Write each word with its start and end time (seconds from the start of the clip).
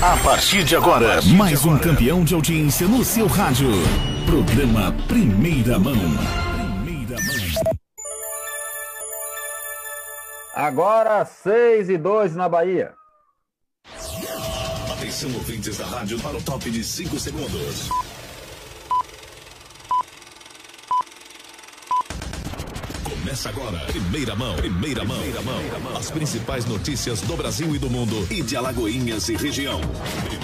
A 0.00 0.16
partir 0.18 0.62
de 0.62 0.76
agora, 0.76 1.20
mais 1.22 1.64
um 1.64 1.76
campeão 1.76 2.22
de 2.22 2.32
audiência 2.32 2.86
no 2.86 3.04
seu 3.04 3.26
rádio. 3.26 3.68
Programa 4.26 4.94
Primeira 5.08 5.76
Mão. 5.76 5.92
Primeira 5.92 7.16
Mão. 7.16 7.76
Agora 10.54 11.24
6 11.24 11.90
e 11.90 11.98
2 11.98 12.36
na 12.36 12.48
Bahia. 12.48 12.94
Atenção, 14.92 15.34
ouvintes 15.34 15.76
da 15.78 15.86
rádio, 15.86 16.20
para 16.20 16.36
o 16.36 16.42
top 16.42 16.70
de 16.70 16.84
5 16.84 17.18
segundos. 17.18 17.88
Começa 23.28 23.50
agora. 23.50 23.78
Primeira 23.84 24.34
mão. 24.34 24.56
Primeira 24.56 25.04
mão. 25.04 25.18
Primeira 25.18 25.42
mão. 25.42 25.96
As 25.98 26.10
principais 26.10 26.64
notícias 26.64 27.20
do 27.20 27.36
Brasil 27.36 27.76
e 27.76 27.78
do 27.78 27.90
mundo 27.90 28.26
e 28.30 28.42
de 28.42 28.56
Alagoinhas 28.56 29.28
e 29.28 29.36
região. 29.36 29.82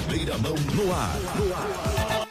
Primeira 0.06 0.36
mão 0.36 0.52
no 0.52 0.92
ar. 0.92 1.16
No 1.38 1.54
ar. 1.54 2.28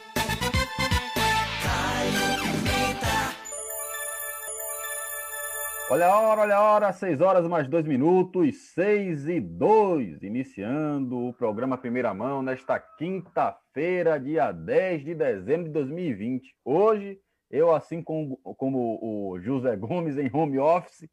Olha 5.89 6.05
a 6.05 6.19
hora, 6.19 6.41
olha 6.41 6.55
a 6.55 6.61
hora, 6.61 6.93
6 6.93 7.19
horas 7.19 7.47
mais 7.47 7.67
2 7.67 7.87
minutos, 7.87 8.55
6 8.75 9.27
e 9.27 9.39
2, 9.39 10.21
iniciando 10.21 11.17
o 11.17 11.33
programa 11.33 11.79
Primeira 11.79 12.13
Mão 12.13 12.43
nesta 12.43 12.79
quinta-feira, 12.79 14.19
dia 14.19 14.51
10 14.51 15.03
de 15.03 15.15
dezembro 15.15 15.65
de 15.65 15.71
2020. 15.71 16.55
Hoje, 16.63 17.17
eu, 17.53 17.71
assim 17.71 18.01
como, 18.01 18.37
como 18.57 18.97
o 18.99 19.39
José 19.39 19.75
Gomes 19.77 20.17
em 20.17 20.27
home 20.33 20.57
office, 20.57 21.07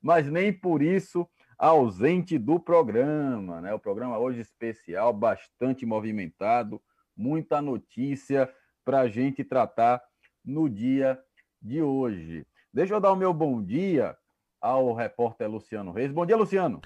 mas 0.00 0.26
nem 0.26 0.50
por 0.50 0.80
isso 0.80 1.28
ausente 1.58 2.38
do 2.38 2.58
programa. 2.58 3.60
Né? 3.60 3.74
O 3.74 3.78
programa 3.78 4.18
hoje 4.18 4.40
especial, 4.40 5.12
bastante 5.12 5.84
movimentado, 5.84 6.80
muita 7.14 7.60
notícia 7.60 8.50
para 8.82 9.00
a 9.00 9.08
gente 9.08 9.44
tratar 9.44 10.02
no 10.42 10.66
dia 10.66 11.20
de 11.60 11.82
hoje. 11.82 12.46
Deixa 12.72 12.94
eu 12.94 13.00
dar 13.00 13.12
o 13.12 13.16
meu 13.16 13.34
bom 13.34 13.62
dia 13.62 14.16
ao 14.62 14.94
repórter 14.94 15.46
Luciano 15.50 15.92
Reis. 15.92 16.10
Bom 16.10 16.24
dia, 16.24 16.38
Luciano. 16.38 16.80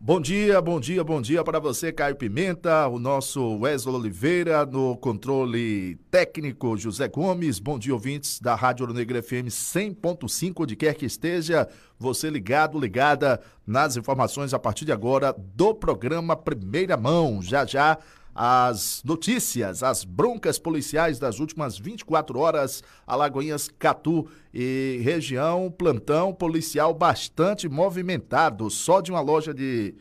Bom 0.00 0.20
dia, 0.20 0.62
bom 0.62 0.78
dia, 0.78 1.02
bom 1.02 1.20
dia 1.20 1.42
para 1.42 1.58
você, 1.58 1.90
Caio 1.90 2.14
Pimenta, 2.14 2.86
o 2.86 3.00
nosso 3.00 3.58
Wesley 3.58 3.96
Oliveira, 3.96 4.64
no 4.64 4.96
controle 4.96 5.96
técnico 6.08 6.76
José 6.78 7.08
Gomes. 7.08 7.58
Bom 7.58 7.80
dia, 7.80 7.92
ouvintes 7.92 8.38
da 8.38 8.54
Rádio 8.54 8.84
Ouro 8.84 8.94
Negro 8.94 9.20
FM 9.20 9.48
100.5, 9.50 10.52
onde 10.58 10.76
quer 10.76 10.94
que 10.94 11.04
esteja, 11.04 11.68
você 11.98 12.30
ligado, 12.30 12.78
ligada 12.78 13.40
nas 13.66 13.96
informações 13.96 14.54
a 14.54 14.58
partir 14.58 14.84
de 14.84 14.92
agora 14.92 15.34
do 15.36 15.74
programa 15.74 16.36
Primeira 16.36 16.96
Mão. 16.96 17.42
Já 17.42 17.66
já 17.66 17.98
as 18.34 19.02
notícias, 19.04 19.82
as 19.82 20.04
broncas 20.04 20.58
policiais 20.58 21.18
das 21.18 21.40
últimas 21.40 21.78
24 21.78 22.38
horas, 22.38 22.82
Alagoinhas, 23.06 23.68
Catu 23.68 24.28
e 24.54 25.00
região, 25.02 25.70
plantão 25.70 26.32
policial 26.32 26.94
bastante 26.94 27.68
movimentado, 27.68 28.70
só 28.70 29.00
de 29.00 29.10
uma 29.10 29.20
loja 29.20 29.52
de, 29.52 29.94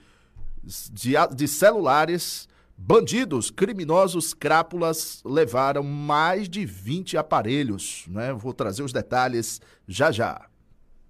de, 0.92 1.14
de 1.36 1.48
celulares, 1.48 2.48
bandidos, 2.78 3.50
criminosos, 3.50 4.34
crápulas 4.34 5.22
levaram 5.26 5.82
mais 5.82 6.48
de 6.48 6.66
20 6.66 7.18
aparelhos, 7.18 8.06
né? 8.08 8.34
Vou 8.34 8.54
trazer 8.54 8.84
os 8.84 8.94
detalhes 8.94 9.60
já 9.88 10.12
já. 10.12 10.46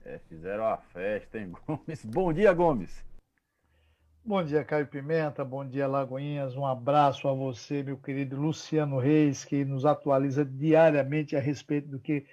É, 0.06 0.20
fizeram 0.30 0.66
a 0.66 0.78
festa, 0.78 1.38
hein, 1.38 1.52
Gomes? 1.68 2.06
Bom 2.06 2.32
dia, 2.32 2.54
Gomes. 2.54 3.07
Bom 4.28 4.44
dia, 4.44 4.62
Caio 4.62 4.86
Pimenta. 4.86 5.46
Bom 5.46 5.66
dia, 5.66 5.88
Lagoinhas. 5.88 6.54
Um 6.54 6.66
abraço 6.66 7.30
a 7.30 7.34
você, 7.34 7.82
meu 7.82 7.96
querido 7.96 8.36
Luciano 8.36 9.00
Reis, 9.00 9.46
que 9.46 9.64
nos 9.64 9.86
atualiza 9.86 10.44
diariamente 10.44 11.34
a 11.38 11.40
respeito 11.40 11.88
do 11.88 11.98
que 11.98 12.26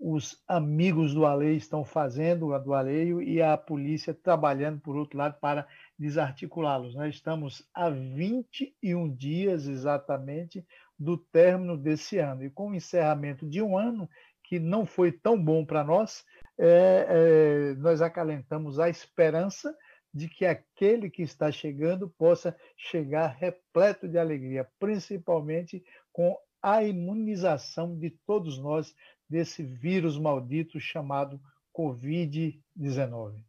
os 0.00 0.42
amigos 0.48 1.12
do 1.12 1.26
Alei 1.26 1.54
estão 1.54 1.84
fazendo, 1.84 2.58
do 2.58 2.72
Aleio, 2.72 3.20
e 3.20 3.42
a 3.42 3.54
polícia 3.58 4.14
trabalhando, 4.14 4.80
por 4.80 4.96
outro 4.96 5.18
lado, 5.18 5.38
para 5.42 5.66
desarticulá-los. 5.98 6.94
Nós 6.94 7.16
estamos 7.16 7.68
a 7.74 7.90
21 7.90 9.14
dias 9.14 9.66
exatamente 9.66 10.66
do 10.98 11.18
término 11.18 11.76
desse 11.76 12.16
ano. 12.16 12.44
E 12.44 12.48
com 12.48 12.70
o 12.70 12.74
encerramento 12.74 13.46
de 13.46 13.60
um 13.60 13.76
ano, 13.76 14.08
que 14.42 14.58
não 14.58 14.86
foi 14.86 15.12
tão 15.12 15.36
bom 15.38 15.66
para 15.66 15.84
nós, 15.84 16.24
é, 16.56 17.06
é, 17.10 17.74
nós 17.74 18.00
acalentamos 18.00 18.78
a 18.78 18.88
esperança 18.88 19.76
de 20.12 20.28
que 20.28 20.44
aquele 20.44 21.08
que 21.08 21.22
está 21.22 21.50
chegando 21.50 22.08
possa 22.08 22.56
chegar 22.76 23.28
repleto 23.28 24.06
de 24.06 24.18
alegria, 24.18 24.68
principalmente 24.78 25.82
com 26.12 26.36
a 26.60 26.82
imunização 26.82 27.98
de 27.98 28.10
todos 28.10 28.58
nós 28.58 28.94
desse 29.28 29.62
vírus 29.62 30.18
maldito 30.18 30.78
chamado 30.78 31.40
Covid-19. 31.74 33.42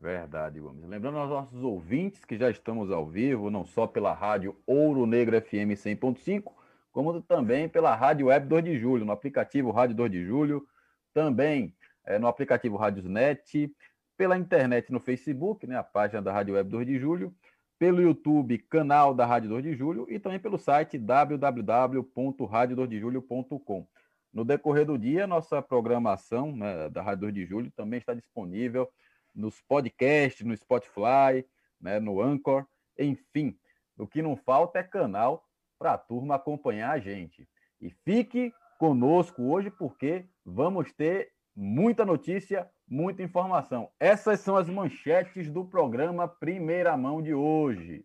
Verdade, 0.00 0.60
Gomes. 0.60 0.84
Lembrando 0.84 1.18
aos 1.18 1.30
nossos 1.30 1.62
ouvintes 1.62 2.24
que 2.24 2.38
já 2.38 2.48
estamos 2.50 2.90
ao 2.92 3.08
vivo, 3.08 3.50
não 3.50 3.64
só 3.64 3.86
pela 3.86 4.12
rádio 4.14 4.56
Ouro 4.64 5.06
Negro 5.06 5.40
FM 5.40 5.74
100.5, 5.74 6.52
como 6.92 7.20
também 7.22 7.68
pela 7.68 7.96
rádio 7.96 8.26
Web 8.26 8.46
2 8.46 8.64
de 8.64 8.78
Julho, 8.78 9.04
no 9.04 9.12
aplicativo 9.12 9.72
Rádio 9.72 9.96
2 9.96 10.10
de 10.10 10.24
Julho, 10.24 10.66
também 11.12 11.74
é, 12.04 12.18
no 12.18 12.28
aplicativo 12.28 12.76
Rádios 12.76 13.06
Net, 13.06 13.72
pela 14.18 14.36
internet 14.36 14.92
no 14.92 14.98
Facebook, 14.98 15.64
né, 15.66 15.76
a 15.76 15.82
página 15.82 16.20
da 16.20 16.32
Rádio 16.32 16.56
Web 16.56 16.68
2 16.68 16.86
de 16.88 16.98
Julho, 16.98 17.32
pelo 17.78 18.02
YouTube, 18.02 18.58
canal 18.58 19.14
da 19.14 19.24
Rádio 19.24 19.48
2 19.50 19.62
de 19.62 19.76
Julho 19.76 20.04
e 20.10 20.18
também 20.18 20.40
pelo 20.40 20.58
site 20.58 20.98
www.radio2dejulho.com. 20.98 23.86
No 24.32 24.44
decorrer 24.44 24.84
do 24.84 24.98
dia, 24.98 25.28
nossa 25.28 25.62
programação 25.62 26.50
né, 26.54 26.88
da 26.88 27.00
Rádio 27.00 27.20
2 27.22 27.34
de 27.34 27.46
Julho 27.46 27.70
também 27.70 28.00
está 28.00 28.12
disponível 28.12 28.90
nos 29.32 29.60
podcasts, 29.60 30.44
no 30.44 30.56
Spotify, 30.56 31.46
né, 31.80 32.00
no 32.00 32.20
Anchor, 32.20 32.66
enfim. 32.98 33.56
O 33.96 34.08
que 34.08 34.20
não 34.20 34.36
falta 34.36 34.80
é 34.80 34.82
canal 34.82 35.44
para 35.78 35.92
a 35.92 35.98
turma 35.98 36.34
acompanhar 36.34 36.90
a 36.90 36.98
gente. 36.98 37.48
E 37.80 37.90
fique 38.04 38.52
conosco 38.80 39.44
hoje 39.44 39.70
porque 39.70 40.26
vamos 40.44 40.92
ter 40.92 41.30
muita 41.54 42.04
notícia, 42.04 42.68
muita 42.88 43.22
informação. 43.22 43.90
Essas 44.00 44.40
são 44.40 44.56
as 44.56 44.68
manchetes 44.68 45.50
do 45.50 45.64
programa 45.64 46.26
Primeira 46.26 46.96
Mão 46.96 47.22
de 47.22 47.34
hoje. 47.34 48.04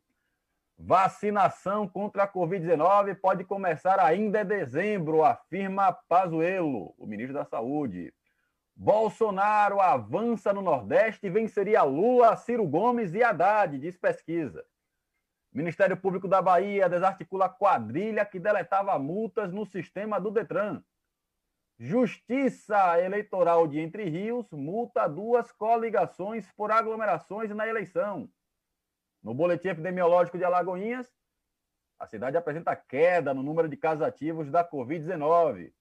Vacinação 0.77 1.87
contra 1.87 2.23
a 2.23 2.27
Covid-19 2.27 3.15
pode 3.15 3.43
começar 3.43 3.99
ainda 3.99 4.41
em 4.41 4.45
dezembro, 4.45 5.23
afirma 5.23 5.93
Pazuello, 5.93 6.93
o 6.97 7.05
ministro 7.05 7.33
da 7.33 7.45
Saúde. 7.45 8.13
Bolsonaro 8.75 9.79
avança 9.79 10.51
no 10.51 10.61
Nordeste 10.61 11.27
e 11.27 11.29
venceria 11.29 11.83
Lula, 11.83 12.35
Ciro 12.35 12.67
Gomes 12.67 13.13
e 13.13 13.23
Haddad, 13.23 13.77
diz 13.77 13.95
pesquisa. 13.97 14.65
Ministério 15.53 15.95
Público 15.95 16.27
da 16.27 16.41
Bahia 16.41 16.89
desarticula 16.89 17.47
quadrilha 17.47 18.25
que 18.25 18.39
deletava 18.39 18.97
multas 18.97 19.53
no 19.53 19.65
sistema 19.65 20.19
do 20.19 20.31
Detran. 20.31 20.83
Justiça 21.79 23.01
Eleitoral 23.01 23.67
de 23.67 23.79
Entre 23.79 24.05
Rios 24.05 24.49
multa 24.51 25.07
duas 25.07 25.51
coligações 25.51 26.49
por 26.55 26.71
aglomerações 26.71 27.49
na 27.49 27.67
eleição. 27.67 28.29
No 29.21 29.33
boletim 29.33 29.69
epidemiológico 29.69 30.37
de 30.37 30.43
Alagoinhas, 30.43 31.09
a 31.97 32.05
cidade 32.05 32.37
apresenta 32.37 32.75
queda 32.75 33.33
no 33.33 33.41
número 33.41 33.67
de 33.67 33.77
casos 33.77 34.03
ativos 34.03 34.51
da 34.51 34.67
Covid-19. 34.69 35.73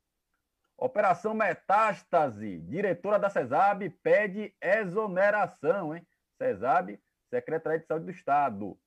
Operação 0.79 1.35
Metástase, 1.35 2.59
diretora 2.61 3.19
da 3.19 3.29
CESAB 3.29 3.91
pede 4.03 4.55
exoneração, 4.61 5.95
hein? 5.95 6.07
CESAB, 6.39 6.99
Secretaria 7.29 7.79
de 7.79 7.87
Saúde 7.87 8.07
do 8.07 8.11
Estado. 8.11 8.79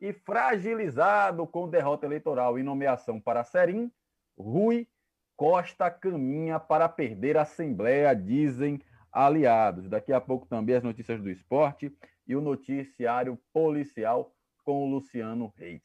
E 0.00 0.12
fragilizado 0.12 1.46
com 1.46 1.68
derrota 1.68 2.06
eleitoral 2.06 2.58
e 2.58 2.62
nomeação 2.62 3.20
para 3.20 3.44
Serim, 3.44 3.90
Rui 4.36 4.88
Costa 5.42 5.90
caminha 5.90 6.60
para 6.60 6.88
perder 6.88 7.36
a 7.36 7.42
Assembleia, 7.42 8.14
dizem 8.14 8.80
aliados. 9.10 9.88
Daqui 9.88 10.12
a 10.12 10.20
pouco 10.20 10.46
também 10.46 10.76
as 10.76 10.84
notícias 10.84 11.20
do 11.20 11.28
esporte 11.28 11.92
e 12.24 12.36
o 12.36 12.40
noticiário 12.40 13.36
policial 13.52 14.32
com 14.62 14.84
o 14.84 14.88
Luciano 14.88 15.52
Reis. 15.56 15.82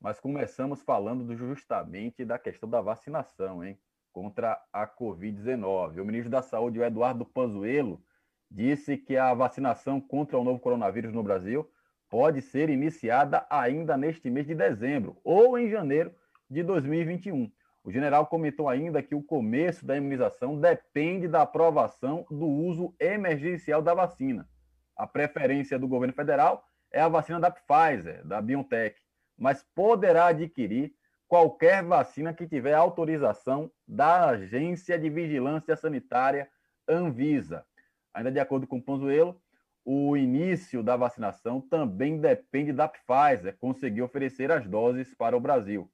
Mas 0.00 0.20
começamos 0.20 0.82
falando 0.82 1.36
justamente 1.36 2.24
da 2.24 2.38
questão 2.38 2.70
da 2.70 2.80
vacinação, 2.80 3.64
hein? 3.64 3.76
Contra 4.12 4.56
a 4.72 4.86
Covid-19. 4.86 6.00
O 6.00 6.04
ministro 6.04 6.30
da 6.30 6.40
Saúde, 6.40 6.78
Eduardo 6.78 7.26
Panzuelo, 7.26 8.00
disse 8.48 8.96
que 8.96 9.16
a 9.16 9.34
vacinação 9.34 10.00
contra 10.00 10.38
o 10.38 10.44
novo 10.44 10.60
coronavírus 10.60 11.12
no 11.12 11.24
Brasil 11.24 11.68
pode 12.08 12.40
ser 12.40 12.70
iniciada 12.70 13.44
ainda 13.50 13.96
neste 13.96 14.30
mês 14.30 14.46
de 14.46 14.54
dezembro 14.54 15.16
ou 15.24 15.58
em 15.58 15.68
janeiro 15.68 16.14
de 16.48 16.62
2021. 16.62 17.50
O 17.86 17.92
general 17.92 18.26
comentou 18.26 18.68
ainda 18.68 19.00
que 19.00 19.14
o 19.14 19.22
começo 19.22 19.86
da 19.86 19.96
imunização 19.96 20.60
depende 20.60 21.28
da 21.28 21.42
aprovação 21.42 22.26
do 22.28 22.44
uso 22.44 22.92
emergencial 22.98 23.80
da 23.80 23.94
vacina. 23.94 24.48
A 24.96 25.06
preferência 25.06 25.78
do 25.78 25.86
governo 25.86 26.12
federal 26.12 26.66
é 26.90 27.00
a 27.00 27.06
vacina 27.06 27.38
da 27.38 27.48
Pfizer, 27.48 28.26
da 28.26 28.42
BioNTech, 28.42 29.00
mas 29.38 29.64
poderá 29.72 30.26
adquirir 30.26 30.96
qualquer 31.28 31.84
vacina 31.84 32.34
que 32.34 32.48
tiver 32.48 32.74
autorização 32.74 33.70
da 33.86 34.30
Agência 34.30 34.98
de 34.98 35.08
Vigilância 35.08 35.76
Sanitária 35.76 36.48
Anvisa. 36.88 37.64
Ainda 38.12 38.32
de 38.32 38.40
acordo 38.40 38.66
com 38.66 38.78
o 38.78 38.82
Panzuelo, 38.82 39.40
o 39.84 40.16
início 40.16 40.82
da 40.82 40.96
vacinação 40.96 41.60
também 41.60 42.18
depende 42.18 42.72
da 42.72 42.88
Pfizer 42.88 43.56
conseguir 43.60 44.02
oferecer 44.02 44.50
as 44.50 44.66
doses 44.66 45.14
para 45.14 45.36
o 45.36 45.40
Brasil. 45.40 45.88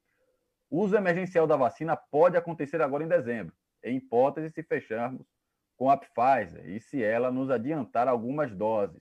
Uso 0.75 0.97
emergencial 0.97 1.45
da 1.45 1.55
vacina 1.55 1.95
pode 1.95 2.35
acontecer 2.35 2.81
agora 2.81 3.03
em 3.03 3.07
dezembro, 3.07 3.53
em 3.83 3.97
hipótese 3.97 4.49
se 4.49 4.63
fecharmos 4.63 5.23
com 5.77 5.87
a 5.87 5.95
Pfizer 5.95 6.67
e 6.67 6.79
se 6.79 7.03
ela 7.03 7.31
nos 7.31 7.51
adiantar 7.51 8.07
algumas 8.07 8.51
doses. 8.51 8.99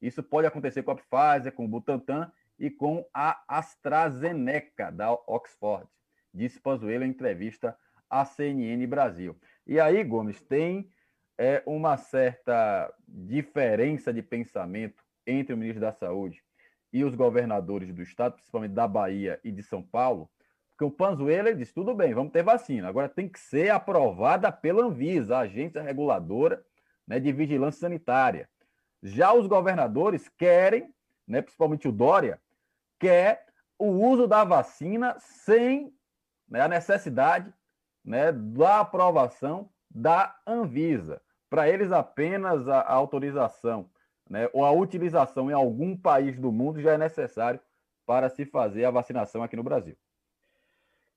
Isso 0.00 0.22
pode 0.22 0.46
acontecer 0.46 0.82
com 0.82 0.92
a 0.92 0.96
Pfizer, 0.96 1.52
com 1.52 1.66
o 1.66 1.68
Butantan 1.68 2.32
e 2.58 2.70
com 2.70 3.06
a 3.12 3.38
AstraZeneca 3.46 4.90
da 4.90 5.12
Oxford, 5.12 5.86
disse 6.32 6.58
Pazuello 6.58 7.04
em 7.04 7.10
entrevista 7.10 7.76
à 8.08 8.24
CNN 8.24 8.86
Brasil. 8.86 9.38
E 9.66 9.78
aí, 9.78 10.02
Gomes, 10.02 10.40
tem 10.40 10.90
é, 11.36 11.62
uma 11.66 11.98
certa 11.98 12.90
diferença 13.06 14.10
de 14.10 14.22
pensamento 14.22 15.04
entre 15.26 15.52
o 15.52 15.58
ministro 15.58 15.82
da 15.82 15.92
Saúde 15.92 16.42
e 16.90 17.04
os 17.04 17.14
governadores 17.14 17.92
do 17.92 18.00
estado, 18.00 18.36
principalmente 18.36 18.72
da 18.72 18.88
Bahia 18.88 19.38
e 19.44 19.52
de 19.52 19.62
São 19.62 19.82
Paulo, 19.82 20.30
porque 20.80 20.84
o 20.84 20.90
Panzuela 20.90 21.54
disse, 21.54 21.74
tudo 21.74 21.94
bem, 21.94 22.14
vamos 22.14 22.32
ter 22.32 22.42
vacina, 22.42 22.88
agora 22.88 23.06
tem 23.06 23.28
que 23.28 23.38
ser 23.38 23.68
aprovada 23.68 24.50
pela 24.50 24.82
Anvisa, 24.82 25.36
a 25.36 25.40
agência 25.40 25.82
reguladora 25.82 26.64
né, 27.06 27.20
de 27.20 27.30
vigilância 27.32 27.80
sanitária. 27.80 28.48
Já 29.02 29.30
os 29.34 29.46
governadores 29.46 30.26
querem, 30.38 30.90
né, 31.28 31.42
principalmente 31.42 31.86
o 31.86 31.92
Dória, 31.92 32.40
quer 32.98 33.44
o 33.78 33.88
uso 33.88 34.26
da 34.26 34.42
vacina 34.42 35.14
sem 35.18 35.92
né, 36.48 36.62
a 36.62 36.68
necessidade 36.68 37.52
né, 38.02 38.32
da 38.32 38.80
aprovação 38.80 39.68
da 39.90 40.34
Anvisa. 40.46 41.20
Para 41.50 41.68
eles, 41.68 41.92
apenas 41.92 42.66
a, 42.66 42.80
a 42.80 42.94
autorização 42.94 43.90
né, 44.30 44.48
ou 44.54 44.64
a 44.64 44.72
utilização 44.72 45.50
em 45.50 45.54
algum 45.54 45.94
país 45.94 46.38
do 46.38 46.50
mundo 46.50 46.80
já 46.80 46.92
é 46.92 46.98
necessário 46.98 47.60
para 48.06 48.30
se 48.30 48.46
fazer 48.46 48.86
a 48.86 48.90
vacinação 48.90 49.42
aqui 49.42 49.56
no 49.56 49.62
Brasil. 49.62 49.94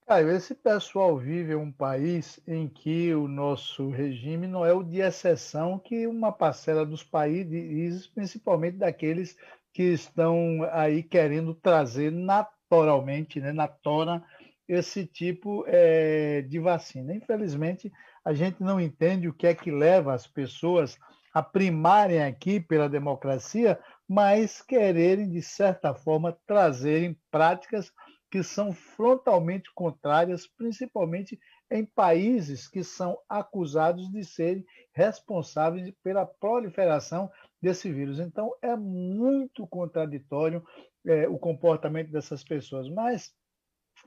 Caio, 0.05 0.31
esse 0.31 0.53
pessoal 0.53 1.17
vive 1.17 1.55
um 1.55 1.71
país 1.71 2.37
em 2.45 2.67
que 2.67 3.13
o 3.15 3.25
nosso 3.25 3.89
regime 3.89 4.47
não 4.47 4.65
é 4.65 4.73
o 4.73 4.83
de 4.83 4.99
exceção 4.99 5.79
que 5.79 6.05
uma 6.05 6.29
parcela 6.29 6.85
dos 6.85 7.01
países, 7.01 8.05
principalmente 8.07 8.77
daqueles 8.77 9.37
que 9.73 9.83
estão 9.83 10.59
aí 10.73 11.03
querendo 11.03 11.55
trazer 11.55 12.11
naturalmente, 12.11 13.39
né, 13.39 13.53
na 13.53 13.67
tora, 13.67 14.21
esse 14.67 15.05
tipo 15.05 15.63
é, 15.67 16.41
de 16.41 16.59
vacina. 16.59 17.15
Infelizmente, 17.15 17.89
a 18.25 18.33
gente 18.33 18.61
não 18.61 18.81
entende 18.81 19.29
o 19.29 19.33
que 19.33 19.47
é 19.47 19.55
que 19.55 19.71
leva 19.71 20.13
as 20.13 20.27
pessoas 20.27 20.97
a 21.33 21.41
primarem 21.41 22.23
aqui 22.23 22.59
pela 22.59 22.89
democracia, 22.89 23.79
mas 24.07 24.61
quererem, 24.61 25.29
de 25.29 25.41
certa 25.41 25.95
forma, 25.95 26.37
trazerem 26.45 27.17
práticas 27.31 27.89
que 28.33 28.41
são 28.41 28.73
frontalmente 28.73 29.71
contrárias, 29.75 30.47
principalmente 30.47 31.39
em 31.69 31.85
países 31.85 32.67
que 32.67 32.83
são 32.83 33.15
acusados 33.29 34.11
de 34.11 34.25
serem 34.25 34.65
responsáveis 34.91 35.93
pela 36.03 36.25
proliferação 36.25 37.31
desse 37.61 37.93
vírus. 37.93 38.19
Então, 38.19 38.51
é 38.59 38.75
muito 38.75 39.67
contraditório 39.67 40.65
é, 41.05 41.27
o 41.27 41.37
comportamento 41.37 42.09
dessas 42.09 42.43
pessoas. 42.43 42.89
Mas 42.89 43.31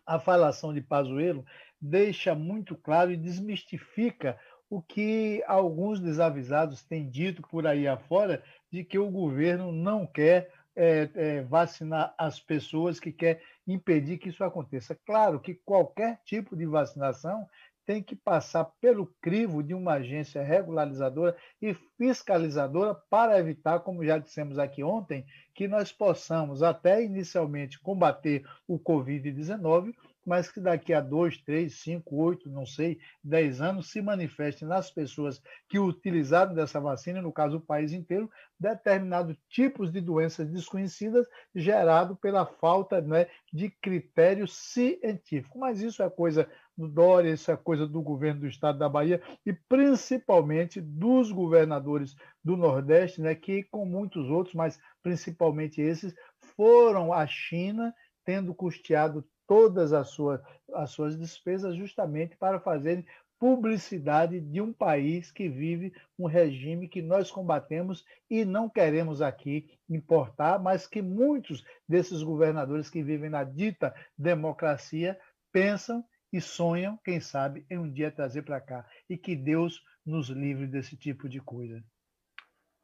a 0.05 0.19
falação 0.19 0.75
de 0.75 0.81
Pazuello 0.81 1.45
deixa 1.81 2.35
muito 2.35 2.75
claro 2.75 3.13
e 3.13 3.17
desmistifica 3.17 4.37
o 4.69 4.83
que 4.83 5.41
alguns 5.47 6.01
desavisados 6.01 6.83
têm 6.83 7.09
dito 7.09 7.43
por 7.43 7.65
aí 7.65 7.87
afora 7.87 8.43
de 8.73 8.83
que 8.83 8.99
o 8.99 9.09
governo 9.09 9.71
não 9.71 10.05
quer 10.05 10.53
é, 10.77 11.11
é, 11.15 11.43
vacinar 11.43 12.15
as 12.19 12.39
pessoas, 12.39 13.01
que 13.01 13.11
quer 13.11 13.43
impedir 13.67 14.19
que 14.19 14.29
isso 14.29 14.45
aconteça. 14.45 14.97
Claro 15.07 15.41
que 15.41 15.55
qualquer 15.55 16.21
tipo 16.25 16.55
de 16.55 16.67
vacinação 16.67 17.49
tem 17.87 18.03
que 18.03 18.17
passar 18.17 18.65
pelo 18.81 19.07
crivo 19.23 19.63
de 19.63 19.73
uma 19.73 19.95
agência 19.95 20.43
regularizadora 20.43 21.37
e 21.63 21.73
fiscalizadora 21.97 22.95
para 23.09 23.39
evitar, 23.39 23.81
como 23.81 24.05
já 24.05 24.19
dissemos 24.19 24.59
aqui 24.59 24.83
ontem, 24.83 25.25
que 25.55 25.69
nós 25.69 25.93
possamos 25.93 26.63
até 26.65 27.03
inicialmente 27.03 27.81
combater 27.81 28.45
o 28.67 28.79
Covid-19, 28.79 29.95
mas 30.27 30.51
que 30.51 30.61
daqui 30.61 30.93
a 30.93 31.01
dois, 31.01 31.39
três, 31.39 31.75
cinco, 31.81 32.17
oito, 32.17 32.51
não 32.51 32.67
sei, 32.67 32.99
dez 33.23 33.61
anos 33.61 33.91
se 33.91 34.03
manifeste 34.03 34.65
nas 34.65 34.91
pessoas 34.91 35.41
que 35.69 35.79
utilizaram 35.79 36.53
dessa 36.53 36.81
vacina, 36.81 37.23
no 37.23 37.33
caso 37.33 37.59
o 37.59 37.61
país 37.61 37.93
inteiro, 37.93 38.29
determinados 38.59 39.37
tipos 39.49 39.93
de 39.93 40.01
doenças 40.01 40.49
desconhecidas 40.51 41.27
gerado 41.55 42.17
pela 42.17 42.45
falta 42.45 43.01
né, 43.01 43.29
de 43.53 43.71
critério 43.71 44.49
científico. 44.49 45.59
Mas 45.59 45.81
isso 45.81 46.03
é 46.03 46.11
coisa 46.11 46.49
do 46.77 46.89
Dória, 46.89 47.33
isso 47.33 47.51
é 47.51 47.57
coisa 47.57 47.87
do 47.87 48.03
governo 48.03 48.41
do 48.41 48.47
estado 48.49 48.79
da 48.79 48.89
Bahia 48.89 49.23
e 49.45 49.53
principalmente 49.53 50.81
dos 50.81 51.31
governadores 51.31 52.17
do 52.43 52.57
Nordeste, 52.57 53.21
né, 53.21 53.35
que 53.35 53.63
com 53.63 53.87
muitos 53.87 54.29
outros, 54.29 54.55
mas 54.55 54.79
principalmente 55.03 55.81
esses, 55.81 56.15
foram 56.57 57.13
à 57.13 57.27
China 57.27 57.95
tendo 58.25 58.55
custeado 58.55 59.25
todas 59.47 59.93
as 59.93 60.09
suas, 60.09 60.41
as 60.75 60.91
suas 60.91 61.19
despesas 61.19 61.77
justamente 61.77 62.37
para 62.37 62.61
fazerem 62.61 63.05
publicidade 63.39 64.41
de 64.41 64.61
um 64.61 64.73
país 64.73 65.31
que 65.31 65.49
vive 65.49 65.93
um 66.19 66.27
regime 66.27 66.89
que 66.89 67.03
nós 67.03 67.31
combatemos 67.31 68.05
e 68.31 68.45
não 68.45 68.69
queremos 68.69 69.21
aqui 69.21 69.71
importar, 69.89 70.59
mas 70.59 70.87
que 70.87 71.03
muitos 71.03 71.65
desses 71.87 72.23
governadores 72.23 72.89
que 72.89 73.03
vivem 73.03 73.29
na 73.29 73.45
dita 73.45 73.95
democracia 74.17 75.19
pensam 75.53 76.05
e 76.33 76.41
sonham, 76.41 76.99
quem 77.05 77.21
sabe, 77.21 77.65
em 77.71 77.79
um 77.79 77.91
dia 77.91 78.11
trazer 78.11 78.43
para 78.43 78.61
cá. 78.61 78.87
E 79.09 79.17
que 79.17 79.37
Deus 79.37 79.83
nos 80.05 80.29
livre 80.29 80.67
desse 80.67 80.97
tipo 80.97 81.29
de 81.29 81.41
coisa. 81.41 81.83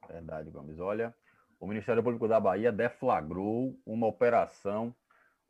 Verdade, 0.08 0.50
Gomes. 0.50 0.78
Olha, 0.78 1.14
o 1.58 1.66
Ministério 1.66 2.02
Público 2.02 2.28
da 2.28 2.40
Bahia 2.40 2.72
deflagrou 2.72 3.78
uma 3.86 4.06
operação 4.06 4.94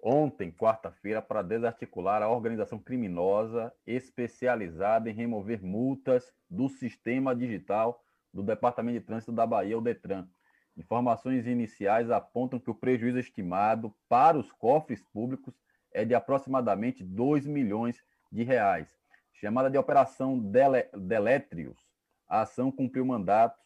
ontem, 0.03 0.51
quarta-feira, 0.51 1.23
para 1.23 1.43
desarticular 1.43 2.23
a 2.23 2.29
organização 2.29 2.79
criminosa 2.79 3.73
especializada 3.87 5.09
em 5.09 5.15
remover 5.15 5.63
multas 5.63 6.33
do 6.51 6.69
sistema 6.69 7.37
digital 7.37 8.03
do 8.35 8.43
Departamento 8.43 8.99
de 8.99 9.07
Trânsito 9.07 9.31
da 9.31 9.47
Bahia, 9.47 9.79
o 9.79 9.81
DETRAN. 9.81 10.29
Informações 10.77 11.47
iniciais 11.47 12.11
apontam 12.11 12.59
que 12.59 12.71
o 12.71 12.75
prejuízo 12.75 13.19
estimado 13.19 13.95
para 14.09 14.39
os 14.39 14.51
cofres 14.51 15.05
públicos 15.13 15.55
é 15.93 16.05
de 16.05 16.15
aproximadamente 16.15 17.05
2 17.05 17.47
milhões 17.47 18.03
de 18.33 18.43
reais. 18.43 18.89
Chamada 19.35 19.71
de 19.71 19.79
Operação 19.79 20.39
Delétrios, 20.95 21.79
a 22.27 22.41
ação 22.41 22.73
cumpriu 22.73 23.05
mandatos, 23.05 23.61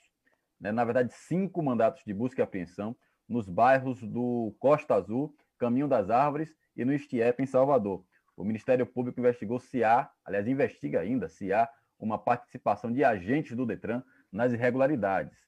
né, 0.60 0.72
na 0.72 0.84
verdade, 0.84 1.12
cinco 1.14 1.62
mandatos 1.62 2.02
de 2.04 2.12
busca 2.12 2.42
e 2.42 2.44
apreensão 2.44 2.96
nos 3.28 3.48
bairros 3.48 4.02
do 4.02 4.54
Costa 4.58 4.94
Azul 4.94 5.34
Caminho 5.56 5.88
das 5.88 6.10
Árvores 6.10 6.54
e 6.76 6.84
no 6.84 6.92
Estiep, 6.92 7.42
em 7.42 7.46
Salvador. 7.46 8.04
O 8.36 8.44
Ministério 8.44 8.86
Público 8.86 9.18
investigou 9.18 9.58
se 9.58 9.82
há, 9.82 10.10
aliás, 10.24 10.46
investiga 10.46 11.00
ainda 11.00 11.28
se 11.28 11.52
há 11.52 11.68
uma 11.98 12.18
participação 12.18 12.92
de 12.92 13.02
agentes 13.02 13.56
do 13.56 13.64
Detran 13.64 14.02
nas 14.30 14.52
irregularidades. 14.52 15.38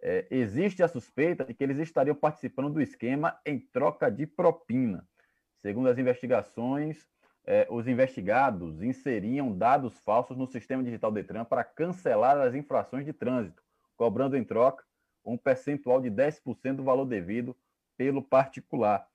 É, 0.00 0.26
existe 0.30 0.82
a 0.82 0.88
suspeita 0.88 1.44
de 1.44 1.54
que 1.54 1.62
eles 1.62 1.78
estariam 1.78 2.14
participando 2.14 2.70
do 2.70 2.82
esquema 2.82 3.38
em 3.46 3.58
troca 3.58 4.10
de 4.10 4.26
propina. 4.26 5.06
Segundo 5.56 5.88
as 5.88 5.96
investigações, 5.96 7.06
é, 7.44 7.66
os 7.70 7.88
investigados 7.88 8.82
inseriam 8.82 9.56
dados 9.56 9.98
falsos 10.00 10.36
no 10.36 10.46
sistema 10.46 10.82
digital 10.82 11.10
Detran 11.10 11.44
para 11.44 11.64
cancelar 11.64 12.36
as 12.38 12.54
infrações 12.54 13.04
de 13.04 13.12
trânsito, 13.12 13.62
cobrando 13.96 14.36
em 14.36 14.44
troca 14.44 14.84
um 15.24 15.38
percentual 15.38 16.00
de 16.00 16.10
10% 16.10 16.76
do 16.76 16.84
valor 16.84 17.04
devido 17.04 17.56
pelo 17.96 18.22
particular. 18.22 19.08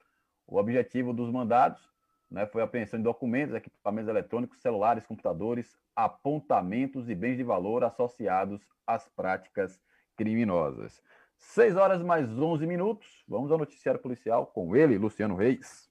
O 0.48 0.58
objetivo 0.58 1.14
dos 1.14 1.30
mandados 1.30 1.88
né, 2.32 2.46
foi 2.46 2.62
a 2.62 2.66
apreensão 2.66 2.98
de 2.98 3.04
documentos, 3.04 3.54
equipamentos 3.54 4.10
eletrônicos, 4.10 4.60
celulares, 4.60 5.06
computadores, 5.06 5.78
apontamentos 5.96 7.10
e 7.10 7.16
bens 7.16 7.38
de 7.38 7.44
valor 7.44 7.84
associados 7.84 8.62
às 8.86 9.08
práticas 9.10 9.80
criminosas. 10.16 11.04
6 11.38 11.76
horas 11.76 12.02
mais 12.02 12.28
11 12.30 12.66
minutos. 12.66 13.24
Vamos 13.28 13.52
ao 13.52 13.58
noticiário 13.58 14.02
policial 14.02 14.48
com 14.48 14.76
ele, 14.76 14.98
Luciano 14.98 15.36
Reis. 15.36 15.88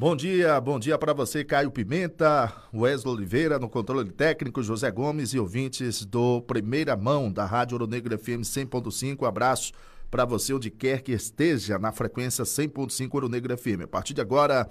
Bom 0.00 0.16
dia, 0.16 0.58
bom 0.58 0.78
dia 0.78 0.96
para 0.96 1.12
você, 1.12 1.44
Caio 1.44 1.70
Pimenta, 1.70 2.50
Wesley 2.72 3.14
Oliveira, 3.14 3.58
no 3.58 3.68
controle 3.68 4.10
técnico, 4.10 4.62
José 4.62 4.90
Gomes 4.90 5.34
e 5.34 5.38
ouvintes 5.38 6.06
do 6.06 6.40
Primeira 6.40 6.96
Mão 6.96 7.30
da 7.30 7.44
Rádio 7.44 7.74
Ouro 7.74 7.86
Negro 7.86 8.18
FM 8.18 8.40
100.5. 8.40 9.28
Abraço 9.28 9.74
para 10.10 10.24
você 10.24 10.54
onde 10.54 10.70
quer 10.70 11.02
que 11.02 11.12
esteja 11.12 11.78
na 11.78 11.92
frequência 11.92 12.44
100.5 12.46 13.10
Ouro 13.12 13.28
Negro 13.28 13.54
FM. 13.54 13.82
A 13.84 13.86
partir 13.86 14.14
de 14.14 14.22
agora, 14.22 14.66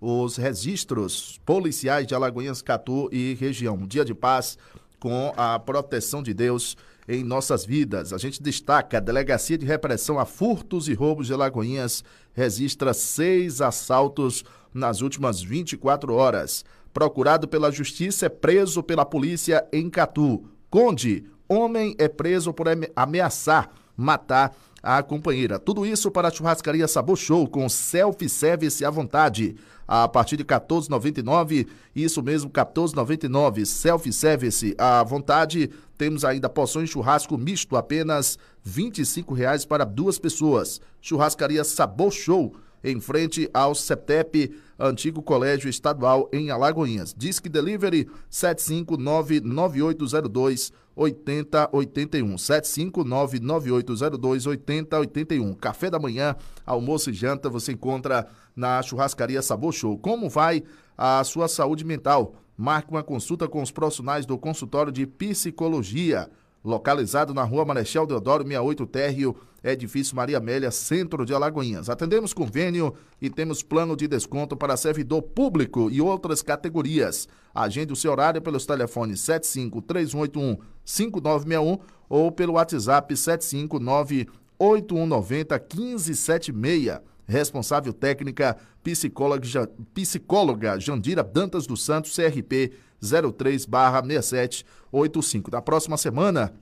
os 0.00 0.38
registros 0.38 1.38
policiais 1.44 2.06
de 2.06 2.14
Alagoinhas, 2.14 2.62
Catu 2.62 3.10
e 3.12 3.34
região. 3.34 3.74
Um 3.74 3.86
dia 3.86 4.02
de 4.02 4.14
paz 4.14 4.56
com 4.98 5.30
a 5.36 5.58
proteção 5.58 6.22
de 6.22 6.32
Deus 6.32 6.74
em 7.06 7.22
nossas 7.22 7.66
vidas. 7.66 8.14
A 8.14 8.18
gente 8.18 8.42
destaca 8.42 8.96
a 8.96 9.00
Delegacia 9.00 9.58
de 9.58 9.66
Repressão 9.66 10.18
a 10.18 10.24
Furtos 10.24 10.88
e 10.88 10.94
Roubos 10.94 11.26
de 11.26 11.34
Alagoinhas 11.34 12.02
registra 12.32 12.94
seis 12.94 13.60
assaltos 13.60 14.44
nas 14.72 15.00
últimas 15.00 15.42
24 15.42 16.14
horas. 16.14 16.64
Procurado 16.92 17.46
pela 17.46 17.70
Justiça 17.70 18.26
é 18.26 18.28
preso 18.28 18.82
pela 18.82 19.04
polícia 19.04 19.66
em 19.72 19.88
Catu. 19.88 20.44
Conde, 20.68 21.24
homem 21.48 21.94
é 21.98 22.08
preso 22.08 22.52
por 22.52 22.66
ameaçar 22.96 23.70
matar 24.00 24.56
a 24.82 25.02
companheira. 25.02 25.58
Tudo 25.58 25.84
isso 25.84 26.10
para 26.10 26.28
a 26.28 26.30
churrascaria 26.30 26.88
Sabor 26.88 27.16
Show 27.16 27.46
com 27.46 27.68
self-service 27.68 28.82
à 28.84 28.90
vontade. 28.90 29.56
A 29.86 30.08
partir 30.08 30.36
de 30.36 30.44
14,99, 30.44 31.66
isso 31.94 32.22
mesmo, 32.22 32.48
14,99, 32.48 33.64
self-service 33.66 34.74
à 34.78 35.02
vontade. 35.02 35.68
Temos 35.98 36.24
ainda 36.24 36.48
porções 36.48 36.86
de 36.86 36.92
churrasco 36.92 37.36
misto, 37.36 37.76
apenas 37.76 38.38
R$ 38.64 38.90
reais 39.34 39.64
para 39.64 39.84
duas 39.84 40.18
pessoas. 40.18 40.80
Churrascaria 41.00 41.64
Sabor 41.64 42.12
Show, 42.12 42.54
em 42.82 43.00
frente 43.00 43.48
ao 43.52 43.74
CETEP, 43.74 44.56
antigo 44.78 45.22
Colégio 45.22 45.68
Estadual 45.68 46.28
em 46.32 46.50
Alagoinhas. 46.50 47.14
Disque 47.16 47.48
Delivery 47.48 48.08
759 48.28 49.40
9802 49.40 50.72
8081. 50.96 52.36
7599802 52.36 54.46
8081. 54.46 55.54
Café 55.54 55.90
da 55.90 55.98
manhã, 55.98 56.34
almoço 56.66 57.10
e 57.10 57.14
janta 57.14 57.48
você 57.48 57.72
encontra 57.72 58.26
na 58.54 58.82
churrascaria 58.82 59.42
Sabor 59.42 59.72
Show. 59.72 59.98
Como 59.98 60.28
vai 60.28 60.62
a 60.96 61.22
sua 61.24 61.48
saúde 61.48 61.84
mental? 61.84 62.34
Marque 62.56 62.90
uma 62.90 63.02
consulta 63.02 63.48
com 63.48 63.62
os 63.62 63.70
profissionais 63.70 64.26
do 64.26 64.36
consultório 64.36 64.92
de 64.92 65.06
psicologia 65.06 66.28
localizado 66.64 67.32
na 67.32 67.42
rua 67.42 67.64
Marechal 67.64 68.06
Deodoro 68.06 68.44
68 68.44 68.86
Térreo, 68.86 69.36
edifício 69.62 70.16
Maria 70.16 70.38
Amélia, 70.38 70.70
centro 70.70 71.24
de 71.24 71.34
Alagoinhas. 71.34 71.88
Atendemos 71.88 72.32
convênio 72.32 72.94
e 73.20 73.28
temos 73.30 73.62
plano 73.62 73.96
de 73.96 74.06
desconto 74.06 74.56
para 74.56 74.76
servidor 74.76 75.22
público 75.22 75.90
e 75.90 76.00
outras 76.00 76.42
categorias. 76.42 77.28
Agende 77.54 77.92
o 77.92 77.96
seu 77.96 78.12
horário 78.12 78.42
pelos 78.42 78.66
telefones 78.66 79.20
753181 79.20 80.58
5961 80.84 81.78
ou 82.08 82.32
pelo 82.32 82.54
WhatsApp 82.54 83.16
759 83.16 84.28
8190 84.58 85.58
1576. 85.58 87.00
Responsável 87.26 87.92
técnica, 87.92 88.56
psicóloga, 88.82 89.70
psicóloga 89.94 90.80
Jandira 90.80 91.22
Dantas 91.22 91.64
dos 91.64 91.84
Santos, 91.84 92.16
CRP 92.16 92.72
03-6785. 93.02 95.52
Na 95.52 95.62
próxima 95.62 95.96
semana, 95.96 96.52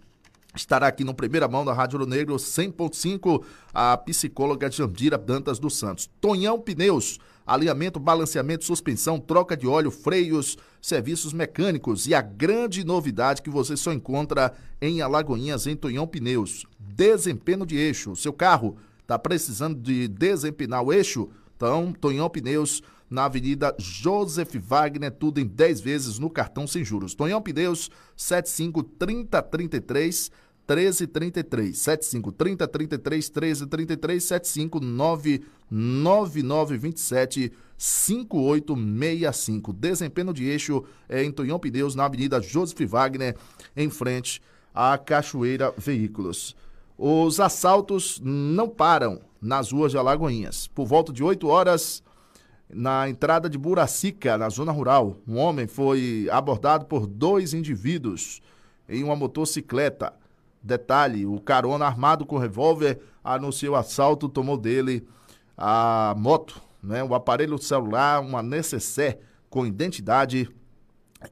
estará 0.54 0.86
aqui 0.86 1.02
no 1.04 1.14
Primeira 1.14 1.48
Mão 1.48 1.64
da 1.64 1.72
Rádio 1.72 1.98
Ouro 1.98 2.10
Negro 2.10 2.36
100.5 2.36 3.42
a 3.72 3.96
psicóloga 3.96 4.70
Jandira 4.70 5.16
Dantas 5.18 5.58
dos 5.58 5.78
Santos. 5.78 6.10
Tonhão 6.20 6.60
Pneus, 6.60 7.18
alinhamento, 7.46 8.00
balanceamento, 8.00 8.64
suspensão, 8.64 9.18
troca 9.18 9.56
de 9.56 9.66
óleo, 9.66 9.90
freios, 9.90 10.56
serviços 10.80 11.32
mecânicos 11.32 12.06
e 12.06 12.14
a 12.14 12.20
grande 12.20 12.84
novidade 12.84 13.42
que 13.42 13.50
você 13.50 13.76
só 13.76 13.92
encontra 13.92 14.52
em 14.80 15.00
Alagoinhas, 15.00 15.66
em 15.66 15.74
Tonhão 15.76 16.06
Pneus, 16.06 16.64
desempenho 16.78 17.66
de 17.66 17.76
eixo. 17.76 18.16
Seu 18.16 18.32
carro 18.32 18.78
Está 19.08 19.18
precisando 19.18 19.80
de 19.80 20.06
desempinar 20.06 20.82
o 20.82 20.92
eixo? 20.92 21.30
Então, 21.56 21.94
Tonhão 21.94 22.28
Pneus, 22.28 22.82
na 23.10 23.24
Avenida 23.24 23.74
Joseph 23.78 24.54
Wagner, 24.56 25.10
tudo 25.10 25.40
em 25.40 25.46
10 25.46 25.80
vezes 25.80 26.18
no 26.18 26.28
cartão 26.28 26.66
sem 26.66 26.84
juros. 26.84 27.14
Tonhão 27.14 27.40
Pneus, 27.40 27.88
75 28.16 28.82
30 28.82 29.40
33 29.42 30.30
1333 30.68 31.78
75 31.78 32.32
30 32.32 32.68
33 32.68 33.30
1333 33.30 34.24
75 34.24 34.80
99927 34.80 37.52
5865. 37.78 39.72
Desempenho 39.72 40.34
de 40.34 40.44
eixo 40.44 40.84
é 41.08 41.24
em 41.24 41.32
Tonhão 41.32 41.58
Pneus, 41.58 41.94
na 41.94 42.04
Avenida 42.04 42.42
Joseph 42.42 42.80
Wagner, 42.80 43.34
em 43.74 43.88
frente 43.88 44.42
à 44.74 44.98
Cachoeira 44.98 45.72
Veículos. 45.76 46.54
Os 46.98 47.40
assaltos 47.40 48.20
não 48.22 48.68
param 48.68 49.22
nas 49.40 49.70
ruas 49.70 49.92
de 49.92 49.98
Alagoinhas. 49.98 50.66
Por 50.66 50.84
volta 50.84 51.12
de 51.12 51.22
8 51.22 51.46
horas, 51.46 52.02
na 52.70 53.08
entrada 53.08 53.48
de 53.48 53.56
Buracica, 53.56 54.36
na 54.36 54.48
zona 54.48 54.72
rural, 54.72 55.16
um 55.26 55.38
homem 55.38 55.66
foi 55.66 56.28
abordado 56.30 56.84
por 56.84 57.06
dois 57.06 57.54
indivíduos 57.54 58.40
em 58.88 59.02
uma 59.02 59.16
motocicleta. 59.16 60.12
Detalhe: 60.62 61.24
o 61.24 61.40
carona 61.40 61.86
armado 61.86 62.26
com 62.26 62.36
revólver 62.36 63.00
anunciou 63.24 63.76
assalto, 63.76 64.28
tomou 64.28 64.56
dele 64.56 65.06
a 65.56 66.14
moto, 66.16 66.60
né, 66.82 67.02
o 67.02 67.14
aparelho 67.14 67.58
celular, 67.58 68.20
uma 68.20 68.42
necessaire 68.42 69.18
com 69.48 69.66
identidade 69.66 70.48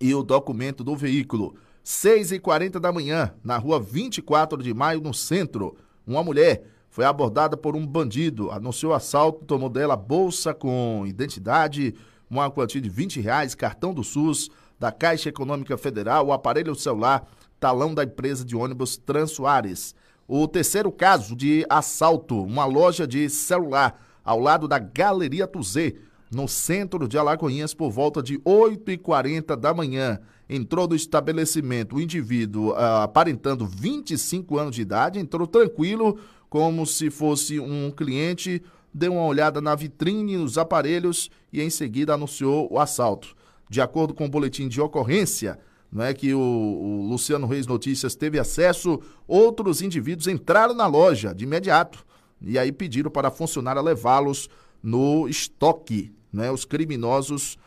e 0.01 0.15
o 0.15 0.23
documento 0.23 0.83
do 0.83 0.97
veículo. 0.97 1.57
6 1.85 2.33
e 2.33 2.39
40 2.41 2.81
da 2.81 2.91
manhã, 2.91 3.33
na 3.45 3.57
rua 3.59 3.79
24 3.79 4.61
de 4.61 4.75
maio, 4.75 5.01
no 5.01 5.15
centro, 5.15 5.77
uma 6.05 6.25
mulher 6.25 6.65
foi 6.97 7.05
abordada 7.05 7.59
por 7.59 7.77
um 7.77 7.87
bandido, 7.87 8.51
anunciou 8.51 8.95
assalto, 8.95 9.45
tomou 9.45 9.69
dela 9.69 9.95
bolsa 9.95 10.55
com 10.55 11.05
identidade, 11.07 11.95
uma 12.31 12.51
quantia 12.51 12.81
de 12.81 12.89
20 12.89 13.21
reais, 13.21 13.55
cartão 13.55 13.93
do 13.93 14.03
SUS, 14.03 14.49
da 14.81 14.91
Caixa 14.91 15.29
Econômica 15.29 15.77
Federal, 15.77 16.29
o 16.29 16.33
aparelho 16.33 16.75
celular, 16.75 17.29
talão 17.61 17.93
da 17.93 18.03
empresa 18.03 18.47
de 18.47 18.57
ônibus 18.57 18.97
Transoares. 18.97 19.95
O 20.27 20.49
terceiro 20.49 20.91
caso 20.91 21.37
de 21.37 21.67
assalto, 21.69 22.43
uma 22.43 22.65
loja 22.65 23.07
de 23.07 23.29
celular 23.29 24.03
ao 24.25 24.41
lado 24.41 24.67
da 24.67 24.79
Galeria 24.79 25.47
Tuzê, 25.47 25.97
no 26.33 26.49
centro 26.49 27.07
de 27.07 27.19
Alagoinhas, 27.19 27.75
por 27.75 27.91
volta 27.91 28.23
de 28.23 28.39
8h40 28.39 29.55
da 29.55 29.75
manhã 29.75 30.19
entrou 30.49 30.89
no 30.89 30.95
estabelecimento 30.95 31.97
o 31.97 32.01
indivíduo 32.01 32.71
uh, 32.71 33.03
aparentando 33.03 33.67
25 33.67 34.59
anos 34.59 34.75
de 34.75 34.83
idade, 34.83 35.19
entrou 35.19 35.47
tranquilo, 35.47 36.19
como 36.57 36.87
se 36.87 37.11
fosse 37.11 37.61
um 37.61 37.91
cliente, 37.91 38.63
deu 38.95 39.13
uma 39.13 39.27
olhada 39.27 39.61
na 39.61 39.75
vitrine, 39.75 40.39
nos 40.39 40.57
aparelhos 40.57 41.31
e 41.53 41.61
em 41.61 41.69
seguida 41.69 42.15
anunciou 42.15 42.67
o 42.73 42.79
assalto. 42.79 43.37
De 43.69 43.79
acordo 43.79 44.15
com 44.15 44.25
o 44.25 44.29
boletim 44.31 44.67
de 44.67 44.81
ocorrência, 44.81 45.59
não 45.93 46.03
é 46.03 46.15
que 46.15 46.33
o, 46.33 46.41
o 46.41 47.07
Luciano 47.11 47.47
Reis 47.47 47.67
Notícias 47.67 48.15
teve 48.15 48.39
acesso, 48.39 48.99
outros 49.29 49.83
indivíduos 49.83 50.29
entraram 50.29 50.73
na 50.73 50.87
loja 50.87 51.35
de 51.35 51.45
imediato 51.45 52.07
e 52.41 52.59
aí 52.59 52.73
pediram 52.73 53.11
para 53.11 53.29
a 53.29 53.31
funcionária 53.31 53.83
levá-los 53.83 54.49
no 54.83 55.29
estoque. 55.29 56.11
Né? 56.33 56.51
Os 56.51 56.65
criminosos 56.65 57.59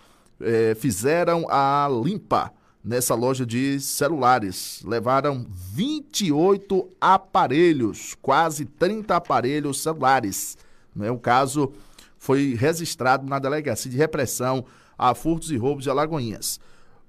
eh, 0.41 0.73
fizeram 0.73 1.45
a 1.47 1.87
limpa 2.03 2.51
nessa 2.83 3.13
loja 3.15 3.45
de 3.45 3.79
celulares. 3.79 4.81
Levaram 4.85 5.45
28 5.49 6.89
aparelhos, 6.99 8.15
quase 8.21 8.65
30 8.65 9.15
aparelhos 9.15 9.81
celulares. 9.81 10.57
Né? 10.95 11.11
O 11.11 11.17
caso 11.17 11.71
foi 12.17 12.55
registrado 12.55 13.27
na 13.27 13.39
Delegacia 13.39 13.89
de 13.89 13.97
Repressão 13.97 14.65
a 14.97 15.13
Furtos 15.13 15.51
e 15.51 15.57
Roubos 15.57 15.83
de 15.83 15.89
Alagoinhas. 15.89 16.59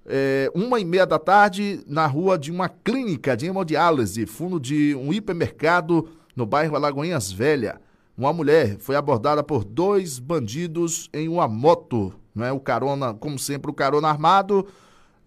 É, 0.06 0.50
uma 0.54 0.80
e 0.80 0.84
meia 0.84 1.06
da 1.06 1.18
tarde, 1.18 1.82
na 1.86 2.06
rua 2.06 2.38
de 2.38 2.50
uma 2.50 2.68
clínica 2.68 3.36
de 3.36 3.46
hemodiálise, 3.46 4.26
fundo 4.26 4.58
de 4.58 4.94
um 4.94 5.12
hipermercado 5.12 6.08
no 6.34 6.46
bairro 6.46 6.76
Alagoinhas 6.76 7.30
Velha. 7.30 7.80
Uma 8.16 8.32
mulher 8.32 8.76
foi 8.78 8.96
abordada 8.96 9.42
por 9.42 9.64
dois 9.64 10.18
bandidos 10.18 11.08
em 11.12 11.28
uma 11.28 11.48
moto. 11.48 12.12
Né? 12.34 12.50
O 12.52 12.60
carona, 12.60 13.14
como 13.14 13.38
sempre, 13.38 13.70
o 13.70 13.74
carona 13.74 14.08
armado 14.08 14.66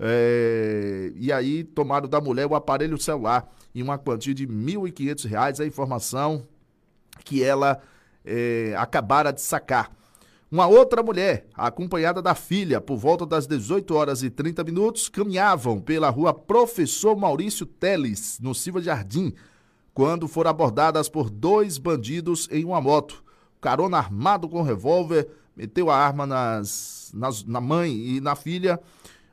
é, 0.06 1.14
e 1.16 1.32
aí 1.32 1.64
tomaram 1.64 2.10
da 2.10 2.20
mulher 2.20 2.46
o 2.46 2.56
aparelho 2.56 2.98
celular 2.98 3.50
em 3.74 3.82
uma 3.82 3.98
quantia 3.98 4.34
de 4.34 4.46
R$ 4.46 4.52
1.500, 4.52 5.62
a 5.62 5.66
informação 5.66 6.46
que 7.24 7.42
ela 7.42 7.80
é, 8.26 8.76
acabara 8.78 9.32
de 9.32 9.42
sacar. 9.42 9.90
Uma 10.52 10.68
outra 10.68 11.02
mulher, 11.02 11.48
acompanhada 11.56 12.22
da 12.22 12.36
filha, 12.36 12.82
por 12.82 12.98
volta 12.98 13.26
das 13.26 13.48
18 13.48 13.96
horas 13.96 14.22
e 14.24 14.30
30 14.30 14.64
minutos, 14.66 15.08
caminhavam 15.08 15.80
pela 15.80 16.10
rua 16.10 16.34
Professor 16.34 17.16
Maurício 17.16 17.66
Teles, 17.66 18.40
no 18.42 18.54
Silva 18.54 18.82
Jardim, 18.82 19.34
quando 19.94 20.28
foram 20.28 20.52
abordadas 20.52 21.08
por 21.08 21.30
dois 21.30 21.78
bandidos 21.78 22.50
em 22.52 22.66
uma 22.66 22.82
moto. 22.82 23.24
Carona 23.62 23.98
armado 23.98 24.50
com 24.50 24.62
revólver 24.62 25.30
meteu 25.56 25.90
a 25.90 25.96
arma 25.96 26.28
nas, 26.28 27.12
nas, 27.14 27.46
na 27.46 27.62
mãe 27.62 27.92
e 27.92 28.22
na 28.22 28.36
filha, 28.36 28.80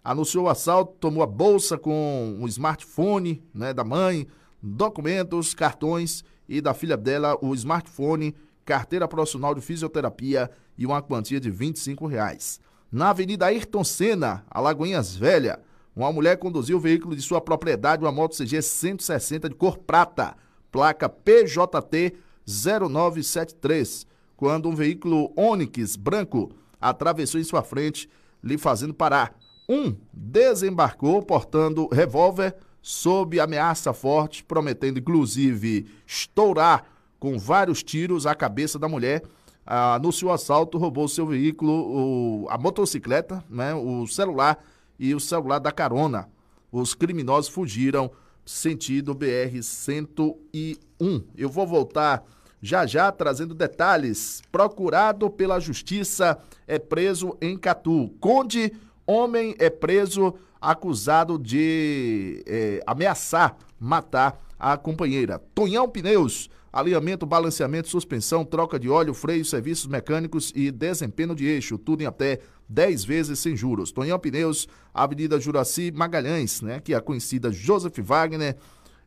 anunciou 0.02 0.44
o 0.44 0.48
assalto, 0.48 0.94
tomou 0.98 1.22
a 1.22 1.26
bolsa 1.26 1.78
com 1.78 2.38
o 2.40 2.48
smartphone 2.48 3.42
né, 3.54 3.72
da 3.72 3.84
mãe, 3.84 4.26
documentos, 4.62 5.54
cartões 5.54 6.24
e 6.48 6.60
da 6.60 6.74
filha 6.74 6.96
dela 6.96 7.38
o 7.40 7.54
smartphone, 7.54 8.34
carteira 8.64 9.06
profissional 9.06 9.54
de 9.54 9.60
fisioterapia 9.60 10.50
e 10.76 10.86
uma 10.86 11.02
quantia 11.02 11.40
de 11.40 11.50
25 11.50 12.06
reais. 12.06 12.60
Na 12.90 13.10
Avenida 13.10 13.46
Ayrton 13.46 13.84
Senna, 13.84 14.44
Alagoinhas 14.50 15.14
Velha, 15.14 15.60
uma 15.94 16.12
mulher 16.12 16.36
conduziu 16.38 16.76
o 16.76 16.80
veículo 16.80 17.14
de 17.14 17.22
sua 17.22 17.40
propriedade, 17.40 18.04
uma 18.04 18.12
moto 18.12 18.36
CG 18.36 18.62
160 18.62 19.48
de 19.48 19.54
cor 19.54 19.78
prata, 19.78 20.36
placa 20.70 21.08
PJT 21.08 22.14
0973, 22.46 24.06
quando 24.36 24.68
um 24.68 24.74
veículo 24.74 25.32
Onix 25.36 25.96
branco 25.96 26.50
atravessou 26.80 27.40
em 27.40 27.44
sua 27.44 27.62
frente, 27.62 28.08
lhe 28.42 28.56
fazendo 28.56 28.94
parar. 28.94 29.34
Um 29.70 29.96
desembarcou 30.12 31.22
portando 31.22 31.86
revólver 31.92 32.56
sob 32.82 33.38
ameaça 33.38 33.92
forte, 33.92 34.42
prometendo 34.42 34.98
inclusive 34.98 35.86
estourar 36.04 36.82
com 37.20 37.38
vários 37.38 37.80
tiros 37.80 38.26
a 38.26 38.34
cabeça 38.34 38.80
da 38.80 38.88
mulher. 38.88 39.22
Ah, 39.64 40.00
seu 40.12 40.32
assalto, 40.32 40.76
roubou 40.76 41.06
seu 41.06 41.24
veículo, 41.24 41.72
o, 41.72 42.48
a 42.48 42.58
motocicleta, 42.58 43.44
né, 43.48 43.72
o 43.72 44.08
celular 44.08 44.58
e 44.98 45.14
o 45.14 45.20
celular 45.20 45.60
da 45.60 45.70
carona. 45.70 46.28
Os 46.72 46.92
criminosos 46.92 47.48
fugiram 47.48 48.10
sentido 48.44 49.14
BR-101. 49.14 51.22
Eu 51.36 51.48
vou 51.48 51.64
voltar 51.64 52.24
já 52.60 52.84
já 52.86 53.12
trazendo 53.12 53.54
detalhes. 53.54 54.42
Procurado 54.50 55.30
pela 55.30 55.60
justiça 55.60 56.36
é 56.66 56.78
preso 56.78 57.36
em 57.40 57.56
Catu. 57.56 58.10
Conde, 58.20 58.72
homem 59.10 59.54
é 59.58 59.70
preso 59.70 60.34
acusado 60.60 61.38
de 61.38 62.42
é, 62.46 62.82
ameaçar 62.86 63.56
matar 63.78 64.38
a 64.58 64.76
companheira. 64.76 65.40
Tonhão 65.54 65.88
Pneus 65.88 66.50
alinhamento, 66.72 67.26
balanceamento, 67.26 67.88
suspensão, 67.88 68.44
troca 68.44 68.78
de 68.78 68.88
óleo, 68.88 69.12
freio, 69.12 69.44
serviços 69.44 69.86
mecânicos 69.86 70.52
e 70.54 70.70
desempenho 70.70 71.34
de 71.34 71.46
eixo, 71.46 71.76
tudo 71.76 72.02
em 72.02 72.06
até 72.06 72.38
10 72.68 73.04
vezes 73.04 73.38
sem 73.38 73.56
juros. 73.56 73.90
Tonhão 73.90 74.18
Pneus, 74.18 74.68
Avenida 74.94 75.40
Juraci 75.40 75.90
Magalhães, 75.90 76.62
né, 76.62 76.80
que 76.80 76.94
é 76.94 76.96
a 76.96 77.00
conhecida 77.00 77.50
Joseph 77.50 77.98
Wagner, 77.98 78.56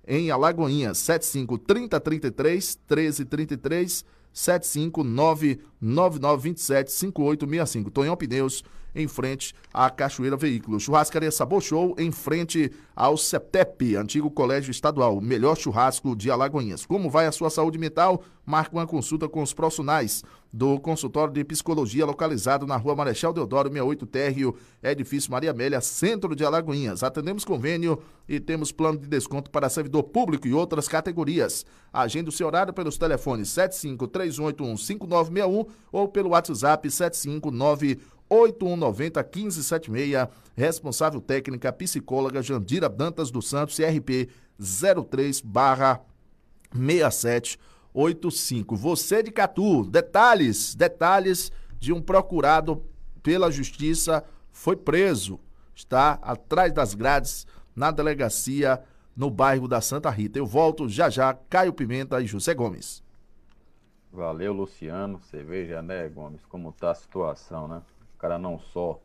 em 0.06 0.30
Alagoinha, 0.30 0.94
75 0.94 1.58
3033 1.60 2.78
1333 2.90 4.06
759 4.34 5.62
9927 5.80 6.92
5865. 6.92 7.92
Tonhão 7.92 8.18
Pneus, 8.18 8.64
em 8.96 9.08
frente 9.08 9.54
à 9.74 9.90
Cachoeira 9.90 10.38
Veículos. 10.38 10.84
Churrascaria 10.84 11.32
Sabor 11.32 11.62
Show, 11.62 11.96
em 11.98 12.12
frente 12.12 12.72
ao 12.96 13.18
CETEP, 13.18 13.96
antigo 13.96 14.30
Colégio 14.30 14.70
Estadual, 14.72 15.20
melhor 15.20 15.58
churrasco 15.58 16.16
de 16.16 16.30
Alagoinhas. 16.30 16.86
Como 16.86 17.10
vai 17.10 17.26
a 17.26 17.32
sua 17.32 17.50
saúde 17.50 17.78
mental? 17.78 18.22
Marque 18.46 18.76
uma 18.76 18.86
consulta 18.86 19.30
com 19.30 19.42
os 19.42 19.54
profissionais 19.54 20.22
do 20.52 20.78
consultório 20.80 21.34
de 21.34 21.44
psicologia 21.44 22.06
localizado 22.06 22.68
na 22.68 22.78
rua 22.78 22.96
Marechal 22.96 23.34
Deodoro, 23.34 23.70
68 23.70 24.06
Térreo, 24.06 24.56
edifício 24.84 25.32
Maria 25.32 25.50
Amélia, 25.50 25.82
centro 25.82 26.36
de 26.36 26.46
Alagoinhas. 26.46 27.02
Atendemos 27.02 27.44
convênio 27.44 27.98
e 28.30 28.40
temos 28.40 28.72
plano 28.72 29.00
de 29.00 29.08
desconto 29.08 29.50
para 29.50 29.68
servidor 29.68 30.04
público 30.04 30.48
e 30.48 30.54
outras 30.54 30.88
categorias. 30.88 31.66
Agende 31.92 32.30
o 32.30 32.32
seu 32.32 32.46
horário 32.46 32.72
pelos 32.72 33.00
telefones 33.00 33.50
75315961 33.50 35.66
ou 35.92 36.08
pelo 36.08 36.30
WhatsApp 36.30 36.92
759 36.92 38.00
8190 38.34 39.22
1576. 39.22 40.28
Responsável 40.56 41.22
técnica 41.22 41.74
psicóloga 41.74 42.42
Jandira 42.42 42.90
Dantas 42.90 43.32
dos 43.32 43.50
Santos, 43.50 43.76
CRP 43.76 44.30
03 45.10 45.42
barra 45.42 46.02
6785. 46.72 48.76
Você 48.76 49.24
de 49.24 49.32
Catu, 49.32 49.86
detalhes, 49.86 50.76
detalhes 50.76 51.52
de 51.80 51.92
um 51.92 52.02
procurado 52.02 52.84
pela 53.22 53.52
justiça 53.52 54.24
foi 54.52 54.76
preso. 54.76 55.40
Está 55.76 56.20
atrás 56.22 56.72
das 56.72 56.94
grades 56.94 57.48
na 57.76 57.90
delegacia 57.90 58.82
no 59.16 59.30
bairro 59.30 59.68
da 59.68 59.82
Santa 59.82 60.10
Rita. 60.10 60.38
Eu 60.38 60.46
volto 60.46 60.88
já 60.88 61.10
já, 61.10 61.34
Caio 61.50 61.74
Pimenta 61.74 62.22
e 62.22 62.28
José 62.28 62.54
Gomes. 62.54 63.04
Valeu, 64.12 64.54
Luciano. 64.54 65.20
Você 65.20 65.44
veja, 65.44 65.82
né, 65.82 66.08
Gomes, 66.08 66.46
como 66.46 66.72
tá 66.72 66.92
a 66.92 66.96
situação, 66.96 67.68
né? 67.68 67.82
Cara 68.24 68.38
não 68.38 68.58
só 68.58 69.02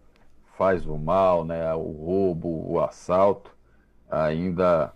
faz 0.56 0.86
o 0.86 0.96
mal, 0.96 1.44
né, 1.44 1.74
o 1.74 1.90
roubo, 1.90 2.70
o 2.70 2.80
assalto, 2.80 3.50
ainda 4.08 4.92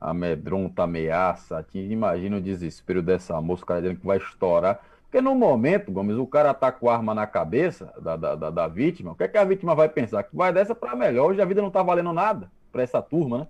amedronta, 0.00 0.84
ameaça, 0.84 1.64
imagina 1.74 2.38
o 2.38 2.40
desespero 2.40 3.02
dessa 3.02 3.38
moça, 3.38 3.64
o 3.64 3.66
cara 3.66 3.82
dizendo 3.82 4.00
que 4.00 4.06
vai 4.06 4.16
estourar. 4.16 4.80
Porque 5.02 5.20
no 5.20 5.34
momento, 5.34 5.92
Gomes, 5.92 6.16
o 6.16 6.26
cara 6.26 6.54
tá 6.54 6.72
com 6.72 6.88
a 6.88 6.94
arma 6.94 7.14
na 7.14 7.26
cabeça 7.26 7.92
da, 8.00 8.16
da, 8.16 8.34
da, 8.34 8.50
da 8.50 8.66
vítima, 8.66 9.12
o 9.12 9.14
que, 9.14 9.24
é 9.24 9.28
que 9.28 9.36
a 9.36 9.44
vítima 9.44 9.74
vai 9.74 9.90
pensar? 9.90 10.22
Que 10.22 10.34
vai 10.34 10.52
dessa 10.52 10.74
para 10.74 10.96
melhor, 10.96 11.30
hoje 11.30 11.42
a 11.42 11.44
vida 11.44 11.60
não 11.60 11.70
tá 11.70 11.82
valendo 11.82 12.14
nada 12.14 12.50
para 12.72 12.82
essa 12.82 13.02
turma, 13.02 13.38
né? 13.38 13.46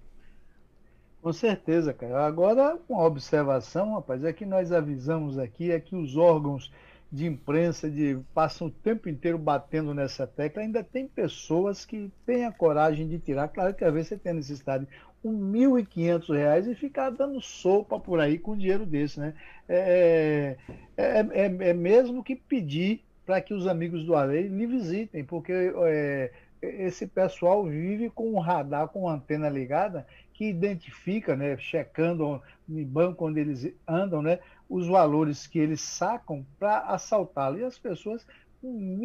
Com 1.23 1.33
certeza, 1.33 1.93
cara. 1.93 2.27
Agora, 2.27 2.79
uma 2.89 3.05
observação, 3.05 3.95
rapaz, 3.95 4.25
é 4.25 4.33
que 4.33 4.45
nós 4.45 4.73
avisamos 4.73 5.39
aqui, 5.39 5.71
é 5.73 5.81
que 5.81 5.95
os 5.95 6.17
órgãos 6.17 6.71
de 7.11 7.27
imprensa 7.27 7.91
de 7.91 8.19
passam 8.35 8.67
o 8.67 8.71
tempo 8.71 9.09
inteiro 9.09 9.39
batendo 9.39 9.95
nessa 9.95 10.27
tecla, 10.27 10.63
ainda 10.63 10.83
tem 10.83 11.07
pessoas 11.07 11.85
que 11.85 12.11
têm 12.25 12.45
a 12.45 12.53
coragem 12.53 13.09
de 13.09 13.19
tirar. 13.19 13.49
Claro 13.49 13.75
que 13.75 13.85
às 13.85 13.93
vezes 13.93 14.09
você 14.09 14.19
tem 14.19 14.35
necessidade 14.35 14.85
de 14.85 14.91
R$ 15.29 15.35
1.500 15.35 16.71
e 16.71 16.75
ficar 16.75 17.11
dando 17.11 17.41
sopa 17.41 17.99
por 17.99 18.21
aí 18.21 18.39
com 18.39 18.57
dinheiro 18.57 18.85
desse, 18.85 19.21
né? 19.21 19.35
É, 19.69 20.57
é, 20.97 21.21
é, 21.21 21.45
é 21.45 21.73
mesmo 21.73 22.23
que 22.23 22.37
pedir 22.37 23.03
para 23.25 23.41
que 23.41 23.55
os 23.55 23.67
amigos 23.67 24.05
do 24.05 24.15
Alei 24.15 24.47
lhe 24.47 24.67
visitem, 24.67 25.25
porque 25.25 25.53
é, 25.53 26.31
esse 26.63 27.07
pessoal 27.07 27.65
vive 27.65 28.09
com 28.11 28.33
um 28.33 28.39
radar, 28.39 28.89
com 28.89 29.01
uma 29.03 29.15
antena 29.15 29.49
ligada, 29.49 30.07
que 30.33 30.45
identifica, 30.45 31.35
né, 31.35 31.57
checando 31.57 32.41
em 32.69 32.85
banco 32.85 33.27
onde 33.27 33.41
eles 33.41 33.73
andam, 33.87 34.23
né, 34.23 34.41
os 34.69 34.87
valores 34.87 35.47
que 35.47 35.59
eles 35.59 35.81
sacam 35.81 36.45
para 36.59 36.81
assaltá-lo. 36.81 37.59
E 37.59 37.65
as 37.65 37.79
pessoas 37.79 38.27
com 38.61 38.79
R$ 38.79 38.97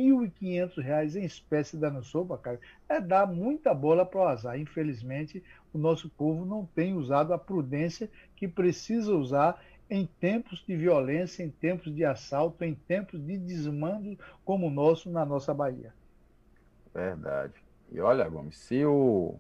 1.500 0.42 1.16
em 1.16 1.26
espécie 1.26 1.78
dando 1.78 2.04
sopa, 2.04 2.38
cara, 2.38 2.60
é 2.88 3.00
dar 3.00 3.28
muita 3.28 3.74
bola 3.74 4.06
para 4.06 4.20
o 4.20 4.28
azar. 4.28 4.60
Infelizmente, 4.60 5.44
o 5.74 5.78
nosso 5.78 6.10
povo 6.10 6.46
não 6.46 6.66
tem 6.66 6.94
usado 6.94 7.34
a 7.34 7.38
prudência 7.38 8.10
que 8.36 8.48
precisa 8.48 9.14
usar 9.14 9.62
em 9.90 10.06
tempos 10.20 10.64
de 10.66 10.76
violência, 10.76 11.44
em 11.44 11.50
tempos 11.50 11.94
de 11.94 12.06
assalto, 12.06 12.64
em 12.64 12.74
tempos 12.74 13.22
de 13.22 13.38
desmando 13.38 14.18
como 14.46 14.68
o 14.68 14.72
nosso 14.72 15.10
na 15.10 15.26
nossa 15.26 15.54
Bahia. 15.54 15.94
Verdade. 16.94 17.54
E 17.92 18.00
olha, 18.00 18.28
Gomes, 18.28 18.58
se 18.58 18.86
o, 18.86 19.36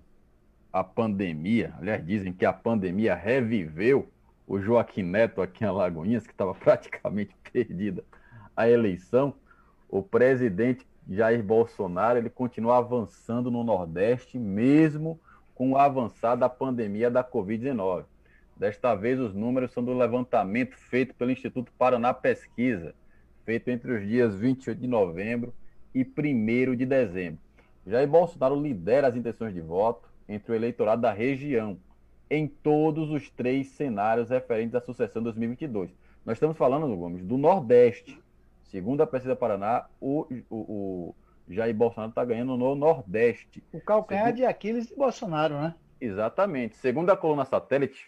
a 0.71 0.83
pandemia, 0.83 1.73
aliás, 1.77 2.05
dizem 2.05 2.31
que 2.31 2.45
a 2.45 2.53
pandemia 2.53 3.13
reviveu 3.13 4.09
o 4.47 4.59
Joaquim 4.59 5.03
Neto 5.03 5.41
aqui 5.41 5.63
em 5.63 5.67
Alagoinhas, 5.67 6.25
que 6.25 6.33
estava 6.33 6.53
praticamente 6.55 7.35
perdida 7.51 8.03
a 8.55 8.69
eleição, 8.69 9.33
o 9.89 10.01
presidente 10.01 10.85
Jair 11.09 11.43
Bolsonaro 11.43 12.17
ele 12.17 12.29
continua 12.29 12.77
avançando 12.77 13.49
no 13.49 13.63
Nordeste, 13.63 14.37
mesmo 14.37 15.19
com 15.55 15.71
o 15.71 15.77
avançar 15.77 16.35
da 16.35 16.47
pandemia 16.47 17.09
da 17.09 17.23
Covid-19. 17.23 18.05
Desta 18.55 18.95
vez, 18.95 19.19
os 19.19 19.33
números 19.33 19.71
são 19.71 19.83
do 19.83 19.93
levantamento 19.93 20.75
feito 20.77 21.15
pelo 21.15 21.31
Instituto 21.31 21.71
Paraná 21.77 22.13
Pesquisa, 22.13 22.93
feito 23.43 23.69
entre 23.69 23.91
os 23.91 24.07
dias 24.07 24.35
28 24.35 24.79
de 24.79 24.87
novembro 24.87 25.53
e 25.93 26.03
1 26.03 26.75
de 26.75 26.85
dezembro. 26.85 27.39
Jair 27.85 28.07
Bolsonaro 28.07 28.55
lidera 28.55 29.07
as 29.07 29.15
intenções 29.15 29.53
de 29.53 29.61
voto 29.61 30.10
entre 30.27 30.51
o 30.51 30.55
eleitorado 30.55 31.01
da 31.01 31.11
região, 31.11 31.77
em 32.29 32.47
todos 32.47 33.11
os 33.11 33.29
três 33.29 33.67
cenários 33.71 34.29
referentes 34.29 34.75
à 34.75 34.81
sucessão 34.81 35.21
2022. 35.21 35.91
Nós 36.25 36.37
estamos 36.37 36.55
falando, 36.55 36.87
Gomes, 36.95 37.23
do 37.23 37.37
Nordeste. 37.37 38.21
Segundo 38.63 39.01
a 39.01 39.07
pesquisa 39.07 39.35
Paraná, 39.35 39.87
o, 39.99 40.25
o, 40.49 40.55
o 40.55 41.15
Jair 41.49 41.75
Bolsonaro 41.75 42.11
está 42.11 42.23
ganhando 42.23 42.55
no 42.55 42.73
Nordeste. 42.73 43.61
O 43.73 43.81
calcanhar 43.81 44.25
Segundo... 44.25 44.37
de 44.37 44.45
Aquiles 44.45 44.87
de 44.87 44.95
Bolsonaro, 44.95 45.55
né? 45.55 45.75
Exatamente. 45.99 46.77
Segundo 46.77 47.09
a 47.09 47.17
coluna 47.17 47.43
satélite 47.43 48.05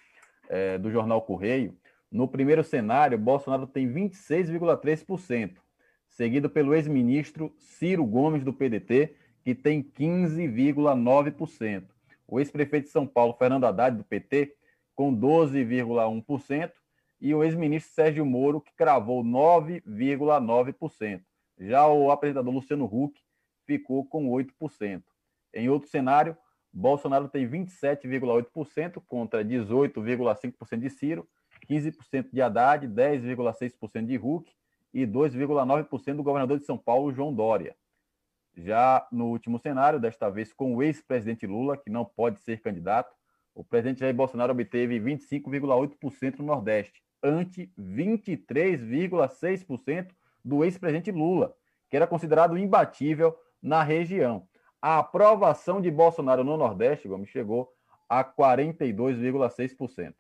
é, 0.47 0.78
do 0.78 0.89
jornal 0.89 1.21
Correio, 1.21 1.76
no 2.10 2.28
primeiro 2.28 2.63
cenário, 2.63 3.17
Bolsonaro 3.17 3.67
tem 3.67 3.91
26,3%, 3.91 5.56
seguido 6.08 6.49
pelo 6.49 6.73
ex-ministro 6.73 7.54
Ciro 7.58 8.06
Gomes, 8.06 8.43
do 8.43 8.54
PDT, 8.54 9.15
que 9.43 9.54
tem 9.54 9.84
15,9% 9.84 11.84
o 12.34 12.39
ex-prefeito 12.39 12.88
de 12.88 12.91
São 12.91 13.06
Paulo, 13.06 13.36
Fernando 13.38 13.65
Haddad, 13.65 13.96
do 13.96 14.04
PT, 14.04 14.56
com 14.96 15.15
12,1%, 15.15 16.72
e 17.22 17.36
o 17.36 17.43
ex-ministro 17.43 17.93
Sérgio 17.93 18.26
Moro, 18.26 18.60
que 18.60 18.74
cravou 18.74 19.24
9,9%. 19.24 21.22
Já 21.60 21.88
o 21.88 22.10
apresentador 22.10 22.52
Luciano 22.52 22.86
Huck 22.86 23.22
ficou 23.67 24.04
com 24.04 24.32
8%. 24.32 25.04
Em 25.54 25.69
outro 25.69 25.88
cenário, 25.88 26.36
Bolsonaro 26.74 27.30
tem 27.30 27.48
27,8% 27.48 29.00
contra 29.08 29.46
18,5% 29.46 30.80
de 30.80 30.89
Ciro, 30.89 31.30
15% 31.69 32.30
de 32.34 32.41
Haddad, 32.41 32.88
10,6% 32.88 34.08
de 34.08 34.17
Huck 34.17 34.52
e 34.91 35.06
2,9% 35.06 36.15
do 36.15 36.24
governador 36.24 36.58
de 36.58 36.65
São 36.65 36.80
Paulo, 36.80 37.13
João 37.13 37.32
Dória. 37.32 37.76
Já 38.56 39.08
no 39.12 39.26
último 39.28 39.58
cenário, 39.58 40.00
desta 40.00 40.30
vez 40.30 40.54
com 40.54 40.76
o 40.76 40.84
ex-presidente 40.84 41.48
Lula, 41.48 41.76
que 41.76 41.89
não 41.89 42.06
pode 42.06 42.39
ser 42.39 42.62
candidato, 42.62 43.12
o 43.56 43.63
presidente 43.63 44.02
Jair 44.02 44.16
Bolsonaro 44.16 44.52
obteve 44.52 45.00
25,8% 45.00 46.39
no 46.39 46.46
Nordeste, 46.46 47.04
ante 47.22 47.72
23,6% 47.80 50.12
do 50.44 50.63
ex-presidente 50.63 51.12
Lula, 51.12 51.56
que 51.89 51.96
era 51.96 52.08
considerado 52.08 52.58
imbatível 52.58 53.38
na 53.62 53.84
região. 53.84 54.48
A 54.82 54.98
aprovação 55.00 55.80
de 55.80 55.89
Bolsonaro 55.89 56.44
no 56.44 56.58
Nordeste, 56.58 57.08
Gomes, 57.08 57.30
chegou 57.30 57.72
a 58.10 58.22
42,6%. 58.24 60.13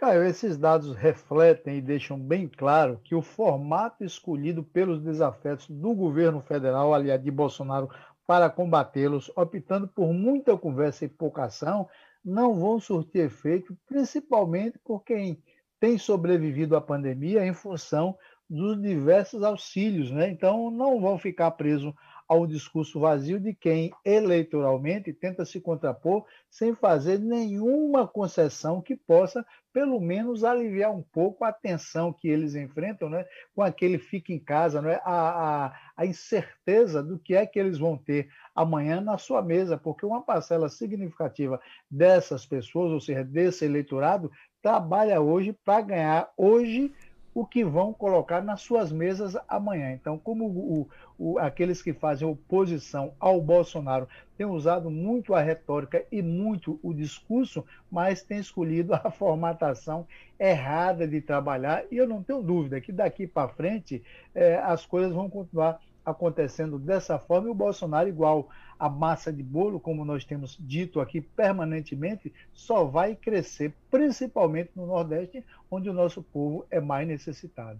Caio, 0.00 0.24
esses 0.24 0.56
dados 0.56 0.96
refletem 0.96 1.76
e 1.76 1.82
deixam 1.82 2.18
bem 2.18 2.48
claro 2.48 2.98
que 3.04 3.14
o 3.14 3.20
formato 3.20 4.02
escolhido 4.02 4.64
pelos 4.64 5.02
desafetos 5.02 5.68
do 5.68 5.94
governo 5.94 6.40
federal, 6.40 6.94
aliás, 6.94 7.22
de 7.22 7.30
Bolsonaro, 7.30 7.86
para 8.26 8.48
combatê-los, 8.48 9.30
optando 9.36 9.86
por 9.86 10.10
muita 10.14 10.56
conversa 10.56 11.04
e 11.04 11.08
pouca 11.08 11.44
ação, 11.44 11.86
não 12.24 12.58
vão 12.58 12.80
surtir 12.80 13.26
efeito, 13.26 13.76
principalmente 13.86 14.78
por 14.78 15.04
quem 15.04 15.42
tem 15.78 15.98
sobrevivido 15.98 16.74
à 16.74 16.80
pandemia 16.80 17.44
em 17.44 17.52
função 17.52 18.16
dos 18.48 18.80
diversos 18.80 19.42
auxílios, 19.42 20.10
né? 20.10 20.30
Então, 20.30 20.70
não 20.70 20.98
vão 20.98 21.18
ficar 21.18 21.50
presos 21.50 21.92
ao 22.30 22.46
discurso 22.46 23.00
vazio 23.00 23.40
de 23.40 23.52
quem 23.52 23.90
eleitoralmente 24.04 25.12
tenta 25.12 25.44
se 25.44 25.60
contrapor 25.60 26.24
sem 26.48 26.76
fazer 26.76 27.18
nenhuma 27.18 28.06
concessão 28.06 28.80
que 28.80 28.94
possa, 28.94 29.44
pelo 29.72 30.00
menos, 30.00 30.44
aliviar 30.44 30.94
um 30.94 31.02
pouco 31.02 31.44
a 31.44 31.52
tensão 31.52 32.12
que 32.12 32.28
eles 32.28 32.54
enfrentam, 32.54 33.10
né? 33.10 33.26
com 33.52 33.62
aquele 33.62 33.98
fica 33.98 34.32
em 34.32 34.38
casa, 34.38 34.80
né? 34.80 35.00
a, 35.04 35.66
a, 35.66 35.80
a 35.96 36.06
incerteza 36.06 37.02
do 37.02 37.18
que 37.18 37.34
é 37.34 37.44
que 37.44 37.58
eles 37.58 37.78
vão 37.78 37.98
ter 37.98 38.28
amanhã 38.54 39.00
na 39.00 39.18
sua 39.18 39.42
mesa, 39.42 39.76
porque 39.76 40.06
uma 40.06 40.22
parcela 40.22 40.68
significativa 40.68 41.60
dessas 41.90 42.46
pessoas, 42.46 42.92
ou 42.92 43.00
seja, 43.00 43.24
desse 43.24 43.64
eleitorado, 43.64 44.30
trabalha 44.62 45.20
hoje 45.20 45.52
para 45.64 45.80
ganhar 45.80 46.32
hoje 46.36 46.94
o 47.34 47.46
que 47.46 47.64
vão 47.64 47.92
colocar 47.92 48.42
nas 48.42 48.60
suas 48.60 48.90
mesas 48.90 49.36
amanhã. 49.48 49.92
Então, 49.92 50.18
como 50.18 50.46
o, 50.46 50.88
o, 51.18 51.38
aqueles 51.38 51.80
que 51.80 51.92
fazem 51.92 52.26
oposição 52.26 53.12
ao 53.20 53.40
Bolsonaro 53.40 54.08
têm 54.36 54.46
usado 54.46 54.90
muito 54.90 55.34
a 55.34 55.40
retórica 55.40 56.04
e 56.10 56.22
muito 56.22 56.80
o 56.82 56.92
discurso, 56.92 57.64
mas 57.90 58.22
têm 58.22 58.38
escolhido 58.38 58.94
a 59.04 59.10
formatação 59.10 60.06
errada 60.38 61.06
de 61.06 61.20
trabalhar, 61.20 61.84
e 61.90 61.96
eu 61.96 62.08
não 62.08 62.22
tenho 62.22 62.42
dúvida 62.42 62.80
que 62.80 62.90
daqui 62.90 63.26
para 63.26 63.48
frente 63.48 64.02
é, 64.34 64.56
as 64.56 64.86
coisas 64.86 65.12
vão 65.12 65.28
continuar 65.28 65.80
acontecendo 66.04 66.78
dessa 66.78 67.18
forma 67.18 67.48
e 67.48 67.50
o 67.50 67.54
Bolsonaro, 67.54 68.08
igual 68.08 68.48
a 68.80 68.88
massa 68.88 69.30
de 69.30 69.42
bolo, 69.42 69.78
como 69.78 70.06
nós 70.06 70.24
temos 70.24 70.56
dito 70.58 71.00
aqui 71.00 71.20
permanentemente, 71.20 72.32
só 72.54 72.82
vai 72.82 73.14
crescer, 73.14 73.74
principalmente 73.90 74.70
no 74.74 74.86
Nordeste, 74.86 75.44
onde 75.70 75.90
o 75.90 75.92
nosso 75.92 76.22
povo 76.22 76.64
é 76.70 76.80
mais 76.80 77.06
necessitado. 77.06 77.78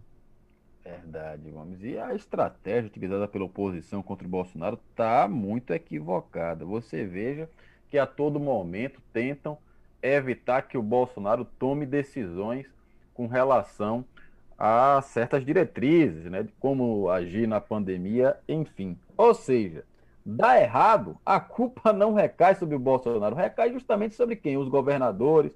Verdade, 0.84 1.50
vamos. 1.50 1.82
E 1.82 1.98
a 1.98 2.14
estratégia 2.14 2.88
utilizada 2.88 3.26
pela 3.26 3.46
oposição 3.46 4.02
contra 4.02 4.26
o 4.26 4.30
Bolsonaro 4.30 4.78
está 4.90 5.26
muito 5.26 5.72
equivocada. 5.72 6.66
Você 6.66 7.04
veja 7.04 7.48
que 7.88 7.96
a 7.96 8.06
todo 8.06 8.38
momento 8.38 9.00
tentam 9.10 9.56
evitar 10.02 10.62
que 10.62 10.76
o 10.76 10.82
Bolsonaro 10.82 11.46
tome 11.58 11.86
decisões 11.86 12.66
com 13.14 13.26
relação 13.26 14.04
a 14.58 15.00
certas 15.00 15.44
diretrizes, 15.44 16.30
né, 16.30 16.42
de 16.42 16.52
como 16.60 17.08
agir 17.08 17.48
na 17.48 17.60
pandemia, 17.60 18.36
enfim. 18.46 18.98
Ou 19.16 19.32
seja, 19.32 19.84
dá 20.24 20.60
errado, 20.60 21.16
a 21.24 21.40
culpa 21.40 21.92
não 21.94 22.12
recai 22.12 22.54
sobre 22.54 22.76
o 22.76 22.78
Bolsonaro, 22.78 23.34
recai 23.34 23.72
justamente 23.72 24.14
sobre 24.14 24.36
quem? 24.36 24.56
Os 24.56 24.68
governadores, 24.68 25.52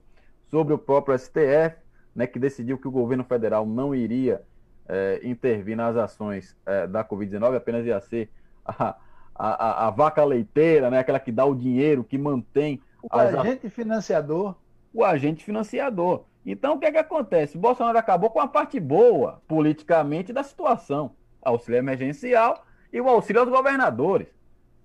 sobre 0.50 0.74
o 0.74 0.78
próprio 0.78 1.18
STF, 1.18 1.76
né, 2.14 2.26
que 2.26 2.38
decidiu 2.38 2.78
que 2.78 2.88
o 2.88 2.90
governo 2.90 3.24
federal 3.24 3.66
não 3.66 3.94
iria 3.94 4.42
é, 4.88 5.20
intervir 5.22 5.76
nas 5.76 5.96
ações 5.96 6.56
é, 6.64 6.86
da 6.86 7.04
Covid-19, 7.04 7.56
apenas 7.56 7.84
ia 7.84 8.00
ser 8.00 8.30
a, 8.64 8.96
a, 9.34 9.88
a, 9.88 9.90
vaca 9.90 10.24
leiteira, 10.24 10.90
né, 10.90 10.98
aquela 10.98 11.18
que 11.18 11.32
dá 11.32 11.44
o 11.44 11.54
dinheiro, 11.54 12.04
que 12.04 12.16
mantém. 12.16 12.80
O 13.02 13.16
agente 13.16 13.68
financiador. 13.68 14.54
O 14.92 15.04
agente 15.04 15.44
financiador. 15.44 16.24
Então, 16.46 16.74
o 16.74 16.78
que 16.78 16.86
é 16.86 16.92
que 16.92 16.98
acontece? 16.98 17.56
O 17.56 17.60
Bolsonaro 17.60 17.98
acabou 17.98 18.30
com 18.30 18.40
a 18.40 18.46
parte 18.46 18.78
boa, 18.78 19.42
politicamente, 19.48 20.32
da 20.32 20.42
situação. 20.42 21.12
Auxílio 21.42 21.78
emergencial 21.78 22.64
e 22.92 23.00
o 23.00 23.08
auxílio 23.08 23.40
aos 23.40 23.50
governadores. 23.50 24.28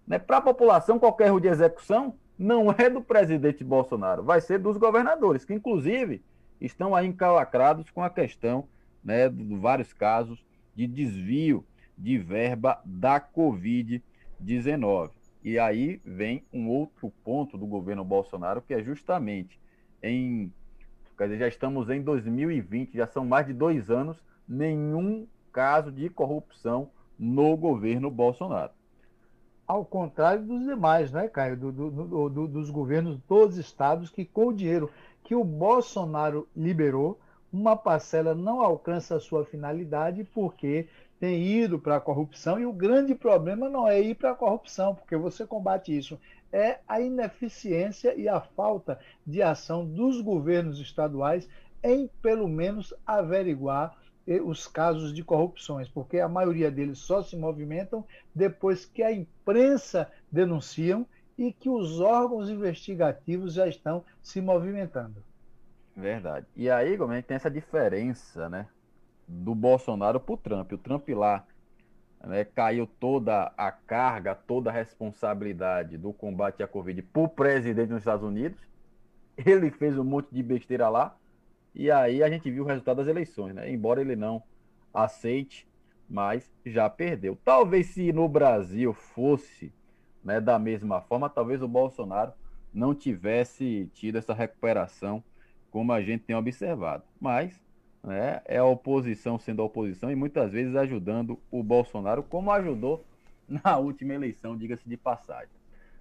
Né? 0.10 0.20
Para 0.20 0.38
a 0.38 0.42
população, 0.42 1.00
qualquer 1.00 1.28
erro 1.28 1.40
de 1.40 1.48
execução 1.48 2.16
não 2.38 2.72
é 2.72 2.90
do 2.90 3.02
presidente 3.02 3.64
Bolsonaro, 3.64 4.24
vai 4.24 4.42
ser 4.42 4.60
dos 4.60 4.76
governadores, 4.76 5.46
que 5.46 5.54
inclusive 5.54 6.24
estão 6.60 6.96
aí 6.96 7.08
encalacrados 7.08 7.90
com 7.92 8.04
a 8.04 8.10
questão 8.10 8.68
né, 9.04 9.30
de 9.30 9.56
vários 9.56 9.94
casos 9.94 10.44
de 10.76 10.88
desvio 10.88 11.64
de 11.98 12.18
verba 12.18 12.82
da 12.84 13.22
Covid-19. 13.22 15.12
E 15.44 15.60
aí 15.60 16.02
vem 16.04 16.44
um 16.52 16.68
outro 16.68 17.14
ponto 17.24 17.58
do 17.58 17.68
governo 17.68 18.04
Bolsonaro, 18.04 18.62
que 18.62 18.74
é 18.74 18.84
justamente 18.84 19.60
em 20.02 20.52
Quer 21.20 21.26
dizer, 21.26 21.40
já 21.40 21.48
estamos 21.50 21.90
em 21.90 22.02
2020, 22.02 22.96
já 22.96 23.06
são 23.06 23.26
mais 23.26 23.46
de 23.46 23.52
dois 23.52 23.92
anos, 23.92 24.16
nenhum 24.48 25.28
caso 25.52 25.92
de 25.92 26.10
corrupção 26.10 26.92
no 27.20 27.58
governo 27.58 28.10
Bolsonaro. 28.10 28.72
Ao 29.70 29.86
contrário 29.86 30.42
dos 30.42 30.66
demais, 30.66 31.12
né, 31.12 31.28
Caio? 31.28 31.56
Do, 31.56 31.72
do, 31.72 32.30
do, 32.30 32.48
dos 32.48 32.72
governos 32.72 33.20
dos 33.30 33.56
estados 33.56 34.10
que, 34.10 34.26
com 34.26 34.48
o 34.48 34.54
dinheiro 34.54 34.90
que 35.24 35.36
o 35.36 35.44
Bolsonaro 35.44 36.48
liberou, 36.58 37.20
uma 37.54 37.78
parcela 37.78 38.34
não 38.34 38.62
alcança 38.62 39.16
a 39.16 39.20
sua 39.20 39.46
finalidade 39.46 40.24
porque 40.34 40.88
tem 41.20 41.44
ido 41.44 41.78
para 41.78 41.98
a 41.98 42.02
corrupção 42.02 42.60
e 42.60 42.66
o 42.66 42.74
grande 42.74 43.14
problema 43.14 43.70
não 43.70 43.88
é 43.88 44.02
ir 44.02 44.16
para 44.16 44.32
a 44.32 44.36
corrupção, 44.36 44.96
porque 44.96 45.16
você 45.16 45.46
combate 45.46 45.96
isso 45.96 46.20
é 46.52 46.80
a 46.88 47.00
ineficiência 47.00 48.16
e 48.16 48.28
a 48.28 48.42
falta 48.42 49.00
de 49.24 49.44
ação 49.44 49.86
dos 49.86 50.20
governos 50.20 50.80
estaduais 50.80 51.48
em, 51.84 52.10
pelo 52.24 52.48
menos, 52.48 52.92
averiguar 53.06 53.96
os 54.42 54.68
casos 54.68 55.14
de 55.14 55.24
corrupções, 55.24 55.90
porque 55.90 56.20
a 56.20 56.30
maioria 56.30 56.70
deles 56.70 57.00
só 57.00 57.24
se 57.24 57.36
movimentam 57.36 58.06
depois 58.34 58.86
que 58.86 59.02
a 59.02 59.12
imprensa 59.12 60.12
denunciam 60.32 61.06
e 61.38 61.52
que 61.52 61.70
os 61.70 62.00
órgãos 62.00 62.50
investigativos 62.50 63.54
já 63.54 63.68
estão 63.68 64.04
se 64.22 64.42
movimentando. 64.42 65.24
Verdade. 65.96 66.46
E 66.56 66.70
aí, 66.70 66.98
como 66.98 67.12
tem 67.24 67.36
essa 67.36 67.50
diferença, 67.50 68.48
né, 68.50 68.68
do 69.30 69.54
Bolsonaro 69.54 70.20
para 70.20 70.34
o 70.34 70.38
Trump. 70.38 70.72
O 70.72 70.78
Trump 70.78 71.08
lá 71.10 71.46
né, 72.24 72.44
caiu 72.44 72.88
toda 73.00 73.54
a 73.56 73.72
carga, 73.72 74.34
toda 74.34 74.72
a 74.72 74.74
responsabilidade 74.74 75.98
do 75.98 76.12
combate 76.12 76.64
à 76.64 76.68
Covid 76.68 77.02
para 77.04 77.22
o 77.22 77.30
presidente 77.30 77.90
dos 77.90 78.00
Estados 78.00 78.28
Unidos. 78.28 78.60
Ele 79.38 79.70
fez 79.70 79.98
um 79.98 80.04
monte 80.04 80.30
de 80.32 80.42
besteira 80.42 80.90
lá. 80.90 81.16
E 81.74 81.92
aí 81.92 82.24
a 82.24 82.30
gente 82.30 82.50
viu 82.50 82.64
o 82.64 82.68
resultado 82.68 82.98
das 82.98 83.08
eleições, 83.08 83.54
né? 83.54 83.72
Embora 83.72 84.02
ele 84.02 84.16
não 84.16 84.44
aceite, 84.94 85.68
mas 86.10 86.52
já 86.66 86.90
perdeu. 86.90 87.38
Talvez 87.46 87.88
se 87.88 88.12
no 88.12 88.28
Brasil 88.28 88.94
fosse 88.94 89.72
né, 90.24 90.42
da 90.42 90.58
mesma 90.60 91.02
forma, 91.02 91.30
talvez 91.30 91.62
o 91.62 91.68
Bolsonaro 91.68 92.34
não 92.74 92.94
tivesse 92.94 93.90
tido 93.94 94.18
essa 94.18 94.34
recuperação 94.34 95.24
como 95.72 95.92
a 95.92 96.02
gente 96.02 96.24
tem 96.24 96.36
observado. 96.36 97.04
Mas 97.20 97.62
né, 98.04 98.42
é 98.46 98.58
a 98.58 98.66
oposição 98.66 99.38
sendo 99.38 99.62
a 99.62 99.66
oposição 99.66 100.12
e 100.12 100.16
muitas 100.16 100.52
vezes 100.52 100.76
ajudando 100.76 101.40
o 101.52 101.64
Bolsonaro, 101.64 102.24
como 102.24 102.52
ajudou 102.52 103.04
na 103.48 103.78
última 103.78 104.14
eleição, 104.14 104.58
diga-se 104.58 104.88
de 104.88 104.98
passagem. 104.98 105.50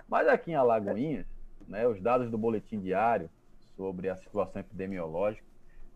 Mas 0.09 0.27
aqui 0.27 0.53
em 0.53 0.55
Alagoinhas, 0.55 1.27
né, 1.67 1.87
os 1.87 2.01
dados 2.01 2.31
do 2.31 2.39
boletim 2.39 2.81
diário 2.81 3.29
sobre 3.77 4.09
a 4.09 4.17
situação 4.17 4.61
epidemiológica 4.61 5.47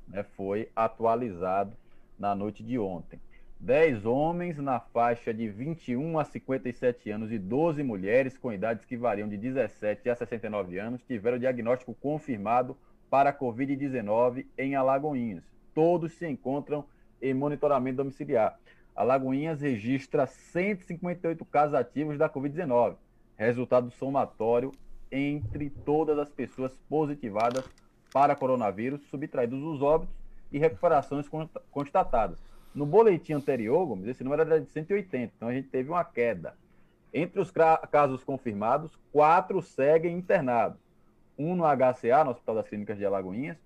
né, 0.08 0.22
foi 0.36 0.68
atualizado 0.74 1.76
na 2.18 2.34
noite 2.34 2.62
de 2.62 2.78
ontem. 2.78 3.20
10 3.60 4.04
homens 4.06 4.58
na 4.58 4.80
faixa 4.80 5.32
de 5.32 5.48
21 5.48 6.18
a 6.18 6.24
57 6.24 7.10
anos 7.10 7.30
e 7.30 7.38
12 7.38 7.82
mulheres 7.82 8.36
com 8.36 8.52
idades 8.52 8.84
que 8.84 8.96
variam 8.96 9.28
de 9.28 9.36
17 9.36 10.10
a 10.10 10.16
69 10.16 10.78
anos 10.78 11.02
tiveram 11.02 11.38
diagnóstico 11.38 11.94
confirmado 11.94 12.76
para 13.08 13.30
a 13.30 13.32
Covid-19 13.32 14.46
em 14.58 14.74
Alagoinhas 14.74 15.52
todos 15.74 16.12
se 16.12 16.28
encontram 16.28 16.84
em 17.20 17.34
monitoramento 17.34 17.98
domiciliar. 17.98 18.58
Alagoinhas 18.94 19.60
registra 19.60 20.26
158 20.26 21.44
casos 21.46 21.74
ativos 21.74 22.18
da 22.18 22.28
Covid-19, 22.28 22.96
resultado 23.36 23.90
somatório 23.90 24.70
entre 25.10 25.70
todas 25.70 26.18
as 26.18 26.30
pessoas 26.30 26.76
positivadas 26.88 27.64
para 28.12 28.37
coronavírus, 28.37 29.01
subtraídos 29.09 29.62
os 29.62 29.81
óbitos 29.81 30.14
e 30.53 30.59
recuperações 30.59 31.27
constatadas. 31.70 32.38
No 32.75 32.87
boletim 32.87 33.33
anterior, 33.33 33.87
Gomes, 33.87 34.09
esse 34.09 34.22
número 34.22 34.42
era 34.42 34.61
de 34.61 34.70
180, 34.70 35.33
então 35.37 35.48
a 35.48 35.53
gente 35.53 35.68
teve 35.68 35.88
uma 35.88 36.05
queda. 36.05 36.55
Entre 37.12 37.40
os 37.40 37.53
casos 37.90 38.25
confirmados, 38.25 38.98
quatro 39.12 39.61
seguem 39.61 40.16
internados. 40.16 40.79
Um 41.38 41.55
no 41.55 41.64
HCA, 41.64 42.25
no 42.25 42.31
Hospital 42.31 42.55
das 42.55 42.68
Clínicas 42.68 42.96
de 42.96 43.05
Alagoinhas, 43.05 43.59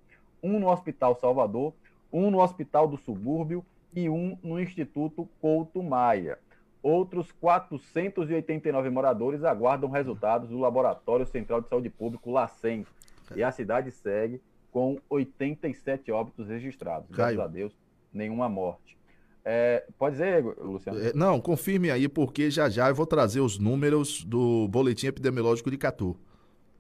um 0.43 0.59
no 0.59 0.69
Hospital 0.69 1.17
Salvador, 1.17 1.73
um 2.13 2.31
no 2.31 2.41
Hospital 2.41 2.89
do 2.89 2.97
Subúrbio 2.97 3.65
e 3.95 4.09
um 4.09 4.39
no 4.43 4.61
Instituto 4.61 5.29
Couto 5.41 5.83
Maia. 5.83 6.39
Outros 6.83 7.33
489 7.33 8.91
moradores 8.91 9.43
aguardam 9.43 9.91
resultados 9.91 10.49
do 10.49 10.59
Laboratório 10.59 11.27
Central 11.27 11.61
de 11.61 11.69
Saúde 11.69 11.91
Público, 11.91 12.31
LACEN. 12.31 12.87
E 13.35 13.43
a 13.43 13.51
cidade 13.51 13.91
segue 13.91 14.41
com 14.71 15.01
87 15.09 16.13
óbitos 16.13 16.49
registrados. 16.49 17.09
Caio. 17.11 17.37
Graças 17.37 17.51
a 17.51 17.53
Deus, 17.53 17.77
nenhuma 18.13 18.49
morte. 18.49 18.97
É, 19.45 19.87
pode 19.97 20.17
dizer, 20.17 20.43
Luciano? 20.59 20.99
É, 21.01 21.13
não, 21.15 21.41
confirme 21.41 21.91
aí, 21.91 22.09
porque 22.09 22.51
já 22.51 22.69
já 22.69 22.89
eu 22.89 22.95
vou 22.95 23.07
trazer 23.07 23.41
os 23.41 23.59
números 23.59 24.25
do 24.25 24.67
Boletim 24.69 25.07
Epidemiológico 25.07 25.71
de 25.71 25.79
Catu. 25.79 26.17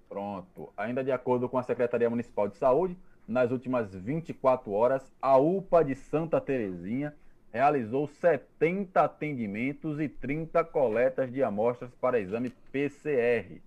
Pronto. 0.08 0.72
Ainda 0.76 1.04
de 1.04 1.12
acordo 1.12 1.48
com 1.48 1.58
a 1.58 1.62
Secretaria 1.62 2.10
Municipal 2.10 2.48
de 2.48 2.56
Saúde, 2.56 2.98
nas 3.26 3.50
últimas 3.50 3.94
24 3.94 4.70
horas, 4.72 5.12
a 5.20 5.36
UPA 5.36 5.84
de 5.84 5.94
Santa 5.94 6.40
Terezinha 6.40 7.14
realizou 7.52 8.06
70 8.06 9.00
atendimentos 9.00 10.00
e 10.00 10.08
30 10.08 10.62
coletas 10.64 11.32
de 11.32 11.42
amostras 11.42 11.90
para 12.00 12.20
exame 12.20 12.50
PCR. 12.70 13.60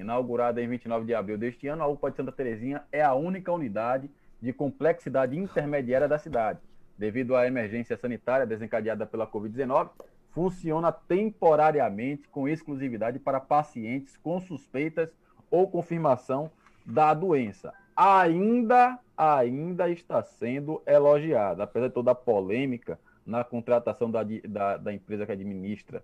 Inaugurada 0.00 0.62
em 0.62 0.68
29 0.68 1.04
de 1.04 1.14
abril 1.14 1.36
deste 1.36 1.68
ano, 1.68 1.82
a 1.82 1.86
UPA 1.86 2.10
de 2.10 2.16
Santa 2.16 2.32
Terezinha 2.32 2.82
é 2.90 3.02
a 3.02 3.14
única 3.14 3.52
unidade 3.52 4.10
de 4.40 4.52
complexidade 4.52 5.36
intermediária 5.36 6.08
da 6.08 6.18
cidade. 6.18 6.58
Devido 6.96 7.36
à 7.36 7.46
emergência 7.46 7.96
sanitária 7.96 8.46
desencadeada 8.46 9.06
pela 9.06 9.26
Covid-19, 9.26 9.90
funciona 10.30 10.90
temporariamente 10.90 12.28
com 12.28 12.48
exclusividade 12.48 13.18
para 13.18 13.40
pacientes 13.40 14.16
com 14.16 14.40
suspeitas 14.40 15.10
ou 15.50 15.68
confirmação 15.68 16.50
da 16.86 17.12
doença. 17.12 17.72
Ainda, 17.94 18.98
ainda 19.16 19.90
está 19.90 20.22
sendo 20.22 20.82
elogiada, 20.86 21.64
apesar 21.64 21.88
de 21.88 21.94
toda 21.94 22.12
a 22.12 22.14
polêmica 22.14 22.98
na 23.26 23.44
contratação 23.44 24.10
da, 24.10 24.22
da, 24.48 24.76
da 24.78 24.92
empresa 24.92 25.26
que 25.26 25.32
administra 25.32 26.02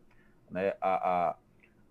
né, 0.50 0.74
a, 0.80 1.30
a, 1.30 1.36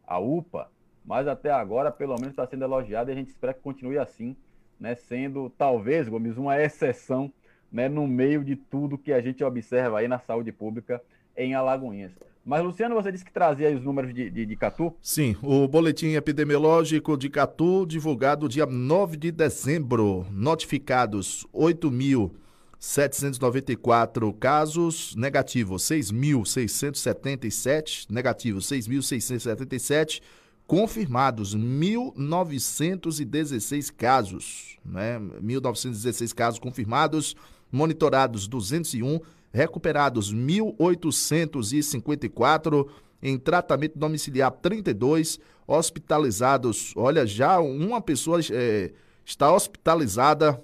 a 0.06 0.20
UPA, 0.20 0.70
mas 1.06 1.28
até 1.28 1.52
agora, 1.52 1.92
pelo 1.92 2.16
menos, 2.16 2.30
está 2.30 2.48
sendo 2.48 2.64
elogiada 2.64 3.12
e 3.12 3.14
a 3.14 3.18
gente 3.18 3.28
espera 3.30 3.54
que 3.54 3.62
continue 3.62 3.98
assim, 3.98 4.38
né, 4.80 4.96
sendo 4.96 5.52
talvez, 5.58 6.08
Gomes, 6.10 6.38
uma 6.38 6.62
exceção 6.62 7.32
né, 7.72 7.88
no 7.88 8.06
meio 8.08 8.44
de 8.44 8.56
tudo 8.56 8.98
que 8.98 9.14
a 9.14 9.22
gente 9.22 9.44
observa 9.44 10.00
aí 10.00 10.08
na 10.08 10.18
saúde 10.20 10.52
pública 10.52 11.00
em 11.38 11.54
Alagoinhas. 11.54 12.14
Mas, 12.44 12.64
Luciano, 12.64 12.96
você 12.96 13.12
disse 13.12 13.26
que 13.26 13.34
trazia 13.34 13.76
os 13.76 13.84
números 13.84 14.14
de, 14.14 14.30
de, 14.30 14.46
de, 14.46 14.56
Catu? 14.56 14.96
Sim, 15.02 15.36
o 15.42 15.68
boletim 15.68 16.14
epidemiológico 16.14 17.18
de 17.18 17.28
Catu, 17.30 17.88
divulgado 17.88 18.48
dia 18.48 18.68
9 18.68 19.18
de 19.18 19.32
dezembro. 19.32 20.28
Notificados 20.30 21.44
8.794 21.52 24.32
casos, 24.38 25.16
negativos 25.16 25.82
6.677, 25.84 28.06
negativos 28.12 28.70
6.677 28.70 30.22
confirmados 30.68 31.56
1.916 31.56 33.94
casos, 33.96 34.80
né? 34.84 35.20
1.916 35.20 36.34
casos 36.34 36.60
confirmados, 36.60 37.36
monitorados 37.72 38.48
201, 38.48 39.22
recuperados 39.54 40.34
1.854, 40.34 42.88
em 43.22 43.38
tratamento 43.38 43.98
domiciliar 43.98 44.52
32, 44.52 45.40
hospitalizados, 45.68 46.94
olha, 46.96 47.26
já 47.26 47.60
uma 47.60 48.00
pessoa 48.02 48.40
é, 48.52 48.92
está 49.24 49.52
hospitalizada 49.52 50.62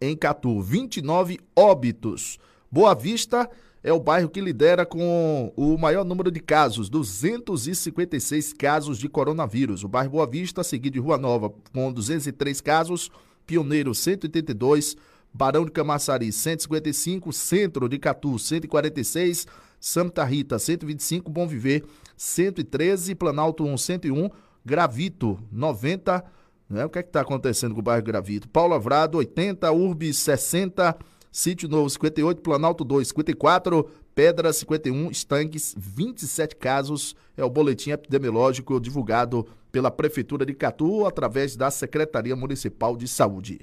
em 0.00 0.16
Catu, 0.16 0.60
29 0.60 1.38
óbitos. 1.54 2.38
Boa 2.70 2.94
Vista 2.94 3.50
é 3.82 3.92
o 3.92 4.00
bairro 4.00 4.28
que 4.28 4.40
lidera 4.40 4.84
com 4.84 5.52
o 5.56 5.78
maior 5.78 6.04
número 6.04 6.30
de 6.30 6.40
casos, 6.40 6.88
256 6.88 8.52
casos 8.52 8.98
de 8.98 9.08
coronavírus. 9.08 9.84
O 9.84 9.88
bairro 9.88 10.10
Boa 10.10 10.26
Vista, 10.26 10.62
seguido 10.62 10.94
de 10.94 11.00
Rua 11.00 11.16
Nova, 11.16 11.52
com 11.72 11.92
203 11.92 12.60
casos, 12.60 13.10
Pioneiro 13.46 13.94
182, 13.94 14.96
Barão 15.32 15.64
de 15.64 15.70
Camaçari 15.70 16.30
155, 16.30 17.32
Centro 17.32 17.88
de 17.88 17.98
Catu 17.98 18.38
146, 18.38 19.46
Santa 19.80 20.24
Rita 20.24 20.58
125, 20.58 21.30
Bom 21.30 21.46
Viver 21.46 21.84
113, 22.16 23.14
Planalto 23.14 23.64
1 23.64 23.78
101, 23.78 24.28
Gravito 24.64 25.38
90, 25.50 26.22
né? 26.68 26.84
O 26.84 26.90
que 26.90 26.98
é 26.98 27.00
está 27.00 27.22
acontecendo 27.22 27.74
com 27.74 27.80
o 27.80 27.82
bairro 27.82 28.04
Gravito? 28.04 28.48
Paulo 28.48 28.74
Avrado 28.74 29.18
80, 29.18 29.72
Urbis 29.72 30.18
60, 30.18 30.96
Sítio 31.32 31.68
Novo 31.68 31.88
58, 31.88 32.42
Planalto 32.42 32.82
2 32.84 33.08
54, 33.08 33.88
Pedra 34.14 34.52
51, 34.52 35.10
Estanques 35.12 35.74
27 35.78 36.56
casos. 36.56 37.14
É 37.36 37.44
o 37.44 37.50
boletim 37.50 37.92
epidemiológico 37.92 38.80
divulgado 38.80 39.46
pela 39.70 39.92
Prefeitura 39.92 40.44
de 40.44 40.52
Catu 40.52 41.06
através 41.06 41.54
da 41.54 41.70
Secretaria 41.70 42.34
Municipal 42.34 42.96
de 42.96 43.06
Saúde. 43.06 43.60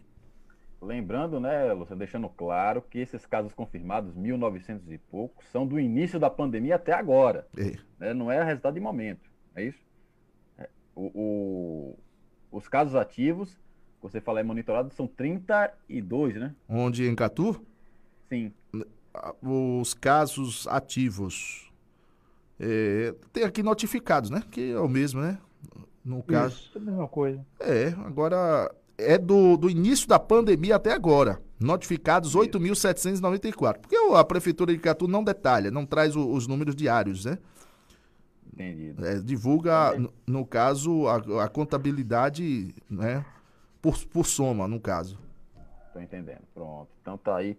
Lembrando, 0.81 1.41
né, 1.41 1.73
Luciano, 1.73 1.99
deixando 1.99 2.29
claro 2.29 2.81
que 2.81 2.99
esses 2.99 3.25
casos 3.25 3.53
confirmados, 3.53 4.15
1.900 4.15 4.89
e 4.89 4.97
poucos, 4.97 5.45
são 5.47 5.67
do 5.67 5.77
início 5.77 6.17
da 6.17 6.29
pandemia 6.29 6.75
até 6.75 6.93
agora. 6.93 7.47
É. 7.57 7.75
Né? 7.99 8.13
Não 8.13 8.31
é 8.31 8.41
resultado 8.43 8.75
de 8.75 8.79
momento, 8.79 9.29
é 9.55 9.63
isso? 9.63 9.83
É, 10.57 10.69
o, 10.95 11.11
o, 11.13 11.99
os 12.49 12.69
casos 12.69 12.95
ativos 12.95 13.57
você 14.01 14.21
fala 14.21 14.39
é 14.39 14.43
monitorado, 14.43 14.93
são 14.93 15.07
32, 15.07 16.35
né? 16.35 16.53
Onde 16.67 17.07
em 17.07 17.15
Catu? 17.15 17.59
Sim. 18.29 18.51
Os 19.41 19.93
casos 19.93 20.67
ativos. 20.67 21.71
É, 22.59 23.13
tem 23.31 23.43
aqui 23.43 23.61
notificados, 23.61 24.29
né? 24.29 24.43
Que 24.51 24.71
é 24.71 24.79
o 24.79 24.87
mesmo, 24.87 25.21
né? 25.21 25.39
No 26.03 26.23
caso. 26.23 26.55
Isso, 26.55 26.77
é 26.77 26.81
a 26.81 26.83
mesma 26.83 27.07
coisa. 27.07 27.45
É, 27.59 27.87
agora 28.05 28.73
é 28.97 29.17
do, 29.17 29.57
do 29.57 29.69
início 29.69 30.07
da 30.07 30.19
pandemia 30.19 30.75
até 30.75 30.91
agora. 30.93 31.41
Notificados 31.59 32.35
8.794. 32.35 33.79
Porque 33.79 33.95
a 33.95 34.23
Prefeitura 34.23 34.71
de 34.73 34.79
Catu 34.79 35.07
não 35.07 35.23
detalha, 35.23 35.71
não 35.71 35.85
traz 35.85 36.15
o, 36.15 36.27
os 36.31 36.47
números 36.47 36.75
diários, 36.75 37.25
né? 37.25 37.37
Entendido. 38.53 39.05
É, 39.05 39.19
divulga, 39.19 39.97
no, 39.97 40.13
no, 40.25 40.45
caso, 40.45 41.07
a, 41.07 41.43
a 41.43 41.47
contabilidade, 41.47 42.73
né? 42.89 43.23
Por, 43.81 43.97
por 44.05 44.25
soma, 44.25 44.67
no 44.67 44.79
caso. 44.79 45.19
Estou 45.87 46.01
entendendo. 46.01 46.43
Pronto. 46.53 46.89
Então 47.01 47.17
tá 47.17 47.37
aí 47.37 47.57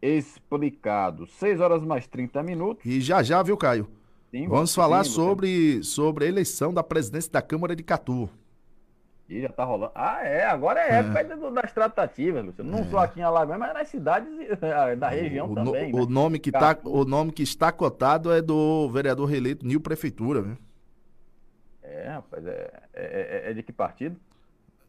explicado. 0.00 1.26
6 1.26 1.60
horas 1.60 1.82
mais 1.82 2.06
30 2.06 2.42
minutos. 2.42 2.84
E 2.84 3.00
já 3.00 3.22
já, 3.22 3.42
viu, 3.42 3.56
Caio? 3.56 3.88
Sim, 4.30 4.46
Vamos 4.46 4.74
falar 4.74 5.04
sim, 5.04 5.10
sobre, 5.10 5.82
sobre 5.82 6.26
a 6.26 6.28
eleição 6.28 6.72
da 6.72 6.82
presidência 6.82 7.32
da 7.32 7.40
Câmara 7.40 7.74
de 7.74 7.82
Catu. 7.82 8.28
E 9.28 9.42
já 9.42 9.48
tá 9.50 9.64
rolando. 9.64 9.92
Ah, 9.94 10.22
é, 10.22 10.44
agora 10.44 10.80
é, 10.80 10.90
é. 10.90 10.94
época 11.00 11.50
das 11.50 11.72
tratativas, 11.72 12.44
Luciano. 12.44 12.70
Não 12.70 12.78
é. 12.80 12.84
só 12.84 12.98
aqui 12.98 13.20
em 13.20 13.22
Alagoas, 13.22 13.58
mas 13.58 13.74
nas 13.74 13.88
cidades 13.88 14.30
da 14.98 15.08
região 15.08 15.50
o, 15.50 15.54
também. 15.54 15.94
O, 15.94 16.00
né? 16.00 16.06
nome 16.08 16.38
que 16.38 16.50
tá, 16.50 16.78
o 16.84 17.04
nome 17.04 17.32
que 17.32 17.42
está 17.42 17.70
cotado 17.70 18.32
é 18.32 18.40
do 18.40 18.88
vereador 18.90 19.28
reeleito 19.28 19.66
Nil 19.66 19.80
Prefeitura, 19.80 20.40
viu? 20.40 20.56
É, 21.82 22.08
rapaz, 22.08 22.46
é, 22.46 22.70
é, 22.94 23.42
é, 23.46 23.50
é 23.50 23.54
de 23.54 23.62
que 23.62 23.72
partido? 23.72 24.18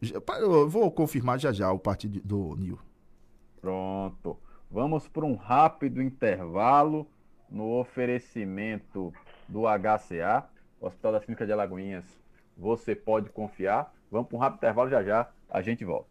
Eu 0.02 0.68
vou 0.68 0.90
confirmar 0.90 1.38
já 1.38 1.52
já 1.52 1.70
o 1.70 1.78
partido 1.78 2.20
do 2.24 2.56
Nil. 2.56 2.78
Pronto. 3.60 4.38
Vamos 4.70 5.06
para 5.08 5.26
um 5.26 5.34
rápido 5.34 6.00
intervalo 6.00 7.06
no 7.50 7.78
oferecimento 7.78 9.12
do 9.48 9.62
HCA, 9.66 10.48
Hospital 10.80 11.12
da 11.12 11.20
Clínica 11.20 11.44
de 11.44 11.52
Alagoinhas. 11.52 12.04
Você 12.56 12.94
pode 12.94 13.30
confiar. 13.30 13.92
Vamos 14.10 14.28
para 14.28 14.36
um 14.36 14.40
rápido 14.40 14.58
intervalo 14.58 14.88
já 14.88 15.02
já. 15.02 15.28
A 15.50 15.60
gente 15.60 15.84
volta. 15.84 16.09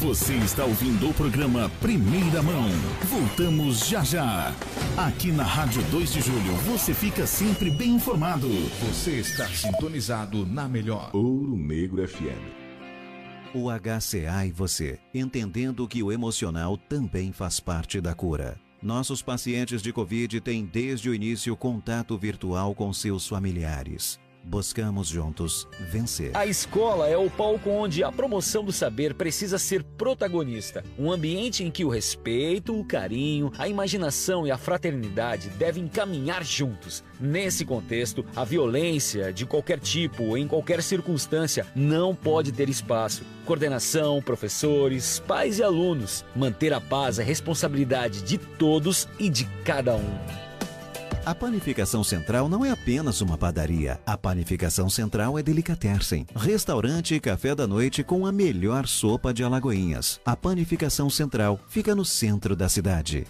Você 0.00 0.34
está 0.34 0.62
ouvindo 0.62 1.08
o 1.08 1.14
programa 1.14 1.70
Primeira 1.80 2.42
Mão. 2.42 2.68
Voltamos 3.04 3.88
já 3.88 4.04
já. 4.04 4.54
Aqui 4.94 5.32
na 5.32 5.42
Rádio 5.42 5.82
2 5.84 6.12
de 6.12 6.20
Julho, 6.20 6.52
você 6.66 6.92
fica 6.92 7.26
sempre 7.26 7.70
bem 7.70 7.94
informado. 7.94 8.46
Você 8.82 9.12
está 9.12 9.46
sintonizado 9.48 10.44
na 10.44 10.68
melhor. 10.68 11.08
Ouro 11.14 11.56
Negro 11.56 12.06
FM. 12.06 12.66
o 13.54 13.70
HCA 13.70 14.44
e 14.46 14.52
você, 14.52 14.98
entendendo 15.14 15.88
que 15.88 16.02
o 16.02 16.12
emocional 16.12 16.76
também 16.76 17.32
faz 17.32 17.58
parte 17.58 17.98
da 17.98 18.14
cura. 18.14 18.60
Nossos 18.82 19.22
pacientes 19.22 19.80
de 19.80 19.94
Covid 19.94 20.42
têm 20.42 20.66
desde 20.66 21.08
o 21.08 21.14
início 21.14 21.56
contato 21.56 22.18
virtual 22.18 22.74
com 22.74 22.92
seus 22.92 23.26
familiares. 23.26 24.20
Buscamos 24.46 25.08
juntos 25.08 25.66
vencer. 25.90 26.30
A 26.32 26.46
escola 26.46 27.08
é 27.08 27.16
o 27.16 27.28
palco 27.28 27.68
onde 27.68 28.04
a 28.04 28.12
promoção 28.12 28.64
do 28.64 28.70
saber 28.70 29.12
precisa 29.12 29.58
ser 29.58 29.82
protagonista. 29.82 30.84
Um 30.96 31.10
ambiente 31.10 31.64
em 31.64 31.70
que 31.70 31.84
o 31.84 31.88
respeito, 31.88 32.78
o 32.78 32.84
carinho, 32.84 33.50
a 33.58 33.66
imaginação 33.66 34.46
e 34.46 34.52
a 34.52 34.56
fraternidade 34.56 35.48
devem 35.50 35.88
caminhar 35.88 36.44
juntos. 36.44 37.02
Nesse 37.18 37.64
contexto, 37.64 38.24
a 38.36 38.44
violência 38.44 39.32
de 39.32 39.44
qualquer 39.44 39.80
tipo, 39.80 40.36
em 40.36 40.46
qualquer 40.46 40.80
circunstância, 40.80 41.66
não 41.74 42.14
pode 42.14 42.52
ter 42.52 42.68
espaço. 42.68 43.24
Coordenação, 43.44 44.22
professores, 44.22 45.18
pais 45.26 45.58
e 45.58 45.64
alunos. 45.64 46.24
Manter 46.36 46.72
a 46.72 46.80
paz 46.80 47.18
é 47.18 47.24
responsabilidade 47.24 48.22
de 48.22 48.38
todos 48.38 49.08
e 49.18 49.28
de 49.28 49.44
cada 49.64 49.96
um. 49.96 50.45
A 51.26 51.34
Panificação 51.34 52.04
Central 52.04 52.48
não 52.48 52.64
é 52.64 52.70
apenas 52.70 53.20
uma 53.20 53.36
padaria. 53.36 54.00
A 54.06 54.16
Panificação 54.16 54.88
Central 54.88 55.36
é 55.36 55.42
Delicatessen, 55.42 56.24
restaurante 56.36 57.16
e 57.16 57.20
café 57.20 57.52
da 57.52 57.66
noite 57.66 58.04
com 58.04 58.24
a 58.24 58.30
melhor 58.30 58.86
sopa 58.86 59.34
de 59.34 59.42
Alagoinhas. 59.42 60.20
A 60.24 60.36
Panificação 60.36 61.10
Central 61.10 61.58
fica 61.66 61.96
no 61.96 62.04
centro 62.04 62.54
da 62.54 62.68
cidade. 62.68 63.26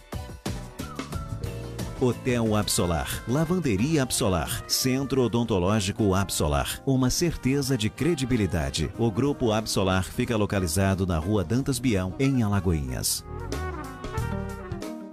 Hotel 1.98 2.54
Absolar, 2.54 3.24
Lavanderia 3.26 4.02
Absolar, 4.02 4.62
Centro 4.68 5.22
Odontológico 5.22 6.12
Absolar, 6.12 6.82
uma 6.84 7.08
certeza 7.08 7.78
de 7.78 7.88
credibilidade. 7.88 8.90
O 8.98 9.10
Grupo 9.10 9.52
Absolar 9.52 10.04
fica 10.04 10.36
localizado 10.36 11.06
na 11.06 11.16
Rua 11.16 11.42
Dantas 11.42 11.78
Bião, 11.78 12.14
em 12.18 12.42
Alagoinhas. 12.42 13.24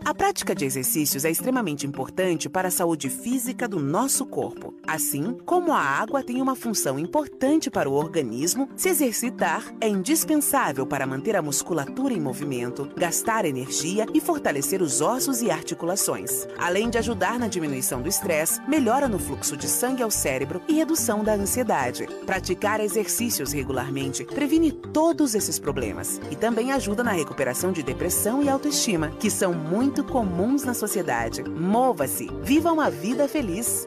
A 0.05 0.13
prática 0.13 0.53
de 0.53 0.65
exercícios 0.65 1.23
é 1.23 1.31
extremamente 1.31 1.87
importante 1.87 2.49
para 2.49 2.67
a 2.67 2.71
saúde 2.71 3.09
física 3.09 3.69
do 3.69 3.79
nosso 3.79 4.25
corpo. 4.25 4.73
Assim 4.85 5.37
como 5.45 5.71
a 5.71 5.79
água 5.79 6.21
tem 6.21 6.41
uma 6.41 6.57
função 6.57 6.99
importante 6.99 7.71
para 7.71 7.89
o 7.89 7.93
organismo, 7.93 8.67
se 8.75 8.89
exercitar 8.89 9.63
é 9.79 9.87
indispensável 9.87 10.85
para 10.85 11.07
manter 11.07 11.37
a 11.37 11.41
musculatura 11.41 12.13
em 12.13 12.19
movimento, 12.19 12.91
gastar 12.97 13.45
energia 13.45 14.05
e 14.13 14.19
fortalecer 14.19 14.81
os 14.81 14.99
ossos 14.99 15.41
e 15.41 15.49
articulações. 15.49 16.47
Além 16.57 16.89
de 16.89 16.97
ajudar 16.97 17.39
na 17.39 17.47
diminuição 17.47 18.01
do 18.01 18.09
estresse, 18.09 18.59
melhora 18.67 19.07
no 19.07 19.17
fluxo 19.17 19.55
de 19.55 19.69
sangue 19.69 20.03
ao 20.03 20.11
cérebro 20.11 20.61
e 20.67 20.73
redução 20.73 21.23
da 21.23 21.33
ansiedade. 21.33 22.07
Praticar 22.25 22.81
exercícios 22.81 23.53
regularmente 23.53 24.25
previne 24.25 24.69
todos 24.69 25.33
esses 25.33 25.57
problemas 25.57 26.19
e 26.29 26.35
também 26.35 26.73
ajuda 26.73 27.05
na 27.05 27.11
recuperação 27.11 27.71
de 27.71 27.81
depressão 27.81 28.43
e 28.43 28.49
autoestima, 28.49 29.09
que 29.11 29.29
são 29.29 29.53
muito 29.53 29.92
muito 29.93 30.03
comuns 30.11 30.63
na 30.63 30.73
sociedade. 30.73 31.43
Mova-se, 31.43 32.27
viva 32.41 32.71
uma 32.71 32.89
vida 32.89 33.27
feliz. 33.27 33.85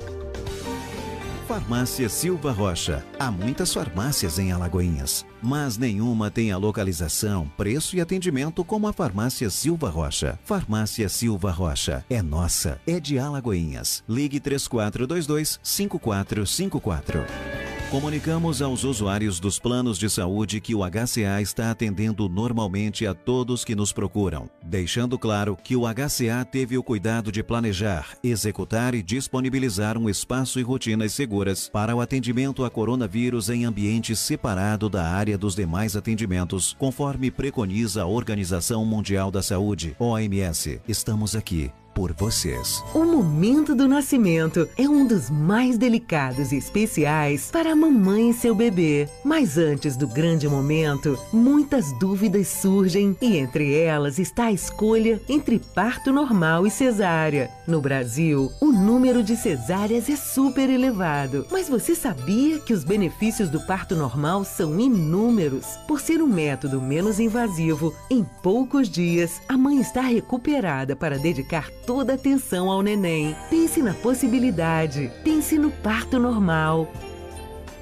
Farmácia 1.48 2.08
Silva 2.08 2.52
Rocha. 2.52 3.04
Há 3.18 3.28
muitas 3.28 3.74
farmácias 3.74 4.38
em 4.38 4.52
Alagoinhas, 4.52 5.26
mas 5.42 5.76
nenhuma 5.76 6.30
tem 6.30 6.52
a 6.52 6.56
localização, 6.56 7.50
preço 7.56 7.96
e 7.96 8.00
atendimento 8.00 8.64
como 8.64 8.86
a 8.86 8.92
Farmácia 8.92 9.50
Silva 9.50 9.90
Rocha. 9.90 10.38
Farmácia 10.44 11.08
Silva 11.08 11.50
Rocha 11.50 12.04
é 12.08 12.22
nossa, 12.22 12.80
é 12.86 13.00
de 13.00 13.18
Alagoinhas. 13.18 14.04
Ligue 14.08 14.38
3422 14.38 15.58
5454. 15.60 17.55
Comunicamos 17.96 18.60
aos 18.60 18.84
usuários 18.84 19.40
dos 19.40 19.58
planos 19.58 19.98
de 19.98 20.10
saúde 20.10 20.60
que 20.60 20.74
o 20.74 20.80
HCA 20.84 21.40
está 21.40 21.70
atendendo 21.70 22.28
normalmente 22.28 23.06
a 23.06 23.14
todos 23.14 23.64
que 23.64 23.74
nos 23.74 23.90
procuram, 23.90 24.50
deixando 24.62 25.18
claro 25.18 25.56
que 25.56 25.74
o 25.74 25.84
HCA 25.86 26.44
teve 26.44 26.76
o 26.76 26.82
cuidado 26.82 27.32
de 27.32 27.42
planejar, 27.42 28.14
executar 28.22 28.94
e 28.94 29.02
disponibilizar 29.02 29.96
um 29.96 30.10
espaço 30.10 30.60
e 30.60 30.62
rotinas 30.62 31.14
seguras 31.14 31.70
para 31.70 31.96
o 31.96 32.02
atendimento 32.02 32.66
a 32.66 32.70
coronavírus 32.70 33.48
em 33.48 33.64
ambiente 33.64 34.14
separado 34.14 34.90
da 34.90 35.08
área 35.08 35.38
dos 35.38 35.56
demais 35.56 35.96
atendimentos, 35.96 36.76
conforme 36.78 37.30
preconiza 37.30 38.02
a 38.02 38.06
Organização 38.06 38.84
Mundial 38.84 39.30
da 39.30 39.42
Saúde, 39.42 39.96
OMS. 39.98 40.82
Estamos 40.86 41.34
aqui 41.34 41.72
por 41.96 42.12
vocês. 42.12 42.84
O 42.94 43.06
momento 43.06 43.74
do 43.74 43.88
nascimento 43.88 44.68
é 44.76 44.86
um 44.86 45.06
dos 45.06 45.30
mais 45.30 45.78
delicados 45.78 46.52
e 46.52 46.58
especiais 46.58 47.50
para 47.50 47.72
a 47.72 47.76
mamãe 47.76 48.28
e 48.28 48.34
seu 48.34 48.54
bebê. 48.54 49.08
Mas 49.24 49.56
antes 49.56 49.96
do 49.96 50.06
grande 50.06 50.46
momento, 50.46 51.18
muitas 51.32 51.98
dúvidas 51.98 52.48
surgem 52.48 53.16
e 53.18 53.38
entre 53.38 53.74
elas 53.74 54.18
está 54.18 54.44
a 54.44 54.52
escolha 54.52 55.18
entre 55.26 55.58
parto 55.58 56.12
normal 56.12 56.66
e 56.66 56.70
cesárea. 56.70 57.50
No 57.66 57.80
Brasil, 57.80 58.52
o 58.60 58.66
número 58.66 59.22
de 59.22 59.34
cesáreas 59.34 60.10
é 60.10 60.16
super 60.16 60.68
elevado. 60.68 61.46
Mas 61.50 61.66
você 61.66 61.94
sabia 61.94 62.58
que 62.58 62.74
os 62.74 62.84
benefícios 62.84 63.48
do 63.48 63.60
parto 63.60 63.96
normal 63.96 64.44
são 64.44 64.78
inúmeros? 64.78 65.64
Por 65.88 65.98
ser 65.98 66.20
um 66.20 66.28
método 66.28 66.78
menos 66.78 67.18
invasivo, 67.18 67.94
em 68.10 68.22
poucos 68.42 68.86
dias 68.86 69.40
a 69.48 69.56
mãe 69.56 69.80
está 69.80 70.02
recuperada 70.02 70.94
para 70.94 71.18
dedicar 71.18 71.70
toda 71.86 72.14
atenção 72.14 72.70
ao 72.70 72.82
neném. 72.82 73.36
Pense 73.48 73.80
na 73.80 73.94
possibilidade. 73.94 75.10
Pense 75.22 75.56
no 75.56 75.70
parto 75.70 76.18
normal. 76.18 76.92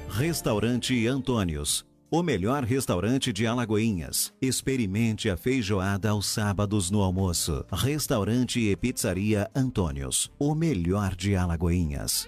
Restaurante 0.07 1.07
Antônios. 1.07 1.85
O 2.09 2.21
melhor 2.21 2.63
restaurante 2.63 3.33
de 3.33 3.47
Alagoinhas. 3.47 4.31
Experimente 4.41 5.29
a 5.29 5.35
feijoada 5.35 6.11
aos 6.11 6.27
sábados 6.27 6.91
no 6.91 7.01
almoço. 7.01 7.65
Restaurante 7.73 8.59
e 8.59 8.75
Pizzaria 8.75 9.49
Antônios. 9.53 10.31
O 10.39 10.53
melhor 10.53 11.15
de 11.15 11.35
Alagoinhas. 11.35 12.27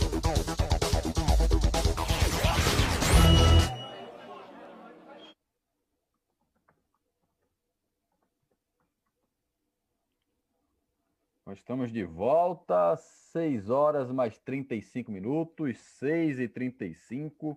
Estamos 11.61 11.91
de 11.91 12.03
volta, 12.03 12.97
6 12.97 13.69
horas 13.69 14.11
mais 14.11 14.35
35 14.39 15.11
minutos, 15.11 15.77
6 15.77 16.39
e 16.39 16.47
35 16.47 17.55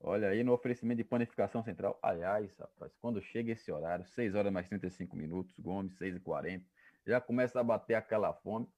Olha 0.00 0.28
aí 0.28 0.44
no 0.44 0.52
oferecimento 0.52 0.98
de 0.98 1.04
panificação 1.04 1.62
central. 1.62 1.98
Aliás, 2.02 2.54
rapaz, 2.58 2.94
quando 3.00 3.22
chega 3.22 3.52
esse 3.52 3.72
horário, 3.72 4.04
6 4.04 4.34
horas 4.34 4.52
mais 4.52 4.68
35 4.68 5.16
minutos, 5.16 5.58
Gomes, 5.58 5.96
6 5.96 6.16
e 6.16 6.20
40 6.20 6.64
já 7.06 7.20
começa 7.20 7.58
a 7.58 7.64
bater 7.64 7.94
aquela 7.94 8.32
fome. 8.32 8.68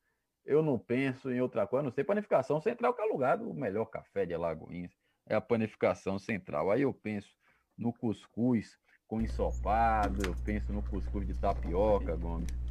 Eu 0.44 0.62
não 0.62 0.78
penso 0.78 1.30
em 1.30 1.40
outra 1.40 1.66
coisa, 1.66 1.82
não 1.82 1.90
sei, 1.90 2.04
panificação 2.04 2.60
central, 2.60 2.94
que 2.94 3.02
é 3.02 3.04
o 3.04 3.12
lugar 3.12 3.36
do 3.36 3.52
melhor 3.52 3.86
café 3.86 4.24
de 4.24 4.34
Alagoinhas, 4.34 4.92
é 5.28 5.34
a 5.34 5.40
panificação 5.40 6.18
central. 6.18 6.70
Aí 6.70 6.82
eu 6.82 6.94
penso 6.94 7.36
no 7.76 7.92
cuscuz 7.92 8.78
com 9.06 9.20
ensopado, 9.20 10.24
eu 10.24 10.34
penso 10.44 10.72
no 10.72 10.82
cuscuz 10.82 11.26
de 11.26 11.34
tapioca, 11.34 12.16
Gomes 12.16 12.65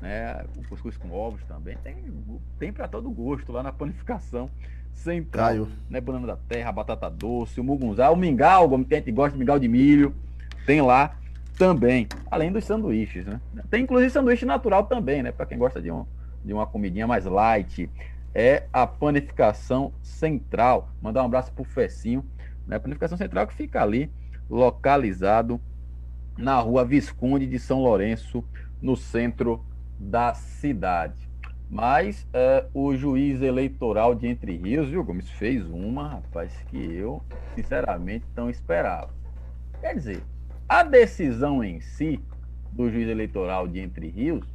né? 0.00 0.44
O 0.56 0.68
cuscuz 0.68 0.96
com 0.96 1.10
ovos 1.12 1.42
também. 1.44 1.76
Tem, 1.82 1.96
tem 2.58 2.72
para 2.72 2.88
todo 2.88 3.10
gosto 3.10 3.52
lá 3.52 3.62
na 3.62 3.72
panificação 3.72 4.50
central. 4.92 5.46
Caio. 5.46 5.68
Né? 5.88 6.00
Banana 6.00 6.26
da 6.26 6.36
terra, 6.36 6.72
batata 6.72 7.10
doce, 7.10 7.60
o 7.60 7.64
mugunzá, 7.64 8.10
o 8.10 8.16
mingau, 8.16 8.68
como 8.68 8.84
tem 8.84 8.98
gente 8.98 9.12
gosta 9.12 9.32
de 9.32 9.38
mingau 9.38 9.58
de 9.58 9.68
milho, 9.68 10.14
tem 10.66 10.80
lá 10.80 11.16
também. 11.58 12.08
Além 12.30 12.52
dos 12.52 12.64
sanduíches, 12.64 13.26
né? 13.26 13.40
Tem 13.70 13.82
inclusive 13.82 14.10
sanduíche 14.10 14.44
natural 14.44 14.84
também, 14.84 15.22
né? 15.22 15.32
Para 15.32 15.46
quem 15.46 15.58
gosta 15.58 15.80
de, 15.80 15.90
um, 15.90 16.04
de 16.44 16.52
uma 16.52 16.66
comidinha 16.66 17.06
mais 17.06 17.24
light. 17.24 17.90
É 18.34 18.64
a 18.72 18.86
panificação 18.86 19.92
central. 20.02 20.88
Mandar 21.00 21.22
um 21.22 21.26
abraço 21.26 21.52
pro 21.52 21.64
Fecinho, 21.64 22.24
né? 22.66 22.78
Panificação 22.78 23.16
central 23.16 23.46
que 23.46 23.54
fica 23.54 23.80
ali, 23.80 24.10
localizado 24.50 25.60
na 26.36 26.58
rua 26.58 26.84
Visconde 26.84 27.46
de 27.46 27.58
São 27.60 27.80
Lourenço, 27.80 28.44
no 28.82 28.96
centro 28.96 29.64
da 30.04 30.34
cidade. 30.34 31.28
Mas 31.70 32.26
é, 32.32 32.66
o 32.74 32.94
juiz 32.94 33.40
eleitoral 33.40 34.14
de 34.14 34.26
Entre 34.26 34.56
Rios, 34.56 34.88
viu, 34.88 35.02
Gomes, 35.02 35.28
fez 35.30 35.64
uma, 35.66 36.08
rapaz, 36.08 36.54
que 36.68 36.78
eu, 36.78 37.22
sinceramente, 37.54 38.24
não 38.36 38.50
esperava. 38.50 39.10
Quer 39.80 39.94
dizer, 39.94 40.22
a 40.68 40.82
decisão 40.82 41.64
em 41.64 41.80
si 41.80 42.20
do 42.70 42.90
juiz 42.90 43.08
eleitoral 43.08 43.66
de 43.66 43.80
Entre 43.80 44.08
Rios 44.08 44.46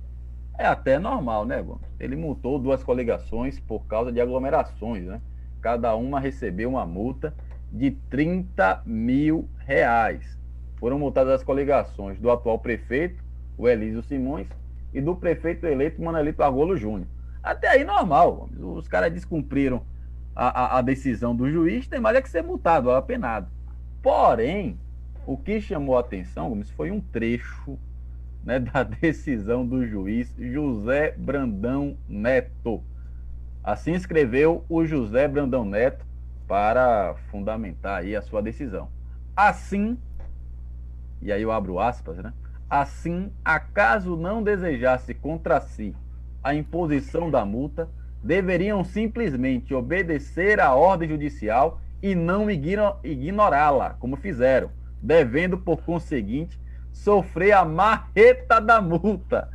é 0.58 0.66
até 0.66 1.00
normal, 1.00 1.46
né, 1.46 1.62
Gomes? 1.62 1.90
Ele 2.00 2.16
multou 2.16 2.60
duas 2.60 2.84
coligações 2.84 3.60
por 3.60 3.86
causa 3.88 4.12
de 4.12 4.22
aglomerações, 4.22 5.06
né? 5.06 5.20
Cada 5.62 5.96
uma 5.96 6.20
recebeu 6.20 6.70
uma 6.70 6.86
multa 6.86 7.34
de 7.72 7.92
30 8.10 8.84
mil 8.86 9.50
reais. 9.66 10.38
Foram 10.78 10.98
multadas 10.98 11.34
as 11.34 11.44
coligações 11.44 12.20
do 12.20 12.32
atual 12.32 12.60
prefeito, 12.60 13.22
o 13.58 13.68
Elísio 13.68 14.02
Simões, 14.04 14.48
e 14.94 15.02
do 15.02 15.16
prefeito 15.16 15.66
eleito 15.66 16.02
Manelito 16.02 16.42
Argolo 16.44 16.76
Júnior. 16.76 17.08
Até 17.42 17.70
aí 17.70 17.84
normal, 17.84 18.50
os 18.60 18.88
caras 18.88 19.14
descumpriram 19.14 19.84
a, 20.36 20.48
a, 20.48 20.78
a, 20.80 20.82
decisão 20.82 21.36
do 21.36 21.50
juiz, 21.50 21.88
tem 21.88 22.00
mais 22.00 22.16
é 22.18 22.22
que 22.22 22.30
ser 22.30 22.44
multado, 22.44 22.92
apenado. 22.92 23.48
Porém, 24.02 24.80
o 25.26 25.38
que 25.38 25.60
chamou 25.62 25.98
a 25.98 26.02
atenção, 26.02 26.50
Gomes, 26.50 26.70
foi 26.72 26.92
um 26.92 27.00
trecho 27.00 27.78
né, 28.44 28.60
da 28.60 28.84
decisão 28.84 29.66
do 29.66 29.86
juiz 29.86 30.34
José 30.38 31.14
Brandão 31.18 31.98
Neto. 32.08 32.84
Assim 33.64 33.94
escreveu 33.94 34.66
o 34.70 34.86
José 34.86 35.28
Brandão 35.28 35.66
Neto 35.66 36.06
para 36.48 37.16
fundamentar 37.30 38.00
aí 38.00 38.16
a 38.16 38.22
sua 38.22 38.42
decisão. 38.42 38.90
Assim, 39.36 39.98
e 41.22 41.32
aí 41.32 41.42
eu 41.42 41.52
abro 41.52 41.80
aspas, 41.80 42.18
né? 42.18 42.34
Assim, 42.70 43.32
acaso 43.44 44.16
não 44.16 44.44
desejasse 44.44 45.14
contra 45.14 45.60
si 45.60 45.96
a 46.44 46.54
imposição 46.54 47.30
da 47.30 47.44
multa, 47.44 47.90
deveriam 48.24 48.84
simplesmente 48.84 49.74
obedecer 49.74 50.60
à 50.60 50.74
ordem 50.74 51.10
judicial 51.10 51.82
e 52.02 52.16
não 52.16 52.50
ignorá-la, 52.50 53.92
como 54.00 54.16
fizeram, 54.16 54.72
devendo, 55.02 55.58
por 55.58 55.82
conseguinte, 55.84 56.60
sofrer 56.92 57.54
a 57.54 57.66
marreta 57.66 58.60
da 58.60 58.82
multa, 58.82 59.50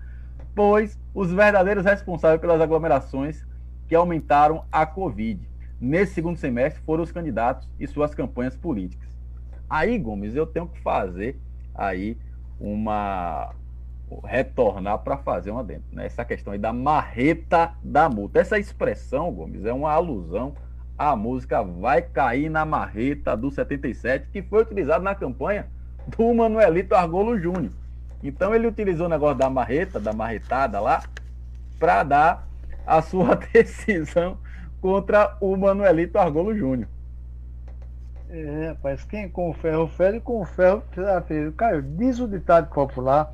pois 0.55 0.99
os 1.15 1.33
verdadeiros 1.33 1.85
responsáveis 1.85 2.41
pelas 2.41 2.61
aglomerações 2.61 3.47
que 3.87 3.95
aumentaram 3.95 4.65
a 4.73 4.85
Covid 4.85 5.49
nesse 5.81 6.15
segundo 6.15 6.39
semestre 6.39 6.83
foram 6.85 7.03
os 7.03 7.13
candidatos 7.13 7.69
e 7.79 7.87
suas 7.87 8.15
campanhas 8.15 8.57
políticas. 8.57 9.09
Aí, 9.69 9.99
Gomes, 9.99 10.35
eu 10.35 10.47
tenho 10.47 10.69
que 10.69 10.81
fazer 10.81 11.39
aí 11.75 12.17
uma 12.59 13.55
retornar 14.25 14.99
para 14.99 15.17
fazer 15.17 15.51
uma 15.51 15.65
dentro, 15.65 15.87
né? 15.93 16.07
Essa 16.07 16.25
questão 16.25 16.53
aí 16.53 16.59
da 16.59 16.73
marreta 16.73 17.75
da 17.83 18.09
multa. 18.09 18.39
Essa 18.39 18.59
expressão, 18.59 19.33
Gomes, 19.33 19.65
é 19.65 19.73
uma 19.73 19.91
alusão 19.91 20.55
à 20.97 21.17
música 21.17 21.63
Vai 21.63 22.03
Cair 22.03 22.51
na 22.51 22.65
Marreta 22.65 23.37
do 23.37 23.51
77, 23.51 24.29
que 24.31 24.43
foi 24.43 24.63
utilizada 24.63 25.03
na 25.03 25.15
campanha 25.15 25.67
do 26.17 26.33
Manuelito 26.33 26.95
Argolo 26.95 27.39
Júnior. 27.39 27.73
Então 28.23 28.55
ele 28.55 28.67
utilizou 28.67 29.07
o 29.07 29.11
negócio 29.11 29.37
da 29.37 29.51
marreta, 29.51 29.99
da 29.99 30.13
marretada 30.13 30.81
lá, 30.81 31.03
para 31.79 32.03
dar 32.03 32.49
a 32.87 33.03
sua 33.03 33.35
decisão 33.53 34.39
contra 34.81 35.37
o 35.41 35.57
Manuelito 35.57 36.19
Argolo 36.19 36.57
Júnior. 36.57 36.89
É, 38.37 38.69
rapaz, 38.71 39.05
quem 39.05 39.29
com 39.29 39.51
o 39.51 39.55
ferro 39.55 39.87
fere, 39.87 40.19
com 40.19 40.41
o 40.41 40.45
ferro. 40.45 40.83
Caio, 41.57 41.83
diz 41.83 42.19
o 42.19 42.27
ditado 42.27 42.69
popular 42.75 43.33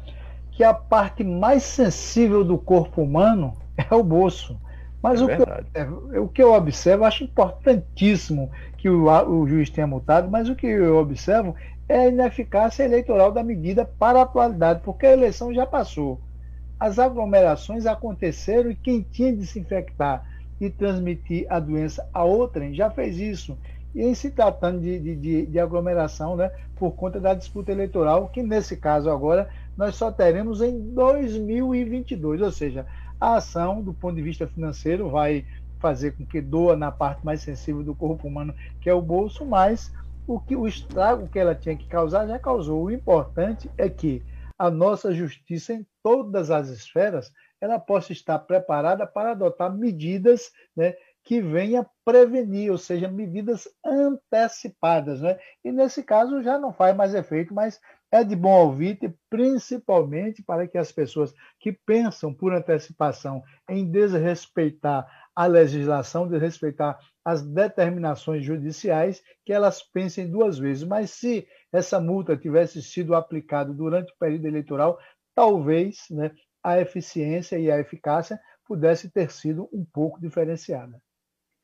que 0.53 0.63
a 0.63 0.75
parte 0.75 1.25
mais 1.25 1.63
sensível 1.63 2.45
do 2.45 2.59
corpo 2.59 3.01
humano 3.01 3.57
é 3.91 3.95
o 3.95 4.05
bolso. 4.05 4.61
Mas 5.03 5.23
é 5.23 5.25
o, 5.25 5.29
que 5.29 5.43
eu, 6.13 6.25
o, 6.25 6.29
que 6.29 6.43
eu, 6.43 6.53
observo, 6.53 7.05
acho 7.05 7.25
importantíssimo 7.25 8.51
que 8.77 8.91
o, 8.91 9.07
o, 9.07 9.49
juiz 9.49 9.71
tenha 9.71 9.87
multado, 9.87 10.31
mas 10.31 10.51
o 10.51 10.55
que 10.55 10.67
eu 10.67 10.99
observo 10.99 11.57
é 11.89 12.01
a 12.01 12.09
ineficácia 12.09 12.85
eleitoral 12.85 13.33
da 13.33 13.43
medida 13.43 13.87
para 13.87 14.19
a 14.19 14.23
atualidade, 14.25 14.83
porque 14.85 15.07
a 15.07 15.13
eleição 15.13 15.55
já 15.55 15.65
passou. 15.65 16.21
As 16.79 16.99
aglomerações 16.99 17.87
aconteceram 17.87 18.71
e 18.71 18.77
quem 18.77 19.01
tinha 19.01 19.35
de 19.35 19.47
se 19.47 19.59
infectar 19.59 20.27
e 20.61 20.69
transmitir 20.69 21.47
a 21.49 21.59
doença 21.59 22.07
a 22.13 22.23
outrem 22.23 22.75
já 22.75 22.91
fez 22.91 23.17
isso. 23.17 23.57
E 23.95 24.15
se 24.15 24.31
tratando 24.31 24.81
de, 24.81 24.99
de, 25.17 25.47
de, 25.47 25.59
aglomeração, 25.59 26.37
né, 26.37 26.51
por 26.77 26.93
conta 26.93 27.19
da 27.19 27.35
disputa 27.35 27.73
eleitoral, 27.73 28.29
que 28.29 28.43
nesse 28.43 28.77
caso 28.77 29.11
agora 29.11 29.49
nós 29.77 29.97
só 29.97 30.13
teremos 30.13 30.63
em 30.63 30.95
2022, 30.95 32.41
ou 32.41 32.53
seja, 32.53 32.87
a 33.21 33.37
ação 33.37 33.83
do 33.83 33.93
ponto 33.93 34.15
de 34.15 34.23
vista 34.23 34.47
financeiro 34.47 35.11
vai 35.11 35.45
fazer 35.79 36.13
com 36.13 36.25
que 36.25 36.41
doa 36.41 36.77
na 36.77 36.93
parte 36.93 37.25
mais 37.25 37.41
sensível 37.41 37.83
do 37.83 37.95
corpo 37.95 38.29
humano, 38.29 38.55
que 38.81 38.89
é 38.89 38.95
o 38.95 39.03
bolso, 39.03 39.45
mas 39.45 39.93
o 40.27 40.39
que 40.39 40.55
o 40.55 40.69
estrago 40.69 41.29
que 41.29 41.39
ela 41.39 41.55
tinha 41.55 41.77
que 41.77 41.87
causar 41.87 42.27
já 42.27 42.39
causou. 42.39 42.85
O 42.85 42.91
importante 42.91 43.71
é 43.77 43.89
que 43.89 44.23
a 44.59 44.71
nossa 44.71 45.13
justiça 45.13 45.73
em 45.73 45.87
todas 46.03 46.51
as 46.51 46.69
esferas 46.69 47.33
ela 47.61 47.79
possa 47.79 48.13
estar 48.13 48.39
preparada 48.39 49.07
para 49.07 49.33
adotar 49.33 49.75
medidas 49.75 50.53
né, 50.77 50.95
que 51.31 51.41
venha 51.41 51.87
prevenir, 52.05 52.73
ou 52.73 52.77
seja, 52.77 53.07
medidas 53.07 53.69
antecipadas. 53.87 55.21
Né? 55.21 55.39
E 55.65 55.71
nesse 55.71 56.03
caso 56.03 56.43
já 56.43 56.59
não 56.59 56.73
faz 56.73 56.97
mais 56.97 57.15
efeito, 57.15 57.55
mas 57.55 57.81
é 58.11 58.25
de 58.25 58.35
bom 58.35 58.67
ouvir, 58.67 58.99
principalmente 59.31 60.43
para 60.43 60.67
que 60.67 60.77
as 60.77 60.91
pessoas 60.91 61.33
que 61.61 61.71
pensam 61.71 62.35
por 62.35 62.53
antecipação 62.53 63.45
em 63.69 63.89
desrespeitar 63.89 65.07
a 65.33 65.47
legislação, 65.47 66.27
desrespeitar 66.27 66.99
as 67.25 67.47
determinações 67.47 68.45
judiciais, 68.45 69.23
que 69.47 69.53
elas 69.53 69.85
pensem 69.85 70.29
duas 70.29 70.59
vezes. 70.59 70.83
Mas 70.83 71.13
se 71.13 71.47
essa 71.73 72.01
multa 72.01 72.37
tivesse 72.37 72.83
sido 72.83 73.15
aplicada 73.15 73.73
durante 73.73 74.13
o 74.13 74.19
período 74.19 74.49
eleitoral, 74.49 74.99
talvez 75.33 76.07
né, 76.11 76.33
a 76.61 76.81
eficiência 76.81 77.57
e 77.57 77.71
a 77.71 77.79
eficácia 77.79 78.37
pudesse 78.67 79.09
ter 79.09 79.31
sido 79.31 79.69
um 79.73 79.85
pouco 79.85 80.21
diferenciada. 80.21 81.01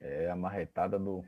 É, 0.07 0.31
a 0.31 0.37
marretada 0.37 0.99
do. 0.99 1.25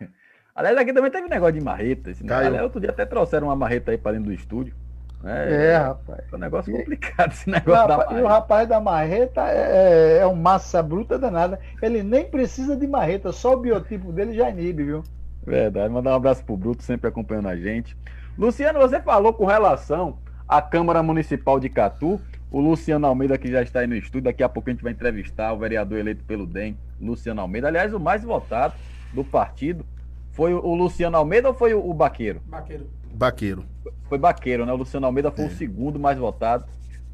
Aliás, 0.54 0.78
aqui 0.78 0.92
também 0.92 1.10
teve 1.10 1.26
um 1.26 1.30
negócio 1.30 1.52
de 1.52 1.60
marreta. 1.60 2.10
Esse 2.10 2.24
Aliás, 2.32 2.62
outro 2.62 2.80
dia 2.80 2.90
até 2.90 3.04
trouxeram 3.04 3.48
uma 3.48 3.56
marreta 3.56 3.90
aí 3.90 3.98
para 3.98 4.12
dentro 4.12 4.28
do 4.28 4.32
estúdio. 4.32 4.74
É, 5.22 5.66
é, 5.72 5.76
rapaz. 5.76 6.24
É 6.32 6.36
um 6.36 6.38
negócio 6.38 6.72
complicado 6.72 7.32
esse 7.32 7.50
negócio 7.50 7.88
da 7.88 7.96
marreta. 7.96 8.20
E 8.20 8.22
o 8.22 8.26
rapaz 8.26 8.68
da 8.68 8.80
marreta 8.80 9.42
é, 9.48 10.16
é, 10.16 10.18
é 10.18 10.26
um 10.26 10.34
massa 10.34 10.82
bruta 10.82 11.18
danada. 11.18 11.60
Ele 11.82 12.02
nem 12.02 12.24
precisa 12.24 12.76
de 12.76 12.86
marreta, 12.86 13.32
só 13.32 13.52
o 13.54 13.60
biotipo 13.60 14.12
dele 14.12 14.34
já 14.34 14.48
inibe, 14.48 14.84
viu? 14.84 15.02
Verdade. 15.44 15.92
Mandar 15.92 16.12
um 16.12 16.16
abraço 16.16 16.44
pro 16.44 16.56
Bruto, 16.56 16.82
sempre 16.82 17.08
acompanhando 17.08 17.48
a 17.48 17.56
gente. 17.56 17.96
Luciano, 18.36 18.78
você 18.78 19.00
falou 19.00 19.32
com 19.32 19.46
relação 19.46 20.18
à 20.48 20.60
Câmara 20.60 21.02
Municipal 21.02 21.60
de 21.60 21.68
Catu. 21.68 22.20
O 22.50 22.60
Luciano 22.60 23.06
Almeida, 23.06 23.38
que 23.38 23.50
já 23.50 23.62
está 23.62 23.80
aí 23.80 23.86
no 23.86 23.96
estúdio, 23.96 24.22
daqui 24.22 24.42
a 24.42 24.48
pouco 24.48 24.68
a 24.68 24.72
gente 24.72 24.82
vai 24.82 24.92
entrevistar 24.92 25.52
o 25.52 25.58
vereador 25.58 25.98
eleito 25.98 26.24
pelo 26.24 26.46
DEM, 26.46 26.76
Luciano 27.00 27.40
Almeida. 27.40 27.68
Aliás, 27.68 27.92
o 27.92 28.00
mais 28.00 28.22
votado 28.22 28.74
do 29.12 29.24
partido. 29.24 29.84
Foi 30.32 30.52
o 30.52 30.74
Luciano 30.74 31.16
Almeida 31.16 31.48
ou 31.48 31.54
foi 31.54 31.72
o 31.72 31.94
Baqueiro? 31.94 32.42
Baqueiro. 32.44 32.90
Baqueiro. 33.14 33.64
Foi 34.06 34.18
Baqueiro, 34.18 34.66
né? 34.66 34.72
O 34.72 34.76
Luciano 34.76 35.06
Almeida 35.06 35.30
foi 35.30 35.46
é. 35.46 35.48
o 35.48 35.50
segundo 35.50 35.98
mais 35.98 36.18
votado 36.18 36.66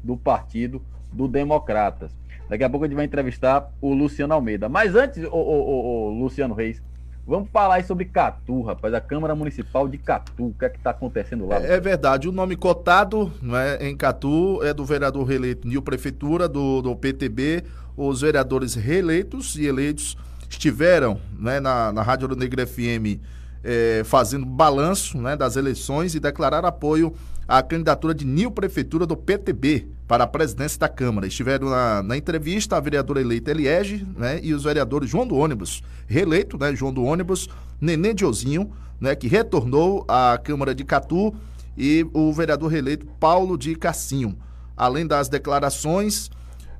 do 0.03 0.17
partido 0.17 0.81
do 1.11 1.27
Democratas. 1.27 2.11
Daqui 2.49 2.65
a 2.65 2.69
pouco 2.69 2.85
a 2.85 2.87
gente 2.87 2.97
vai 2.97 3.05
entrevistar 3.05 3.71
o 3.79 3.93
Luciano 3.93 4.33
Almeida. 4.33 4.67
Mas 4.67 4.93
antes, 4.93 5.23
o, 5.23 5.29
o, 5.29 5.37
o, 5.37 6.07
o 6.07 6.19
Luciano 6.19 6.53
Reis, 6.53 6.83
vamos 7.25 7.49
falar 7.49 7.75
aí 7.75 7.83
sobre 7.83 8.05
Catu, 8.05 8.61
rapaz. 8.61 8.93
A 8.93 9.01
Câmara 9.01 9.35
Municipal 9.35 9.87
de 9.87 9.97
Catu. 9.97 10.47
O 10.47 10.53
que 10.53 10.65
é 10.65 10.69
que 10.69 10.77
está 10.77 10.91
acontecendo 10.91 11.47
lá? 11.47 11.57
É, 11.57 11.73
é, 11.73 11.79
verdade. 11.79 12.27
O 12.27 12.31
nome 12.31 12.55
cotado 12.55 13.31
né, 13.41 13.77
em 13.81 13.95
Catu 13.95 14.61
é 14.63 14.73
do 14.73 14.85
vereador 14.85 15.25
reeleito 15.25 15.67
Nil 15.67 15.81
Prefeitura, 15.81 16.47
do, 16.47 16.81
do 16.81 16.95
PTB. 16.95 17.63
Os 17.95 18.21
vereadores 18.21 18.75
reeleitos 18.75 19.55
e 19.55 19.65
eleitos 19.65 20.17
estiveram 20.49 21.19
né, 21.37 21.59
na, 21.59 21.91
na 21.91 22.01
Rádio 22.01 22.27
Negra 22.35 22.65
FM 22.65 23.21
é, 23.63 24.01
fazendo 24.03 24.45
balanço 24.45 25.17
né, 25.17 25.35
das 25.35 25.55
eleições 25.55 26.13
e 26.15 26.19
declarar 26.19 26.65
apoio 26.65 27.13
à 27.47 27.63
candidatura 27.63 28.13
de 28.13 28.25
Nil 28.25 28.51
Prefeitura 28.51 29.05
do 29.05 29.15
PTB 29.15 29.87
para 30.07 30.23
a 30.23 30.27
presidência 30.27 30.79
da 30.79 30.89
Câmara. 30.89 31.27
Estiveram 31.27 31.69
na, 31.69 32.03
na 32.03 32.17
entrevista 32.17 32.77
a 32.77 32.79
vereadora 32.79 33.21
eleita 33.21 33.51
Eliege 33.51 34.05
né, 34.17 34.39
e 34.43 34.53
os 34.53 34.63
vereadores 34.63 35.09
João 35.09 35.25
do 35.25 35.35
Ônibus, 35.35 35.81
reeleito, 36.07 36.57
né, 36.57 36.75
João 36.75 36.93
do 36.93 37.03
Ônibus, 37.03 37.47
Nenê 37.79 38.13
Diozinho, 38.13 38.71
né, 38.99 39.15
que 39.15 39.27
retornou 39.27 40.05
à 40.07 40.39
Câmara 40.41 40.73
de 40.73 40.83
Catu, 40.83 41.33
e 41.77 42.05
o 42.13 42.31
vereador 42.31 42.69
reeleito 42.69 43.05
Paulo 43.19 43.57
de 43.57 43.75
Cassinho. 43.75 44.37
Além 44.77 45.05
das 45.05 45.27
declarações, 45.27 46.29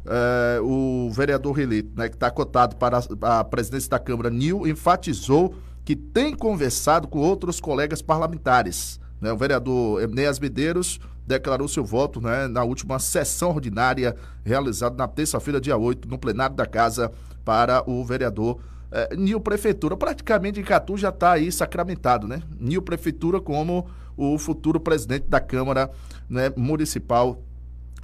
eh, 0.06 0.60
o 0.62 1.10
vereador 1.12 1.54
reeleito, 1.54 1.92
né, 1.96 2.10
que 2.10 2.16
está 2.16 2.30
cotado 2.30 2.76
para 2.76 3.00
a, 3.22 3.44
presidência 3.44 3.90
da 3.90 4.00
Câmara, 4.00 4.30
Nil, 4.30 4.68
enfatizou 4.68 5.56
que 5.84 5.96
tem 5.96 6.36
conversado 6.36 7.08
com 7.08 7.20
outros 7.20 7.60
colegas 7.60 8.02
parlamentares. 8.02 9.00
Né? 9.24 9.32
O 9.32 9.38
vereador 9.38 10.04
Enéas 10.04 10.38
Medeiros 10.38 11.00
declarou 11.26 11.68
seu 11.70 11.86
voto 11.86 12.20
né, 12.20 12.48
na 12.50 12.64
última 12.64 13.00
sessão 13.00 13.52
ordinária 13.52 14.14
realizada 14.44 14.96
na 14.98 15.08
terça-feira, 15.08 15.62
dia 15.62 15.78
8, 15.78 16.10
no 16.10 16.18
plenário 16.18 16.54
da 16.54 16.66
Casa, 16.66 17.10
para 17.46 17.90
o 17.90 18.04
vereador 18.04 18.60
eh, 18.92 19.16
Nil 19.16 19.40
Prefeitura. 19.40 19.96
Praticamente 19.96 20.62
Catu 20.62 20.98
já 20.98 21.08
está 21.08 21.32
aí 21.32 21.50
sacramentado, 21.52 22.28
né? 22.28 22.42
Nil 22.60 22.82
Prefeitura 22.82 23.40
como 23.40 23.88
o 24.18 24.38
futuro 24.38 24.80
presidente 24.80 25.26
da 25.30 25.40
Câmara 25.40 25.90
né, 26.30 26.52
Municipal 26.58 27.42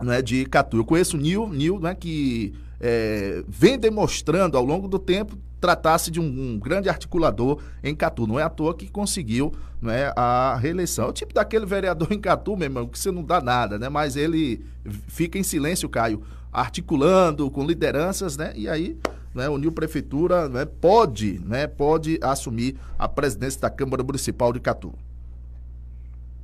né, 0.01 0.22
de 0.22 0.45
Catu. 0.45 0.78
Eu 0.78 0.86
conheço 0.86 1.17
o 1.17 1.20
Nil, 1.20 1.49
Nil 1.49 1.80
né, 1.80 1.93
que 1.93 2.53
é, 2.80 3.43
vem 3.47 3.78
demonstrando 3.78 4.57
ao 4.57 4.63
longo 4.63 4.88
do 4.88 4.97
tempo 4.97 5.38
tratar-se 5.60 6.10
de 6.10 6.20
um, 6.20 6.26
um, 6.26 6.60
grande 6.60 6.89
articulador 6.89 7.62
em 7.84 7.95
Catu. 7.95 8.26
Não 8.26 8.39
é 8.39 8.43
à 8.43 8.49
toa 8.49 8.74
que 8.74 8.89
conseguiu 8.89 9.53
né, 9.82 10.12
a 10.16 10.55
reeleição. 10.55 11.05
É 11.05 11.10
o 11.10 11.14
tipo 11.14 11.34
daquele 11.34 11.66
vereador 11.66 12.12
em 12.14 12.20
Catu, 12.20 12.55
meu 12.55 12.66
irmão, 12.66 12.88
que 12.88 12.97
você 12.97 13.12
não 13.12 13.24
dá 13.24 13.41
nada, 13.41 13.78
né? 13.78 13.89
Mas 13.89 14.16
ele 14.16 14.64
fica 15.07 15.38
em 15.38 15.43
silêncio, 15.43 15.89
Caio, 15.89 16.22
articulando 16.51 17.49
com 17.51 17.66
lideranças, 17.66 18.38
né? 18.38 18.53
E 18.55 18.68
aí 18.68 18.97
né, 19.34 19.47
o 19.49 19.57
Nil 19.57 19.72
Prefeitura 19.72 20.49
né, 20.49 20.66
pode, 20.66 21.39
né, 21.45 21.68
pode 21.68 22.20
assumir 22.22 22.78
a 22.97 23.07
presidência 23.07 23.62
da 23.62 23.70
Câmara 23.70 24.03
Municipal 24.03 24.51
de 24.51 24.60
Catu. 24.60 24.93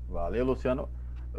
Valeu, 0.10 0.46
Luciano. 0.46 0.88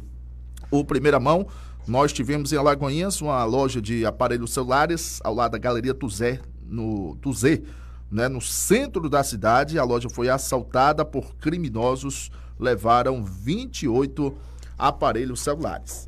o 0.70 0.86
Primeira 0.86 1.20
Mão, 1.20 1.48
nós 1.88 2.14
tivemos 2.14 2.54
em 2.54 2.58
Alagoinhas 2.58 3.20
uma 3.22 3.44
loja 3.44 3.82
de 3.82 4.06
aparelhos 4.06 4.54
celulares 4.54 5.20
ao 5.24 5.34
lado 5.34 5.54
da 5.54 5.58
Galeria 5.58 5.96
Tuzé, 5.96 6.40
no 6.64 7.16
Tuzé, 7.16 7.64
né, 8.12 8.28
no 8.28 8.40
centro 8.40 9.10
da 9.10 9.24
cidade. 9.24 9.80
A 9.80 9.84
loja 9.84 10.10
foi 10.10 10.30
assaltada 10.30 11.04
por 11.04 11.36
criminosos, 11.38 12.30
levaram 12.60 13.24
28 13.24 14.32
aparelhos 14.78 15.40
celulares. 15.40 16.08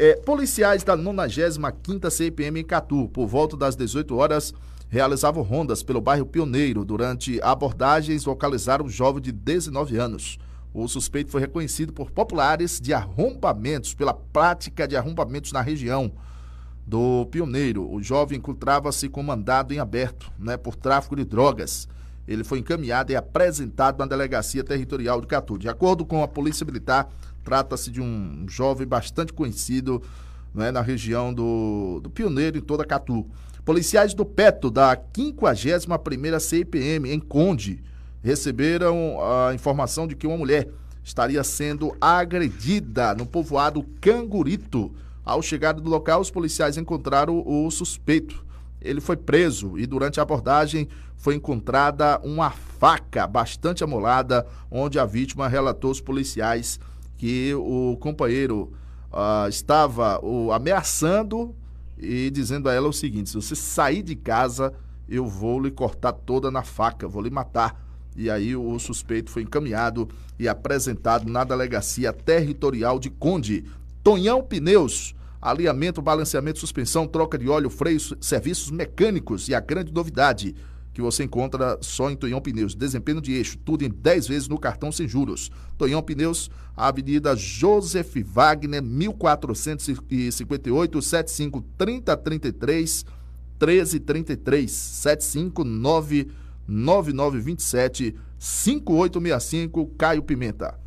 É, 0.00 0.14
policiais 0.14 0.84
da 0.84 0.96
95ª 0.96 2.08
CPM 2.08 2.60
em 2.60 2.64
Catu, 2.64 3.08
por 3.08 3.26
volta 3.26 3.56
das 3.56 3.74
18 3.74 4.14
horas, 4.14 4.54
realizavam 4.88 5.42
rondas 5.42 5.82
pelo 5.82 6.00
bairro 6.00 6.24
Pioneiro. 6.24 6.84
Durante 6.84 7.42
abordagens, 7.42 8.24
localizaram 8.24 8.84
um 8.84 8.88
jovem 8.88 9.20
de 9.20 9.32
19 9.32 9.96
anos. 9.96 10.38
O 10.72 10.86
suspeito 10.86 11.32
foi 11.32 11.40
reconhecido 11.40 11.92
por 11.92 12.12
populares 12.12 12.80
de 12.80 12.94
arrombamentos, 12.94 13.92
pela 13.92 14.14
prática 14.14 14.86
de 14.86 14.96
arrombamentos 14.96 15.50
na 15.50 15.62
região 15.62 16.12
do 16.86 17.26
Pioneiro. 17.26 17.92
O 17.92 18.00
jovem 18.00 18.38
encontrava-se 18.38 19.08
com 19.08 19.20
mandado 19.20 19.74
em 19.74 19.80
aberto 19.80 20.30
né, 20.38 20.56
por 20.56 20.76
tráfico 20.76 21.16
de 21.16 21.24
drogas. 21.24 21.88
Ele 22.28 22.44
foi 22.44 22.60
encaminhado 22.60 23.10
e 23.10 23.16
apresentado 23.16 23.98
na 23.98 24.06
Delegacia 24.06 24.62
Territorial 24.62 25.20
de 25.20 25.26
Catu. 25.26 25.58
De 25.58 25.68
acordo 25.68 26.06
com 26.06 26.22
a 26.22 26.28
Polícia 26.28 26.64
Militar, 26.64 27.10
Trata-se 27.44 27.90
de 27.90 28.00
um 28.00 28.44
jovem 28.48 28.86
bastante 28.86 29.32
conhecido 29.32 30.02
né, 30.54 30.70
na 30.70 30.80
região 30.80 31.32
do, 31.32 32.00
do 32.02 32.10
Pioneiro, 32.10 32.58
em 32.58 32.60
toda 32.60 32.84
Catu. 32.84 33.26
Policiais 33.64 34.14
do 34.14 34.24
PETO, 34.24 34.70
da 34.70 34.96
51ª 34.96 36.40
CIPM, 36.40 37.12
em 37.12 37.20
Conde, 37.20 37.82
receberam 38.22 39.18
a 39.22 39.54
informação 39.54 40.06
de 40.06 40.16
que 40.16 40.26
uma 40.26 40.36
mulher 40.36 40.68
estaria 41.04 41.42
sendo 41.44 41.96
agredida 42.00 43.14
no 43.14 43.26
povoado 43.26 43.82
Cangurito. 44.00 44.92
Ao 45.24 45.42
chegar 45.42 45.72
do 45.72 45.88
local, 45.88 46.20
os 46.20 46.30
policiais 46.30 46.76
encontraram 46.76 47.42
o 47.46 47.70
suspeito. 47.70 48.44
Ele 48.80 49.00
foi 49.00 49.16
preso 49.16 49.78
e 49.78 49.86
durante 49.86 50.20
a 50.20 50.22
abordagem 50.22 50.88
foi 51.16 51.34
encontrada 51.34 52.18
uma 52.22 52.50
faca 52.50 53.26
bastante 53.26 53.82
amolada, 53.82 54.46
onde 54.70 54.98
a 54.98 55.04
vítima 55.04 55.48
relatou 55.48 55.88
aos 55.88 56.00
policiais 56.00 56.78
que 57.18 57.52
o 57.54 57.96
companheiro 58.00 58.72
uh, 59.12 59.48
estava 59.48 60.24
uh, 60.24 60.52
ameaçando 60.52 61.54
e 61.98 62.30
dizendo 62.30 62.68
a 62.68 62.72
ela 62.72 62.88
o 62.88 62.92
seguinte: 62.92 63.28
se 63.28 63.34
você 63.34 63.54
sair 63.54 64.02
de 64.02 64.14
casa, 64.14 64.72
eu 65.08 65.26
vou 65.26 65.60
lhe 65.60 65.70
cortar 65.70 66.12
toda 66.12 66.50
na 66.50 66.62
faca, 66.62 67.08
vou 67.08 67.20
lhe 67.20 67.30
matar. 67.30 67.84
E 68.16 68.30
aí 68.30 68.56
o 68.56 68.78
suspeito 68.78 69.30
foi 69.30 69.42
encaminhado 69.42 70.08
e 70.38 70.48
apresentado 70.48 71.30
na 71.30 71.44
delegacia 71.44 72.12
territorial 72.12 72.98
de 72.98 73.10
Conde. 73.10 73.64
Tonhão 74.02 74.42
Pneus, 74.42 75.14
alinhamento, 75.40 76.02
balanceamento, 76.02 76.58
suspensão, 76.58 77.06
troca 77.06 77.38
de 77.38 77.48
óleo, 77.48 77.70
freios, 77.70 78.14
serviços 78.20 78.70
mecânicos 78.70 79.48
e 79.48 79.54
a 79.54 79.60
grande 79.60 79.92
novidade 79.92 80.56
que 80.98 81.02
você 81.02 81.22
encontra 81.22 81.78
só 81.80 82.10
em 82.10 82.16
Tonhão 82.16 82.40
Pneus. 82.40 82.74
Desempenho 82.74 83.20
de 83.20 83.32
eixo, 83.32 83.56
tudo 83.58 83.84
em 83.84 83.88
10 83.88 84.26
vezes 84.26 84.48
no 84.48 84.58
cartão 84.58 84.90
sem 84.90 85.06
juros. 85.06 85.48
Tonhão 85.76 86.02
Pneus, 86.02 86.50
Avenida 86.76 87.36
Joseph 87.36 88.16
Wagner, 88.24 88.82
1458, 88.82 91.00
75 91.00 91.64
3033 91.78 93.04
1333 93.60 94.68
759 94.68 96.32
9927 96.66 98.16
5865 98.36 99.86
Caio 99.96 100.24
Pimenta. 100.24 100.80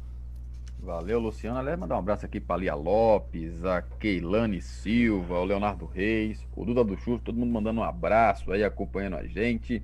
Valeu, 0.82 1.20
Luciano. 1.20 1.60
Aliás, 1.60 1.78
mandar 1.78 1.96
um 1.96 2.00
abraço 2.00 2.26
aqui 2.26 2.40
para 2.40 2.62
Lia 2.62 2.74
Lopes, 2.74 3.64
a 3.64 3.84
Keilane 3.84 4.60
Silva, 4.60 5.38
o 5.38 5.46
Leonardo 5.46 5.86
Reis, 5.86 6.44
o 6.56 6.66
Duda 6.66 6.84
do 6.84 6.98
Churro, 6.98 7.20
todo 7.20 7.38
mundo 7.38 7.52
mandando 7.52 7.82
um 7.82 7.84
abraço 7.84 8.52
aí, 8.52 8.64
acompanhando 8.64 9.16
a 9.16 9.24
gente. 9.24 9.84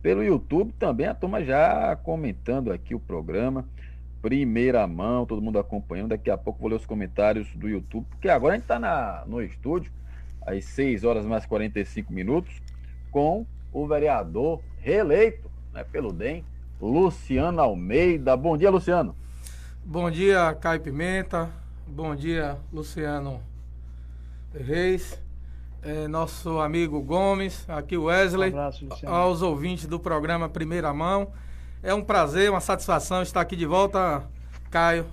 Pelo 0.00 0.24
YouTube 0.24 0.72
também, 0.78 1.06
a 1.06 1.12
turma 1.12 1.44
já 1.44 1.94
comentando 1.96 2.72
aqui 2.72 2.94
o 2.94 3.00
programa. 3.00 3.68
Primeira 4.22 4.86
mão, 4.86 5.26
todo 5.26 5.42
mundo 5.42 5.58
acompanhando. 5.58 6.08
Daqui 6.08 6.30
a 6.30 6.38
pouco 6.38 6.60
vou 6.60 6.70
ler 6.70 6.76
os 6.76 6.86
comentários 6.86 7.54
do 7.54 7.68
YouTube, 7.68 8.06
porque 8.08 8.30
agora 8.30 8.54
a 8.54 8.56
gente 8.56 8.64
está 8.64 9.24
no 9.26 9.42
estúdio, 9.42 9.92
às 10.40 10.64
6 10.64 11.04
horas 11.04 11.26
mais 11.26 11.44
45 11.44 12.10
minutos, 12.10 12.62
com 13.10 13.44
o 13.70 13.86
vereador 13.86 14.62
reeleito 14.78 15.50
né, 15.74 15.84
pelo 15.84 16.10
DEM, 16.10 16.42
Luciano 16.80 17.60
Almeida. 17.60 18.34
Bom 18.34 18.56
dia, 18.56 18.70
Luciano. 18.70 19.14
Bom 19.90 20.10
dia, 20.10 20.54
Caio 20.60 20.82
Pimenta. 20.82 21.48
Bom 21.86 22.14
dia, 22.14 22.58
Luciano 22.70 23.40
Reis. 24.52 25.18
É, 25.82 26.06
nosso 26.06 26.60
amigo 26.60 27.00
Gomes, 27.00 27.64
aqui 27.70 27.96
o 27.96 28.04
Wesley. 28.04 28.52
Um 28.52 28.58
abraço, 28.58 28.86
aos 29.06 29.40
ouvintes 29.40 29.86
do 29.86 29.98
programa 29.98 30.46
Primeira 30.46 30.92
Mão. 30.92 31.32
É 31.82 31.94
um 31.94 32.04
prazer, 32.04 32.50
uma 32.50 32.60
satisfação 32.60 33.22
estar 33.22 33.40
aqui 33.40 33.56
de 33.56 33.64
volta, 33.64 34.28
Caio. 34.70 35.06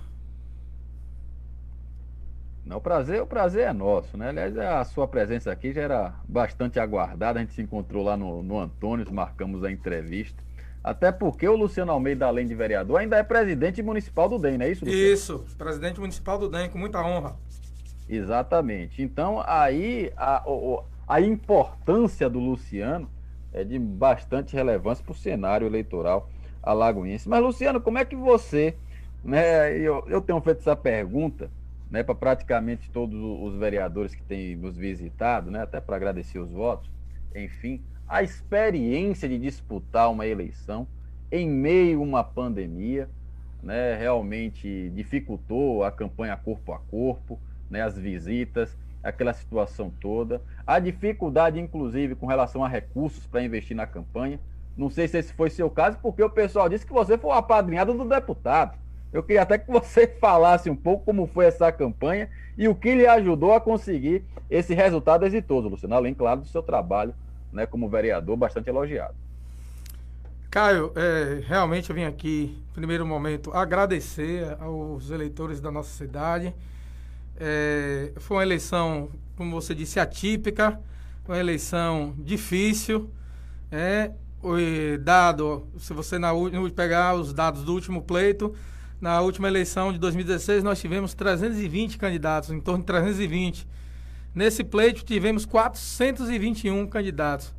Não, 2.62 2.76
o 2.76 2.80
prazer, 2.82 3.22
o 3.22 3.26
prazer 3.26 3.68
é 3.68 3.72
nosso, 3.72 4.14
né? 4.18 4.28
Aliás, 4.28 4.58
a 4.58 4.84
sua 4.84 5.08
presença 5.08 5.50
aqui 5.50 5.72
já 5.72 5.80
era 5.80 6.14
bastante 6.28 6.78
aguardada. 6.78 7.38
A 7.38 7.42
gente 7.42 7.54
se 7.54 7.62
encontrou 7.62 8.04
lá 8.04 8.14
no, 8.14 8.42
no 8.42 8.60
Antônio, 8.60 9.10
marcamos 9.10 9.64
a 9.64 9.72
entrevista. 9.72 10.44
Até 10.86 11.10
porque 11.10 11.48
o 11.48 11.56
Luciano 11.56 11.90
Almeida, 11.90 12.26
além 12.26 12.46
de 12.46 12.54
vereador, 12.54 13.00
ainda 13.00 13.16
é 13.16 13.22
presidente 13.24 13.82
municipal 13.82 14.28
do 14.28 14.38
DEM, 14.38 14.56
não 14.56 14.66
é 14.66 14.70
isso, 14.70 14.84
Luciano? 14.84 15.12
Isso, 15.12 15.44
presidente 15.58 15.98
municipal 15.98 16.38
do 16.38 16.48
DEM, 16.48 16.70
com 16.70 16.78
muita 16.78 17.04
honra. 17.04 17.34
Exatamente. 18.08 19.02
Então, 19.02 19.42
aí 19.44 20.12
a, 20.16 20.44
a 21.08 21.20
importância 21.20 22.30
do 22.30 22.38
Luciano 22.38 23.10
é 23.52 23.64
de 23.64 23.76
bastante 23.80 24.54
relevância 24.54 25.02
para 25.02 25.10
o 25.10 25.16
cenário 25.16 25.66
eleitoral 25.66 26.30
alagoense. 26.62 27.28
Mas, 27.28 27.42
Luciano, 27.42 27.80
como 27.80 27.98
é 27.98 28.04
que 28.04 28.14
você, 28.14 28.76
né, 29.24 29.76
eu, 29.76 30.04
eu 30.06 30.20
tenho 30.20 30.40
feito 30.40 30.60
essa 30.60 30.76
pergunta 30.76 31.50
né, 31.90 32.04
para 32.04 32.14
praticamente 32.14 32.88
todos 32.92 33.18
os 33.20 33.58
vereadores 33.58 34.14
que 34.14 34.22
têm 34.22 34.54
nos 34.54 34.76
visitado, 34.76 35.50
né, 35.50 35.62
até 35.62 35.80
para 35.80 35.96
agradecer 35.96 36.38
os 36.38 36.52
votos, 36.52 36.88
enfim, 37.34 37.82
a 38.08 38.22
experiência 38.22 39.28
de 39.28 39.38
disputar 39.38 40.10
uma 40.10 40.26
eleição 40.26 40.86
em 41.30 41.48
meio 41.48 42.00
a 42.00 42.04
uma 42.04 42.24
pandemia, 42.24 43.08
né, 43.62 43.96
realmente 43.96 44.90
dificultou 44.90 45.82
a 45.82 45.90
campanha 45.90 46.36
corpo 46.36 46.72
a 46.72 46.78
corpo, 46.78 47.38
né, 47.68 47.82
as 47.82 47.98
visitas, 47.98 48.76
aquela 49.02 49.32
situação 49.32 49.92
toda, 50.00 50.40
a 50.66 50.78
dificuldade, 50.78 51.58
inclusive, 51.58 52.14
com 52.14 52.26
relação 52.26 52.64
a 52.64 52.68
recursos 52.68 53.26
para 53.26 53.42
investir 53.42 53.76
na 53.76 53.86
campanha. 53.86 54.38
Não 54.76 54.90
sei 54.90 55.08
se 55.08 55.18
esse 55.18 55.32
foi 55.32 55.50
seu 55.50 55.70
caso, 55.70 55.98
porque 56.00 56.22
o 56.22 56.30
pessoal 56.30 56.68
disse 56.68 56.86
que 56.86 56.92
você 56.92 57.18
foi 57.18 57.30
o 57.30 57.34
apadrinhado 57.34 57.94
do 57.94 58.04
deputado. 58.04 58.78
Eu 59.12 59.22
queria 59.22 59.42
até 59.42 59.58
que 59.58 59.70
você 59.70 60.06
falasse 60.20 60.68
um 60.68 60.76
pouco 60.76 61.04
como 61.04 61.26
foi 61.26 61.46
essa 61.46 61.72
campanha 61.72 62.28
e 62.58 62.68
o 62.68 62.74
que 62.74 62.94
lhe 62.94 63.06
ajudou 63.06 63.52
a 63.52 63.60
conseguir 63.60 64.24
esse 64.50 64.74
resultado 64.74 65.24
exitoso, 65.24 65.68
Luciano, 65.68 65.94
além, 65.94 66.14
claro, 66.14 66.40
do 66.40 66.46
seu 66.46 66.62
trabalho 66.62 67.14
né, 67.52 67.66
como 67.66 67.88
vereador, 67.88 68.36
bastante 68.36 68.68
elogiado. 68.68 69.14
Caio, 70.50 70.92
é, 70.94 71.42
realmente 71.46 71.90
eu 71.90 71.96
vim 71.96 72.04
aqui, 72.04 72.56
primeiro 72.72 73.06
momento, 73.06 73.52
agradecer 73.52 74.56
aos 74.60 75.10
eleitores 75.10 75.60
da 75.60 75.70
nossa 75.70 75.90
cidade. 75.90 76.54
É, 77.38 78.12
foi 78.16 78.38
uma 78.38 78.42
eleição, 78.42 79.10
como 79.36 79.50
você 79.50 79.74
disse, 79.74 80.00
atípica, 80.00 80.80
uma 81.28 81.38
eleição 81.38 82.14
difícil. 82.18 83.10
É, 83.70 84.12
dado, 85.00 85.66
se 85.78 85.92
você 85.92 86.18
na, 86.18 86.30
pegar 86.74 87.14
os 87.14 87.32
dados 87.34 87.64
do 87.64 87.74
último 87.74 88.02
pleito, 88.02 88.54
na 89.00 89.20
última 89.20 89.48
eleição 89.48 89.92
de 89.92 89.98
2016 89.98 90.62
nós 90.64 90.80
tivemos 90.80 91.12
320 91.12 91.98
candidatos, 91.98 92.50
em 92.50 92.60
torno 92.60 92.80
de 92.80 92.86
320. 92.86 93.66
Nesse 94.36 94.62
pleito 94.62 95.02
tivemos 95.02 95.46
421 95.46 96.86
candidatos. 96.88 97.54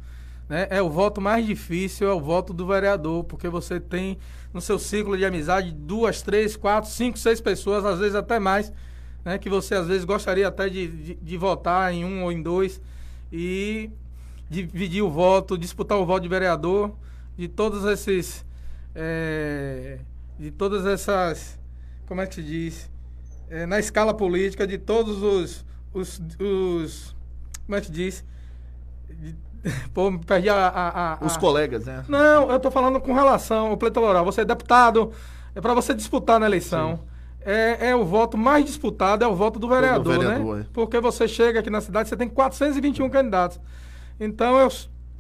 Né? 0.48 0.68
É 0.70 0.80
o 0.80 0.92
voto 0.92 1.20
mais 1.20 1.44
difícil, 1.44 2.08
é 2.08 2.14
o 2.14 2.22
voto 2.22 2.54
do 2.54 2.68
vereador, 2.68 3.24
porque 3.24 3.50
você 3.50 3.80
tem 3.80 4.20
no 4.54 4.62
seu 4.62 4.78
ciclo 4.78 5.18
de 5.18 5.26
amizade 5.26 5.72
duas, 5.72 6.22
três, 6.22 6.56
quatro, 6.56 6.88
cinco, 6.88 7.18
seis 7.18 7.42
pessoas, 7.42 7.84
às 7.84 7.98
vezes 7.98 8.14
até 8.14 8.38
mais, 8.38 8.72
né? 9.26 9.40
que 9.40 9.50
você 9.50 9.74
às 9.74 9.88
vezes 9.88 10.06
gostaria 10.06 10.48
até 10.48 10.70
de, 10.70 10.88
de, 10.88 11.16
de 11.16 11.38
votar 11.38 11.92
em 11.92 12.06
um 12.06 12.24
ou 12.24 12.32
em 12.32 12.44
dois. 12.44 12.80
E 13.34 13.90
dividir 14.48 15.02
o 15.02 15.10
voto, 15.10 15.58
disputar 15.58 15.98
o 15.98 16.06
voto 16.06 16.22
de 16.22 16.30
vereador, 16.30 16.96
de 17.36 17.48
todos 17.48 17.86
esses. 17.86 18.46
É, 18.94 19.98
de 20.38 20.52
todas 20.52 20.86
essas. 20.86 21.60
Como 22.06 22.22
é 22.22 22.28
que 22.28 22.36
se 22.36 22.44
diz? 22.44 22.88
É, 23.50 23.66
na 23.66 23.80
escala 23.80 24.14
política, 24.14 24.68
de 24.68 24.78
todos 24.78 25.24
os. 25.24 25.66
Os, 25.94 26.22
os 26.40 27.16
como 27.68 27.76
é 27.76 27.82
que 27.82 27.92
diz? 27.92 28.24
Pô, 29.94 30.18
perdi 30.20 30.50
a, 30.50 30.56
a, 30.56 31.14
a, 31.14 31.26
Os 31.26 31.36
colegas, 31.36 31.86
né? 31.86 32.04
Não, 32.08 32.50
eu 32.50 32.60
tô 32.60 32.72
falando 32.72 33.00
com 33.02 33.14
relação 33.14 33.68
ao 33.68 33.78
pleito 33.78 34.00
eleitoral. 34.00 34.24
Você 34.24 34.42
é 34.42 34.46
deputado, 34.46 35.12
é 35.54 35.60
para 35.60 35.74
você 35.74 35.94
disputar 35.94 36.40
na 36.40 36.46
eleição. 36.46 37.02
É, 37.42 37.90
é, 37.90 37.96
o 37.96 38.06
voto 38.06 38.38
mais 38.38 38.66
disputado, 38.66 39.24
é 39.24 39.28
o 39.28 39.36
voto 39.36 39.60
do 39.60 39.68
vereador, 39.68 40.16
do 40.16 40.22
vereador 40.22 40.56
né? 40.58 40.62
É. 40.62 40.66
Porque 40.74 41.00
você 41.00 41.28
chega 41.28 41.60
aqui 41.60 41.70
na 41.70 41.82
cidade, 41.82 42.10
você 42.10 42.16
tem 42.16 42.28
421 42.28 43.10
candidatos. 43.10 43.60
Então 44.20 44.58
eu 44.58 44.70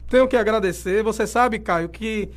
tenho 0.09 0.27
que 0.27 0.37
agradecer. 0.37 1.03
Você 1.03 1.27
sabe, 1.27 1.59
Caio, 1.59 1.89
que 1.89 2.29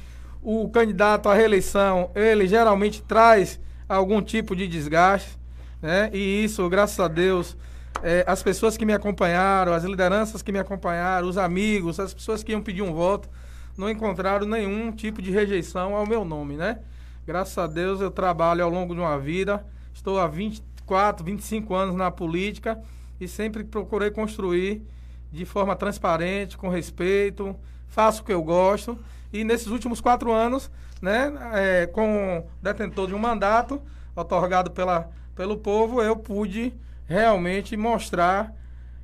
o 0.43 0.69
candidato 0.71 1.29
à 1.29 1.35
reeleição, 1.35 2.11
ele 2.15 2.47
geralmente 2.47 3.03
traz 3.03 3.61
algum 3.89 4.23
tipo 4.23 4.57
de 4.57 4.67
desgaste, 4.67 5.39
né? 5.83 6.11
E 6.13 6.45
isso, 6.45 6.69
graças 6.69 6.99
a 6.99 7.09
Deus, 7.09 7.57
é, 8.03 8.25
as 8.27 8.43
pessoas 8.43 8.77
que 8.77 8.85
me 8.85 8.93
acompanharam, 8.93 9.73
as 9.73 9.85
lideranças 9.85 10.43
que 10.43 10.53
me 10.53 10.59
acompanharam, 10.59 11.29
os 11.29 11.37
amigos, 11.37 12.01
as 12.01 12.15
pessoas 12.15 12.43
que 12.43 12.53
iam 12.53 12.63
pedir 12.63 12.83
um 12.83 12.93
voto, 12.93 13.29
não 13.77 13.89
encontraram 13.89 14.47
nenhum 14.47 14.93
tipo 14.93 15.23
de 15.23 15.31
rejeição 15.31 15.95
ao 15.95 16.07
meu 16.07 16.25
nome, 16.25 16.57
né? 16.57 16.81
Graças 17.27 17.57
a 17.59 17.67
Deus 17.67 18.01
eu 18.01 18.11
trabalho 18.11 18.65
ao 18.65 18.71
longo 18.71 18.95
de 18.95 19.01
uma 19.01 19.19
vida, 19.19 19.65
estou 19.93 20.19
há 20.19 20.27
24, 20.27 21.25
25 21.25 21.75
anos 21.75 21.95
na 21.95 22.11
política 22.11 22.81
e 23.21 23.29
sempre 23.29 23.63
procurei 23.63 24.11
construir 24.11 24.83
de 25.31 25.45
forma 25.45 25.77
transparente, 25.77 26.57
com 26.57 26.69
respeito, 26.69 27.55
faço 27.89 28.23
o 28.23 28.25
que 28.25 28.33
eu 28.33 28.43
gosto. 28.43 28.99
E 29.33 29.45
nesses 29.45 29.69
últimos 29.69 30.01
quatro 30.01 30.33
anos, 30.33 30.71
né, 31.01 31.33
é, 31.53 31.87
com 31.87 32.45
detentor 32.61 33.07
de 33.07 33.15
um 33.15 33.19
mandato 33.19 33.81
otorgado 34.17 34.71
pela, 34.71 35.09
pelo 35.37 35.57
povo, 35.57 36.03
eu 36.03 36.17
pude 36.17 36.73
realmente 37.11 37.77
mostrar 37.77 38.55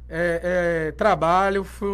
é, 0.09 0.89
é, 0.89 0.93
trabalho. 0.93 1.65
Fui, 1.65 1.89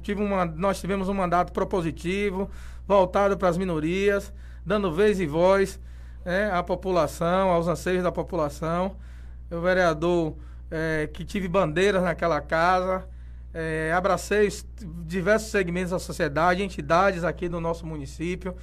tive 0.00 0.22
uma, 0.22 0.46
nós 0.46 0.80
tivemos 0.80 1.10
um 1.10 1.14
mandato 1.14 1.52
propositivo, 1.52 2.50
voltado 2.86 3.36
para 3.36 3.50
as 3.50 3.58
minorias, 3.58 4.32
dando 4.64 4.90
vez 4.90 5.20
e 5.20 5.26
voz 5.26 5.78
né, 6.24 6.50
à 6.50 6.62
população, 6.62 7.50
aos 7.50 7.68
anseios 7.68 8.02
da 8.02 8.10
população. 8.10 8.96
Eu, 9.50 9.60
vereador, 9.60 10.34
é, 10.70 11.06
que 11.12 11.22
tive 11.22 11.46
bandeiras 11.46 12.02
naquela 12.02 12.40
casa, 12.40 13.06
é, 13.52 13.92
abracei 13.94 14.48
diversos 15.04 15.50
segmentos 15.50 15.90
da 15.90 15.98
sociedade, 15.98 16.62
entidades 16.62 17.24
aqui 17.24 17.46
do 17.46 17.60
nosso 17.60 17.84
município, 17.84 18.56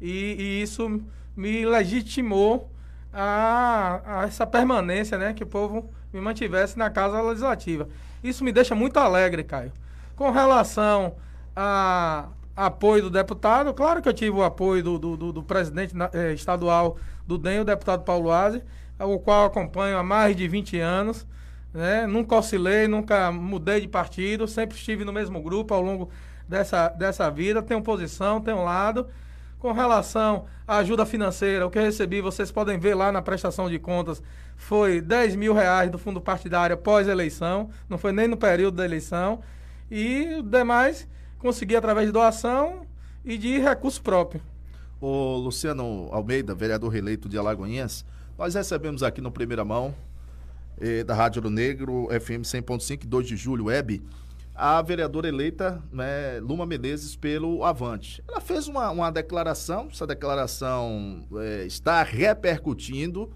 e, 0.00 0.36
e 0.38 0.62
isso 0.62 1.00
me 1.36 1.64
legitimou 1.64 2.68
a, 3.12 4.00
a, 4.04 4.24
essa 4.24 4.44
permanência, 4.46 5.16
né? 5.16 5.32
Que 5.32 5.44
o 5.44 5.46
povo 5.46 5.90
me 6.12 6.20
mantivesse 6.20 6.78
na 6.78 6.90
Casa 6.90 7.20
Legislativa. 7.20 7.88
Isso 8.22 8.44
me 8.44 8.52
deixa 8.52 8.74
muito 8.74 8.98
alegre, 8.98 9.44
Caio. 9.44 9.72
Com 10.16 10.30
relação 10.30 11.14
a, 11.54 12.28
apoio 12.56 13.02
do 13.02 13.10
deputado, 13.10 13.72
claro 13.72 14.02
que 14.02 14.08
eu 14.08 14.12
tive 14.12 14.36
o 14.36 14.42
apoio 14.42 14.82
do, 14.82 14.98
do, 14.98 15.16
do, 15.16 15.32
do 15.32 15.42
presidente 15.42 15.94
eh, 16.12 16.32
estadual 16.32 16.96
do 17.26 17.38
DEM, 17.38 17.60
o 17.60 17.64
deputado 17.64 18.02
Paulo 18.02 18.32
Aze, 18.32 18.62
o 18.98 19.18
qual 19.18 19.46
acompanho 19.46 19.96
há 19.96 20.02
mais 20.02 20.34
de 20.34 20.48
20 20.48 20.78
anos. 20.80 21.26
Né? 21.72 22.06
Nunca 22.06 22.34
oscilei, 22.34 22.88
nunca 22.88 23.30
mudei 23.30 23.80
de 23.80 23.86
partido, 23.88 24.48
sempre 24.48 24.76
estive 24.76 25.04
no 25.04 25.12
mesmo 25.12 25.40
grupo 25.40 25.72
ao 25.72 25.82
longo 25.82 26.10
dessa, 26.48 26.88
dessa 26.88 27.30
vida. 27.30 27.62
Tenho 27.62 27.82
posição, 27.82 28.40
tenho 28.40 28.64
lado. 28.64 29.06
Com 29.58 29.72
relação 29.72 30.44
à 30.66 30.76
ajuda 30.76 31.04
financeira, 31.04 31.66
o 31.66 31.70
que 31.70 31.78
eu 31.78 31.82
recebi, 31.82 32.20
vocês 32.20 32.50
podem 32.52 32.78
ver 32.78 32.94
lá 32.94 33.10
na 33.10 33.20
prestação 33.20 33.68
de 33.68 33.78
contas, 33.78 34.22
foi 34.56 35.00
10 35.00 35.34
mil 35.34 35.52
reais 35.52 35.90
do 35.90 35.98
fundo 35.98 36.20
partidário 36.20 36.76
pós-eleição, 36.76 37.68
não 37.88 37.98
foi 37.98 38.12
nem 38.12 38.28
no 38.28 38.36
período 38.36 38.76
da 38.76 38.84
eleição. 38.84 39.40
E 39.90 40.42
demais 40.44 41.08
consegui 41.38 41.74
através 41.74 42.06
de 42.06 42.12
doação 42.12 42.86
e 43.24 43.36
de 43.36 43.58
recurso 43.58 44.00
próprio. 44.02 44.40
O 45.00 45.36
Luciano 45.36 46.08
Almeida, 46.12 46.54
vereador 46.54 46.90
reeleito 46.90 47.28
de 47.28 47.38
Alagoinhas, 47.38 48.04
nós 48.36 48.54
recebemos 48.54 49.02
aqui 49.02 49.20
no 49.20 49.30
Primeira 49.30 49.64
Mão 49.64 49.94
eh, 50.80 51.02
da 51.02 51.14
Rádio 51.14 51.48
Negro, 51.50 52.08
FM 52.10 52.42
100.5, 52.42 53.06
2 53.06 53.26
de 53.26 53.36
julho, 53.36 53.64
web, 53.66 54.02
a 54.58 54.82
vereadora 54.82 55.28
eleita 55.28 55.80
né, 55.92 56.40
Luma 56.40 56.66
Menezes 56.66 57.14
pelo 57.14 57.64
Avante. 57.64 58.20
Ela 58.26 58.40
fez 58.40 58.66
uma, 58.66 58.90
uma 58.90 59.08
declaração, 59.08 59.86
essa 59.88 60.04
declaração 60.04 61.24
eh, 61.36 61.64
está 61.64 62.02
repercutindo 62.02 63.30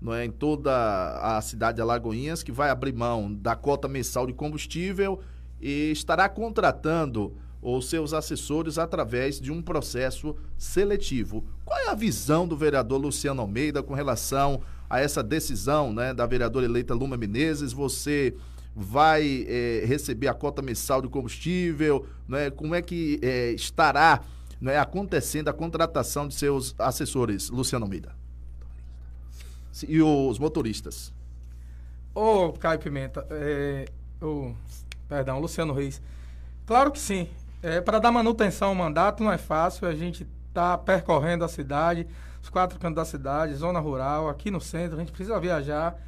não 0.00 0.14
é, 0.14 0.24
em 0.24 0.30
toda 0.30 0.72
a 1.20 1.40
cidade 1.42 1.76
de 1.76 1.82
Alagoinhas, 1.82 2.42
que 2.42 2.50
vai 2.50 2.70
abrir 2.70 2.94
mão 2.94 3.30
da 3.30 3.54
cota 3.54 3.86
mensal 3.86 4.26
de 4.26 4.32
combustível 4.32 5.20
e 5.60 5.90
estará 5.90 6.30
contratando 6.30 7.36
os 7.60 7.90
seus 7.90 8.14
assessores 8.14 8.78
através 8.78 9.38
de 9.38 9.52
um 9.52 9.60
processo 9.60 10.34
seletivo. 10.56 11.44
Qual 11.64 11.78
é 11.78 11.88
a 11.88 11.94
visão 11.94 12.48
do 12.48 12.56
vereador 12.56 12.98
Luciano 12.98 13.42
Almeida 13.42 13.82
com 13.82 13.92
relação 13.92 14.62
a 14.88 14.98
essa 14.98 15.22
decisão 15.22 15.92
né, 15.92 16.14
da 16.14 16.24
vereadora 16.24 16.64
eleita 16.64 16.94
Luma 16.94 17.18
Menezes, 17.18 17.72
você 17.72 18.34
vai 18.74 19.46
é, 19.48 19.84
receber 19.86 20.28
a 20.28 20.34
cota 20.34 20.60
mensal 20.60 21.00
de 21.00 21.08
combustível, 21.08 22.06
né, 22.26 22.50
como 22.50 22.74
é 22.74 22.82
que 22.82 23.20
é, 23.22 23.52
estará 23.52 24.22
né, 24.60 24.78
acontecendo 24.78 25.48
a 25.48 25.52
contratação 25.52 26.26
de 26.26 26.34
seus 26.34 26.74
assessores, 26.78 27.50
Luciano 27.50 27.84
Almeida? 27.84 28.14
E 29.88 30.00
os 30.02 30.38
motoristas? 30.38 31.12
Ô, 32.14 32.46
oh, 32.46 32.52
Caio 32.52 32.78
Pimenta, 32.78 33.26
é, 33.30 33.86
oh, 34.20 34.52
perdão, 35.08 35.40
Luciano 35.40 35.72
Reis. 35.72 36.00
Claro 36.66 36.90
que 36.92 36.98
sim. 36.98 37.28
É, 37.62 37.80
Para 37.80 37.98
dar 37.98 38.12
manutenção 38.12 38.68
ao 38.68 38.74
mandato 38.74 39.22
não 39.22 39.32
é 39.32 39.38
fácil, 39.38 39.88
a 39.88 39.94
gente 39.94 40.26
está 40.48 40.78
percorrendo 40.78 41.44
a 41.44 41.48
cidade, 41.48 42.06
os 42.42 42.48
quatro 42.48 42.78
cantos 42.78 42.96
da 42.96 43.04
cidade, 43.04 43.54
zona 43.54 43.80
rural, 43.80 44.28
aqui 44.28 44.50
no 44.50 44.60
centro, 44.60 44.96
a 44.96 45.00
gente 45.00 45.10
precisa 45.10 45.40
viajar, 45.40 45.98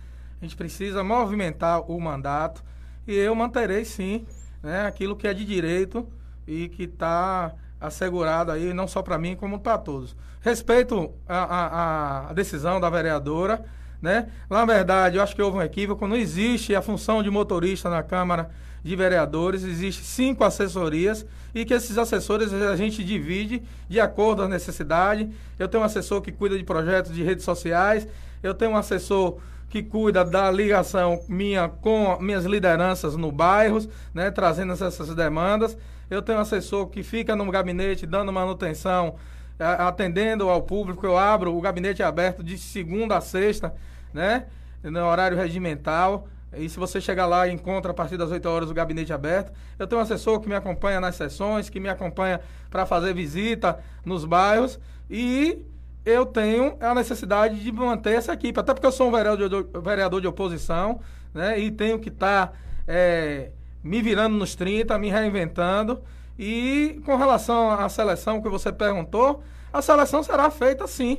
a 0.40 0.44
gente 0.44 0.56
precisa 0.56 1.02
movimentar 1.02 1.90
o 1.90 2.00
mandato 2.00 2.62
e 3.06 3.14
eu 3.14 3.34
manterei 3.34 3.84
sim 3.84 4.26
né, 4.62 4.86
aquilo 4.86 5.16
que 5.16 5.26
é 5.28 5.34
de 5.34 5.44
direito 5.44 6.06
e 6.46 6.68
que 6.68 6.84
está 6.84 7.54
assegurado 7.80 8.50
aí, 8.50 8.72
não 8.72 8.88
só 8.88 9.02
para 9.02 9.18
mim, 9.18 9.36
como 9.36 9.60
para 9.60 9.78
todos. 9.78 10.16
Respeito 10.40 11.12
a, 11.28 11.38
a, 11.38 12.30
a, 12.30 12.32
decisão 12.32 12.80
da 12.80 12.88
vereadora, 12.88 13.64
né? 14.00 14.28
Na 14.48 14.64
verdade, 14.64 15.16
eu 15.16 15.22
acho 15.22 15.34
que 15.34 15.42
houve 15.42 15.58
um 15.58 15.62
equívoco, 15.62 16.06
não 16.06 16.16
existe 16.16 16.74
a 16.74 16.82
função 16.82 17.22
de 17.22 17.30
motorista 17.30 17.90
na 17.90 18.02
Câmara 18.02 18.50
de 18.82 18.94
vereadores, 18.94 19.64
existe 19.64 20.04
cinco 20.04 20.44
assessorias 20.44 21.26
e 21.54 21.64
que 21.64 21.74
esses 21.74 21.98
assessores 21.98 22.52
a 22.52 22.76
gente 22.76 23.02
divide 23.02 23.62
de 23.88 23.98
acordo 23.98 24.42
com 24.42 24.46
a 24.46 24.48
necessidade. 24.48 25.28
Eu 25.58 25.66
tenho 25.66 25.82
um 25.82 25.86
assessor 25.86 26.20
que 26.20 26.30
cuida 26.30 26.56
de 26.56 26.62
projetos 26.62 27.12
de 27.12 27.22
redes 27.22 27.44
sociais, 27.44 28.06
eu 28.42 28.54
tenho 28.54 28.72
um 28.72 28.76
assessor 28.76 29.38
que 29.68 29.82
cuida 29.82 30.24
da 30.24 30.50
ligação 30.50 31.20
minha 31.28 31.68
com 31.68 32.18
minhas 32.20 32.44
lideranças 32.44 33.16
no 33.16 33.32
bairros, 33.32 33.88
né, 34.14 34.30
trazendo 34.30 34.72
essas 34.72 35.14
demandas. 35.14 35.76
Eu 36.08 36.22
tenho 36.22 36.38
um 36.38 36.42
assessor 36.42 36.86
que 36.86 37.02
fica 37.02 37.34
no 37.34 37.50
gabinete 37.50 38.06
dando 38.06 38.32
manutenção, 38.32 39.16
atendendo 39.58 40.48
ao 40.48 40.62
público. 40.62 41.04
Eu 41.04 41.18
abro 41.18 41.56
o 41.56 41.60
gabinete 41.60 42.02
aberto 42.02 42.42
de 42.44 42.56
segunda 42.56 43.16
a 43.16 43.20
sexta, 43.20 43.74
né, 44.14 44.46
no 44.82 45.04
horário 45.04 45.36
regimental. 45.36 46.28
E 46.56 46.68
se 46.68 46.78
você 46.78 47.00
chegar 47.00 47.26
lá 47.26 47.46
e 47.48 47.52
encontra 47.52 47.90
a 47.90 47.94
partir 47.94 48.16
das 48.16 48.30
8 48.30 48.48
horas 48.48 48.70
o 48.70 48.74
gabinete 48.74 49.12
aberto, 49.12 49.52
eu 49.78 49.86
tenho 49.86 50.00
um 50.00 50.02
assessor 50.02 50.40
que 50.40 50.48
me 50.48 50.54
acompanha 50.54 51.00
nas 51.00 51.16
sessões, 51.16 51.68
que 51.68 51.80
me 51.80 51.88
acompanha 51.88 52.40
para 52.70 52.86
fazer 52.86 53.12
visita 53.12 53.78
nos 54.04 54.24
bairros 54.24 54.78
e 55.10 55.66
eu 56.06 56.24
tenho 56.24 56.76
a 56.80 56.94
necessidade 56.94 57.58
de 57.58 57.72
manter 57.72 58.14
essa 58.14 58.32
equipe, 58.32 58.58
até 58.60 58.72
porque 58.72 58.86
eu 58.86 58.92
sou 58.92 59.08
um 59.08 59.10
vereador 59.10 59.48
de, 59.48 59.80
vereador 59.80 60.20
de 60.20 60.28
oposição, 60.28 61.00
né? 61.34 61.58
E 61.58 61.68
tenho 61.68 61.98
que 61.98 62.08
estar 62.08 62.46
tá, 62.46 62.52
é, 62.86 63.50
me 63.82 64.00
virando 64.00 64.36
nos 64.36 64.54
30, 64.54 64.96
me 64.98 65.10
reinventando. 65.10 66.00
E 66.38 67.02
com 67.04 67.16
relação 67.16 67.70
à 67.70 67.88
seleção 67.88 68.40
que 68.40 68.48
você 68.48 68.70
perguntou, 68.70 69.42
a 69.72 69.82
seleção 69.82 70.22
será 70.22 70.48
feita 70.48 70.86
sim 70.86 71.18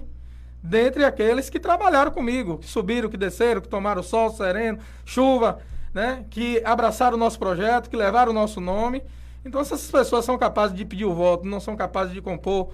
dentre 0.64 1.04
aqueles 1.04 1.50
que 1.50 1.60
trabalharam 1.60 2.12
comigo, 2.12 2.58
que 2.58 2.66
subiram, 2.66 3.10
que 3.10 3.18
desceram, 3.18 3.62
que 3.62 3.68
tomaram 3.68 4.02
sol, 4.02 4.30
sereno, 4.30 4.80
chuva, 5.06 5.60
né? 5.94 6.26
que 6.30 6.62
abraçaram 6.64 7.18
o 7.18 7.20
nosso 7.20 7.38
projeto, 7.38 7.90
que 7.90 7.96
levaram 7.96 8.32
o 8.32 8.36
nosso 8.36 8.62
nome. 8.62 9.04
Então, 9.44 9.64
se 9.64 9.74
essas 9.74 9.92
pessoas 9.92 10.24
são 10.24 10.38
capazes 10.38 10.76
de 10.76 10.86
pedir 10.86 11.06
o 11.06 11.14
voto, 11.14 11.46
não 11.46 11.60
são 11.60 11.76
capazes 11.76 12.14
de 12.14 12.22
compor 12.22 12.72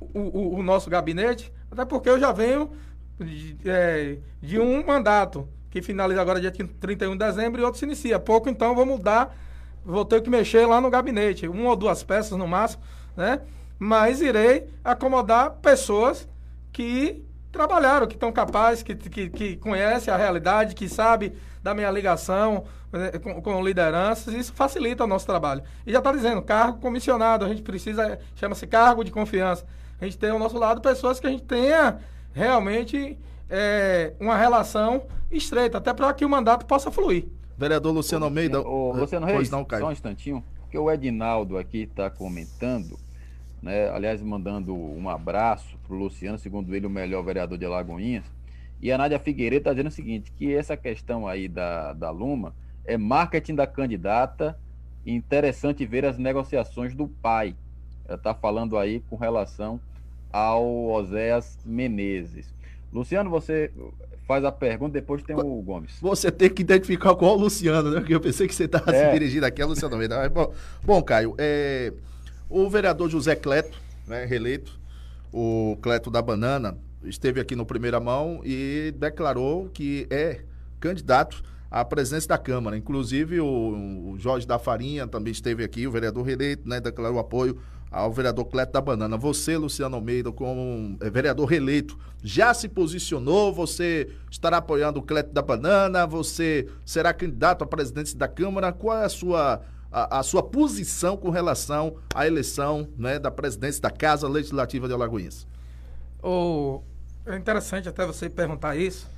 o, 0.00 0.20
o, 0.20 0.58
o 0.58 0.62
nosso 0.62 0.90
gabinete, 0.90 1.52
até 1.70 1.84
porque 1.84 2.08
eu 2.08 2.18
já 2.18 2.32
venho 2.32 2.70
de, 3.18 3.56
é, 3.64 4.18
de, 4.40 4.58
um 4.58 4.84
mandato, 4.84 5.48
que 5.70 5.82
finaliza 5.82 6.20
agora 6.20 6.40
dia 6.40 6.52
31 6.52 7.12
de 7.12 7.18
dezembro 7.18 7.60
e 7.60 7.64
outro 7.64 7.78
se 7.78 7.84
inicia. 7.84 8.18
Pouco, 8.18 8.48
então, 8.48 8.74
vou 8.74 8.86
mudar, 8.86 9.36
vou 9.84 10.04
ter 10.04 10.20
que 10.22 10.30
mexer 10.30 10.66
lá 10.66 10.80
no 10.80 10.90
gabinete, 10.90 11.48
uma 11.48 11.70
ou 11.70 11.76
duas 11.76 12.02
peças 12.02 12.36
no 12.36 12.46
máximo, 12.46 12.82
né? 13.16 13.40
Mas 13.78 14.20
irei 14.20 14.68
acomodar 14.82 15.50
pessoas 15.62 16.28
que 16.72 17.22
trabalharam, 17.52 18.06
que 18.06 18.14
estão 18.14 18.32
capazes, 18.32 18.82
que, 18.82 18.94
que, 18.94 19.30
que 19.30 19.56
conhecem 19.56 20.12
a 20.12 20.16
realidade, 20.16 20.74
que 20.74 20.88
sabem 20.88 21.32
da 21.62 21.74
minha 21.74 21.90
ligação 21.90 22.64
né, 22.92 23.12
com, 23.18 23.40
com, 23.42 23.64
lideranças, 23.64 24.32
isso 24.34 24.52
facilita 24.52 25.04
o 25.04 25.06
nosso 25.06 25.26
trabalho. 25.26 25.62
E 25.86 25.92
já 25.92 25.98
está 25.98 26.12
dizendo, 26.12 26.42
cargo 26.42 26.78
comissionado, 26.78 27.44
a 27.44 27.48
gente 27.48 27.62
precisa, 27.62 28.18
chama-se 28.34 28.66
cargo 28.66 29.02
de 29.02 29.10
confiança. 29.10 29.66
A 30.00 30.04
gente 30.04 30.18
tem 30.18 30.30
ao 30.30 30.38
nosso 30.38 30.58
lado 30.58 30.80
pessoas 30.80 31.18
que 31.18 31.26
a 31.26 31.30
gente 31.30 31.44
tenha 31.44 31.98
realmente 32.32 33.18
é, 33.48 34.12
uma 34.20 34.36
relação 34.36 35.06
estreita, 35.30 35.78
até 35.78 35.92
para 35.92 36.12
que 36.12 36.24
o 36.24 36.28
mandato 36.28 36.66
possa 36.66 36.90
fluir. 36.90 37.26
Vereador 37.56 37.92
Luciano 37.92 38.26
Almeida. 38.26 38.60
O, 38.60 38.92
Luciano 38.92 39.26
Reis, 39.26 39.50
não, 39.50 39.66
só 39.68 39.88
um 39.88 39.92
instantinho, 39.92 40.44
porque 40.60 40.76
o 40.76 40.90
Edinaldo 40.90 41.56
aqui 41.56 41.82
está 41.82 42.10
comentando 42.10 42.98
né? 43.66 43.88
Aliás, 43.90 44.22
mandando 44.22 44.74
um 44.74 45.08
abraço 45.08 45.76
para 45.84 45.94
o 45.94 45.98
Luciano, 45.98 46.38
segundo 46.38 46.74
ele, 46.74 46.86
o 46.86 46.90
melhor 46.90 47.22
vereador 47.24 47.58
de 47.58 47.64
Alagoinhas. 47.64 48.24
E 48.80 48.92
a 48.92 48.98
Nádia 48.98 49.18
Figueiredo 49.18 49.62
está 49.62 49.72
dizendo 49.72 49.88
o 49.88 49.92
seguinte: 49.92 50.30
que 50.32 50.54
essa 50.54 50.76
questão 50.76 51.26
aí 51.26 51.48
da, 51.48 51.92
da 51.92 52.10
Luma 52.10 52.54
é 52.84 52.96
marketing 52.96 53.56
da 53.56 53.66
candidata. 53.66 54.56
Interessante 55.04 55.86
ver 55.86 56.04
as 56.04 56.18
negociações 56.18 56.94
do 56.94 57.08
pai. 57.08 57.56
Está 58.08 58.34
falando 58.34 58.78
aí 58.78 59.00
com 59.10 59.16
relação 59.16 59.80
ao 60.32 60.86
Oséias 60.88 61.58
Menezes. 61.64 62.54
Luciano, 62.92 63.30
você 63.30 63.70
faz 64.26 64.44
a 64.44 64.50
pergunta, 64.50 64.92
depois 64.92 65.22
tem 65.22 65.36
o 65.36 65.62
Gomes. 65.62 65.98
Você 66.00 66.30
tem 66.30 66.50
que 66.50 66.62
identificar 66.62 67.14
qual 67.14 67.36
o 67.36 67.40
Luciano, 67.40 67.90
né? 67.90 68.00
Porque 68.00 68.14
eu 68.14 68.20
pensei 68.20 68.48
que 68.48 68.54
você 68.54 68.64
estava 68.64 68.94
é. 68.94 69.06
se 69.06 69.12
dirigindo 69.12 69.46
aqui 69.46 69.62
a 69.62 69.66
Luciano 69.66 69.96
Mendes. 69.96 70.16
Bom, 70.32 70.52
bom, 70.82 71.02
Caio, 71.02 71.34
é, 71.38 71.92
o 72.48 72.68
vereador 72.68 73.08
José 73.08 73.36
Cleto, 73.36 73.78
né, 74.06 74.24
reeleito, 74.24 74.78
o 75.32 75.78
Cleto 75.80 76.10
da 76.10 76.20
Banana, 76.20 76.76
esteve 77.04 77.40
aqui 77.40 77.54
no 77.54 77.64
Primeira 77.64 78.00
Mão 78.00 78.40
e 78.44 78.92
declarou 78.98 79.68
que 79.68 80.06
é 80.10 80.40
candidato 80.80 81.42
à 81.70 81.84
presença 81.84 82.28
da 82.28 82.38
Câmara. 82.38 82.76
Inclusive, 82.76 83.40
o, 83.40 83.46
o 84.12 84.18
Jorge 84.18 84.46
da 84.46 84.58
Farinha 84.58 85.06
também 85.06 85.32
esteve 85.32 85.62
aqui, 85.62 85.86
o 85.86 85.90
vereador 85.90 86.24
reeleito, 86.24 86.68
né, 86.68 86.80
declarou 86.80 87.18
apoio 87.18 87.60
ao 87.96 88.12
vereador 88.12 88.44
Cleto 88.44 88.72
da 88.72 88.80
Banana. 88.80 89.16
Você, 89.16 89.56
Luciano 89.56 89.96
Almeida, 89.96 90.30
como 90.30 90.98
é, 91.00 91.08
vereador 91.08 91.46
reeleito, 91.46 91.98
já 92.22 92.52
se 92.52 92.68
posicionou? 92.68 93.54
Você 93.54 94.10
estará 94.30 94.58
apoiando 94.58 95.00
o 95.00 95.02
Cleto 95.02 95.32
da 95.32 95.40
Banana? 95.40 96.06
Você 96.06 96.68
será 96.84 97.14
candidato 97.14 97.64
à 97.64 97.66
presidência 97.66 98.18
da 98.18 98.28
Câmara? 98.28 98.70
Qual 98.70 98.98
é 98.98 99.04
a 99.06 99.08
sua 99.08 99.62
a, 99.90 100.18
a, 100.18 100.22
sua 100.22 100.42
posição 100.42 101.16
com 101.16 101.30
relação 101.30 101.96
à 102.14 102.26
eleição 102.26 102.86
né, 102.98 103.18
da 103.18 103.30
presidência 103.30 103.80
da 103.80 103.90
Casa 103.90 104.28
Legislativa 104.28 104.86
de 104.86 104.92
Alagoinhas. 104.92 105.46
Oh, 106.22 106.82
é 107.24 107.36
interessante 107.36 107.88
até 107.88 108.04
você 108.04 108.28
perguntar 108.28 108.76
isso, 108.76 109.08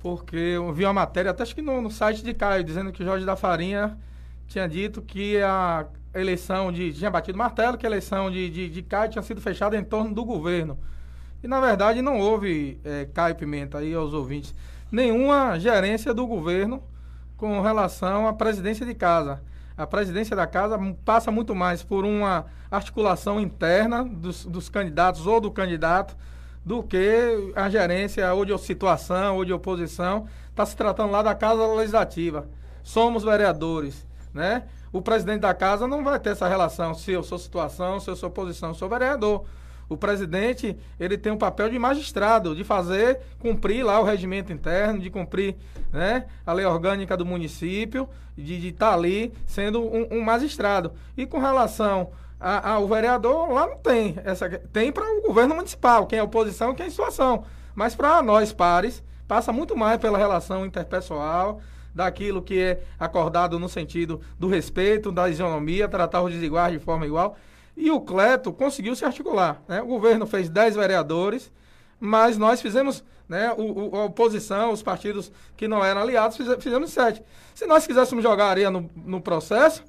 porque 0.00 0.36
eu 0.36 0.72
vi 0.72 0.84
uma 0.84 0.94
matéria, 0.94 1.32
até 1.32 1.42
acho 1.42 1.54
que 1.54 1.60
no, 1.60 1.82
no 1.82 1.90
site 1.90 2.22
de 2.22 2.32
Caio, 2.32 2.64
dizendo 2.64 2.90
que 2.90 3.04
Jorge 3.04 3.26
da 3.26 3.36
Farinha 3.36 3.98
tinha 4.46 4.66
dito 4.66 5.02
que 5.02 5.42
a 5.42 5.86
eleição 6.20 6.72
de. 6.72 6.92
tinha 6.92 7.10
batido 7.10 7.38
martelo, 7.38 7.76
que 7.76 7.86
a 7.86 7.88
eleição 7.88 8.30
de, 8.30 8.48
de, 8.50 8.68
de 8.68 8.82
Caio 8.82 9.10
tinha 9.10 9.22
sido 9.22 9.40
fechada 9.40 9.76
em 9.76 9.84
torno 9.84 10.14
do 10.14 10.24
governo. 10.24 10.78
E 11.42 11.48
na 11.48 11.60
verdade 11.60 12.00
não 12.00 12.18
houve, 12.18 12.80
é, 12.84 13.06
Caio 13.12 13.34
Pimenta 13.34 13.78
aí 13.78 13.94
aos 13.94 14.12
ouvintes, 14.12 14.54
nenhuma 14.90 15.58
gerência 15.58 16.14
do 16.14 16.26
governo 16.26 16.82
com 17.36 17.60
relação 17.60 18.26
à 18.26 18.32
presidência 18.32 18.86
de 18.86 18.94
casa 18.94 19.42
a 19.76 19.86
presidência 19.86 20.36
da 20.36 20.46
casa 20.46 20.78
passa 21.04 21.30
muito 21.30 21.54
mais 21.54 21.82
por 21.82 22.04
uma 22.04 22.46
articulação 22.70 23.40
interna 23.40 24.04
dos, 24.04 24.44
dos 24.44 24.68
candidatos 24.68 25.26
ou 25.26 25.40
do 25.40 25.50
candidato 25.50 26.16
do 26.64 26.82
que 26.82 27.52
a 27.54 27.68
gerência 27.68 28.32
ou 28.32 28.44
de 28.44 28.56
situação 28.58 29.36
ou 29.36 29.44
de 29.44 29.52
oposição. 29.52 30.26
Está 30.48 30.64
se 30.64 30.76
tratando 30.76 31.10
lá 31.10 31.22
da 31.22 31.34
Casa 31.34 31.66
Legislativa. 31.66 32.48
Somos 32.82 33.24
vereadores, 33.24 34.06
né? 34.32 34.62
O 34.94 35.02
presidente 35.02 35.40
da 35.40 35.52
casa 35.52 35.88
não 35.88 36.04
vai 36.04 36.20
ter 36.20 36.30
essa 36.30 36.46
relação 36.46 36.94
se 36.94 37.10
eu 37.10 37.24
sou 37.24 37.36
situação, 37.36 37.98
se 37.98 38.08
eu 38.08 38.14
sou 38.14 38.28
oposição, 38.28 38.68
eu 38.68 38.74
sou 38.76 38.88
vereador. 38.88 39.44
O 39.88 39.96
presidente, 39.96 40.78
ele 41.00 41.18
tem 41.18 41.32
um 41.32 41.36
papel 41.36 41.68
de 41.68 41.76
magistrado, 41.80 42.54
de 42.54 42.62
fazer 42.62 43.18
cumprir 43.40 43.84
lá 43.84 43.98
o 43.98 44.04
regimento 44.04 44.52
interno, 44.52 45.00
de 45.00 45.10
cumprir 45.10 45.56
né, 45.92 46.26
a 46.46 46.52
lei 46.52 46.64
orgânica 46.64 47.16
do 47.16 47.26
município, 47.26 48.08
de 48.38 48.68
estar 48.68 48.90
tá 48.90 48.94
ali 48.94 49.32
sendo 49.44 49.82
um, 49.82 50.06
um, 50.12 50.22
magistrado. 50.22 50.92
E 51.16 51.26
com 51.26 51.40
relação 51.40 52.12
ao 52.38 52.86
vereador, 52.86 53.50
lá 53.50 53.66
não 53.66 53.78
tem. 53.78 54.14
Essa, 54.24 54.48
tem 54.72 54.92
para 54.92 55.10
o 55.12 55.22
governo 55.22 55.56
municipal, 55.56 56.06
quem 56.06 56.20
é 56.20 56.22
oposição 56.22 56.72
quem 56.72 56.86
é 56.86 56.90
situação. 56.90 57.42
Mas 57.74 57.96
para 57.96 58.22
nós, 58.22 58.52
pares, 58.52 59.02
passa 59.26 59.52
muito 59.52 59.76
mais 59.76 59.98
pela 59.98 60.18
relação 60.18 60.64
interpessoal, 60.64 61.60
daquilo 61.94 62.42
que 62.42 62.60
é 62.60 62.82
acordado 62.98 63.58
no 63.58 63.68
sentido 63.68 64.20
do 64.38 64.48
respeito, 64.48 65.12
da 65.12 65.28
isonomia, 65.28 65.88
tratar 65.88 66.22
os 66.22 66.32
desiguais 66.32 66.72
de 66.72 66.78
forma 66.78 67.06
igual. 67.06 67.36
E 67.76 67.90
o 67.90 68.00
Cleto 68.00 68.52
conseguiu 68.52 68.96
se 68.96 69.04
articular. 69.04 69.62
Né? 69.68 69.80
O 69.80 69.86
governo 69.86 70.26
fez 70.26 70.48
10 70.48 70.76
vereadores, 70.76 71.52
mas 72.00 72.36
nós 72.36 72.60
fizemos, 72.60 73.04
né, 73.28 73.52
o, 73.56 73.96
a 73.96 74.04
oposição, 74.04 74.72
os 74.72 74.82
partidos 74.82 75.30
que 75.56 75.68
não 75.68 75.84
eram 75.84 76.02
aliados, 76.02 76.36
fizemos 76.58 76.90
sete. 76.90 77.22
Se 77.54 77.66
nós 77.66 77.86
quiséssemos 77.86 78.22
jogar 78.22 78.46
areia 78.46 78.70
no, 78.70 78.90
no 78.96 79.20
processo, 79.20 79.84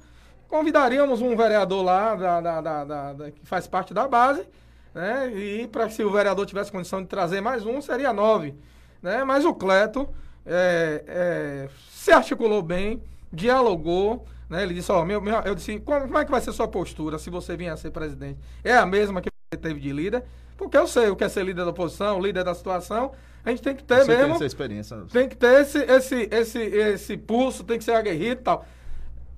convidaríamos 0.48 1.20
um 1.20 1.36
vereador 1.36 1.84
lá 1.84 2.14
da, 2.14 2.40
da, 2.60 2.84
da 3.12 3.30
que 3.30 3.44
faz 3.44 3.66
parte 3.66 3.92
da 3.92 4.08
base, 4.08 4.46
né, 4.94 5.30
e 5.34 5.68
para 5.68 5.90
se 5.90 6.02
o 6.02 6.10
vereador 6.10 6.46
tivesse 6.46 6.72
condição 6.72 7.02
de 7.02 7.08
trazer 7.08 7.40
mais 7.40 7.66
um, 7.66 7.80
seria 7.80 8.12
nove. 8.12 8.54
Né? 9.02 9.22
Mas 9.24 9.44
o 9.44 9.52
Cleto 9.52 10.08
é, 10.46 11.04
é, 11.06 11.68
se 12.06 12.12
articulou 12.12 12.62
bem, 12.62 13.02
dialogou, 13.32 14.24
né? 14.48 14.62
Ele 14.62 14.74
disse, 14.74 14.92
ó, 14.92 15.04
meu, 15.04 15.20
meu, 15.20 15.40
eu 15.40 15.56
disse, 15.56 15.80
como, 15.80 16.02
como, 16.02 16.18
é 16.18 16.24
que 16.24 16.30
vai 16.30 16.40
ser 16.40 16.52
sua 16.52 16.68
postura 16.68 17.18
se 17.18 17.28
você 17.30 17.56
vier 17.56 17.72
a 17.72 17.76
ser 17.76 17.90
presidente? 17.90 18.38
É 18.62 18.76
a 18.76 18.86
mesma 18.86 19.20
que 19.20 19.28
você 19.28 19.60
teve 19.60 19.80
de 19.80 19.92
líder? 19.92 20.22
Porque 20.56 20.76
eu 20.76 20.86
sei 20.86 21.08
o 21.08 21.16
que 21.16 21.24
é 21.24 21.28
ser 21.28 21.44
líder 21.44 21.64
da 21.64 21.70
oposição, 21.70 22.20
líder 22.20 22.44
da 22.44 22.54
situação. 22.54 23.10
A 23.44 23.50
gente 23.50 23.60
tem 23.60 23.74
que 23.74 23.82
ter 23.82 24.04
você 24.04 24.06
mesmo. 24.06 24.24
Tem 24.24 24.34
essa 24.34 24.44
experiência. 24.44 24.96
Tem 25.12 25.28
que 25.28 25.36
ter 25.36 25.62
esse, 25.62 25.78
esse, 25.78 26.28
esse, 26.30 26.58
esse 26.60 27.16
pulso, 27.16 27.64
tem 27.64 27.76
que 27.76 27.84
ser 27.84 27.94
aguerrido 27.94 28.40
e 28.40 28.44
tal. 28.44 28.64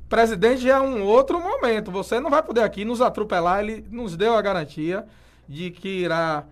Presidente 0.06 0.60
já 0.60 0.76
é 0.76 0.80
um 0.80 1.02
outro 1.04 1.40
momento. 1.40 1.90
Você 1.90 2.20
não 2.20 2.28
vai 2.28 2.42
poder 2.42 2.64
aqui 2.64 2.84
nos 2.84 3.00
atropelar. 3.00 3.60
Ele 3.60 3.82
nos 3.90 4.14
deu 4.14 4.34
a 4.34 4.42
garantia 4.42 5.06
de 5.48 5.70
que 5.70 5.88
irá 5.88 6.44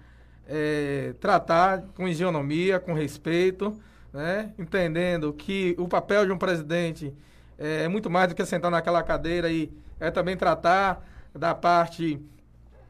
é, 0.48 1.14
tratar 1.20 1.82
com 1.94 2.08
isonomia, 2.08 2.80
com 2.80 2.94
respeito, 2.94 3.78
né? 4.16 4.50
entendendo 4.58 5.30
que 5.30 5.76
o 5.78 5.86
papel 5.86 6.24
de 6.24 6.32
um 6.32 6.38
presidente 6.38 7.14
é, 7.58 7.84
é 7.84 7.88
muito 7.88 8.08
mais 8.08 8.28
do 8.28 8.34
que 8.34 8.46
sentar 8.46 8.70
naquela 8.70 9.02
cadeira 9.02 9.50
e 9.50 9.70
é 10.00 10.10
também 10.10 10.34
tratar 10.34 11.06
da 11.34 11.54
parte 11.54 12.18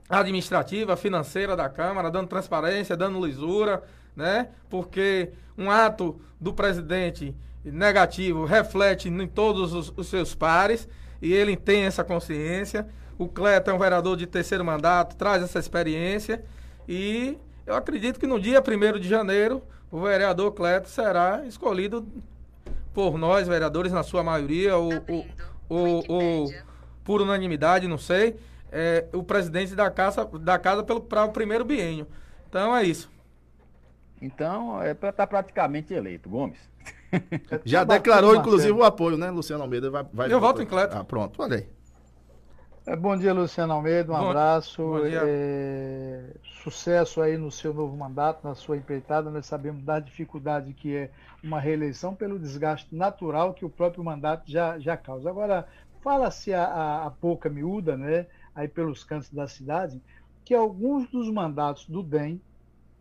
administrativa, 0.08 0.96
financeira 0.96 1.56
da 1.56 1.68
Câmara, 1.68 2.12
dando 2.12 2.28
transparência, 2.28 2.96
dando 2.96 3.24
lisura, 3.26 3.82
né? 4.14 4.50
Porque 4.70 5.32
um 5.58 5.68
ato 5.68 6.20
do 6.40 6.52
presidente 6.54 7.34
negativo 7.64 8.44
reflete 8.44 9.08
em 9.08 9.26
todos 9.26 9.72
os, 9.72 9.92
os 9.96 10.06
seus 10.06 10.32
pares 10.32 10.88
e 11.20 11.32
ele 11.32 11.56
tem 11.56 11.86
essa 11.86 12.04
consciência. 12.04 12.86
O 13.18 13.26
Cleto 13.26 13.68
é 13.68 13.74
um 13.74 13.78
vereador 13.78 14.16
de 14.16 14.28
terceiro 14.28 14.64
mandato, 14.64 15.16
traz 15.16 15.42
essa 15.42 15.58
experiência 15.58 16.44
e 16.88 17.36
eu 17.66 17.74
acredito 17.74 18.20
que 18.20 18.26
no 18.26 18.40
dia 18.40 18.62
1 18.62 19.00
de 19.00 19.08
janeiro 19.08 19.62
o 19.90 20.00
vereador 20.00 20.52
Cleto 20.52 20.88
será 20.88 21.44
escolhido 21.46 22.06
por 22.94 23.18
nós, 23.18 23.46
vereadores, 23.46 23.92
na 23.92 24.02
sua 24.02 24.22
maioria, 24.22 24.76
ou, 24.76 24.90
ou, 25.68 26.04
ou, 26.08 26.54
por 27.04 27.20
unanimidade, 27.20 27.86
não 27.86 27.98
sei, 27.98 28.36
é, 28.72 29.06
o 29.12 29.22
presidente 29.22 29.74
da 29.74 29.90
casa, 29.90 30.24
da 30.24 30.58
casa 30.58 30.82
para 30.82 31.24
o 31.24 31.32
primeiro 31.32 31.64
biênio. 31.64 32.06
Então 32.48 32.74
é 32.74 32.84
isso. 32.84 33.10
Então, 34.20 34.80
é 34.82 34.94
para 34.94 35.10
estar 35.10 35.24
tá 35.24 35.26
praticamente 35.26 35.92
eleito, 35.92 36.28
Gomes. 36.28 36.58
Já 37.64 37.84
declarou, 37.84 38.34
inclusive, 38.34 38.72
o 38.72 38.82
apoio, 38.82 39.16
né, 39.16 39.30
Luciano 39.30 39.62
Almeida? 39.62 39.90
Vai, 39.90 40.06
vai 40.12 40.32
Eu 40.32 40.40
voto 40.40 40.62
em 40.62 40.66
Cleto. 40.66 40.96
Ah, 40.96 41.04
pronto, 41.04 41.42
olha 41.42 41.56
aí. 41.58 41.68
É, 42.89 42.95
bom 42.95 43.16
dia, 43.16 43.34
Luciano 43.34 43.72
Almeida. 43.72 44.12
Um 44.12 44.16
bom, 44.16 44.28
abraço. 44.28 44.80
Bom 44.80 45.01
é, 45.05 46.22
sucesso 46.62 47.20
aí 47.20 47.37
no 47.37 47.51
seu 47.51 47.74
novo 47.74 47.97
mandato, 47.97 48.47
na 48.47 48.55
sua 48.55 48.76
empreitada. 48.76 49.28
Nós 49.28 49.45
sabemos 49.45 49.82
da 49.82 49.99
dificuldade 49.99 50.72
que 50.72 50.95
é 50.95 51.11
uma 51.43 51.59
reeleição 51.59 52.14
pelo 52.14 52.39
desgaste 52.39 52.95
natural 52.95 53.55
que 53.55 53.64
o 53.64 53.68
próprio 53.68 54.05
mandato 54.05 54.49
já, 54.49 54.78
já 54.78 54.97
causa. 54.97 55.28
Agora, 55.28 55.66
fala-se 56.01 56.55
a, 56.55 56.62
a, 56.62 57.07
a 57.07 57.11
pouca 57.11 57.51
miúda, 57.51 57.97
né, 57.97 58.28
aí 58.55 58.68
pelos 58.68 59.03
cantos 59.03 59.30
da 59.30 59.49
cidade, 59.49 60.01
que 60.45 60.55
alguns 60.55 61.11
dos 61.11 61.28
mandatos 61.28 61.87
do 61.87 62.05
DEM 62.05 62.41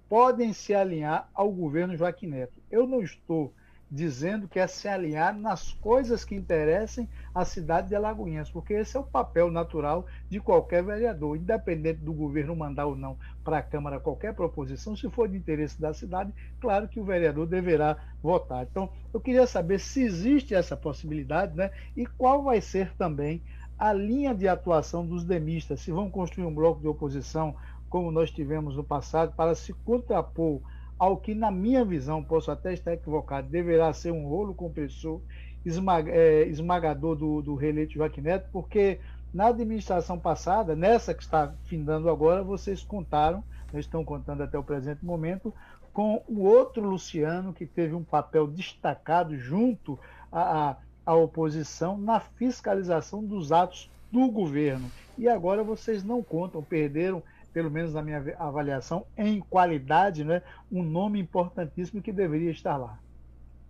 podem 0.09 0.51
se 0.51 0.73
alinhar 0.73 1.29
ao 1.31 1.51
governo 1.51 1.95
Joaquim 1.95 2.25
Neto. 2.25 2.59
Eu 2.71 2.87
não 2.87 3.03
estou 3.03 3.53
dizendo 3.89 4.47
que 4.47 4.59
é 4.59 4.67
se 4.67 4.87
alinhar 4.87 5.37
nas 5.37 5.71
coisas 5.73 6.25
que 6.25 6.35
interessem 6.35 7.07
à 7.33 7.45
cidade 7.45 7.89
de 7.89 7.95
Alagoinhas, 7.95 8.49
porque 8.49 8.73
esse 8.73 8.97
é 8.97 8.99
o 8.99 9.03
papel 9.03 9.51
natural 9.51 10.05
de 10.29 10.39
qualquer 10.39 10.83
vereador, 10.83 11.37
independente 11.37 11.99
do 11.99 12.11
governo 12.11 12.55
mandar 12.55 12.87
ou 12.87 12.95
não 12.95 13.17
para 13.43 13.59
a 13.59 13.61
Câmara 13.61 13.99
qualquer 13.99 14.33
proposição, 14.33 14.95
se 14.95 15.09
for 15.09 15.29
de 15.29 15.37
interesse 15.37 15.79
da 15.79 15.93
cidade, 15.93 16.33
claro 16.59 16.87
que 16.87 16.99
o 16.99 17.05
vereador 17.05 17.45
deverá 17.45 17.97
votar. 18.21 18.63
Então, 18.69 18.89
eu 19.13 19.19
queria 19.19 19.45
saber 19.45 19.79
se 19.79 20.01
existe 20.01 20.55
essa 20.55 20.75
possibilidade, 20.75 21.55
né? 21.55 21.71
E 21.95 22.05
qual 22.05 22.43
vai 22.43 22.59
ser 22.61 22.91
também 22.95 23.41
a 23.77 23.93
linha 23.93 24.33
de 24.33 24.47
atuação 24.47 25.05
dos 25.05 25.23
demistas, 25.23 25.81
se 25.81 25.91
vão 25.91 26.09
construir 26.09 26.45
um 26.45 26.55
bloco 26.55 26.81
de 26.81 26.87
oposição 26.87 27.55
como 27.89 28.11
nós 28.11 28.31
tivemos 28.31 28.75
no 28.75 28.83
passado, 28.83 29.33
para 29.35 29.53
se 29.55 29.71
contrapor 29.71 30.61
ao 30.97 31.17
que, 31.17 31.33
na 31.33 31.51
minha 31.51 31.83
visão, 31.83 32.23
posso 32.23 32.51
até 32.51 32.73
estar 32.73 32.93
equivocado, 32.93 33.47
deverá 33.47 33.91
ser 33.93 34.11
um 34.11 34.27
rolo 34.27 34.53
compressor 34.53 35.19
esmag 35.65 36.09
é, 36.09 36.43
esmagador 36.47 37.15
do, 37.15 37.41
do 37.41 37.55
reeleito 37.55 37.93
Joaquim 37.93 38.21
Neto, 38.21 38.47
porque 38.51 38.99
na 39.33 39.47
administração 39.47 40.17
passada, 40.17 40.75
nessa 40.75 41.13
que 41.13 41.23
está 41.23 41.53
findando 41.65 42.09
agora, 42.09 42.41
vocês 42.43 42.83
contaram, 42.83 43.43
estão 43.73 44.05
contando 44.05 44.43
até 44.43 44.57
o 44.57 44.63
presente 44.63 45.03
momento, 45.03 45.53
com 45.91 46.21
o 46.27 46.43
outro 46.43 46.81
Luciano, 46.87 47.51
que 47.51 47.65
teve 47.65 47.93
um 47.93 48.03
papel 48.03 48.47
destacado 48.47 49.37
junto 49.37 49.99
à, 50.31 50.77
à 51.05 51.13
oposição 51.15 51.97
na 51.97 52.19
fiscalização 52.19 53.23
dos 53.23 53.51
atos 53.51 53.89
do 54.11 54.29
governo. 54.29 54.89
E 55.17 55.27
agora 55.27 55.63
vocês 55.63 56.03
não 56.03 56.23
contam, 56.23 56.61
perderam 56.63 57.21
pelo 57.55 57.71
menos 57.71 57.93
na 57.93 58.01
minha 58.01 58.21
avaliação, 58.37 59.05
em 59.17 59.39
qualidade, 59.39 60.25
né, 60.25 60.41
um 60.69 60.83
nome 60.83 61.21
importantíssimo 61.21 62.01
que 62.01 62.11
deveria 62.11 62.51
estar 62.51 62.75
lá. 62.75 62.99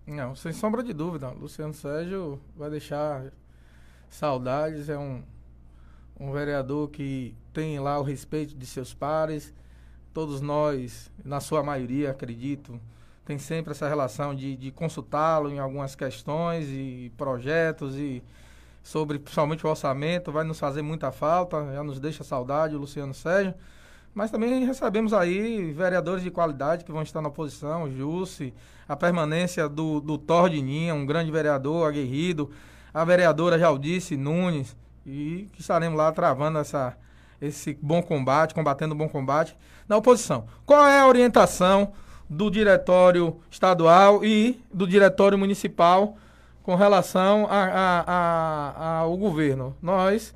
Não, 0.08 0.34
sem 0.34 0.52
sombra 0.52 0.82
de 0.82 0.92
dúvida. 0.92 1.30
Luciano 1.30 1.72
Sérgio 1.72 2.42
vai 2.56 2.72
deixar 2.72 3.26
saudades. 4.10 4.90
É 4.90 4.98
um, 4.98 5.22
um 6.20 6.32
vereador 6.32 6.90
que 6.90 7.36
tem 7.54 7.80
lá 7.80 8.00
o 8.00 8.02
respeito 8.02 8.56
de 8.58 8.66
seus 8.66 8.92
pares. 8.92 9.54
Todos 10.12 10.42
nós, 10.42 11.12
na 11.24 11.40
sua 11.40 11.62
maioria, 11.62 12.10
acredito, 12.10 12.82
tem 13.24 13.38
sempre 13.38 13.70
essa 13.70 13.88
relação 13.88 14.34
de, 14.34 14.58
de 14.58 14.72
consultá-lo 14.72 15.52
em 15.52 15.60
algumas 15.60 15.94
questões 15.94 16.70
e 16.70 17.12
projetos 17.16 17.96
e 17.98 18.24
sobre 18.82 19.20
principalmente 19.20 19.64
o 19.64 19.70
orçamento. 19.70 20.32
Vai 20.32 20.44
nos 20.44 20.60
fazer 20.60 20.82
muita 20.82 21.12
falta. 21.12 21.72
Já 21.72 21.84
nos 21.84 22.00
deixa 22.00 22.24
saudade 22.24 22.76
o 22.76 22.80
Luciano 22.80 23.14
Sérgio. 23.14 23.54
Mas 24.16 24.32
também 24.32 24.64
recebemos 24.66 25.12
aí 25.12 25.74
vereadores 25.74 26.24
de 26.24 26.32
qualidade 26.32 26.86
que 26.86 26.92
vão 26.92 27.02
estar 27.02 27.22
na 27.22 27.28
oposição, 27.28 27.92
Jusce, 27.92 28.54
a 28.88 28.96
permanência 28.96 29.68
do, 29.68 30.00
do 30.00 30.18
Tordininha, 30.18 30.96
um 30.96 31.06
grande 31.06 31.30
vereador 31.30 31.90
aguerrido, 31.90 32.50
a 32.94 33.04
vereadora 33.04 33.60
Jaldice 33.60 34.16
Nunes, 34.16 34.74
e 35.06 35.50
que 35.52 35.60
estaremos 35.60 35.98
lá 35.98 36.14
travando 36.14 36.60
essa, 36.60 36.96
esse 37.42 37.78
bom 37.82 38.02
combate, 38.02 38.56
combatendo 38.56 38.96
o 38.96 38.98
bom 38.98 39.10
combate 39.10 39.54
na 39.86 39.98
oposição. 39.98 40.46
Qual 40.66 40.88
é 40.88 41.02
a 41.02 41.08
orientação 41.08 41.92
do 42.30 42.50
diretório 42.50 43.38
estadual 43.52 44.24
e 44.24 44.64
do 44.74 44.88
diretório 44.88 45.38
municipal 45.38 46.16
com 46.64 46.76
relação 46.76 47.50
ao 47.50 49.18
governo? 49.18 49.76
Nós 49.82 50.34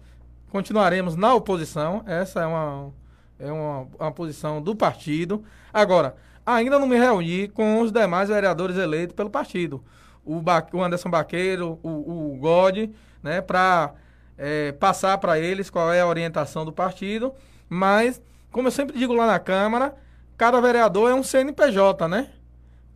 continuaremos 0.51 1.15
na 1.15 1.33
oposição, 1.33 2.03
essa 2.05 2.41
é 2.41 2.45
uma 2.45 2.91
é 3.39 3.51
uma, 3.51 3.87
uma 3.99 4.11
posição 4.11 4.61
do 4.61 4.75
partido. 4.75 5.43
Agora, 5.73 6.15
ainda 6.45 6.77
não 6.77 6.87
me 6.87 6.97
reuni 6.97 7.47
com 7.47 7.81
os 7.81 7.91
demais 7.91 8.29
vereadores 8.29 8.77
eleitos 8.77 9.15
pelo 9.15 9.29
partido. 9.29 9.83
O, 10.25 10.41
ba 10.41 10.65
o 10.73 10.83
Anderson 10.83 11.09
Baqueiro, 11.09 11.79
o, 11.81 12.33
o 12.33 12.37
God, 12.37 12.89
né, 13.23 13.41
para 13.41 13.93
é, 14.37 14.71
passar 14.73 15.17
para 15.17 15.39
eles 15.39 15.69
qual 15.69 15.91
é 15.91 16.01
a 16.01 16.07
orientação 16.07 16.65
do 16.65 16.73
partido. 16.73 17.33
Mas, 17.67 18.21
como 18.51 18.67
eu 18.67 18.71
sempre 18.71 18.97
digo 18.97 19.13
lá 19.13 19.25
na 19.25 19.39
Câmara, 19.39 19.95
cada 20.37 20.59
vereador 20.59 21.09
é 21.09 21.13
um 21.13 21.23
CNPJ, 21.23 22.07
né? 22.07 22.29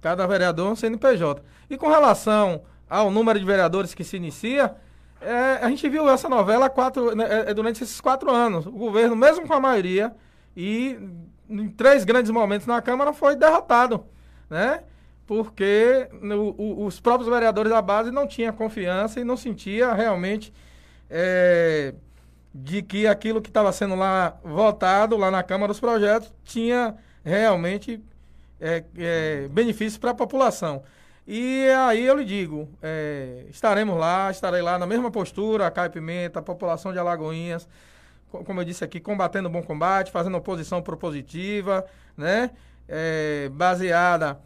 Cada 0.02 0.28
vereador 0.28 0.68
é 0.68 0.72
um 0.72 0.76
CNPJ. 0.76 1.42
E 1.70 1.78
com 1.78 1.88
relação 1.88 2.64
ao 2.90 3.10
número 3.10 3.40
de 3.40 3.46
vereadores 3.46 3.94
que 3.94 4.04
se 4.04 4.18
inicia, 4.18 4.76
é, 5.22 5.60
a 5.62 5.70
gente 5.70 5.88
viu 5.88 6.10
essa 6.10 6.28
novela 6.28 6.70
quatro, 6.70 7.16
né, 7.16 7.46
é, 7.48 7.54
durante 7.54 7.84
esses 7.84 8.02
quatro 8.02 8.30
anos. 8.30 8.66
O 8.66 8.72
governo, 8.72 9.16
mesmo 9.16 9.48
com 9.48 9.54
a 9.54 9.60
maioria, 9.60 10.14
e 10.56 11.00
em 11.50 11.70
três 11.70 12.04
grandes 12.04 12.32
momentos 12.32 12.68
na 12.68 12.82
Câmara 12.82 13.14
foi 13.14 13.36
derrotado, 13.36 14.06
né? 14.50 14.84
Porque 15.26 16.08
no, 16.22 16.50
o, 16.58 16.86
os 16.86 17.00
próprios 17.00 17.30
vereadores 17.30 17.72
da 17.72 17.82
base 17.82 18.12
não 18.12 18.28
tinham 18.28 18.54
confiança 18.54 19.20
e 19.20 19.24
não 19.24 19.38
sentia 19.38 19.94
realmente 19.94 20.54
é, 21.10 21.94
de 22.54 22.82
que 22.82 23.08
aquilo 23.08 23.42
que 23.42 23.50
estava 23.50 23.72
sendo 23.72 23.96
lá 23.96 24.38
votado 24.44 25.18
lá 25.18 25.32
na 25.32 25.42
Câmara 25.42 25.72
dos 25.72 25.80
projetos 25.80 26.32
tinha 26.44 26.96
realmente 27.24 28.02
é, 28.60 28.84
é, 28.98 29.48
benefícios 29.50 29.98
para 29.98 30.12
a 30.12 30.16
população. 30.16 30.84
E 31.26 31.68
aí 31.88 32.06
eu 32.06 32.18
lhe 32.18 32.26
digo, 32.26 32.68
estaremos 33.50 33.98
lá, 33.98 34.30
estarei 34.30 34.62
lá 34.62 34.78
na 34.78 34.86
mesma 34.86 35.10
postura, 35.10 35.66
a 35.66 35.72
Caio 35.72 35.90
Pimenta, 35.90 36.40
a 36.40 36.42
população 36.42 36.92
de 36.92 37.00
Alagoinhas, 37.00 37.66
como 38.46 38.62
eu 38.62 38.66
disse 38.66 38.84
aqui, 38.84 39.00
combatendo 39.00 39.48
o 39.48 39.52
bom 39.52 39.62
combate, 39.62 40.12
fazendo 40.12 40.38
oposição 40.38 40.82
propositiva, 40.82 41.86
né? 42.18 42.52
É, 42.88 43.50
baseada 43.54 44.40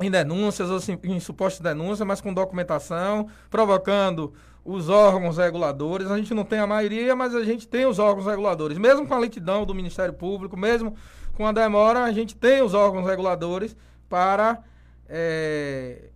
em 0.00 0.10
denúncias 0.10 0.68
ou 0.70 0.80
em 1.04 1.20
supostas 1.20 1.60
denúncias, 1.60 2.06
mas 2.06 2.20
com 2.20 2.34
documentação, 2.34 3.28
provocando 3.48 4.32
os 4.64 4.88
órgãos 4.88 5.38
reguladores. 5.38 6.10
A 6.10 6.16
gente 6.16 6.34
não 6.34 6.44
tem 6.44 6.58
a 6.58 6.66
maioria, 6.66 7.14
mas 7.14 7.34
a 7.34 7.44
gente 7.44 7.68
tem 7.68 7.86
os 7.86 7.98
órgãos 7.98 8.26
reguladores. 8.26 8.78
Mesmo 8.78 9.06
com 9.06 9.14
a 9.14 9.18
lentidão 9.18 9.64
do 9.64 9.74
Ministério 9.74 10.14
Público, 10.14 10.56
mesmo 10.56 10.96
com 11.34 11.46
a 11.46 11.52
demora, 11.52 12.04
a 12.04 12.12
gente 12.12 12.36
tem 12.36 12.62
os 12.62 12.74
órgãos 12.74 13.06
reguladores 13.06 13.76
para 14.08 14.62
é, 15.08 16.10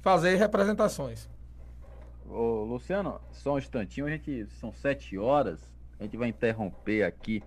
fazer 0.00 0.36
representações. 0.36 1.28
Ô, 2.28 2.64
Luciano, 2.64 3.20
só 3.32 3.54
um 3.54 3.58
instantinho, 3.58 4.06
a 4.06 4.10
gente 4.10 4.46
são 4.60 4.72
sete 4.72 5.16
horas. 5.16 5.60
A 5.98 6.04
gente 6.04 6.16
vai 6.16 6.28
interromper 6.28 7.02
aqui 7.02 7.42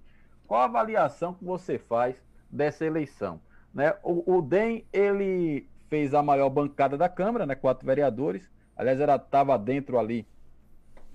qual 0.47 0.61
a 0.61 0.65
avaliação 0.65 1.33
que 1.33 1.45
você 1.45 1.77
faz 1.77 2.19
dessa 2.49 2.83
eleição? 2.85 3.39
Né? 3.73 3.93
O, 4.03 4.37
o 4.37 4.41
DEM, 4.41 4.85
ele 4.91 5.67
fez 5.89 6.13
a 6.13 6.23
maior 6.23 6.49
bancada 6.49 6.97
da 6.97 7.09
Câmara, 7.09 7.45
né? 7.45 7.55
quatro 7.55 7.85
vereadores, 7.85 8.49
aliás, 8.75 8.99
ela 8.99 9.15
estava 9.15 9.57
dentro 9.57 9.97
ali 9.99 10.27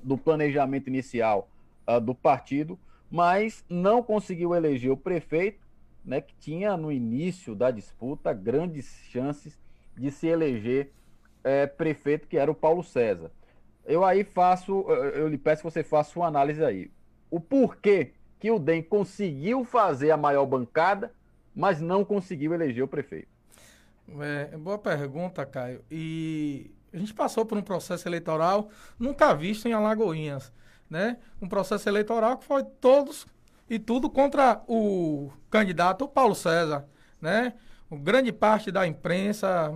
do 0.03 0.17
planejamento 0.19 0.89
inicial 0.89 1.49
uh, 1.89 2.01
do 2.01 2.15
partido, 2.15 2.79
mas 3.13 3.63
não 3.69 4.03
conseguiu 4.03 4.55
eleger 4.55 4.91
o 4.91 4.97
prefeito, 4.97 5.61
né, 6.03 6.23
que 6.23 6.35
tinha 6.37 6.79
no 6.79 6.91
início 6.91 7.55
da 7.55 7.71
disputa 7.71 8.33
grandes 8.33 8.87
chances 9.11 9.61
de 9.95 10.11
se 10.11 10.27
eleger 10.27 10.91
é, 11.45 11.67
prefeito, 11.67 12.27
que 12.27 12.39
era 12.39 12.51
o 12.51 12.55
Paulo 12.55 12.83
César. 12.83 13.31
Eu 13.85 14.03
aí 14.03 14.25
faço, 14.25 14.81
eu 15.15 15.29
lhe 15.29 15.37
peço 15.37 15.63
que 15.63 15.71
você 15.71 15.85
faça 15.85 16.19
uma 16.19 16.27
análise 16.27 16.65
aí. 16.65 16.91
O 17.31 17.39
porquê 17.39 18.13
que 18.41 18.51
o 18.51 18.59
DEM 18.59 18.83
conseguiu 18.83 19.63
fazer 19.63 20.11
a 20.11 20.17
maior 20.17 20.47
bancada, 20.47 21.13
mas 21.55 21.83
não 21.83 22.07
conseguiu 22.07 22.55
eleger 22.55 22.83
o 22.83 22.89
prefeito? 22.89 23.29
É, 24.21 24.57
boa 24.57 24.79
pergunta, 24.79 25.45
Caio. 25.45 25.85
E 25.91 26.71
a 26.91 26.97
gente 26.97 27.13
passou 27.13 27.45
por 27.45 27.59
um 27.59 27.63
processo 27.63 28.09
eleitoral 28.09 28.71
nunca 28.99 29.35
visto 29.35 29.69
em 29.69 29.75
Alagoinhas, 29.75 30.51
né? 30.93 31.17
Um 31.41 31.49
processo 31.49 31.89
eleitoral 31.89 32.37
que 32.37 32.45
foi 32.45 32.63
todos 32.63 33.27
e 33.69 33.79
tudo 33.79 34.11
contra 34.11 34.61
o 34.69 35.31
candidato 35.51 36.07
Paulo 36.07 36.35
César, 36.35 36.85
né? 37.21 37.55
grande 37.91 38.31
parte 38.31 38.71
da 38.71 38.87
imprensa 38.87 39.75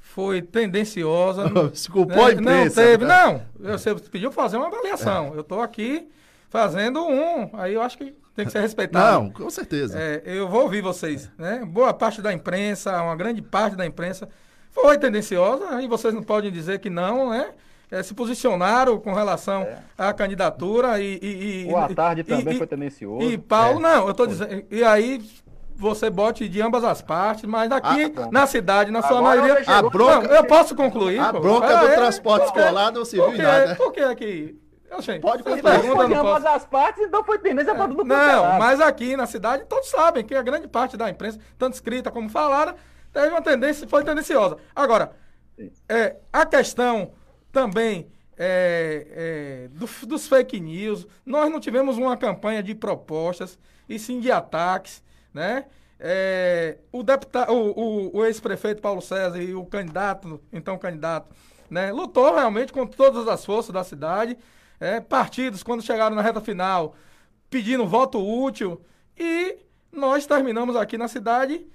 foi 0.00 0.40
tendenciosa. 0.40 1.44
Se 1.74 1.90
culpou 1.90 2.16
né? 2.16 2.30
a 2.30 2.32
imprensa. 2.32 2.80
Não 2.80 2.88
teve, 2.88 3.04
né? 3.04 3.14
não. 3.58 3.72
Você 3.72 3.94
pediu 3.94 4.32
fazer 4.32 4.56
uma 4.56 4.68
avaliação. 4.68 5.26
É. 5.26 5.36
Eu 5.36 5.40
estou 5.40 5.60
aqui 5.60 6.08
fazendo 6.48 7.06
um, 7.06 7.50
aí 7.54 7.74
eu 7.74 7.82
acho 7.82 7.98
que 7.98 8.14
tem 8.34 8.46
que 8.46 8.52
ser 8.52 8.60
respeitado. 8.60 9.24
Não, 9.24 9.30
com 9.30 9.50
certeza. 9.50 9.98
É, 9.98 10.22
eu 10.24 10.48
vou 10.48 10.62
ouvir 10.62 10.80
vocês, 10.80 11.30
né? 11.36 11.62
Boa 11.64 11.92
parte 11.92 12.22
da 12.22 12.32
imprensa, 12.32 13.02
uma 13.02 13.16
grande 13.16 13.42
parte 13.42 13.76
da 13.76 13.84
imprensa 13.84 14.28
foi 14.70 14.98
tendenciosa, 14.98 15.82
e 15.82 15.86
vocês 15.86 16.12
não 16.14 16.22
podem 16.22 16.50
dizer 16.50 16.80
que 16.80 16.90
não, 16.90 17.30
né? 17.30 17.52
É, 17.90 18.02
se 18.02 18.14
posicionaram 18.14 18.98
com 18.98 19.12
relação 19.12 19.62
é. 19.62 19.78
à 19.96 20.12
candidatura 20.12 21.00
e, 21.00 21.18
e, 21.22 21.62
e 21.62 21.72
o 21.72 22.18
e, 22.18 22.24
também 22.24 22.54
e, 22.54 22.58
foi 22.58 22.66
tendencioso. 22.66 23.30
E 23.30 23.38
Paulo, 23.38 23.78
é. 23.78 23.82
não, 23.82 24.04
eu 24.04 24.10
estou 24.10 24.26
dizendo, 24.26 24.64
e 24.70 24.82
aí 24.82 25.22
você 25.76 26.08
bote 26.08 26.48
de 26.48 26.62
ambas 26.62 26.84
as 26.84 27.02
partes, 27.02 27.44
mas 27.44 27.70
aqui 27.70 28.12
ah, 28.16 28.28
na 28.30 28.46
cidade, 28.46 28.90
na 28.90 29.02
sua 29.02 29.18
Agora 29.18 29.40
maioria. 29.40 29.64
A 29.66 29.82
bronca, 29.82 30.28
não, 30.28 30.34
eu 30.34 30.44
posso 30.44 30.74
concluir. 30.74 31.18
A 31.18 31.32
pô. 31.32 31.40
bronca 31.40 31.66
é, 31.66 31.78
do 31.78 31.86
é, 31.86 31.94
transporte 31.94 32.46
escolar 32.46 32.92
não 32.92 33.04
se 33.04 33.16
viu 33.16 33.36
nada. 33.36 33.74
Por 33.74 33.92
que 33.92 34.00
aqui? 34.00 34.60
Gente, 35.00 35.22
Pode 35.22 35.42
continuar. 35.42 35.80
Foi 35.80 36.06
de 36.06 36.14
ambas 36.14 36.44
as 36.44 36.64
partes, 36.64 37.02
então 37.04 37.24
foi 37.24 37.38
tendência 37.38 37.72
é. 37.72 37.74
para 37.74 37.88
tudo 37.88 38.04
Não, 38.04 38.58
mas 38.58 38.80
aqui 38.80 39.16
na 39.16 39.26
cidade 39.26 39.64
todos 39.68 39.90
sabem 39.90 40.24
que 40.24 40.34
a 40.34 40.42
grande 40.42 40.68
parte 40.68 40.96
da 40.96 41.10
imprensa, 41.10 41.38
tanto 41.58 41.74
escrita 41.74 42.12
como 42.12 42.28
falada, 42.28 42.76
teve 43.12 43.28
uma 43.28 43.42
tendência, 43.42 43.88
foi 43.88 44.04
tendenciosa. 44.04 44.56
Agora, 44.74 45.10
é, 45.88 46.16
a 46.32 46.46
questão 46.46 47.10
também 47.54 48.08
é, 48.36 49.06
é, 49.10 49.68
do, 49.68 49.88
dos 50.06 50.28
fake 50.28 50.60
news, 50.60 51.06
nós 51.24 51.50
não 51.50 51.58
tivemos 51.58 51.96
uma 51.96 52.16
campanha 52.16 52.62
de 52.62 52.74
propostas, 52.74 53.58
e 53.88 53.98
sim 53.98 54.20
de 54.20 54.30
ataques 54.30 55.02
né? 55.34 55.66
É, 55.98 56.78
o, 56.92 57.02
deputado, 57.02 57.52
o, 57.52 57.70
o, 57.70 58.18
o 58.18 58.24
ex-prefeito 58.24 58.80
Paulo 58.80 59.02
César 59.02 59.42
e 59.42 59.54
o 59.54 59.64
candidato, 59.64 60.40
então 60.52 60.78
candidato, 60.78 61.34
né, 61.68 61.90
lutou 61.92 62.34
realmente 62.34 62.72
com 62.72 62.86
todas 62.86 63.26
as 63.26 63.44
forças 63.44 63.72
da 63.72 63.82
cidade. 63.82 64.38
É, 64.78 65.00
partidos, 65.00 65.62
quando 65.62 65.82
chegaram 65.82 66.14
na 66.14 66.22
reta 66.22 66.40
final, 66.40 66.94
pedindo 67.48 67.86
voto 67.86 68.18
útil. 68.20 68.80
E 69.16 69.56
nós 69.90 70.26
terminamos 70.26 70.76
aqui 70.76 70.98
na 70.98 71.08
cidade, 71.08 71.66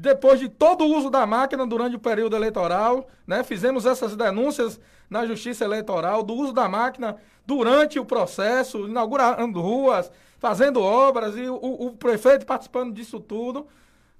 depois 0.00 0.38
de 0.38 0.48
todo 0.48 0.84
o 0.84 0.96
uso 0.96 1.10
da 1.10 1.26
máquina 1.26 1.66
durante 1.66 1.96
o 1.96 1.98
período 1.98 2.36
eleitoral, 2.36 3.08
né, 3.26 3.42
fizemos 3.42 3.84
essas 3.84 4.14
denúncias 4.14 4.80
na 5.10 5.26
Justiça 5.26 5.64
Eleitoral 5.64 6.22
do 6.22 6.34
uso 6.34 6.52
da 6.52 6.68
máquina 6.68 7.16
durante 7.44 7.98
o 7.98 8.04
processo, 8.04 8.86
inaugurando 8.86 9.60
ruas, 9.60 10.10
fazendo 10.38 10.80
obras 10.80 11.36
e 11.36 11.48
o, 11.48 11.56
o 11.56 11.96
prefeito 11.96 12.46
participando 12.46 12.94
disso 12.94 13.18
tudo, 13.18 13.66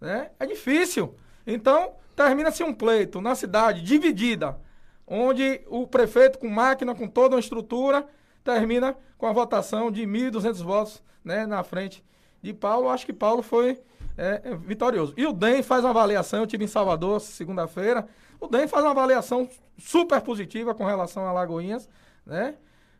né? 0.01 0.31
É 0.41 0.47
difícil. 0.47 1.14
Então, 1.47 1.93
termina-se 2.16 2.64
um 2.64 2.74
pleito 2.74 3.20
na 3.20 3.37
cidade 3.37 3.81
dividida, 3.83 4.59
onde 5.07 5.61
o 5.68 5.87
prefeito 5.87 6.39
com 6.39 6.49
máquina, 6.49 6.95
com 6.95 7.07
toda 7.07 7.37
uma 7.37 7.41
estrutura, 7.41 8.05
termina 8.43 8.97
com 9.16 9.26
a 9.26 9.33
votação 9.33 9.93
de 9.93 10.03
1.200 10.03 10.62
votos 10.62 11.03
né, 11.24 11.47
na 11.47 11.62
frente 11.62 12.05
de 12.43 12.53
Paulo. 12.53 12.89
Acho 12.89 13.07
que 13.07 13.12
Paulo 13.12 13.43
foi 13.43 13.81
é, 14.19 14.43
é, 14.45 14.57
vitorioso. 14.57 15.14
E 15.16 15.25
o 15.25 15.33
DEM 15.33 15.62
faz 15.62 15.85
uma 15.85 15.91
avaliação, 15.91 16.41
eu 16.41 16.47
tive 16.47 16.64
em 16.64 16.69
Salvador 16.69 17.21
segunda-feira, 17.21 18.07
o 18.41 18.49
DEM 18.49 18.66
faz 18.66 18.85
uma 18.85 18.91
avaliação 18.91 19.49
super 19.79 20.21
positiva 20.21 20.75
com 20.75 20.85
relação 20.85 21.25
a 21.25 21.33
Lagoinhas, 21.33 21.89
né? 22.27 22.57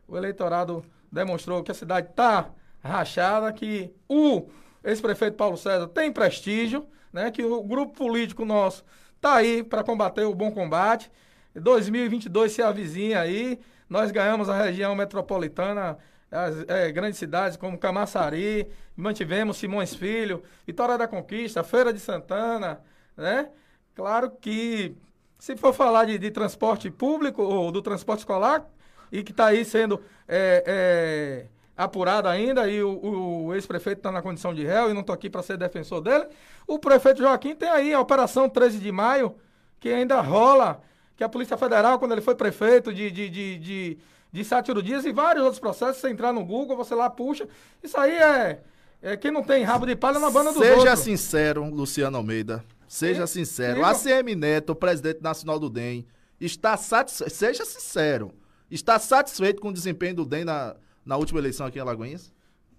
O 0.07 0.17
eleitorado 0.17 0.85
demonstrou 1.11 1.63
que 1.63 1.73
a 1.73 1.75
cidade 1.75 2.09
está 2.11 2.49
rachada, 2.81 3.53
que 3.53 3.93
o 4.09 4.49
ex-prefeito 4.85 5.37
Paulo 5.37 5.57
César 5.57 5.89
tem 5.89 6.13
prestígio, 6.13 6.87
né? 7.13 7.33
Que 7.33 7.45
o 7.45 7.63
grupo 7.65 7.95
político 7.95 8.45
nosso 8.45 8.85
tá 9.21 9.35
aí 9.35 9.65
para 9.65 9.83
combater 9.83 10.25
o 10.25 10.35
bom 10.35 10.53
combate. 10.53 11.11
2022 11.55 12.53
se 12.53 12.63
avizinha 12.63 13.21
aí, 13.21 13.59
nós 13.91 14.13
ganhamos 14.13 14.49
a 14.49 14.57
região 14.57 14.95
metropolitana, 14.95 15.99
as 16.31 16.69
é, 16.69 16.91
grandes 16.93 17.19
cidades 17.19 17.57
como 17.57 17.79
Camaçari, 17.79 18.69
mantivemos 18.97 19.57
Simões 19.57 19.95
Filho, 19.95 20.43
Vitória 20.67 20.99
da 20.99 21.09
Conquista, 21.09 21.65
Feira 21.65 21.93
de 21.93 22.01
Santana, 22.01 22.81
né? 23.17 23.49
Claro 23.95 24.31
que 24.31 24.95
se 25.39 25.57
for 25.57 25.73
falar 25.73 26.05
de, 26.05 26.19
de 26.19 26.31
transporte 26.31 26.91
público 26.91 27.43
ou 27.43 27.71
do 27.71 27.81
transporte 27.81 28.21
escolar, 28.21 28.67
e 29.11 29.23
que 29.23 29.31
está 29.31 29.47
aí 29.47 29.65
sendo 29.65 30.03
é, 30.27 30.63
é, 30.67 31.47
apurado 31.77 32.29
ainda 32.29 32.69
e 32.69 32.83
o, 32.83 33.47
o 33.47 33.55
ex-prefeito 33.55 34.01
está 34.01 34.13
na 34.13 34.21
condição 34.21 34.53
de 34.53 34.65
réu 34.65 34.91
e 34.91 34.93
não 34.93 35.01
estou 35.01 35.15
aqui 35.15 35.31
para 35.31 35.43
ser 35.43 35.57
defensor 35.57 36.01
dele. 36.01 36.27
O 36.67 36.79
prefeito 36.79 37.23
Joaquim 37.23 37.55
tem 37.55 37.69
aí 37.69 37.95
a 37.95 38.01
Operação 38.01 38.49
13 38.49 38.79
de 38.79 38.93
Maio, 38.93 39.35
que 39.81 39.89
ainda 39.89 40.21
rola, 40.21 40.83
que 41.17 41.25
a 41.25 41.29
Polícia 41.29 41.57
Federal, 41.57 41.99
quando 41.99 42.13
ele 42.13 42.21
foi 42.21 42.35
prefeito 42.35 42.93
de, 42.93 43.11
de, 43.11 43.29
de, 43.29 43.59
de, 43.59 43.99
de 44.33 44.45
Sátiro 44.45 44.83
Dias 44.83 45.05
e 45.05 45.13
vários 45.13 45.45
outros 45.45 45.61
processos, 45.61 46.01
você 46.01 46.11
entrar 46.11 46.33
no 46.33 46.45
Google, 46.45 46.77
você 46.77 46.95
lá 46.95 47.09
puxa. 47.09 47.49
Isso 47.83 47.99
aí 47.99 48.13
é, 48.13 48.61
é 49.01 49.17
quem 49.17 49.31
não 49.31 49.43
tem 49.43 49.65
rabo 49.65 49.87
de 49.87 49.97
palha 49.97 50.19
na 50.19 50.31
banda 50.31 50.53
do 50.53 50.59
Seja 50.59 50.77
outros. 50.77 50.99
sincero, 51.01 51.65
Luciano 51.65 52.17
Almeida. 52.17 52.65
Seja 52.87 53.27
Sim. 53.27 53.45
sincero. 53.45 53.85
Sim. 53.95 54.13
ACM 54.13 54.35
Neto, 54.35 54.75
presidente 54.75 55.23
nacional 55.23 55.59
do 55.59 55.69
DEM, 55.69 56.07
está 56.41 56.77
satisfeito. 56.77 57.33
Seja 57.33 57.65
sincero. 57.65 58.33
Está 58.71 58.99
satisfeito 58.99 59.61
com 59.61 59.69
o 59.69 59.73
desempenho 59.73 60.17
do 60.17 60.25
DEM 60.25 60.45
na, 60.45 60.77
na 61.05 61.17
última 61.17 61.39
eleição 61.39 61.67
aqui 61.67 61.79
em 61.79 61.83
Alagoinhas? 61.83 62.33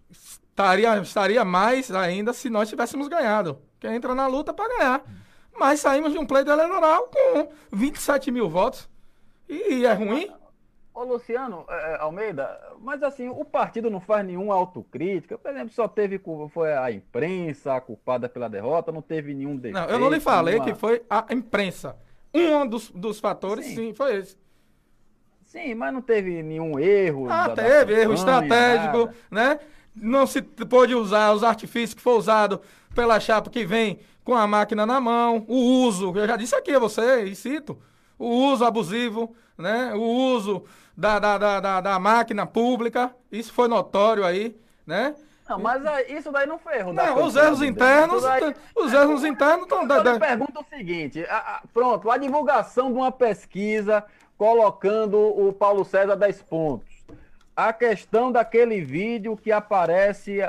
Estaria, 0.09 0.97
estaria 0.99 1.45
mais 1.45 1.91
ainda 1.91 2.33
se 2.33 2.49
nós 2.49 2.69
tivéssemos 2.69 3.07
ganhado. 3.07 3.59
Quem 3.79 3.95
entra 3.95 4.13
na 4.13 4.27
luta 4.27 4.53
para 4.53 4.67
ganhar. 4.77 5.03
Mas 5.57 5.79
saímos 5.79 6.11
de 6.11 6.17
um 6.17 6.25
pleito 6.25 6.49
eleitoral 6.49 7.09
com 7.09 7.49
27 7.71 8.31
mil 8.31 8.49
votos. 8.49 8.89
E, 9.47 9.75
e 9.75 9.85
é 9.85 9.93
ruim. 9.93 10.29
Ô, 10.99 11.03
Luciano 11.05 11.63
é, 11.69 11.93
é, 11.93 12.01
Almeida, 12.01 12.59
mas 12.81 13.01
assim, 13.01 13.29
o 13.29 13.45
partido 13.45 13.89
não 13.89 14.01
faz 14.01 14.25
nenhuma 14.25 14.53
autocrítica. 14.53 15.37
Por 15.37 15.49
exemplo, 15.49 15.69
só 15.69 15.87
teve 15.87 16.19
foi 16.49 16.73
a 16.73 16.91
imprensa 16.91 17.73
a 17.73 17.79
culpada 17.79 18.27
pela 18.27 18.49
derrota, 18.49 18.91
não 18.91 19.01
teve 19.01 19.33
nenhum 19.33 19.55
defeito. 19.55 19.75
Não, 19.75 19.85
eu 19.85 19.97
não 19.97 20.09
lhe 20.09 20.19
falei 20.19 20.55
nenhuma... 20.55 20.73
que 20.73 20.77
foi 20.77 21.01
a 21.09 21.25
imprensa. 21.31 21.95
Um 22.33 22.67
dos, 22.67 22.91
dos 22.91 23.17
fatores, 23.17 23.65
sim, 23.65 23.75
sim 23.75 23.93
foi 23.93 24.17
esse. 24.17 24.37
Sim, 25.43 25.73
mas 25.73 25.93
não 25.93 26.01
teve 26.01 26.43
nenhum 26.43 26.77
erro. 26.77 27.29
Ah, 27.29 27.47
teve, 27.47 27.93
erro 27.93 28.13
estratégico, 28.13 29.09
nada. 29.31 29.55
né? 29.55 29.59
Não 29.95 30.27
se 30.27 30.41
pôde 30.41 30.95
usar 30.95 31.31
os 31.31 31.45
artifícios 31.45 31.93
que 31.93 32.01
foi 32.01 32.15
usado 32.15 32.59
pela 32.93 33.21
chapa 33.21 33.49
que 33.49 33.65
vem 33.65 33.99
com 34.25 34.35
a 34.35 34.45
máquina 34.45 34.85
na 34.85 34.99
mão, 34.99 35.45
o 35.47 35.85
uso, 35.85 36.11
eu 36.13 36.27
já 36.27 36.35
disse 36.35 36.55
aqui 36.55 36.73
a 36.73 36.79
você, 36.79 37.23
e 37.23 37.35
cito, 37.37 37.79
o 38.17 38.27
uso 38.27 38.65
abusivo, 38.65 39.33
né? 39.57 39.93
O 39.95 40.01
uso 40.35 40.65
da, 40.99 41.17
da, 41.17 41.37
da, 41.37 41.59
da, 41.61 41.81
da 41.81 41.99
máquina 41.99 42.45
pública, 42.45 43.15
isso 43.31 43.53
foi 43.53 43.69
notório 43.69 44.25
aí, 44.25 44.53
né? 44.85 45.15
Não, 45.47 45.57
mas 45.57 45.81
isso 46.09 46.29
daí 46.29 46.45
não 46.45 46.59
foi 46.59 46.77
erro. 46.77 46.91
Não, 46.91 47.23
os 47.25 47.37
erros 47.37 47.61
internos, 47.61 48.21
daí... 48.21 48.53
os 48.75 48.93
erros 48.93 49.23
internos 49.23 49.63
estão... 49.63 49.81
Eu 49.83 50.03
da... 50.03 50.19
pergunto 50.19 50.59
o 50.59 50.65
seguinte, 50.65 51.25
a, 51.29 51.37
a, 51.37 51.61
pronto, 51.73 52.11
a 52.11 52.17
divulgação 52.17 52.91
de 52.91 52.97
uma 52.97 53.13
pesquisa 53.13 54.03
colocando 54.37 55.17
o 55.17 55.53
Paulo 55.53 55.85
César 55.85 56.17
10 56.17 56.41
pontos. 56.43 56.89
A 57.55 57.71
questão 57.71 58.29
daquele 58.29 58.81
vídeo 58.81 59.37
que 59.37 59.53
aparece 59.53 60.39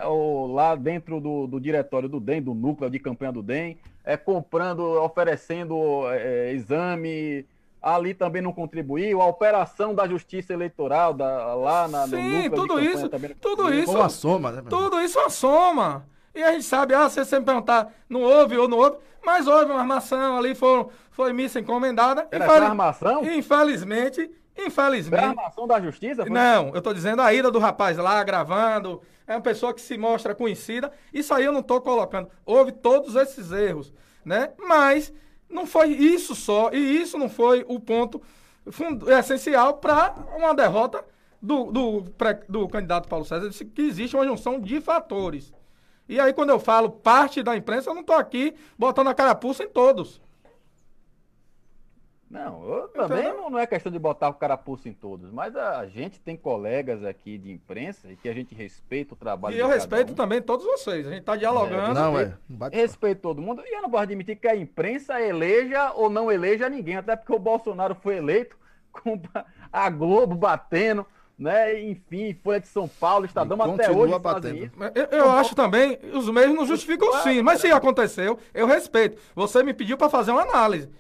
lá 0.49 0.75
dentro 0.75 1.21
do, 1.21 1.47
do 1.47 1.61
diretório 1.61 2.09
do 2.09 2.19
DEM, 2.19 2.43
do 2.43 2.55
núcleo 2.55 2.91
de 2.91 2.99
campanha 2.99 3.33
do 3.33 3.43
DEM, 3.43 3.79
é, 4.05 4.17
comprando, 4.17 4.81
oferecendo 5.01 6.11
é, 6.11 6.53
exame, 6.53 7.47
ali 7.83 8.13
também 8.13 8.43
não 8.43 8.53
contribuiu, 8.53 9.21
a 9.21 9.27
operação 9.27 9.95
da 9.95 10.07
justiça 10.07 10.53
eleitoral 10.53 11.15
da, 11.15 11.55
lá 11.55 11.89
na 11.89 12.07
Sim, 12.07 12.49
no 12.49 12.57
tudo 12.57 12.81
isso, 12.81 13.09
tudo 13.41 13.73
isso, 13.73 13.93
uma 13.93 14.09
soma, 14.09 14.53
né? 14.53 14.63
Tudo 14.69 15.01
isso 15.01 15.19
é 15.19 15.23
uma 15.23 15.31
soma. 15.31 16.07
E 16.35 16.43
a 16.43 16.53
gente 16.53 16.65
sabe, 16.65 16.95
ah, 16.95 17.09
você 17.09 17.25
sempre 17.25 17.47
perguntar, 17.47 17.93
não 18.09 18.23
houve 18.23 18.57
ou 18.57 18.69
não 18.69 18.79
houve, 18.79 18.99
mas 19.25 19.47
houve 19.47 19.73
uma 19.73 19.81
armação 19.81 20.39
ali, 20.39 20.55
foi, 20.55 20.87
foi 21.11 21.33
missa 21.33 21.59
encomendada. 21.59 22.29
Era 22.31 22.45
Infeliz... 22.45 22.63
armação? 22.63 23.25
Infelizmente, 23.25 24.31
infelizmente. 24.57 25.21
Foi 25.21 25.29
a 25.29 25.31
armação 25.31 25.67
da 25.67 25.81
justiça? 25.81 26.23
Foi? 26.23 26.31
Não, 26.31 26.75
eu 26.75 26.83
tô 26.83 26.93
dizendo 26.93 27.23
a 27.23 27.33
ida 27.33 27.51
do 27.51 27.59
rapaz 27.59 27.97
lá 27.97 28.23
gravando, 28.23 29.03
é 29.27 29.35
uma 29.35 29.41
pessoa 29.41 29.75
que 29.75 29.81
se 29.81 29.97
mostra 29.97 30.35
conhecida, 30.35 30.93
isso 31.13 31.33
aí 31.33 31.45
eu 31.45 31.53
não 31.53 31.63
tô 31.63 31.81
colocando. 31.81 32.29
Houve 32.45 32.73
todos 32.73 33.17
esses 33.17 33.51
erros, 33.51 33.93
né? 34.25 34.51
Mas 34.59 35.13
não 35.51 35.67
foi 35.67 35.89
isso 35.89 36.35
só, 36.35 36.71
e 36.73 36.79
isso 36.79 37.19
não 37.19 37.29
foi 37.29 37.65
o 37.69 37.81
ponto 37.81 38.23
essencial 39.19 39.75
para 39.75 40.15
uma 40.37 40.55
derrota 40.55 41.05
do, 41.41 41.71
do, 41.73 42.05
do 42.49 42.69
candidato 42.69 43.09
Paulo 43.09 43.25
César. 43.25 43.49
Disse 43.49 43.65
que 43.65 43.83
existe 43.83 44.17
uma 44.17 44.27
junção 44.27 44.61
de 44.61 44.81
fatores. 44.81 45.53
E 46.09 46.19
aí, 46.19 46.33
quando 46.33 46.51
eu 46.51 46.59
falo 46.59 46.91
parte 46.91 47.43
da 47.43 47.57
imprensa, 47.57 47.91
eu 47.91 47.95
não 47.95 48.01
estou 48.01 48.17
aqui 48.17 48.55
botando 48.79 49.09
a 49.09 49.15
carapuça 49.15 49.63
em 49.63 49.69
todos. 49.69 50.21
Não, 52.31 52.65
eu 52.65 52.89
também 52.89 53.25
não, 53.25 53.51
não, 53.51 53.59
é 53.59 53.67
questão 53.67 53.91
de 53.91 53.99
botar 53.99 54.29
o 54.29 54.35
carapuça 54.35 54.89
em 54.89 54.93
todos, 54.93 55.33
mas 55.33 55.57
a, 55.57 55.85
gente 55.87 56.21
tem 56.21 56.37
colegas 56.37 57.05
aqui 57.05 57.37
de 57.37 57.51
imprensa 57.51 58.09
e 58.09 58.15
que 58.15 58.29
a 58.29 58.33
gente 58.33 58.55
respeita 58.55 59.15
o 59.15 59.17
trabalho. 59.17 59.57
E 59.57 59.59
eu 59.59 59.67
respeito 59.67 60.13
um. 60.13 60.15
também 60.15 60.41
todos 60.41 60.65
vocês, 60.65 61.09
a 61.09 61.11
gente 61.11 61.23
está 61.23 61.35
dialogando. 61.35 61.91
É, 61.91 61.95
não, 61.95 62.17
é. 62.17 62.37
Respeito 62.71 63.21
todo 63.21 63.43
mundo 63.43 63.63
e 63.67 63.75
eu 63.75 63.83
não 63.83 63.91
posso 63.91 64.05
admitir 64.05 64.37
que 64.37 64.47
a 64.47 64.55
imprensa 64.55 65.21
eleja 65.21 65.93
ou 65.93 66.09
não 66.09 66.31
eleja 66.31 66.69
ninguém, 66.69 66.99
até 66.99 67.17
porque 67.17 67.33
o 67.33 67.39
Bolsonaro 67.39 67.97
foi 67.97 68.19
eleito 68.19 68.57
com 68.93 69.21
a 69.73 69.91
Globo 69.91 70.37
batendo 70.37 71.05
né? 71.37 71.83
Enfim, 71.83 72.39
Folha 72.45 72.61
de 72.61 72.69
São 72.69 72.87
Paulo, 72.87 73.25
Estadão 73.25 73.61
até 73.63 73.91
hoje 73.91 74.19
batendo. 74.19 74.71
Eu, 74.95 75.05
eu 75.19 75.31
acho 75.31 75.55
também, 75.55 75.99
os 76.13 76.29
meios 76.29 76.55
não 76.55 76.67
justificam 76.67 77.11
sim, 77.23 77.41
mas 77.41 77.63
se 77.63 77.73
aconteceu, 77.73 78.39
eu 78.53 78.67
respeito. 78.67 79.19
Você 79.35 79.63
me 79.63 79.73
pediu 79.73 79.97
para 79.97 80.11
fazer 80.11 80.33
uma 80.33 80.43
análise. 80.43 80.91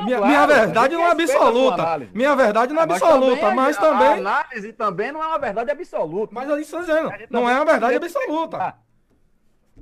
Não, 0.00 0.06
minha, 0.06 0.18
claro, 0.18 0.32
minha, 0.32 0.46
verdade 0.46 0.94
não 0.94 1.04
é 1.04 1.10
absoluta. 1.10 1.98
Minha 2.12 2.36
verdade 2.36 2.72
não 2.72 2.80
é, 2.80 2.86
é 2.86 2.92
absoluta, 2.92 3.54
mas 3.54 3.76
também. 3.76 4.08
A 4.08 4.12
análise 4.14 4.72
também 4.72 5.12
não 5.12 5.22
é 5.22 5.26
uma 5.26 5.38
verdade 5.38 5.70
absoluta. 5.70 6.34
Mas 6.34 6.48
eu 6.48 6.58
estou 6.58 6.80
dizendo, 6.80 7.10
não 7.30 7.48
é 7.48 7.54
uma 7.54 7.64
verdade 7.64 7.96
absoluta. 7.96 8.74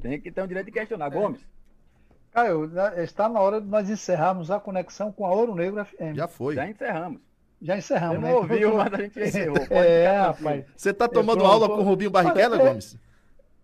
Tem 0.01 0.21
que 0.21 0.31
ter 0.31 0.41
o 0.41 0.45
um 0.45 0.47
direito 0.47 0.67
de 0.67 0.73
questionar. 0.73 1.07
É. 1.07 1.11
Gomes. 1.11 1.41
Caio, 2.33 2.71
está 2.99 3.29
na 3.29 3.41
hora 3.41 3.61
de 3.61 3.67
nós 3.67 3.89
encerrarmos 3.89 4.51
a 4.51 4.61
conexão 4.61 5.11
com 5.11 5.27
a 5.27 5.31
Ouro 5.31 5.55
Negro 5.55 5.85
FM. 5.85 6.15
Já 6.15 6.29
foi. 6.29 6.55
Já 6.55 6.69
encerramos. 6.69 7.21
Já 7.61 7.77
encerramos, 7.77 8.17
Você 8.17 8.23
não 8.23 8.29
né? 8.29 8.35
ouviu, 8.35 8.75
mas 8.77 8.95
a 8.95 8.97
gente 8.99 9.21
encerrou. 9.21 9.57
é, 9.71 10.21
rapaz. 10.21 10.65
Você 10.77 10.91
está 10.91 11.09
tomando 11.09 11.45
aula 11.45 11.69
com 11.69 11.81
o 11.81 11.83
Rubinho 11.83 12.11
Barrichello, 12.11 12.55
é, 12.55 12.59
Gomes? 12.59 12.97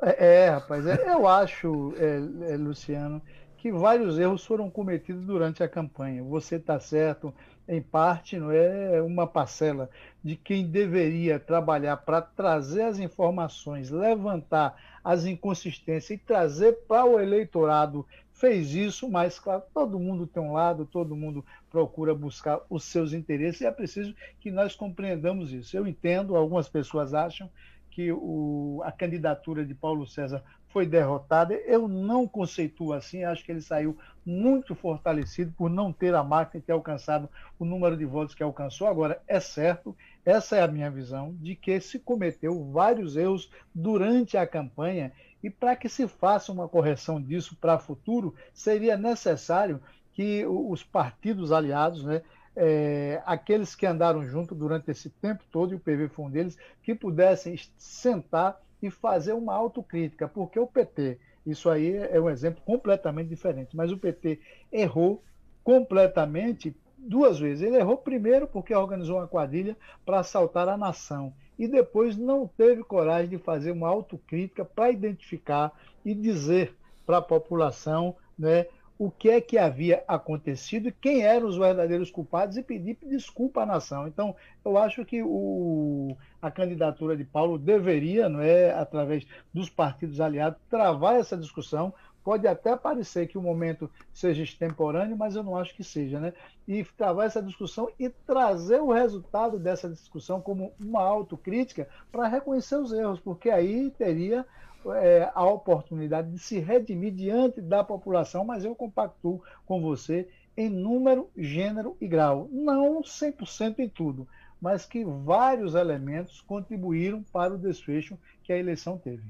É, 0.02 0.44
é, 0.44 0.48
rapaz. 0.50 0.86
É, 0.86 1.12
eu 1.12 1.26
acho, 1.28 1.94
é, 1.96 2.56
Luciano, 2.56 3.22
que 3.64 3.72
vários 3.72 4.18
erros 4.18 4.44
foram 4.44 4.68
cometidos 4.68 5.24
durante 5.24 5.62
a 5.62 5.68
campanha. 5.68 6.22
Você 6.22 6.56
está 6.56 6.78
certo, 6.78 7.32
em 7.66 7.80
parte, 7.80 8.38
não 8.38 8.50
é 8.50 9.00
uma 9.00 9.26
parcela 9.26 9.88
de 10.22 10.36
quem 10.36 10.66
deveria 10.66 11.40
trabalhar 11.40 11.96
para 11.96 12.20
trazer 12.20 12.82
as 12.82 12.98
informações, 12.98 13.88
levantar 13.88 14.76
as 15.02 15.24
inconsistências 15.24 16.10
e 16.10 16.22
trazer 16.22 16.74
para 16.86 17.06
o 17.06 17.18
eleitorado 17.18 18.06
fez 18.34 18.74
isso, 18.74 19.08
mas, 19.08 19.38
claro, 19.38 19.62
todo 19.72 19.98
mundo 19.98 20.26
tem 20.26 20.42
um 20.42 20.52
lado, 20.52 20.84
todo 20.84 21.16
mundo 21.16 21.42
procura 21.70 22.14
buscar 22.14 22.60
os 22.68 22.84
seus 22.84 23.14
interesses 23.14 23.62
e 23.62 23.66
é 23.66 23.70
preciso 23.70 24.14
que 24.40 24.50
nós 24.50 24.76
compreendamos 24.76 25.54
isso. 25.54 25.74
Eu 25.74 25.86
entendo, 25.86 26.36
algumas 26.36 26.68
pessoas 26.68 27.14
acham 27.14 27.48
que 27.90 28.12
o, 28.12 28.82
a 28.84 28.92
candidatura 28.92 29.64
de 29.64 29.74
Paulo 29.74 30.06
César 30.06 30.44
foi 30.74 30.84
derrotada. 30.84 31.54
Eu 31.54 31.86
não 31.86 32.26
conceituo 32.26 32.92
assim, 32.92 33.22
acho 33.22 33.44
que 33.44 33.52
ele 33.52 33.60
saiu 33.60 33.96
muito 34.26 34.74
fortalecido 34.74 35.54
por 35.56 35.70
não 35.70 35.92
ter 35.92 36.12
a 36.16 36.24
máquina 36.24 36.64
ter 36.66 36.72
alcançado 36.72 37.30
o 37.60 37.64
número 37.64 37.96
de 37.96 38.04
votos 38.04 38.34
que 38.34 38.42
alcançou. 38.42 38.88
Agora, 38.88 39.22
é 39.28 39.38
certo, 39.38 39.96
essa 40.24 40.56
é 40.56 40.62
a 40.62 40.66
minha 40.66 40.90
visão, 40.90 41.32
de 41.40 41.54
que 41.54 41.80
se 41.80 42.00
cometeu 42.00 42.72
vários 42.72 43.16
erros 43.16 43.52
durante 43.72 44.36
a 44.36 44.44
campanha 44.44 45.12
e 45.44 45.48
para 45.48 45.76
que 45.76 45.88
se 45.88 46.08
faça 46.08 46.50
uma 46.50 46.68
correção 46.68 47.22
disso 47.22 47.56
para 47.60 47.76
o 47.76 47.78
futuro, 47.78 48.34
seria 48.52 48.96
necessário 48.96 49.80
que 50.12 50.44
os 50.44 50.82
partidos 50.82 51.52
aliados, 51.52 52.04
né, 52.04 52.22
é, 52.56 53.22
aqueles 53.24 53.76
que 53.76 53.86
andaram 53.86 54.24
junto 54.26 54.56
durante 54.56 54.90
esse 54.90 55.08
tempo 55.08 55.44
todo, 55.52 55.72
e 55.72 55.76
o 55.76 55.80
PV 55.80 56.08
foi 56.08 56.24
um 56.24 56.30
deles, 56.30 56.58
que 56.82 56.94
pudessem 56.96 57.56
sentar 57.78 58.58
e 58.84 58.90
fazer 58.90 59.32
uma 59.32 59.54
autocrítica, 59.54 60.28
porque 60.28 60.58
o 60.58 60.66
PT, 60.66 61.18
isso 61.46 61.70
aí 61.70 61.96
é 61.96 62.20
um 62.20 62.28
exemplo 62.28 62.62
completamente 62.64 63.28
diferente, 63.28 63.74
mas 63.74 63.90
o 63.90 63.96
PT 63.96 64.38
errou 64.70 65.22
completamente 65.62 66.76
duas 66.98 67.38
vezes. 67.38 67.66
Ele 67.66 67.78
errou 67.78 67.96
primeiro 67.96 68.46
porque 68.46 68.74
organizou 68.74 69.16
uma 69.16 69.26
quadrilha 69.26 69.74
para 70.04 70.20
assaltar 70.20 70.68
a 70.68 70.76
nação 70.76 71.32
e 71.58 71.66
depois 71.66 72.16
não 72.16 72.46
teve 72.46 72.84
coragem 72.84 73.30
de 73.30 73.38
fazer 73.38 73.70
uma 73.70 73.88
autocrítica 73.88 74.64
para 74.64 74.90
identificar 74.90 75.72
e 76.04 76.14
dizer 76.14 76.74
para 77.06 77.18
a 77.18 77.22
população 77.22 78.14
né, 78.38 78.66
o 78.98 79.10
que 79.10 79.28
é 79.28 79.40
que 79.40 79.58
havia 79.58 80.04
acontecido 80.06 80.92
quem 81.00 81.22
eram 81.22 81.48
os 81.48 81.56
verdadeiros 81.56 82.10
culpados 82.10 82.56
e 82.56 82.62
pedir 82.62 82.96
desculpa 83.02 83.62
à 83.62 83.66
nação. 83.66 84.06
Então, 84.06 84.36
eu 84.64 84.78
acho 84.78 85.04
que 85.04 85.22
o, 85.22 86.16
a 86.40 86.50
candidatura 86.50 87.16
de 87.16 87.24
Paulo 87.24 87.58
deveria, 87.58 88.28
não 88.28 88.40
é, 88.40 88.70
através 88.70 89.26
dos 89.52 89.68
partidos 89.68 90.20
aliados, 90.20 90.58
travar 90.70 91.16
essa 91.16 91.36
discussão, 91.36 91.92
Pode 92.24 92.48
até 92.48 92.74
parecer 92.74 93.28
que 93.28 93.36
o 93.36 93.42
momento 93.42 93.90
seja 94.10 94.42
extemporâneo, 94.42 95.14
mas 95.14 95.36
eu 95.36 95.42
não 95.42 95.58
acho 95.58 95.74
que 95.74 95.84
seja, 95.84 96.18
né? 96.18 96.32
E 96.66 96.82
travar 96.82 97.26
essa 97.26 97.42
discussão 97.42 97.90
e 98.00 98.08
trazer 98.08 98.80
o 98.80 98.90
resultado 98.90 99.58
dessa 99.58 99.90
discussão 99.90 100.40
como 100.40 100.72
uma 100.80 101.02
autocrítica 101.02 101.86
para 102.10 102.26
reconhecer 102.26 102.76
os 102.76 102.94
erros, 102.94 103.20
porque 103.20 103.50
aí 103.50 103.90
teria 103.90 104.46
é, 104.92 105.30
a 105.34 105.44
oportunidade 105.44 106.30
de 106.30 106.38
se 106.38 106.58
redimir 106.58 107.12
diante 107.12 107.60
da 107.60 107.82
população, 107.82 108.44
mas 108.44 108.64
eu 108.64 108.74
compactuo 108.74 109.42
com 109.66 109.80
você 109.80 110.28
em 110.56 110.68
número, 110.68 111.30
gênero 111.36 111.96
e 112.00 112.06
grau. 112.06 112.48
Não 112.50 113.02
100% 113.02 113.78
em 113.78 113.88
tudo, 113.88 114.26
mas 114.60 114.86
que 114.86 115.04
vários 115.04 115.74
elementos 115.74 116.40
contribuíram 116.40 117.22
para 117.32 117.54
o 117.54 117.58
desfecho 117.58 118.18
que 118.42 118.52
a 118.52 118.58
eleição 118.58 118.98
teve. 118.98 119.22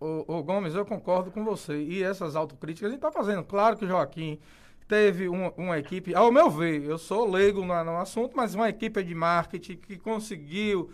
O 0.00 0.42
Gomes, 0.42 0.74
eu 0.74 0.84
concordo 0.84 1.30
com 1.30 1.44
você. 1.44 1.80
E 1.80 2.02
essas 2.02 2.34
autocríticas 2.34 2.88
a 2.88 2.90
gente 2.90 2.98
está 2.98 3.12
fazendo. 3.12 3.44
Claro 3.44 3.76
que 3.76 3.86
Joaquim 3.86 4.40
teve 4.88 5.28
uma, 5.28 5.52
uma, 5.56 5.78
equipe, 5.78 6.12
ao 6.12 6.32
meu 6.32 6.50
ver, 6.50 6.82
eu 6.82 6.98
sou 6.98 7.30
leigo 7.30 7.64
no, 7.64 7.84
no, 7.84 7.96
assunto, 7.98 8.36
mas 8.36 8.54
uma 8.54 8.68
equipe 8.68 9.02
de 9.02 9.14
marketing 9.14 9.76
que 9.76 9.96
conseguiu 9.96 10.90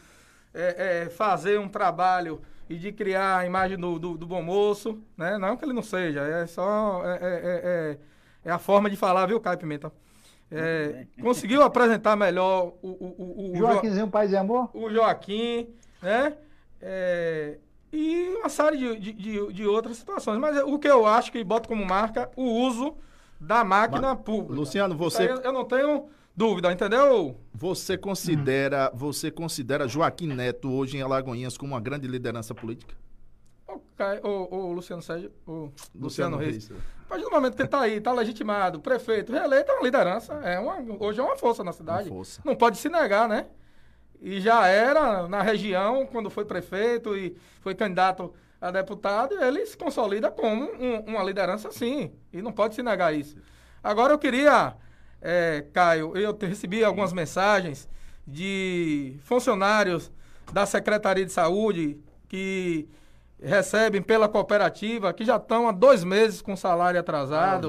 é, 0.53 1.05
é, 1.05 1.09
fazer 1.09 1.59
um 1.59 1.69
trabalho 1.69 2.41
e 2.69 2.77
de 2.77 2.93
criar 2.93 3.39
a 3.39 3.47
imagem 3.47 3.79
do, 3.79 3.99
do, 3.99 4.19
do, 4.19 4.27
bom 4.27 4.43
moço, 4.43 4.99
né? 5.17 5.39
Não 5.39 5.57
que 5.57 5.65
ele 5.65 5.73
não 5.73 5.83
seja, 5.83 6.21
é 6.21 6.47
só 6.47 7.03
é, 7.05 7.11
é, 7.11 7.19
é, 7.21 7.61
é, 7.65 7.99
é 8.45 8.51
a 8.51 8.59
forma 8.59 8.91
de 8.91 8.97
falar, 8.97 9.27
viu, 9.27 9.41
Caio 9.41 9.59
Pimenta? 9.59 9.93
conseguiu 11.21 11.63
apresentar 11.63 12.17
melhor 12.17 12.73
o, 12.81 12.89
o, 12.89 13.15
o, 13.19 13.53
o 13.53 13.57
Joaquimzinho 13.57 14.07
jo... 14.07 14.11
Pai 14.11 14.29
de 14.29 14.37
Amor? 14.37 14.71
O 14.73 14.91
Joaquim, 14.91 15.69
né? 16.03 16.35
É, 16.81 17.59
e 17.93 18.35
uma 18.39 18.49
série 18.49 18.77
de, 18.77 19.13
de, 19.13 19.53
de, 19.53 19.67
outras 19.67 19.97
situações. 19.97 20.39
Mas 20.39 20.57
o 20.63 20.79
que 20.79 20.89
eu 20.89 21.07
acho 21.07 21.33
que 21.33 21.43
bota 21.43 21.69
como 21.69 21.85
marca 21.85 22.31
o 22.37 22.45
uso 22.45 22.97
da 23.41 23.65
máquina 23.65 24.15
Mas, 24.15 24.25
pública. 24.25 24.55
Luciano, 24.55 24.97
você. 24.97 25.31
Eu 25.43 25.53
não 25.53 25.65
tenho 25.65 26.09
dúvida, 26.39 26.73
entendeu? 26.73 27.37
Você 27.53 27.99
considera, 27.99 28.91
hum. 28.95 28.97
você 28.97 29.31
considera 29.31 29.89
Joaquim 29.89 30.29
Neto 30.29 30.71
hoje 30.73 30.97
em 30.97 31.03
Alagoinhas 31.03 31.59
como 31.59 31.75
uma 31.75 31.81
grande 31.81 32.07
liderança 32.07 32.55
política? 32.55 32.95
O, 34.23 34.29
o, 34.29 34.55
o 34.69 34.73
Luciano 34.73 35.03
Sérgio, 35.03 35.33
o 35.47 35.53
Luciano, 35.53 35.77
Luciano 36.01 36.37
Reis. 36.37 36.69
Reis. 36.69 36.83
A 37.05 37.09
partir 37.09 37.25
do 37.25 37.31
momento 37.31 37.57
que 37.57 37.63
ele 37.63 37.67
está 37.67 37.81
aí, 37.81 37.95
está 37.95 38.13
legitimado, 38.13 38.81
prefeito, 38.81 39.33
reeleito, 39.33 39.71
é 39.71 39.75
uma 39.75 39.83
liderança. 39.83 40.35
É 40.35 40.59
uma, 40.59 40.77
hoje 41.01 41.19
é 41.19 41.23
uma 41.23 41.37
força 41.37 41.65
na 41.65 41.73
cidade. 41.73 42.09
Força. 42.09 42.41
Não 42.45 42.55
pode 42.55 42.79
se 42.79 42.89
negar, 42.89 43.29
né? 43.29 43.47
e 44.21 44.41
já 44.41 44.67
era 44.67 45.29
na 45.29 45.43
região, 45.43 46.07
quando 46.07 46.31
foi 46.31 46.45
prefeito 46.45 47.17
e 47.17 47.37
foi 47.61 47.75
candidato 47.75 48.33
a 48.61 48.71
deputado, 48.71 49.41
ele 49.41 49.65
se 49.67 49.77
consolida 49.77 50.31
como 50.31 50.65
um, 50.65 51.01
uma 51.07 51.23
liderança 51.23 51.71
sim, 51.71 52.13
e 52.33 52.43
não 52.43 52.53
pode 52.53 52.75
se 52.75 52.83
negar 52.83 53.15
isso. 53.15 53.37
Agora 53.83 54.13
eu 54.13 54.19
queria, 54.19 54.75
é, 55.21 55.65
Caio, 55.73 56.17
eu 56.17 56.37
recebi 56.41 56.85
algumas 56.85 57.13
mensagens 57.13 57.89
de 58.27 59.17
funcionários 59.23 60.11
da 60.53 60.67
Secretaria 60.67 61.25
de 61.25 61.33
Saúde 61.33 61.99
que 62.29 62.89
recebem 63.43 64.03
pela 64.03 64.29
cooperativa, 64.29 65.13
que 65.13 65.25
já 65.25 65.37
estão 65.37 65.69
há 65.69 65.73
dois 65.73 66.05
meses 66.05 66.43
com 66.43 66.57
salário 66.57 66.99
atrasado. 67.01 67.69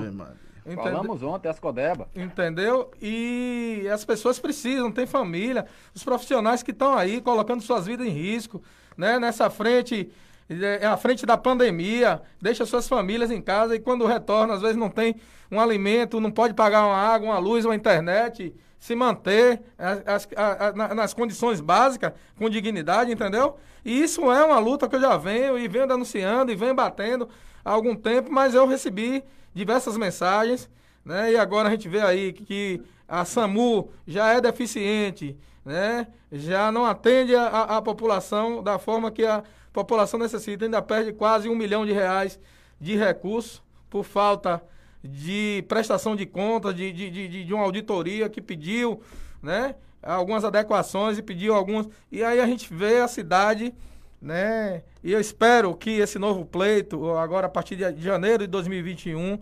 Entendeu? 0.65 0.83
Falamos 0.83 1.23
ontem, 1.23 1.47
as 1.49 1.59
Codeba. 1.59 2.07
Entendeu? 2.15 2.91
E 3.01 3.87
as 3.91 4.05
pessoas 4.05 4.37
precisam, 4.37 4.91
tem 4.91 5.07
família, 5.07 5.65
os 5.95 6.03
profissionais 6.03 6.61
que 6.61 6.71
estão 6.71 6.95
aí 6.95 7.21
colocando 7.21 7.61
suas 7.61 7.87
vidas 7.87 8.05
em 8.05 8.11
risco, 8.11 8.61
né? 8.95 9.17
Nessa 9.17 9.49
frente, 9.49 10.11
é 10.49 10.85
a 10.85 10.97
frente 10.97 11.25
da 11.25 11.37
pandemia, 11.37 12.21
deixa 12.41 12.65
suas 12.65 12.87
famílias 12.87 13.29
em 13.29 13.41
casa 13.41 13.75
e 13.75 13.79
quando 13.79 14.05
retorna, 14.05 14.55
às 14.55 14.61
vezes 14.61 14.77
não 14.77 14.89
tem 14.89 15.15
um 15.51 15.59
alimento, 15.59 16.19
não 16.19 16.31
pode 16.31 16.53
pagar 16.53 16.85
uma 16.85 16.97
água, 16.97 17.29
uma 17.29 17.37
luz, 17.37 17.65
uma 17.65 17.75
internet, 17.75 18.55
se 18.79 18.95
manter 18.95 19.61
as, 19.77 20.27
as, 20.35 20.75
nas 20.95 21.13
condições 21.13 21.59
básicas, 21.61 22.13
com 22.37 22.49
dignidade, 22.49 23.11
entendeu? 23.11 23.57
E 23.83 24.01
isso 24.01 24.31
é 24.31 24.43
uma 24.43 24.57
luta 24.57 24.87
que 24.87 24.95
eu 24.95 25.01
já 25.01 25.17
venho 25.17 25.57
e 25.57 25.67
venho 25.67 25.87
denunciando 25.87 26.51
e 26.51 26.55
venho 26.55 26.73
batendo 26.73 27.29
há 27.63 27.71
algum 27.71 27.95
tempo, 27.95 28.31
mas 28.31 28.55
eu 28.55 28.65
recebi 28.65 29.23
diversas 29.53 29.97
mensagens, 29.97 30.69
né? 31.03 31.31
E 31.33 31.37
agora 31.37 31.67
a 31.67 31.71
gente 31.71 31.87
vê 31.87 32.01
aí 32.01 32.33
que 32.33 32.81
a 33.07 33.25
SAMU 33.25 33.91
já 34.07 34.31
é 34.33 34.41
deficiente, 34.41 35.37
né? 35.65 36.07
Já 36.31 36.71
não 36.71 36.85
atende 36.85 37.35
a, 37.35 37.47
a 37.47 37.81
população 37.81 38.63
da 38.63 38.79
forma 38.79 39.11
que 39.11 39.25
a 39.25 39.43
população 39.71 40.19
necessita, 40.19 40.65
ainda 40.65 40.81
perde 40.81 41.13
quase 41.13 41.47
um 41.49 41.55
milhão 41.55 41.85
de 41.85 41.91
reais 41.91 42.39
de 42.79 42.95
recursos 42.95 43.61
por 43.89 44.03
falta 44.03 44.61
de 45.03 45.63
prestação 45.67 46.15
de 46.15 46.25
contas, 46.25 46.75
de, 46.75 46.91
de, 46.91 47.09
de, 47.09 47.45
de 47.45 47.53
uma 47.53 47.63
auditoria 47.63 48.29
que 48.29 48.41
pediu, 48.41 49.01
né? 49.41 49.75
Algumas 50.01 50.43
adequações 50.43 51.17
e 51.17 51.21
pediu 51.21 51.53
algumas. 51.53 51.87
E 52.11 52.23
aí 52.23 52.39
a 52.39 52.45
gente 52.45 52.73
vê 52.73 52.99
a 52.99 53.07
cidade, 53.07 53.73
né? 54.21 54.83
E 55.03 55.11
eu 55.11 55.19
espero 55.19 55.73
que 55.75 55.91
esse 55.91 56.19
novo 56.19 56.45
pleito, 56.45 57.11
agora 57.11 57.47
a 57.47 57.49
partir 57.49 57.75
de 57.75 58.01
janeiro 58.01 58.39
de 58.39 58.47
2021, 58.47 59.39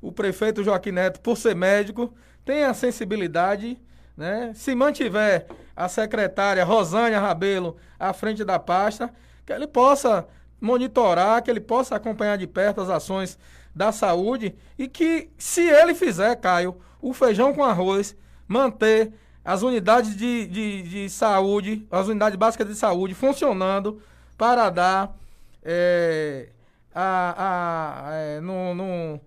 o 0.00 0.12
prefeito 0.12 0.62
Joaquim 0.62 0.92
Neto, 0.92 1.20
por 1.20 1.36
ser 1.36 1.54
médico, 1.54 2.12
tenha 2.44 2.72
sensibilidade, 2.74 3.78
né? 4.16 4.52
Se 4.54 4.74
mantiver 4.74 5.46
a 5.74 5.88
secretária 5.88 6.64
Rosânia 6.64 7.20
Rabelo 7.20 7.76
à 7.98 8.12
frente 8.12 8.44
da 8.44 8.58
pasta, 8.58 9.12
que 9.46 9.52
ele 9.52 9.66
possa 9.66 10.26
monitorar, 10.60 11.42
que 11.42 11.50
ele 11.50 11.60
possa 11.60 11.94
acompanhar 11.96 12.36
de 12.36 12.46
perto 12.46 12.80
as 12.80 12.90
ações 12.90 13.38
da 13.74 13.92
saúde 13.92 14.54
e 14.76 14.88
que, 14.88 15.30
se 15.38 15.60
ele 15.60 15.94
fizer, 15.94 16.34
Caio, 16.36 16.76
o 17.00 17.12
feijão 17.12 17.54
com 17.54 17.62
arroz, 17.62 18.16
manter 18.48 19.12
as 19.44 19.62
unidades 19.62 20.16
de, 20.16 20.46
de, 20.46 20.82
de 20.82 21.10
saúde, 21.10 21.86
as 21.90 22.08
unidades 22.08 22.36
básicas 22.36 22.66
de 22.66 22.74
saúde 22.74 23.14
funcionando 23.14 24.02
para 24.36 24.68
dar 24.70 25.16
é, 25.62 26.48
a, 26.94 28.08
a, 28.08 28.14
é, 28.14 28.40
no, 28.40 28.74
no, 28.74 29.20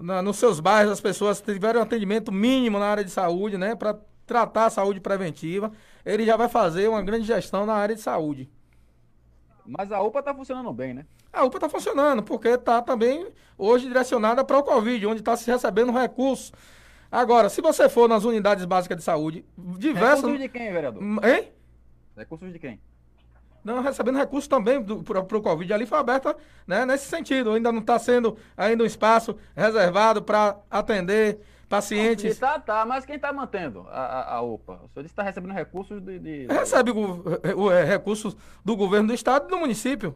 na, 0.00 0.22
nos 0.22 0.38
seus 0.38 0.58
bairros 0.58 0.92
as 0.92 1.00
pessoas 1.00 1.40
tiverem 1.40 1.80
um 1.80 1.84
atendimento 1.84 2.32
mínimo 2.32 2.78
na 2.78 2.86
área 2.86 3.04
de 3.04 3.10
saúde, 3.10 3.56
né? 3.56 3.74
Para 3.76 3.98
tratar 4.26 4.66
a 4.66 4.70
saúde 4.70 5.00
preventiva, 5.00 5.70
ele 6.04 6.24
já 6.24 6.36
vai 6.36 6.48
fazer 6.48 6.88
uma 6.88 7.02
grande 7.02 7.26
gestão 7.26 7.66
na 7.66 7.74
área 7.74 7.94
de 7.94 8.00
saúde. 8.00 8.50
Mas 9.66 9.90
a 9.90 10.00
UPA 10.02 10.18
está 10.18 10.34
funcionando 10.34 10.72
bem, 10.72 10.94
né? 10.94 11.06
A 11.32 11.44
UPA 11.44 11.56
está 11.56 11.68
funcionando, 11.68 12.22
porque 12.22 12.48
está 12.48 12.82
também 12.82 13.26
hoje 13.56 13.88
direcionada 13.88 14.44
para 14.44 14.58
o 14.58 14.62
Covid, 14.62 15.06
onde 15.06 15.20
está 15.20 15.36
se 15.36 15.50
recebendo 15.50 15.92
recursos. 15.92 16.52
Agora, 17.10 17.48
se 17.48 17.60
você 17.60 17.88
for 17.88 18.08
nas 18.08 18.24
unidades 18.24 18.64
básicas 18.64 18.98
de 18.98 19.04
saúde, 19.04 19.44
diversas. 19.56 20.16
Recursos 20.16 20.40
de 20.40 20.48
quem, 20.48 20.72
vereador? 20.72 21.02
Hein? 21.02 21.52
Recursos 22.16 22.52
de 22.52 22.58
quem? 22.58 22.80
Não, 23.64 23.80
recebendo 23.80 24.18
recursos 24.18 24.46
também 24.46 24.84
para 24.84 25.20
o 25.20 25.42
Covid. 25.42 25.72
Ali 25.72 25.86
foi 25.86 25.98
aberta 25.98 26.36
né, 26.66 26.84
nesse 26.84 27.06
sentido. 27.06 27.52
Ainda 27.52 27.72
não 27.72 27.80
está 27.80 27.98
sendo 27.98 28.36
ainda 28.54 28.84
um 28.84 28.86
espaço 28.86 29.38
reservado 29.56 30.22
para 30.22 30.58
atender 30.70 31.40
pacientes. 31.68 32.38
Tá, 32.38 32.58
tá, 32.58 32.84
mas 32.84 33.04
quem 33.04 33.16
está 33.16 33.32
mantendo 33.32 33.86
a, 33.88 34.00
a, 34.00 34.34
a, 34.36 34.42
UPA? 34.42 34.80
O 34.84 34.88
senhor 34.88 35.06
está 35.06 35.22
recebendo 35.22 35.52
recursos 35.52 36.00
de. 36.00 36.18
de... 36.18 36.46
Recebe 36.46 36.90
o, 36.90 37.24
o, 37.56 37.70
é, 37.70 37.84
recursos 37.84 38.36
do 38.64 38.76
governo 38.76 39.08
do 39.08 39.14
estado 39.14 39.46
e 39.46 39.50
do 39.50 39.58
município. 39.58 40.14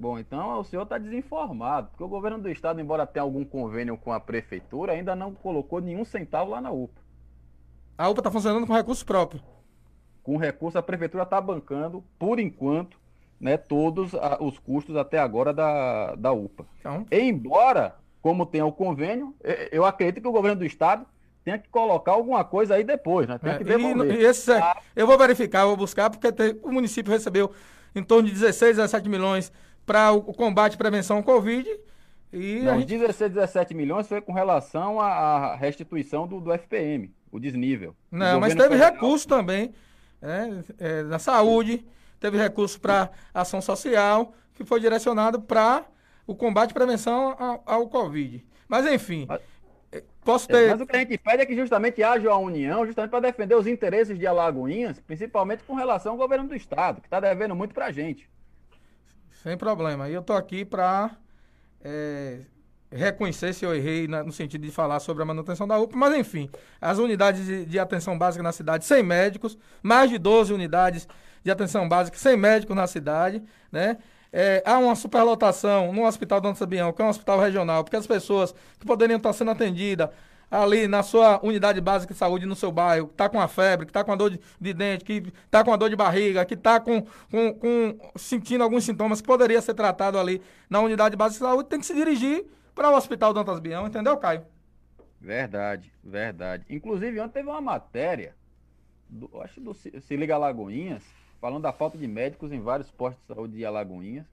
Bom, 0.00 0.18
então 0.18 0.58
o 0.58 0.64
senhor 0.64 0.84
está 0.84 0.96
desinformado, 0.96 1.88
porque 1.90 2.02
o 2.02 2.08
governo 2.08 2.38
do 2.38 2.48
estado, 2.48 2.80
embora 2.80 3.06
tenha 3.06 3.22
algum 3.22 3.44
convênio 3.44 3.98
com 3.98 4.12
a 4.12 4.18
prefeitura, 4.18 4.92
ainda 4.92 5.14
não 5.14 5.34
colocou 5.34 5.78
nenhum 5.78 6.06
centavo 6.06 6.50
lá 6.50 6.60
na 6.60 6.70
UPA. 6.70 7.02
A 7.98 8.08
UPA 8.08 8.20
está 8.20 8.30
funcionando 8.30 8.66
com 8.66 8.72
recurso 8.72 9.04
próprio. 9.04 9.42
Com 10.22 10.38
recurso, 10.38 10.78
a 10.78 10.82
prefeitura 10.82 11.24
está 11.24 11.38
bancando, 11.38 12.02
por 12.18 12.40
enquanto, 12.40 12.98
né, 13.38 13.58
todos 13.58 14.14
a, 14.14 14.42
os 14.42 14.58
custos 14.58 14.96
até 14.96 15.18
agora 15.18 15.52
da, 15.52 16.14
da 16.14 16.32
UPA. 16.32 16.64
Então... 16.78 17.04
Embora, 17.10 17.99
como 18.20 18.44
tem 18.44 18.62
o 18.62 18.72
convênio, 18.72 19.34
eu 19.72 19.84
acredito 19.84 20.22
que 20.22 20.28
o 20.28 20.32
governo 20.32 20.58
do 20.58 20.66
estado 20.66 21.06
tenha 21.44 21.58
que 21.58 21.68
colocar 21.68 22.12
alguma 22.12 22.44
coisa 22.44 22.74
aí 22.74 22.84
depois, 22.84 23.26
né? 23.26 23.38
Tem 23.38 23.52
é, 23.52 23.58
que 23.58 23.64
devolver. 23.64 24.14
E, 24.14 24.22
e 24.22 24.24
esse, 24.24 24.52
ah. 24.52 24.76
Eu 24.94 25.06
vou 25.06 25.16
verificar, 25.16 25.62
eu 25.62 25.68
vou 25.68 25.76
buscar, 25.76 26.10
porque 26.10 26.30
tem, 26.30 26.58
o 26.62 26.70
município 26.70 27.10
recebeu 27.10 27.52
em 27.94 28.02
torno 28.02 28.28
de 28.28 28.34
16, 28.34 28.76
17 28.76 29.08
milhões 29.08 29.52
para 29.86 30.12
o 30.12 30.32
combate 30.34 30.74
e 30.74 30.78
prevenção 30.78 31.18
ao 31.18 31.22
Covid. 31.22 31.68
E 32.32 32.60
Não, 32.60 32.78
gente... 32.78 32.98
16, 32.98 33.32
17 33.32 33.74
milhões 33.74 34.06
foi 34.06 34.20
com 34.20 34.32
relação 34.32 35.00
à 35.00 35.56
restituição 35.56 36.28
do, 36.28 36.40
do 36.40 36.52
FPM, 36.52 37.12
o 37.32 37.40
desnível. 37.40 37.96
Não, 38.10 38.38
o 38.38 38.40
mas 38.40 38.54
teve 38.54 38.68
federal... 38.68 38.92
recurso 38.92 39.26
também 39.26 39.74
é, 40.22 40.48
é, 40.78 41.02
na 41.02 41.18
saúde, 41.18 41.84
teve 42.20 42.38
recurso 42.38 42.80
para 42.80 43.10
ação 43.34 43.60
social, 43.60 44.32
que 44.54 44.64
foi 44.64 44.78
direcionado 44.78 45.40
para 45.40 45.84
o 46.30 46.34
combate 46.36 46.70
e 46.70 46.74
prevenção 46.74 47.34
ao, 47.36 47.62
ao 47.66 47.88
Covid. 47.88 48.44
Mas 48.68 48.86
enfim, 48.86 49.26
mas, 49.28 49.40
é, 49.90 50.04
posso 50.24 50.50
é, 50.50 50.54
ter. 50.54 50.70
mas 50.70 50.80
o 50.80 50.86
que 50.86 50.96
a 50.96 51.00
gente 51.00 51.18
pede 51.18 51.42
é 51.42 51.46
que 51.46 51.56
justamente 51.56 52.00
haja 52.04 52.28
uma 52.28 52.38
união, 52.38 52.86
justamente 52.86 53.10
para 53.10 53.20
defender 53.20 53.56
os 53.56 53.66
interesses 53.66 54.16
de 54.16 54.26
Alagoinhas, 54.28 55.00
principalmente 55.00 55.64
com 55.64 55.74
relação 55.74 56.12
ao 56.12 56.18
governo 56.18 56.46
do 56.46 56.54
Estado, 56.54 57.00
que 57.00 57.08
está 57.08 57.18
devendo 57.18 57.56
muito 57.56 57.74
para 57.74 57.86
a 57.86 57.90
gente. 57.90 58.30
Sem 59.42 59.56
problema. 59.56 60.08
E 60.08 60.14
eu 60.14 60.22
tô 60.22 60.34
aqui 60.34 60.64
para 60.64 61.16
é, 61.82 62.42
reconhecer 62.92 63.52
se 63.52 63.64
eu 63.64 63.74
errei 63.74 64.06
na, 64.06 64.22
no 64.22 64.30
sentido 64.30 64.64
de 64.64 64.70
falar 64.70 65.00
sobre 65.00 65.24
a 65.24 65.26
manutenção 65.26 65.66
da 65.66 65.80
UPA, 65.80 65.96
mas 65.96 66.14
enfim, 66.14 66.48
as 66.80 66.98
unidades 66.98 67.44
de, 67.44 67.64
de, 67.64 67.78
atenção 67.78 68.16
básica 68.16 68.42
na 68.42 68.52
cidade 68.52 68.84
sem 68.84 69.02
médicos, 69.02 69.58
mais 69.82 70.08
de 70.08 70.16
12 70.16 70.52
unidades 70.52 71.08
de 71.42 71.50
atenção 71.50 71.88
básica 71.88 72.16
sem 72.16 72.36
médicos 72.36 72.76
na 72.76 72.86
cidade, 72.86 73.42
né? 73.72 73.98
É, 74.32 74.62
há 74.64 74.78
uma 74.78 74.94
superlotação 74.94 75.92
no 75.92 76.06
Hospital 76.06 76.40
Dona 76.40 76.54
Sabião, 76.54 76.92
que 76.92 77.02
é 77.02 77.04
um 77.04 77.08
hospital 77.08 77.40
regional, 77.40 77.82
porque 77.82 77.96
as 77.96 78.06
pessoas 78.06 78.54
que 78.78 78.86
poderiam 78.86 79.16
estar 79.16 79.32
sendo 79.32 79.50
atendidas 79.50 80.08
ali 80.50 80.88
na 80.88 81.02
sua 81.02 81.40
unidade 81.44 81.80
básica 81.80 82.12
de 82.12 82.18
saúde 82.18 82.44
no 82.44 82.56
seu 82.56 82.72
bairro, 82.72 83.06
que 83.06 83.14
está 83.14 83.28
com 83.28 83.40
a 83.40 83.46
febre, 83.46 83.86
que 83.86 83.90
está 83.90 84.02
com 84.02 84.12
a 84.12 84.16
dor 84.16 84.30
de, 84.30 84.40
de, 84.60 84.74
dente, 84.74 85.04
que 85.04 85.32
está 85.44 85.62
com 85.62 85.72
a 85.72 85.76
dor 85.76 85.88
de 85.88 85.96
barriga, 85.96 86.44
que 86.44 86.54
está 86.54 86.80
com, 86.80 87.02
com, 87.30 87.54
com, 87.54 87.98
sentindo 88.16 88.64
alguns 88.64 88.84
sintomas 88.84 89.20
que 89.20 89.26
poderia 89.26 89.60
ser 89.62 89.74
tratado 89.74 90.18
ali 90.18 90.42
na 90.68 90.80
unidade 90.80 91.16
básica 91.16 91.44
de 91.44 91.50
saúde, 91.50 91.68
tem 91.68 91.78
que 91.78 91.86
se 91.86 91.94
dirigir 91.94 92.44
para 92.74 92.90
o 92.90 92.96
Hospital 92.96 93.32
Dantas 93.32 93.60
Bião, 93.60 93.86
entendeu, 93.86 94.16
Caio? 94.16 94.42
Verdade, 95.20 95.92
verdade. 96.02 96.64
Inclusive, 96.68 97.20
ontem 97.20 97.34
teve 97.34 97.48
uma 97.48 97.60
matéria, 97.60 98.34
do, 99.08 99.30
acho 99.42 99.60
do 99.60 99.74
Se 99.74 100.16
Liga 100.16 100.34
Alagoinhas, 100.34 101.04
falando 101.40 101.62
da 101.62 101.72
falta 101.72 101.96
de 101.96 102.06
médicos 102.06 102.52
em 102.52 102.60
vários 102.60 102.90
postos 102.90 103.20
de 103.22 103.34
saúde 103.34 103.56
de 103.56 103.64
Alagoinhas. 103.64 104.26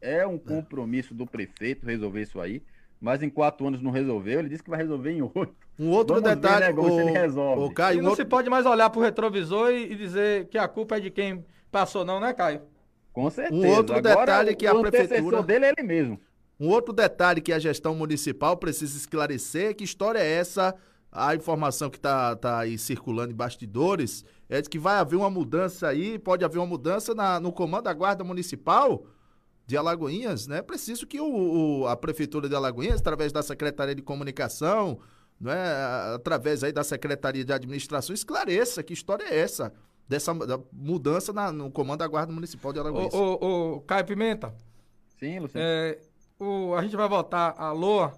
É 0.00 0.26
um 0.26 0.38
compromisso 0.38 1.14
do 1.14 1.26
prefeito 1.26 1.86
resolver 1.86 2.22
isso 2.22 2.40
aí 2.40 2.62
mas 3.04 3.22
em 3.22 3.28
quatro 3.28 3.66
anos 3.66 3.82
não 3.82 3.90
resolveu. 3.90 4.38
Ele 4.38 4.48
disse 4.48 4.62
que 4.62 4.70
vai 4.70 4.78
resolver 4.78 5.12
em 5.12 5.20
oito. 5.20 5.54
Um 5.78 5.90
outro 5.90 6.14
Vamos 6.14 6.30
detalhe, 6.30 6.72
ver, 6.72 6.74
né, 6.74 6.80
o, 6.80 7.00
ele 7.00 7.10
resolve. 7.10 7.62
O 7.62 7.70
Caio, 7.70 7.98
e 7.98 8.00
não 8.00 8.10
outro... 8.10 8.24
se 8.24 8.28
pode 8.28 8.48
mais 8.48 8.64
olhar 8.64 8.88
para 8.88 8.98
o 8.98 9.02
retrovisor 9.02 9.70
e, 9.72 9.92
e, 9.92 9.94
dizer 9.94 10.46
que 10.48 10.56
a 10.56 10.66
culpa 10.66 10.96
é 10.96 11.00
de 11.00 11.10
quem 11.10 11.44
passou, 11.70 12.02
não, 12.02 12.18
né, 12.18 12.32
Caio? 12.32 12.62
Com 13.12 13.28
certeza. 13.28 13.54
Um 13.54 13.76
outro 13.76 13.94
Agora, 13.94 14.20
detalhe 14.20 14.56
que 14.56 14.66
a 14.66 14.74
prefeitura 14.74 15.42
dele 15.42 15.66
é 15.66 15.74
ele 15.76 15.86
mesmo. 15.86 16.18
Um 16.58 16.68
outro 16.70 16.94
detalhe 16.94 17.42
que 17.42 17.52
a 17.52 17.58
gestão 17.58 17.94
municipal 17.94 18.56
precisa 18.56 18.96
esclarecer, 18.96 19.76
que 19.76 19.84
história 19.84 20.20
é 20.20 20.26
essa? 20.26 20.74
A 21.12 21.34
informação 21.34 21.90
que 21.90 21.98
está 21.98 22.34
tá 22.36 22.60
aí 22.60 22.78
circulando 22.78 23.32
em 23.32 23.36
bastidores 23.36 24.24
é 24.48 24.60
de 24.60 24.68
que 24.68 24.78
vai 24.78 24.96
haver 24.96 25.16
uma 25.16 25.30
mudança 25.30 25.88
aí, 25.88 26.18
pode 26.18 26.44
haver 26.44 26.58
uma 26.58 26.66
mudança 26.66 27.14
na, 27.14 27.40
no 27.40 27.52
comando 27.52 27.84
da 27.84 27.92
Guarda 27.92 28.24
Municipal 28.24 29.06
de 29.66 29.76
Alagoinhas, 29.76 30.46
né? 30.46 30.60
Preciso 30.60 31.06
que 31.06 31.20
o, 31.20 31.80
o, 31.80 31.86
a 31.86 31.96
prefeitura 31.96 32.48
de 32.48 32.54
Alagoinhas, 32.54 33.00
através 33.00 33.32
da 33.32 33.42
Secretaria 33.42 33.94
de 33.94 34.02
Comunicação, 34.02 34.98
não 35.40 35.50
é, 35.50 36.14
através 36.14 36.62
aí 36.62 36.72
da 36.72 36.84
Secretaria 36.84 37.44
de 37.44 37.52
Administração, 37.52 38.14
esclareça 38.14 38.82
que 38.82 38.92
história 38.92 39.24
é 39.24 39.38
essa 39.38 39.72
dessa 40.08 40.32
mudança 40.72 41.32
na, 41.32 41.50
no 41.50 41.70
comando 41.70 42.00
da 42.00 42.06
Guarda 42.06 42.32
Municipal 42.32 42.72
de 42.72 42.78
Alagoinhas. 42.78 43.14
O, 43.14 43.38
o, 43.40 43.74
o 43.76 43.80
Caio 43.80 44.04
Pimenta. 44.04 44.54
Sim, 45.18 45.38
Luciano. 45.40 45.66
É, 45.66 45.98
o, 46.38 46.74
a 46.74 46.82
gente 46.82 46.96
vai 46.96 47.08
votar 47.08 47.54
a 47.56 47.72
LOA 47.72 48.12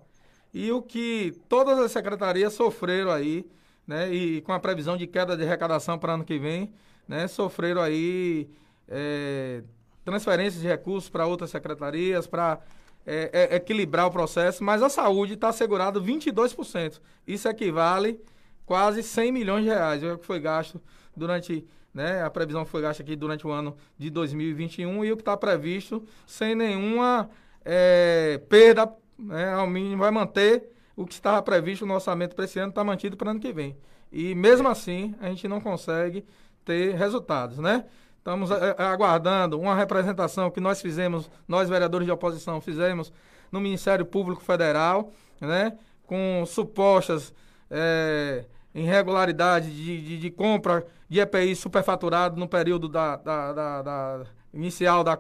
e 0.53 0.73
o 0.73 0.83
que 0.83 1.33
todas 1.49 1.79
as 1.79 1.93
secretarias 1.93 2.55
sofreram 2.55 3.11
aí, 3.11 3.47
né? 3.87 4.13
E 4.13 4.41
com 4.43 4.53
a 4.53 4.61
previsão 4.61 4.97
de 4.97 5.07
queda 5.07 5.37
de 5.37 5.45
arrecadação 5.45 5.99
para 5.99 6.15
ano 6.15 6.25
que 6.25 6.39
vem, 6.39 6.73
né? 7.07 7.29
Sofreram 7.29 7.81
aí 7.81 8.49
é, 8.89 9.63
transferência 10.05 10.61
de 10.61 10.67
recursos 10.67 11.09
para 11.11 11.27
outras 11.27 11.51
secretarias, 11.51 12.27
para 12.27 12.61
é, 13.07 13.49
é, 13.53 13.57
equilibrar 13.57 14.07
o 14.07 14.11
processo, 14.11 14.65
mas 14.65 14.83
a 14.83 14.89
saúde 14.89 15.35
está 15.35 15.49
assegurado 15.49 16.03
22%. 16.03 17.01
Isso 17.27 17.49
equivale 17.49 18.21
quase 18.65 19.03
100 19.03 19.33
milhões 19.33 19.65
de 19.65 19.71
reais. 19.71 20.03
É 20.03 20.13
o 20.13 20.19
que 20.19 20.27
foi 20.27 20.41
gasto 20.41 20.81
durante, 21.17 21.65
né, 21.95 22.23
a 22.23 22.29
previsão 22.29 22.65
foi 22.65 22.83
gasta 22.83 23.03
aqui 23.03 23.15
durante 23.17 23.47
o 23.47 23.51
ano 23.51 23.77
de 23.97 24.11
2021 24.11 25.05
e 25.05 25.13
o 25.13 25.17
que 25.17 25.23
está 25.23 25.37
previsto 25.37 26.05
sem 26.27 26.55
nenhuma 26.55 27.31
é, 27.65 28.41
perda, 28.49 28.93
né, 29.19 29.55
ao 29.55 29.67
mínimo 29.67 29.99
vai 29.99 30.11
manter 30.11 30.76
o 30.97 31.05
que 31.05 31.13
estava 31.13 31.43
previsto 31.43 31.85
no 31.85 31.95
orçamento 31.95 32.35
para 32.35 32.47
esse 32.47 32.59
ano, 32.59 32.71
está 32.71 32.83
mantido 32.83 33.17
para 33.17 33.29
o 33.29 33.31
ano 33.33 33.41
que 33.41 33.53
vem. 33.53 33.77
E 34.11 34.35
mesmo 34.35 34.67
assim, 34.69 35.15
a 35.21 35.29
gente 35.29 35.47
não 35.47 35.61
consegue 35.61 36.25
ter 36.65 36.95
resultados, 36.95 37.59
né? 37.59 37.85
Estamos 38.19 38.51
é, 38.51 38.75
é, 38.77 38.83
aguardando 38.83 39.61
uma 39.61 39.75
representação 39.75 40.51
que 40.51 40.59
nós 40.59 40.81
fizemos, 40.81 41.31
nós 41.47 41.69
vereadores 41.69 42.07
de 42.07 42.13
oposição 42.13 42.61
fizemos 42.61 43.13
no 43.53 43.61
Ministério 43.61 44.05
Público 44.05 44.43
Federal, 44.43 45.13
né? 45.41 45.79
Com 46.07 46.45
supostas 46.47 47.33
é, 47.71 48.45
irregularidades 48.75 49.73
de, 49.73 50.03
de, 50.03 50.19
de, 50.19 50.31
compra 50.31 50.87
de 51.09 51.21
EPI 51.21 51.55
superfaturado 51.55 52.37
no 52.37 52.49
período 52.49 52.89
da, 52.89 53.17
da, 53.17 53.53
da, 53.53 53.83
da 53.83 54.25
inicial 54.53 55.05
da, 55.05 55.15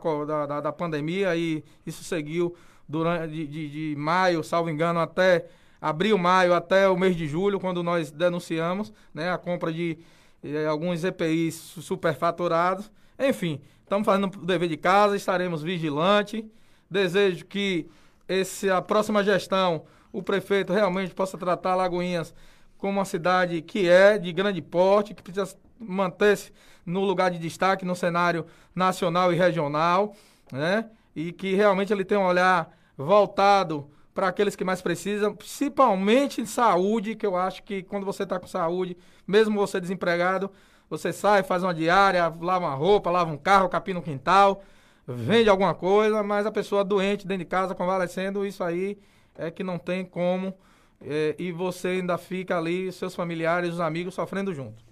da, 0.46 0.60
da, 0.60 0.72
pandemia 0.72 1.36
e 1.36 1.62
isso 1.84 2.02
seguiu 2.02 2.56
durante 2.88 3.32
de, 3.32 3.46
de, 3.46 3.68
de 3.92 3.96
maio, 3.96 4.42
salvo 4.42 4.70
engano, 4.70 5.00
até 5.00 5.46
abril, 5.80 6.16
maio, 6.18 6.54
até 6.54 6.88
o 6.88 6.96
mês 6.96 7.16
de 7.16 7.26
julho, 7.26 7.60
quando 7.60 7.82
nós 7.82 8.10
denunciamos 8.10 8.92
né, 9.12 9.30
a 9.30 9.38
compra 9.38 9.72
de 9.72 9.98
eh, 10.42 10.66
alguns 10.66 11.04
EPIs 11.04 11.54
superfaturados. 11.54 12.90
Enfim, 13.18 13.60
estamos 13.82 14.04
fazendo 14.04 14.26
o 14.26 14.46
dever 14.46 14.68
de 14.68 14.76
casa, 14.76 15.16
estaremos 15.16 15.62
vigilantes. 15.62 16.44
Desejo 16.90 17.44
que 17.46 17.88
esse, 18.28 18.70
a 18.70 18.80
próxima 18.80 19.22
gestão, 19.22 19.84
o 20.12 20.22
prefeito 20.22 20.72
realmente 20.72 21.14
possa 21.14 21.36
tratar 21.36 21.74
Lagoinhas 21.74 22.34
como 22.78 22.98
uma 22.98 23.04
cidade 23.04 23.60
que 23.62 23.88
é 23.88 24.18
de 24.18 24.32
grande 24.32 24.60
porte, 24.62 25.14
que 25.14 25.22
precisa 25.22 25.56
manter-se 25.78 26.52
no 26.84 27.04
lugar 27.04 27.30
de 27.30 27.38
destaque 27.38 27.84
no 27.84 27.96
cenário 27.96 28.46
nacional 28.74 29.32
e 29.32 29.36
regional, 29.36 30.14
né? 30.52 30.88
E 31.14 31.32
que 31.32 31.54
realmente 31.54 31.92
ele 31.92 32.04
tenha 32.04 32.20
um 32.20 32.26
olhar 32.26 32.70
voltado 32.96 33.90
para 34.16 34.28
aqueles 34.28 34.56
que 34.56 34.64
mais 34.64 34.80
precisam, 34.80 35.34
principalmente 35.34 36.44
saúde, 36.46 37.14
que 37.14 37.26
eu 37.26 37.36
acho 37.36 37.62
que 37.62 37.82
quando 37.82 38.06
você 38.06 38.22
está 38.22 38.40
com 38.40 38.46
saúde, 38.46 38.96
mesmo 39.26 39.54
você 39.54 39.78
desempregado, 39.78 40.50
você 40.88 41.12
sai, 41.12 41.42
faz 41.42 41.62
uma 41.62 41.74
diária, 41.74 42.22
lava 42.40 42.64
uma 42.64 42.74
roupa, 42.74 43.10
lava 43.10 43.30
um 43.30 43.36
carro, 43.36 43.68
capina 43.68 43.98
um 43.98 44.02
quintal, 44.02 44.62
vende 45.06 45.50
alguma 45.50 45.74
coisa, 45.74 46.22
mas 46.22 46.46
a 46.46 46.50
pessoa 46.50 46.82
doente 46.82 47.26
dentro 47.26 47.44
de 47.44 47.50
casa, 47.50 47.74
convalescendo, 47.74 48.46
isso 48.46 48.64
aí 48.64 48.98
é 49.36 49.50
que 49.50 49.62
não 49.62 49.78
tem 49.78 50.02
como. 50.02 50.54
É, 50.98 51.36
e 51.38 51.52
você 51.52 51.88
ainda 51.88 52.16
fica 52.16 52.56
ali, 52.56 52.90
seus 52.90 53.14
familiares, 53.14 53.74
os 53.74 53.80
amigos 53.80 54.14
sofrendo 54.14 54.54
junto. 54.54 54.82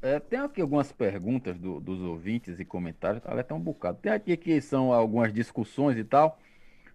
É, 0.00 0.18
tem 0.18 0.38
aqui 0.38 0.62
algumas 0.62 0.90
perguntas 0.90 1.58
do, 1.58 1.80
dos 1.80 2.00
ouvintes 2.00 2.58
e 2.58 2.64
comentários, 2.64 3.22
ela 3.26 3.44
tão 3.44 3.58
um 3.58 3.60
bocado. 3.60 3.98
Tem 4.00 4.10
aqui 4.10 4.34
que 4.38 4.58
são 4.62 4.90
algumas 4.90 5.34
discussões 5.34 5.98
e 5.98 6.04
tal. 6.04 6.38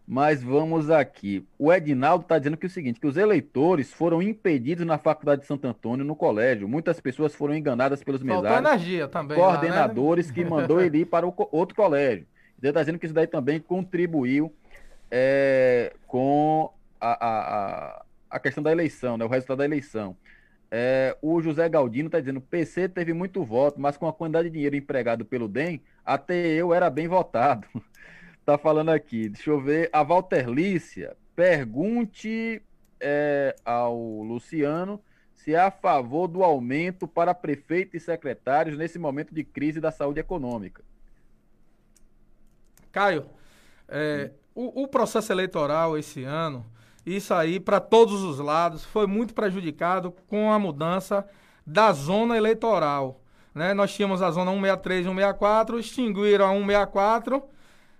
Mas 0.06 0.44
vamos 0.44 0.90
aqui. 0.90 1.46
O 1.58 1.72
Edinaldo 1.72 2.24
está 2.24 2.38
dizendo 2.38 2.58
que 2.58 2.66
é 2.66 2.68
o 2.68 2.70
seguinte, 2.70 3.00
que 3.00 3.08
os 3.08 3.16
eleitores 3.16 3.94
foram 3.94 4.22
impedidos 4.22 4.86
na 4.86 4.98
Faculdade 4.98 5.42
de 5.42 5.48
Santo 5.48 5.66
Antônio, 5.66 6.04
no 6.04 6.16
colégio. 6.16 6.68
Muitas 6.68 7.00
pessoas 7.00 7.34
foram 7.34 7.56
enganadas 7.56 8.04
pelos 8.04 8.22
mesários, 8.22 8.70
energia 8.70 9.08
também, 9.08 9.38
coordenadores 9.38 10.28
lá, 10.28 10.34
né? 10.36 10.44
que 10.44 10.50
mandou 10.50 10.82
ele 10.82 11.00
ir 11.00 11.06
para 11.06 11.26
outro 11.26 11.76
colégio. 11.76 12.28
Ele 12.62 12.70
está 12.70 12.82
dizendo 12.82 13.00
que 13.00 13.06
isso 13.06 13.16
daí 13.16 13.28
também 13.28 13.60
contribuiu 13.60 14.54
é, 15.10 15.94
com 16.08 16.72
a, 17.00 17.28
a, 17.28 18.06
a, 18.30 18.40
questão 18.40 18.64
da 18.64 18.72
eleição, 18.72 19.18
né, 19.18 19.24
o 19.24 19.28
resultado 19.28 19.60
da 19.60 19.66
eleição. 19.66 20.18
É, 20.72 21.16
o 21.22 21.40
José 21.42 21.70
Galdino 21.70 22.08
está 22.08 22.20
dizendo: 22.20 22.42
PC 22.42 22.90
teve 22.90 23.14
muito 23.14 23.44
voto, 23.44 23.80
mas 23.80 23.96
com 23.96 24.08
a 24.08 24.14
quantidade 24.14 24.50
de 24.50 24.54
dinheiro 24.54 24.76
empregado 24.76 25.24
pelo 25.24 25.48
DEM, 25.48 25.82
até 26.04 26.48
eu 26.48 26.74
era 26.74 26.90
bem 26.90 27.08
votado. 27.08 27.68
Tá 28.46 28.58
falando 28.58 28.90
aqui. 28.90 29.30
Deixa 29.30 29.50
eu 29.50 29.60
ver. 29.60 29.90
A 29.92 30.04
Valterlícia, 30.04 31.16
pergunte 31.36 32.62
é, 33.00 33.56
ao 33.66 33.98
Luciano 34.24 35.02
se 35.34 35.54
é 35.54 35.60
a 35.60 35.72
favor 35.72 36.28
do 36.28 36.42
aumento 36.42 37.06
para 37.06 37.34
prefeitos 37.34 37.96
e 37.96 38.00
secretários 38.00 38.78
nesse 38.78 38.98
momento 38.98 39.34
de 39.34 39.44
crise 39.44 39.82
da 39.82 39.92
saúde 39.92 40.22
econômica. 40.22 40.82
Caio, 42.94 43.26
é, 43.90 44.32
o, 44.56 44.84
o, 44.84 44.88
processo 44.88 45.34
eleitoral 45.34 45.98
esse 45.98 46.24
ano, 46.24 46.66
isso 47.06 47.34
aí 47.34 47.60
para 47.60 47.82
todos 47.82 48.24
os 48.24 48.40
lados, 48.40 48.86
foi 48.86 49.06
muito 49.06 49.34
prejudicado 49.34 50.14
com 50.28 50.54
a 50.54 50.58
mudança 50.58 51.28
da 51.68 51.92
zona 51.92 52.38
eleitoral. 52.38 53.20
Né? 53.54 53.74
Nós 53.74 53.94
tínhamos 53.94 54.22
a 54.22 54.32
zona 54.32 54.52
163 54.52 55.02
e 55.02 55.10
164, 55.10 55.80
extinguiram 55.80 56.46
a 56.46 56.54
164 56.54 57.44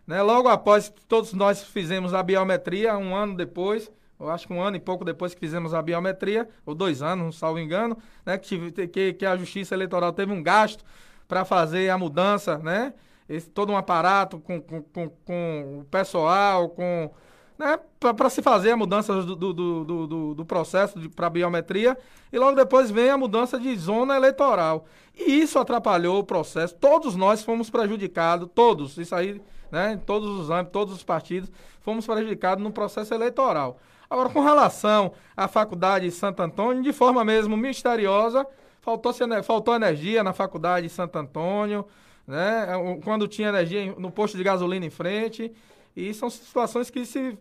né? 0.06 0.22
Logo 0.22 0.48
após 0.48 0.94
todos 1.08 1.34
nós 1.34 1.64
fizemos 1.64 2.14
a 2.14 2.22
biometria, 2.22 2.98
um 2.98 3.16
ano 3.16 3.36
depois, 3.36 3.92
eu 4.20 4.30
acho 4.30 4.48
que 4.48 4.54
um 4.54 4.62
ano 4.62 4.78
e 4.78 4.80
pouco 4.80 5.04
depois 5.04 5.34
que 5.34 5.40
fizemos 5.40 5.74
a 5.74 5.82
biometria, 5.82 6.48
ou 6.66 6.74
dois 6.74 7.02
anos, 7.02 7.26
não 7.26 7.32
salvo 7.32 7.60
engano, 7.60 7.98
né? 8.26 8.38
que, 8.38 8.88
que, 8.88 9.14
que 9.14 9.26
a 9.26 9.36
Justiça 9.36 9.76
Eleitoral 9.76 10.14
teve 10.14 10.32
um 10.32 10.42
gasto 10.42 10.84
para 11.28 11.44
fazer 11.46 11.90
a 11.90 11.98
mudança, 11.98 12.58
né? 12.58 12.94
Esse, 13.28 13.50
todo 13.50 13.72
um 13.72 13.78
aparato 13.78 14.38
com, 14.40 14.62
com, 14.62 14.82
com, 14.82 15.10
com 15.10 15.80
o 15.80 15.86
pessoal, 15.86 16.70
com 16.70 17.10
né, 17.58 17.80
para 18.00 18.30
se 18.30 18.42
fazer 18.42 18.72
a 18.72 18.78
mudança 18.78 19.14
do, 19.22 19.36
do, 19.36 19.54
do, 19.54 20.08
do, 20.08 20.36
do 20.36 20.46
processo 20.46 21.00
para 21.12 21.30
biometria 21.30 21.98
e 22.32 22.38
logo 22.38 22.56
depois 22.56 22.92
vem 22.92 23.10
a 23.10 23.18
mudança 23.18 23.60
de 23.60 23.76
zona 23.78 24.16
eleitoral. 24.16 24.86
E 25.16 25.40
isso 25.42 25.58
atrapalhou 25.58 26.20
o 26.20 26.24
processo. 26.24 26.76
Todos 26.76 27.16
nós 27.16 27.44
fomos 27.44 27.70
prejudicados, 27.70 28.50
todos. 28.54 28.98
Isso 28.98 29.16
aí 29.16 29.42
né, 29.74 29.94
em 29.94 29.98
todos 29.98 30.30
os 30.30 30.52
âmbitos, 30.52 30.72
todos 30.72 30.94
os 30.94 31.04
partidos, 31.04 31.52
fomos 31.82 32.06
prejudicados 32.06 32.64
no 32.64 32.72
processo 32.72 33.12
eleitoral. 33.12 33.80
Agora, 34.08 34.30
com 34.30 34.40
relação 34.40 35.14
à 35.36 35.48
faculdade 35.48 36.06
de 36.06 36.12
Santo 36.12 36.44
Antônio, 36.44 36.84
de 36.84 36.94
forma 36.94 37.26
mesmo 37.26 37.58
misteriosa, 37.58 38.46
faltou, 38.80 39.12
faltou 39.44 39.74
energia 39.74 40.24
na 40.24 40.32
faculdade 40.32 40.88
de 40.88 40.94
Santo 40.94 41.18
Antônio, 41.18 41.88
né, 42.28 42.68
quando 43.04 43.28
tinha 43.28 43.50
energia 43.50 43.96
no 43.98 44.12
posto 44.12 44.38
de 44.38 44.44
gasolina 44.44 44.86
em 44.86 44.92
frente, 44.92 45.52
e 45.96 46.14
são 46.14 46.30
situações 46.30 46.92
que 46.92 47.04
se 47.04 47.36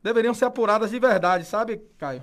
deveriam 0.00 0.32
ser 0.32 0.44
apuradas 0.44 0.92
de 0.92 1.00
verdade, 1.00 1.44
sabe, 1.44 1.82
Caio? 1.98 2.22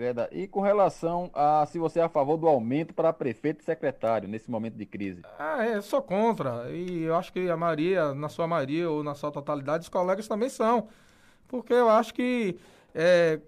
Verdade. 0.00 0.30
E 0.32 0.48
com 0.48 0.62
relação 0.62 1.30
a 1.34 1.66
se 1.66 1.78
você 1.78 2.00
é 2.00 2.02
a 2.02 2.08
favor 2.08 2.38
do 2.38 2.48
aumento 2.48 2.94
para 2.94 3.12
prefeito 3.12 3.60
e 3.60 3.64
secretário 3.64 4.26
nesse 4.26 4.50
momento 4.50 4.74
de 4.74 4.86
crise? 4.86 5.20
Ah, 5.38 5.62
é, 5.62 5.78
sou 5.82 6.00
contra. 6.00 6.70
E 6.70 7.02
eu 7.02 7.14
acho 7.14 7.30
que 7.30 7.50
a 7.50 7.56
maioria, 7.56 8.14
na 8.14 8.30
sua 8.30 8.46
maioria 8.46 8.88
ou 8.88 9.04
na 9.04 9.14
sua 9.14 9.30
totalidade, 9.30 9.82
os 9.82 9.90
colegas 9.90 10.26
também 10.26 10.48
são. 10.48 10.88
Porque 11.46 11.74
eu 11.74 11.90
acho 11.90 12.14
que 12.14 12.56
é, 12.94 13.40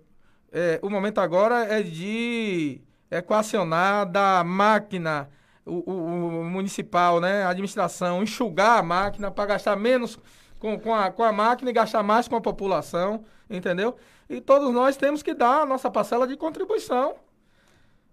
é, 0.53 0.79
o 0.83 0.91
momento 0.91 1.23
agora 1.23 1.65
é 1.65 1.83
de 1.83 2.83
equacionar 3.11 4.05
da 4.05 4.45
máquina 4.45 5.31
o, 5.65 5.91
o, 5.91 6.41
o, 6.41 6.45
municipal, 6.45 7.19
né, 7.19 7.45
a 7.45 7.49
administração, 7.49 8.23
enxugar 8.23 8.79
a 8.79 8.83
máquina 8.83 9.31
para 9.31 9.47
gastar 9.47 9.75
menos 9.75 10.19
com, 10.59 10.79
com, 10.79 10.95
a, 10.95 11.11
com 11.11 11.23
a 11.23 11.33
máquina 11.33 11.71
e 11.71 11.73
gastar 11.73 12.03
mais 12.03 12.29
com 12.29 12.37
a 12.37 12.43
população, 12.43 13.25
entendeu? 13.49 13.97
E 14.33 14.41
todos 14.41 14.73
nós 14.73 14.97
temos 14.97 15.23
que 15.23 15.35
dar 15.35 15.61
a 15.61 15.67
nossa 15.67 15.91
parcela 15.91 16.27
de 16.27 16.37
contribuição. 16.37 17.17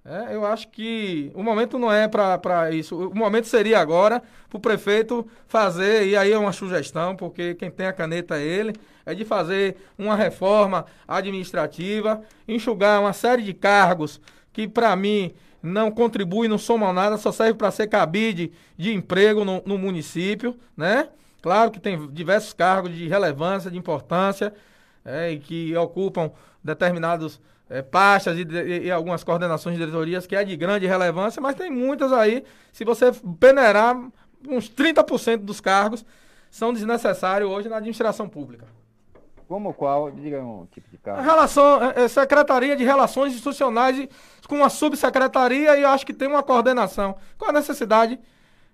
É, 0.03 0.35
eu 0.35 0.45
acho 0.45 0.67
que 0.67 1.31
o 1.33 1.41
momento 1.41 1.79
não 1.79 1.89
é 1.89 2.09
para 2.09 2.71
isso. 2.71 3.09
O 3.09 3.15
momento 3.15 3.47
seria 3.47 3.79
agora 3.79 4.21
para 4.49 4.57
o 4.57 4.59
prefeito 4.59 5.25
fazer, 5.47 6.07
e 6.07 6.17
aí 6.17 6.33
é 6.33 6.37
uma 6.37 6.51
sugestão, 6.51 7.15
porque 7.15 7.55
quem 7.55 7.71
tem 7.71 7.85
a 7.85 7.93
caneta 7.93 8.37
é 8.37 8.43
ele, 8.43 8.73
é 9.05 9.13
de 9.13 9.23
fazer 9.23 9.77
uma 9.97 10.15
reforma 10.15 10.85
administrativa, 11.07 12.21
enxugar 12.45 12.99
uma 12.99 13.13
série 13.13 13.43
de 13.43 13.53
cargos 13.53 14.19
que, 14.51 14.67
para 14.67 14.93
mim, 14.97 15.33
não 15.63 15.89
contribuem, 15.89 16.49
não 16.49 16.57
somam 16.57 16.91
nada, 16.91 17.17
só 17.17 17.31
serve 17.31 17.53
para 17.53 17.71
ser 17.71 17.87
cabide 17.87 18.51
de 18.77 18.93
emprego 18.93 19.45
no, 19.45 19.61
no 19.65 19.77
município, 19.77 20.57
né? 20.75 21.07
Claro 21.41 21.71
que 21.71 21.79
tem 21.79 22.07
diversos 22.11 22.51
cargos 22.51 22.93
de 22.93 23.07
relevância, 23.07 23.71
de 23.71 23.77
importância, 23.77 24.53
é, 25.09 25.31
e 25.31 25.39
que 25.39 25.75
ocupam 25.75 26.31
determinados 26.63 27.41
é, 27.69 27.81
pastas 27.81 28.37
e, 28.37 28.41
e, 28.41 28.85
e, 28.85 28.91
algumas 28.91 29.23
coordenações 29.23 29.75
de 29.75 29.83
diretorias 29.83 30.25
que 30.25 30.35
é 30.35 30.43
de 30.43 30.55
grande 30.55 30.85
relevância, 30.85 31.41
mas 31.41 31.55
tem 31.55 31.69
muitas 31.69 32.11
aí, 32.11 32.43
se 32.71 32.83
você 32.83 33.11
peneirar, 33.39 33.95
uns 34.47 34.69
30% 34.69 35.37
dos 35.37 35.59
cargos 35.59 36.05
são 36.49 36.73
desnecessários 36.73 37.49
hoje 37.49 37.69
na 37.69 37.77
administração 37.77 38.27
pública. 38.27 38.65
Como 39.47 39.73
qual? 39.73 40.11
Diga 40.11 40.41
um 40.41 40.67
tipo 40.67 40.89
de 40.91 40.97
cargo. 40.97 41.21
A 41.21 41.23
relação, 41.23 41.83
é, 41.83 42.03
é, 42.03 42.07
Secretaria 42.07 42.75
de 42.75 42.83
Relações 42.83 43.33
Institucionais 43.33 44.07
com 44.47 44.63
a 44.63 44.69
subsecretaria 44.69 45.75
e 45.75 45.81
eu 45.81 45.89
acho 45.89 46.05
que 46.05 46.13
tem 46.13 46.27
uma 46.27 46.43
coordenação. 46.43 47.15
Qual 47.37 47.49
a 47.49 47.53
necessidade 47.53 48.19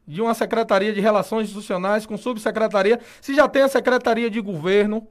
de 0.07 0.21
uma 0.21 0.33
secretaria 0.33 0.93
de 0.93 0.99
relações 0.99 1.45
institucionais 1.45 2.05
com 2.05 2.17
subsecretaria, 2.17 2.99
se 3.19 3.33
já 3.33 3.47
tem 3.47 3.63
a 3.63 3.67
secretaria 3.67 4.29
de 4.29 4.39
governo, 4.39 5.07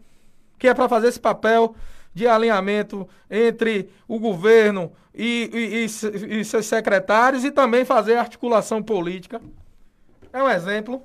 que 0.58 0.68
é 0.68 0.74
para 0.74 0.88
fazer 0.88 1.08
esse 1.08 1.20
papel 1.20 1.74
de 2.14 2.28
alinhamento 2.28 3.08
entre 3.28 3.90
o 4.06 4.18
governo 4.18 4.92
e, 5.12 5.50
e, 5.52 5.84
e, 5.84 6.40
e, 6.40 6.44
seus 6.44 6.66
secretários 6.66 7.44
e 7.44 7.50
também 7.50 7.84
fazer 7.84 8.16
articulação 8.16 8.82
política. 8.82 9.40
É 10.32 10.42
um 10.42 10.48
exemplo. 10.48 11.02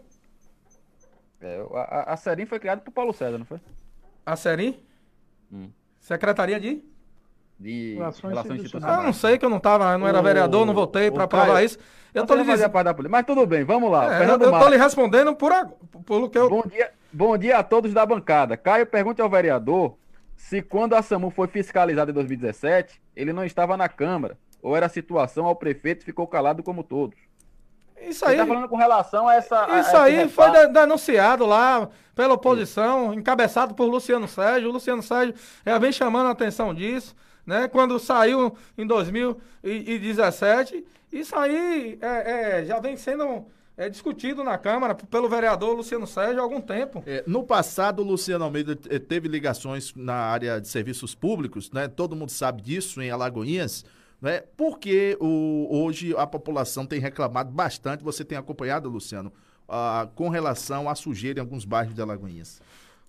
É, 1.41 1.65
a, 1.73 2.13
a 2.13 2.17
Serim 2.17 2.45
foi 2.45 2.59
criada 2.59 2.81
por 2.81 2.91
Paulo 2.91 3.13
César, 3.13 3.37
não 3.37 3.45
foi? 3.45 3.59
A 4.25 4.35
Serim? 4.35 4.79
Hum. 5.51 5.69
Secretaria 5.99 6.59
de? 6.59 6.83
De 7.59 7.95
Relações, 7.95 8.29
Relações 8.31 8.55
Institucionais. 8.55 8.97
Eu 8.97 9.03
não 9.03 9.13
sei 9.13 9.37
que 9.37 9.45
eu 9.45 9.49
não 9.49 9.59
tava, 9.59 9.97
não 9.97 10.07
era 10.07 10.19
o, 10.19 10.23
vereador, 10.23 10.65
não 10.65 10.73
votei 10.73 11.11
para 11.11 11.25
aprovar 11.25 11.63
isso. 11.63 11.77
Eu 12.13 12.25
tô 12.25 12.35
lhe 12.35 12.43
dizendo. 12.43 12.71
Mas 13.09 13.25
tudo 13.25 13.45
bem, 13.45 13.63
vamos 13.63 13.91
lá. 13.91 14.21
É, 14.21 14.25
eu, 14.25 14.39
eu 14.39 14.51
tô 14.51 14.67
lhe 14.69 14.77
respondendo 14.77 15.35
por, 15.35 15.51
pelo 16.05 16.29
que 16.29 16.37
eu. 16.37 16.49
Bom 16.49 16.63
dia, 16.63 16.91
bom 17.11 17.37
dia 17.37 17.57
a 17.57 17.63
todos 17.63 17.93
da 17.93 18.05
bancada. 18.05 18.57
Caio 18.57 18.85
pergunte 18.85 19.21
ao 19.21 19.29
vereador 19.29 19.97
se 20.35 20.61
quando 20.61 20.93
a 20.93 21.01
SAMU 21.01 21.29
foi 21.29 21.47
fiscalizada 21.47 22.11
em 22.11 22.13
2017, 22.13 23.01
ele 23.15 23.33
não 23.33 23.43
estava 23.43 23.75
na 23.75 23.89
Câmara, 23.89 24.37
ou 24.61 24.75
era 24.75 24.85
a 24.85 24.89
situação 24.89 25.45
ao 25.45 25.55
prefeito 25.55 26.05
ficou 26.05 26.25
calado 26.27 26.63
como 26.63 26.83
todos. 26.83 27.17
Isso 28.01 28.25
aí. 28.25 28.37
Você 28.37 28.41
tá 28.43 28.47
falando 28.47 28.69
com 28.69 28.77
relação 28.77 29.27
a 29.27 29.35
essa. 29.35 29.79
Isso 29.79 29.97
a 29.97 30.03
aí 30.03 30.29
foi 30.29 30.67
denunciado 30.69 31.45
lá 31.45 31.89
pela 32.15 32.33
oposição, 32.35 33.13
encabeçado 33.13 33.73
por 33.73 33.85
Luciano 33.85 34.27
Sérgio. 34.27 34.69
O 34.69 34.71
Luciano 34.71 35.03
Sérgio 35.03 35.35
já 35.65 35.77
vem 35.77 35.91
chamando 35.91 36.27
a 36.27 36.31
atenção 36.31 36.73
disso, 36.73 37.13
né? 37.45 37.67
Quando 37.67 37.99
saiu 37.99 38.55
em 38.77 38.87
2017, 38.87 40.85
isso 41.11 41.35
aí 41.35 41.99
é, 42.01 42.59
é, 42.59 42.65
já 42.65 42.79
vem 42.79 42.95
sendo 42.95 43.45
é 43.79 43.89
discutido 43.89 44.43
na 44.43 44.57
Câmara 44.57 44.93
pelo 44.93 45.29
vereador 45.29 45.73
Luciano 45.73 46.05
Sérgio 46.05 46.41
há 46.41 46.43
algum 46.43 46.59
tempo. 46.59 47.01
É, 47.07 47.23
no 47.25 47.45
passado, 47.45 48.01
o 48.01 48.05
Luciano 48.05 48.43
Almeida 48.43 48.77
eh, 48.89 48.99
teve 48.99 49.29
ligações 49.29 49.93
na 49.95 50.15
área 50.15 50.59
de 50.59 50.67
serviços 50.67 51.15
públicos, 51.15 51.71
né? 51.71 51.87
Todo 51.87 52.13
mundo 52.13 52.29
sabe 52.29 52.61
disso 52.61 53.01
em 53.01 53.09
Alagoinhas. 53.09 53.85
Né? 54.21 54.43
Porque 54.57 55.17
o, 55.21 55.65
hoje 55.71 56.13
a 56.17 56.27
população 56.27 56.85
tem 56.85 56.99
reclamado 56.99 57.51
bastante, 57.53 58.03
você 58.03 58.25
tem 58.25 58.37
acompanhado, 58.37 58.89
Luciano, 58.89 59.31
com 60.13 60.27
relação 60.27 60.89
à 60.89 60.95
sujeira 60.95 61.39
em 61.39 61.41
alguns 61.41 61.63
bairros 61.63 61.95
de 61.95 62.01
Alagoinhas. 62.01 62.61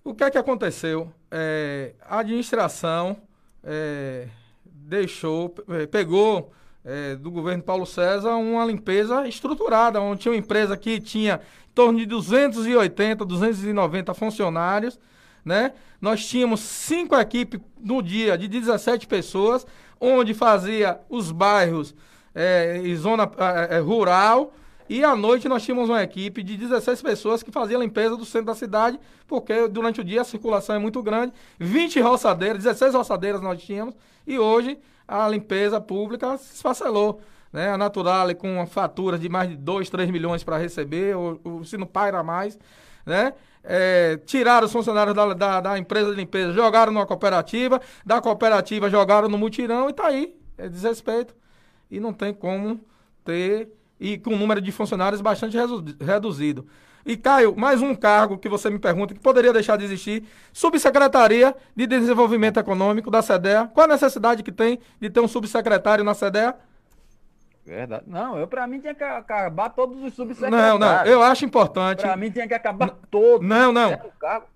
O 0.05 0.15
que 0.15 0.23
é 0.23 0.31
que 0.31 0.37
aconteceu? 0.37 1.11
É, 1.29 1.95
a 2.01 2.19
administração 2.19 3.17
é, 3.61 4.29
deixou, 4.63 5.49
pegou 5.91 6.53
é, 6.83 7.15
do 7.15 7.29
governo 7.29 7.63
Paulo 7.63 7.85
César 7.85 8.35
uma 8.35 8.65
limpeza 8.65 9.27
estruturada, 9.27 10.01
onde 10.01 10.21
tinha 10.21 10.31
uma 10.31 10.37
empresa 10.37 10.75
que 10.75 10.99
tinha 10.99 11.39
em 11.69 11.73
torno 11.73 11.99
de 11.99 12.05
280, 12.05 13.23
290 13.23 14.13
funcionários, 14.13 14.99
né? 15.43 15.73
Nós 15.99 16.25
tínhamos 16.25 16.59
cinco 16.59 17.15
equipes 17.15 17.59
no 17.79 18.01
dia 18.01 18.37
de 18.37 18.47
17 18.47 19.07
pessoas, 19.07 19.65
onde 19.99 20.33
fazia 20.33 20.99
os 21.09 21.31
bairros 21.31 21.95
é, 22.33 22.81
e 22.83 22.95
zona 22.95 23.29
é, 23.69 23.79
rural, 23.79 24.53
e 24.89 25.03
à 25.05 25.15
noite 25.15 25.47
nós 25.47 25.63
tínhamos 25.63 25.89
uma 25.89 26.03
equipe 26.03 26.43
de 26.43 26.57
16 26.57 27.01
pessoas 27.01 27.41
que 27.41 27.51
fazia 27.51 27.77
a 27.77 27.79
limpeza 27.79 28.17
do 28.17 28.25
centro 28.25 28.47
da 28.47 28.55
cidade, 28.55 28.99
porque 29.25 29.67
durante 29.67 30.01
o 30.01 30.03
dia 30.03 30.21
a 30.21 30.25
circulação 30.25 30.75
é 30.75 30.79
muito 30.79 31.01
grande. 31.01 31.31
20 31.59 32.01
roçadeiras, 32.01 32.63
16 32.63 32.95
roçadeiras 32.95 33.41
nós 33.41 33.61
tínhamos, 33.61 33.95
e 34.27 34.37
hoje 34.37 34.77
a 35.11 35.27
limpeza 35.27 35.81
pública 35.81 36.37
se 36.37 36.55
esfacelou. 36.55 37.21
Né? 37.51 37.69
A 37.69 37.77
Natural 37.77 38.33
com 38.35 38.65
fatura 38.65 39.19
de 39.19 39.27
mais 39.27 39.49
de 39.49 39.57
2, 39.57 39.89
3 39.89 40.09
milhões 40.09 40.43
para 40.43 40.57
receber, 40.57 41.15
ou, 41.15 41.39
ou, 41.43 41.63
se 41.65 41.77
não 41.77 41.85
paira 41.85 42.23
mais. 42.23 42.57
Né? 43.05 43.33
É, 43.63 44.17
tiraram 44.25 44.65
os 44.65 44.71
funcionários 44.71 45.13
da, 45.13 45.33
da, 45.33 45.61
da, 45.61 45.77
empresa 45.77 46.11
de 46.11 46.15
limpeza, 46.15 46.53
jogaram 46.53 46.93
numa 46.93 47.05
cooperativa, 47.05 47.81
da 48.05 48.21
cooperativa 48.21 48.89
jogaram 48.89 49.27
no 49.27 49.37
mutirão 49.37 49.87
e 49.87 49.91
está 49.91 50.07
aí. 50.07 50.33
É 50.57 50.69
desrespeito. 50.69 51.35
E 51.89 51.99
não 51.99 52.13
tem 52.13 52.33
como 52.33 52.79
ter 53.25 53.69
e 53.99 54.17
com 54.17 54.33
um 54.33 54.37
número 54.37 54.61
de 54.61 54.71
funcionários 54.71 55.21
bastante 55.21 55.57
reduzido. 55.99 56.65
E, 57.05 57.17
Caio, 57.17 57.55
mais 57.55 57.81
um 57.81 57.95
cargo 57.95 58.37
que 58.37 58.47
você 58.47 58.69
me 58.69 58.79
pergunta 58.79 59.13
que 59.13 59.19
poderia 59.19 59.51
deixar 59.51 59.77
de 59.77 59.85
existir: 59.85 60.23
Subsecretaria 60.53 61.55
de 61.75 61.87
Desenvolvimento 61.87 62.59
Econômico 62.59 63.09
da 63.09 63.21
SEDEA. 63.21 63.69
Qual 63.73 63.85
a 63.85 63.87
necessidade 63.87 64.43
que 64.43 64.51
tem 64.51 64.79
de 64.99 65.09
ter 65.09 65.19
um 65.19 65.27
subsecretário 65.27 66.03
na 66.03 66.13
SEDEA? 66.13 66.55
Verdade. 67.65 68.03
Não, 68.07 68.37
eu 68.37 68.47
para 68.47 68.65
mim 68.65 68.79
tinha 68.79 68.93
que 68.93 69.03
acabar 69.03 69.69
todos 69.69 70.03
os 70.03 70.13
subsecretários. 70.13 70.79
Não, 70.79 70.79
não, 70.79 71.05
eu 71.05 71.21
acho 71.21 71.45
importante. 71.45 72.01
Para 72.01 72.17
mim 72.17 72.31
tinha 72.31 72.47
que 72.47 72.53
acabar 72.53 72.89
todos. 73.09 73.47
Não, 73.47 73.71
não. 73.71 73.99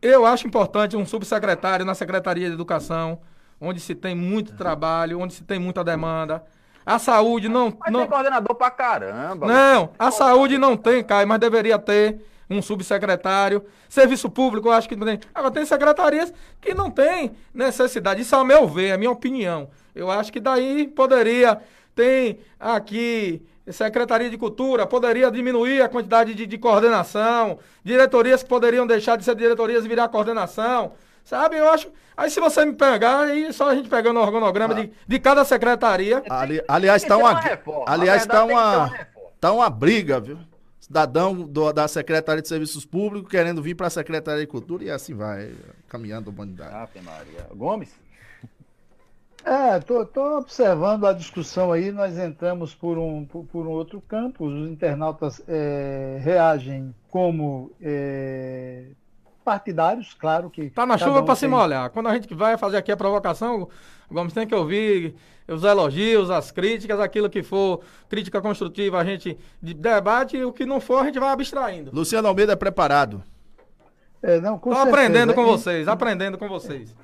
Eu 0.02 0.26
acho 0.26 0.48
importante 0.48 0.98
um 0.98 1.06
subsecretário 1.06 1.86
na 1.86 1.94
Secretaria 1.94 2.48
de 2.48 2.54
Educação, 2.54 3.20
onde 3.62 3.80
se 3.80 3.94
tem 3.94 4.16
muito 4.16 4.56
trabalho, 4.56 5.20
onde 5.20 5.34
se 5.34 5.44
tem 5.44 5.60
muita 5.60 5.84
demanda. 5.84 6.44
A 6.86 7.00
saúde 7.00 7.48
não. 7.48 7.76
Mas 7.80 7.92
não... 7.92 8.02
tem 8.02 8.10
coordenador 8.10 8.56
pra 8.56 8.70
caramba. 8.70 9.48
Não, 9.48 9.90
a 9.98 10.12
saúde 10.12 10.58
não 10.58 10.76
tem, 10.76 11.04
Caio, 11.04 11.28
mas 11.28 11.40
deveria 11.40 11.80
ter 11.80 12.20
um 12.50 12.62
subsecretário. 12.62 13.64
Serviço 13.90 14.30
público, 14.30 14.68
eu 14.68 14.72
acho 14.72 14.88
que 14.88 14.96
não 14.96 15.06
tem. 15.06 15.20
Agora, 15.34 15.54
tem 15.54 15.66
secretarias 15.66 16.34
que 16.62 16.74
não 16.74 16.90
tem 16.90 17.32
necessidade. 17.54 18.22
Isso, 18.22 18.36
ao 18.36 18.46
meu 18.46 18.68
ver, 18.68 18.88
é 18.88 18.92
a 18.94 18.98
minha 18.98 19.12
opinião. 19.12 19.70
Eu 19.94 20.10
acho 20.12 20.32
que 20.32 20.40
daí 20.40 20.88
poderia. 20.88 21.60
Tem 21.96 22.40
aqui 22.60 23.42
Secretaria 23.72 24.30
de 24.30 24.38
Cultura, 24.38 24.86
poderia 24.86 25.32
diminuir 25.32 25.82
a 25.82 25.90
quantidade 25.90 26.34
de, 26.34 26.46
de 26.46 26.58
coordenação, 26.58 27.58
diretorias 27.84 28.44
que 28.44 28.50
poderiam 28.50 28.86
deixar 28.86 29.18
de 29.18 29.24
ser 29.24 29.36
diretorias 29.36 29.86
e 29.86 29.88
virar 29.88 30.08
coordenação. 30.10 30.94
Sabe, 31.24 31.58
eu 31.58 31.68
acho. 31.70 31.92
Aí 32.16 32.30
se 32.30 32.40
você 32.40 32.64
me 32.64 32.74
pegar, 32.74 33.22
aí 33.22 33.52
só 33.52 33.70
a 33.70 33.76
gente 33.76 33.90
pegando 33.90 34.20
o 34.20 34.24
organograma 34.24 34.74
ah. 34.76 34.82
de, 34.82 34.92
de 35.08 35.20
cada 35.20 35.44
secretaria. 35.44 36.22
Ali, 36.30 36.62
aliás, 36.68 37.02
está 37.02 37.18
uma. 37.18 37.32
uma 37.66 37.84
aliás, 37.88 38.22
está 38.22 38.44
uma. 38.46 38.92
Tá 39.42 39.52
uma 39.52 39.70
briga, 39.70 40.20
viu? 40.20 40.38
Cidadão 40.86 41.34
do, 41.34 41.74
da 41.74 41.88
Secretaria 41.88 42.44
de 42.44 42.48
Serviços 42.48 42.86
Públicos 42.86 43.32
querendo 43.32 43.60
vir 43.60 43.74
para 43.74 43.88
a 43.88 43.90
Secretaria 43.90 44.42
de 44.42 44.48
Cultura 44.48 44.84
e 44.84 44.92
assim 44.92 45.16
vai, 45.16 45.52
caminhando 45.90 46.30
a 46.30 46.34
humanidade. 46.34 46.76
Ave 46.76 47.02
Maria. 47.02 47.48
Gomes? 47.56 47.90
É, 49.44 49.80
tô, 49.80 50.06
tô, 50.06 50.38
observando 50.38 51.08
a 51.08 51.14
discussão 51.14 51.72
aí, 51.72 51.92
nós 51.92 52.16
entramos 52.20 52.76
por 52.76 53.00
um, 53.00 53.26
por, 53.26 53.46
por 53.46 53.66
um 53.66 53.72
outro 53.72 54.00
campo, 54.00 54.46
os 54.46 54.70
internautas 54.70 55.42
é, 55.48 56.20
reagem 56.22 56.94
como 57.10 57.72
é, 57.82 58.86
partidários, 59.46 60.16
claro 60.16 60.50
que. 60.50 60.72
Tá 60.72 60.86
na 60.86 60.98
chuva 60.98 61.22
um 61.22 61.26
para 61.26 61.36
tem... 61.36 61.42
se 61.42 61.48
molhar. 61.48 61.92
Quando 61.92 62.10
a 62.10 62.14
gente 62.16 62.34
vai 62.34 62.58
fazer 62.58 62.78
aqui 62.78 62.92
a 62.92 62.98
provocação, 62.98 63.70
Gomes 64.12 64.34
tem 64.34 64.48
que 64.48 64.56
ouvir 64.56 65.16
os 65.48 65.64
elogios, 65.64 66.32
as 66.32 66.52
críticas, 66.52 67.00
aquilo 67.00 67.30
que 67.30 67.44
for 67.44 67.82
crítica 68.10 68.42
construtiva, 68.42 68.98
a 69.00 69.06
gente 69.06 69.38
debate, 69.62 70.36
e 70.36 70.44
o 70.44 70.52
que 70.52 70.66
não 70.66 70.82
for, 70.82 71.04
a 71.04 71.06
gente 71.06 71.20
vai 71.20 71.30
abstraindo. 71.30 71.92
Luciano 71.94 72.28
Almeida 72.28 72.54
é 72.54 72.56
preparado. 72.56 73.24
É, 74.24 74.42
não, 74.42 74.58
com 74.58 74.72
Tô 74.72 74.78
aprendendo 74.78 75.36
com 75.36 75.46
vocês, 75.46 75.88
aprendendo 75.88 76.38
com 76.38 76.50
vocês. 76.50 76.96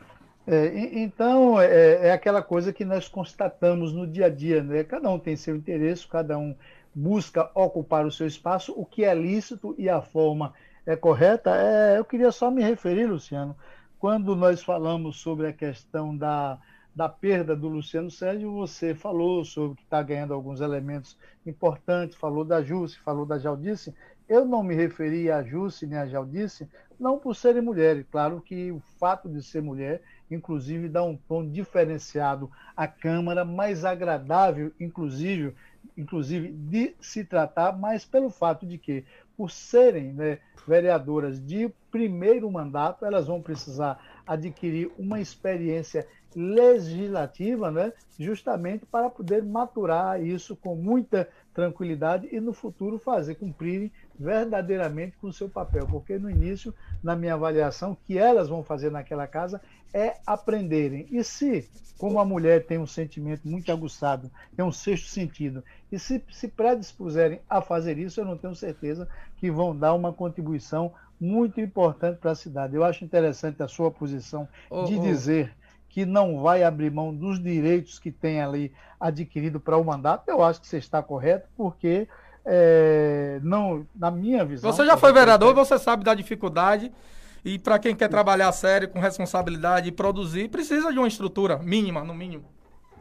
É, 0.48 1.00
então, 1.00 1.62
é, 1.62 2.08
é, 2.08 2.12
aquela 2.12 2.42
coisa 2.42 2.74
que 2.74 2.84
nós 2.84 3.08
constatamos 3.08 3.94
no 3.94 4.08
dia 4.08 4.26
a 4.26 4.30
dia, 4.30 4.64
né? 4.64 4.84
Cada 4.84 5.08
um 5.08 5.20
tem 5.20 5.36
seu 5.36 5.56
interesse, 5.56 6.08
cada 6.08 6.38
um 6.40 6.56
busca 6.96 7.50
ocupar 7.54 8.06
o 8.06 8.12
seu 8.12 8.26
espaço, 8.26 8.74
o 8.76 8.84
que 8.84 9.04
é 9.04 9.14
lícito 9.14 9.76
e 9.78 9.88
a 9.88 10.02
forma 10.02 10.54
é 10.86 10.96
correta. 10.96 11.56
É, 11.56 11.98
eu 11.98 12.06
queria 12.06 12.32
só 12.32 12.50
me 12.50 12.64
referir, 12.64 13.06
Luciano, 13.06 13.56
quando 14.00 14.36
nós 14.36 14.64
falamos 14.64 15.20
sobre 15.20 15.48
a 15.48 15.54
questão 15.54 16.16
da, 16.16 16.60
da 16.96 17.08
perda 17.08 17.56
do 17.56 17.68
Luciano 17.68 18.12
Sérgio, 18.12 18.52
você 18.52 18.94
falou 18.94 19.46
sobre 19.46 19.78
que 19.78 19.84
está 19.84 20.02
ganhando 20.02 20.34
alguns 20.34 20.60
elementos 20.60 21.18
importantes, 21.46 22.18
falou 22.18 22.44
da 22.44 22.62
Jússi, 22.62 23.00
falou 23.00 23.26
da 23.26 23.40
Jaldice. 23.40 23.94
Eu 24.28 24.46
não 24.46 24.64
me 24.64 24.76
referi 24.76 25.30
a 25.30 25.44
Jússi 25.44 25.86
nem 25.86 25.98
a 25.98 26.08
Jaldice, 26.08 26.68
não 27.00 27.18
por 27.18 27.36
serem 27.36 27.62
mulheres. 27.62 28.06
Claro 28.12 28.42
que 28.42 28.72
o 28.72 28.80
fato 29.00 29.28
de 29.28 29.42
ser 29.42 29.62
mulher, 29.62 30.02
inclusive, 30.30 30.88
dá 30.88 31.04
um 31.04 31.18
tom 31.18 31.48
diferenciado 31.48 32.50
à 32.76 32.88
Câmara, 32.88 33.44
mais 33.44 33.84
agradável, 33.84 34.72
inclusive, 34.80 35.54
inclusive 35.98 36.52
de 36.52 36.96
se 37.02 37.24
tratar, 37.24 37.78
mas 37.78 38.06
pelo 38.06 38.30
fato 38.30 38.66
de 38.66 38.78
que, 38.78 39.04
por 39.38 39.52
serem 39.52 40.14
né, 40.14 40.40
vereadoras 40.68 41.44
de 41.44 41.72
primeiro 41.90 42.50
mandato, 42.50 43.06
elas 43.06 43.28
vão 43.28 43.42
precisar 43.42 44.00
adquirir 44.26 44.92
uma 44.98 45.20
experiência 45.20 46.08
legislativa, 46.36 47.70
né, 47.70 47.92
justamente 48.18 48.86
para 48.86 49.10
poder 49.10 49.44
maturar 49.44 50.24
isso 50.24 50.56
com 50.56 50.76
muita 50.76 51.28
tranquilidade 51.54 52.30
e 52.32 52.40
no 52.40 52.54
futuro 52.54 52.98
fazer 52.98 53.36
cumprirem 53.36 53.92
verdadeiramente 54.18 55.18
com 55.18 55.28
o 55.28 55.34
seu 55.34 55.50
papel, 55.50 55.86
porque 55.88 56.18
no 56.18 56.30
início, 56.30 56.74
na 57.04 57.16
minha 57.16 57.34
avaliação, 57.34 57.92
o 57.92 57.98
que 58.08 58.18
elas 58.18 58.48
vão 58.48 58.64
fazer 58.64 58.90
naquela 58.90 59.28
casa 59.28 59.62
é 59.94 60.16
aprenderem. 60.26 61.08
E 61.12 61.24
se, 61.24 61.70
como 61.98 62.20
a 62.20 62.26
mulher 62.26 62.66
tem 62.66 62.78
um 62.78 62.88
sentimento 62.88 63.48
muito 63.48 63.72
aguçado, 63.72 64.32
tem 64.56 64.66
um 64.66 64.72
sexto 64.72 65.08
sentido, 65.08 65.64
e 65.92 66.00
se 66.00 66.24
se 66.32 66.48
predispuserem 66.48 67.42
a 67.50 67.62
fazer 67.62 67.98
isso, 67.98 68.20
eu 68.20 68.26
não 68.26 68.38
tenho 68.38 68.56
certeza 68.56 69.08
que 69.38 69.52
vão 69.52 69.76
dar 69.76 69.94
uma 69.94 70.14
contribuição 70.14 70.94
muito 71.20 71.62
importante 71.62 72.18
para 72.18 72.32
a 72.32 72.36
cidade. 72.36 72.76
Eu 72.76 72.84
acho 72.84 73.06
interessante 73.06 73.62
a 73.62 73.68
sua 73.68 73.92
posição 73.92 74.48
oh, 74.70 74.86
de 74.86 74.96
oh. 74.96 75.02
dizer 75.02 75.54
que 75.88 76.06
não 76.06 76.42
vai 76.42 76.64
abrir 76.64 76.90
mão 76.90 77.14
dos 77.14 77.40
direitos 77.42 78.00
que 78.00 78.12
tem 78.12 78.42
ali 78.42 78.74
adquirido 79.00 79.60
para 79.60 79.78
o 79.78 79.84
mandato. 79.84 80.28
Eu 80.28 80.42
acho 80.42 80.62
que 80.62 80.68
você 80.68 80.78
está 80.78 81.04
correto, 81.04 81.48
porque 81.56 82.08
é, 82.46 83.40
não, 83.44 83.86
na 83.96 84.10
minha 84.10 84.44
visão. 84.44 84.72
Você 84.72 84.86
já 84.86 84.98
foi 84.98 85.14
vereador, 85.14 85.54
você 85.54 85.78
sabe 85.78 86.04
da 86.04 86.14
dificuldade. 86.14 86.92
E 87.44 87.58
para 87.58 87.80
quem 87.80 87.96
quer 87.96 88.08
trabalhar 88.08 88.52
sério, 88.52 88.88
com 88.90 89.00
responsabilidade 89.00 89.90
e 89.90 89.92
produzir, 89.92 90.50
precisa 90.50 90.92
de 90.92 91.00
uma 91.00 91.08
estrutura 91.08 91.58
mínima, 91.58 92.04
no 92.04 92.14
mínimo. 92.14 92.46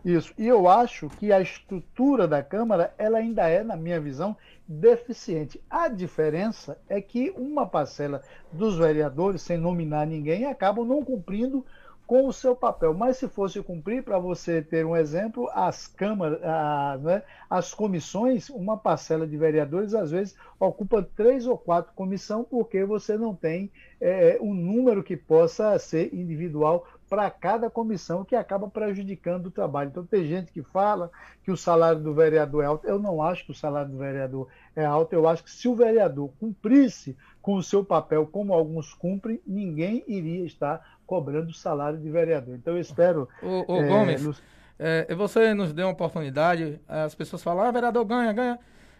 Isso. 0.04 0.32
E 0.38 0.46
eu 0.46 0.66
acho 0.66 1.10
que 1.10 1.30
a 1.30 1.40
estrutura 1.40 2.26
da 2.26 2.42
Câmara, 2.42 2.94
ela 2.96 3.18
ainda 3.18 3.46
é, 3.48 3.62
na 3.62 3.76
minha 3.76 4.00
visão, 4.00 4.34
deficiente. 4.66 5.60
A 5.68 5.88
diferença 5.88 6.78
é 6.88 7.00
que 7.00 7.30
uma 7.36 7.66
parcela 7.66 8.22
dos 8.50 8.78
vereadores, 8.78 9.42
sem 9.42 9.58
nominar 9.58 10.06
ninguém, 10.06 10.46
acabam 10.46 10.86
não 10.86 11.04
cumprindo 11.04 11.66
com 12.10 12.26
o 12.26 12.32
seu 12.32 12.56
papel. 12.56 12.92
Mas 12.92 13.18
se 13.18 13.28
fosse 13.28 13.62
cumprir, 13.62 14.02
para 14.02 14.18
você 14.18 14.60
ter 14.60 14.84
um 14.84 14.96
exemplo, 14.96 15.48
as 15.54 15.86
câmaras, 15.86 16.42
a, 16.42 16.98
né, 17.00 17.22
as 17.48 17.72
comissões, 17.72 18.50
uma 18.50 18.76
parcela 18.76 19.24
de 19.28 19.36
vereadores 19.36 19.94
às 19.94 20.10
vezes 20.10 20.34
ocupa 20.58 21.08
três 21.14 21.46
ou 21.46 21.56
quatro 21.56 21.92
comissões 21.94 22.44
porque 22.50 22.84
você 22.84 23.16
não 23.16 23.32
tem 23.32 23.70
é, 24.00 24.36
um 24.40 24.52
número 24.52 25.04
que 25.04 25.16
possa 25.16 25.78
ser 25.78 26.12
individual 26.12 26.84
para 27.10 27.28
cada 27.28 27.68
comissão, 27.68 28.24
que 28.24 28.36
acaba 28.36 28.70
prejudicando 28.70 29.46
o 29.46 29.50
trabalho. 29.50 29.90
Então, 29.90 30.06
tem 30.06 30.24
gente 30.24 30.52
que 30.52 30.62
fala 30.62 31.10
que 31.42 31.50
o 31.50 31.56
salário 31.56 32.00
do 32.00 32.14
vereador 32.14 32.62
é 32.62 32.66
alto. 32.68 32.86
Eu 32.86 33.00
não 33.00 33.20
acho 33.20 33.44
que 33.44 33.50
o 33.50 33.54
salário 33.54 33.90
do 33.90 33.98
vereador 33.98 34.46
é 34.76 34.84
alto. 34.84 35.12
Eu 35.12 35.28
acho 35.28 35.42
que 35.42 35.50
se 35.50 35.66
o 35.66 35.74
vereador 35.74 36.30
cumprisse 36.38 37.16
com 37.42 37.56
o 37.56 37.62
seu 37.62 37.84
papel, 37.84 38.26
como 38.26 38.54
alguns 38.54 38.94
cumprem, 38.94 39.40
ninguém 39.44 40.04
iria 40.06 40.46
estar 40.46 40.98
cobrando 41.04 41.50
o 41.50 41.54
salário 41.54 41.98
de 41.98 42.08
vereador. 42.08 42.54
Então 42.54 42.74
eu 42.74 42.80
espero. 42.80 43.28
O, 43.42 43.72
o 43.72 43.76
é, 43.82 43.88
Gomes, 43.88 44.22
nos... 44.22 44.42
é, 44.78 45.12
você 45.12 45.52
nos 45.52 45.72
deu 45.72 45.86
uma 45.86 45.92
oportunidade, 45.92 46.80
as 46.86 47.16
pessoas 47.16 47.42
falam, 47.42 47.64
ah, 47.64 47.72
vereador 47.72 48.04
ganha, 48.04 48.32
ganha. 48.32 48.58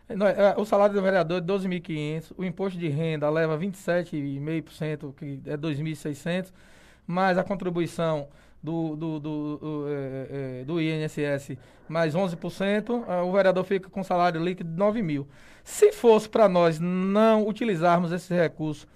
É, 0.09 0.61
o 0.61 0.65
salário 0.65 0.93
do 0.93 1.01
vereador 1.01 1.39
é 1.39 1.41
12.500, 1.41 2.33
o 2.37 2.45
imposto 2.45 2.77
de 2.77 2.89
renda 2.89 3.31
leva 3.31 3.57
27,5%, 3.57 5.15
que 5.15 5.41
é 5.47 5.57
2.600, 5.57 6.53
mais 7.11 7.37
a 7.37 7.45
contribuição 7.45 8.29
do, 8.63 8.95
do, 8.95 9.21
do, 9.21 9.57
do, 9.57 9.87
é, 9.89 10.61
é, 10.61 10.65
do 10.65 10.81
INSS 10.81 11.57
mais 11.89 12.15
11%, 12.15 13.25
o 13.25 13.33
vereador 13.33 13.65
fica 13.65 13.91
com 13.91 14.05
salário 14.05 14.43
líquido 14.43 14.71
de 14.71 14.77
9 14.77 15.03
mil. 15.03 15.27
Se 15.65 15.93
fosse 15.93 16.29
para 16.29 16.49
nós 16.49 16.79
não 16.79 17.47
utilizarmos 17.47 18.13
esse 18.13 18.33
recurso 18.33 18.87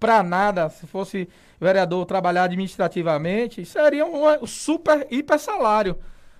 para 0.00 0.22
nada, 0.22 0.68
se 0.68 0.86
fosse 0.86 1.28
vereador 1.60 2.04
trabalhar 2.06 2.44
administrativamente, 2.44 3.64
seria 3.64 4.06
um 4.06 4.46
super 4.46 5.06
hiper 5.10 5.38
salário. 5.38 5.98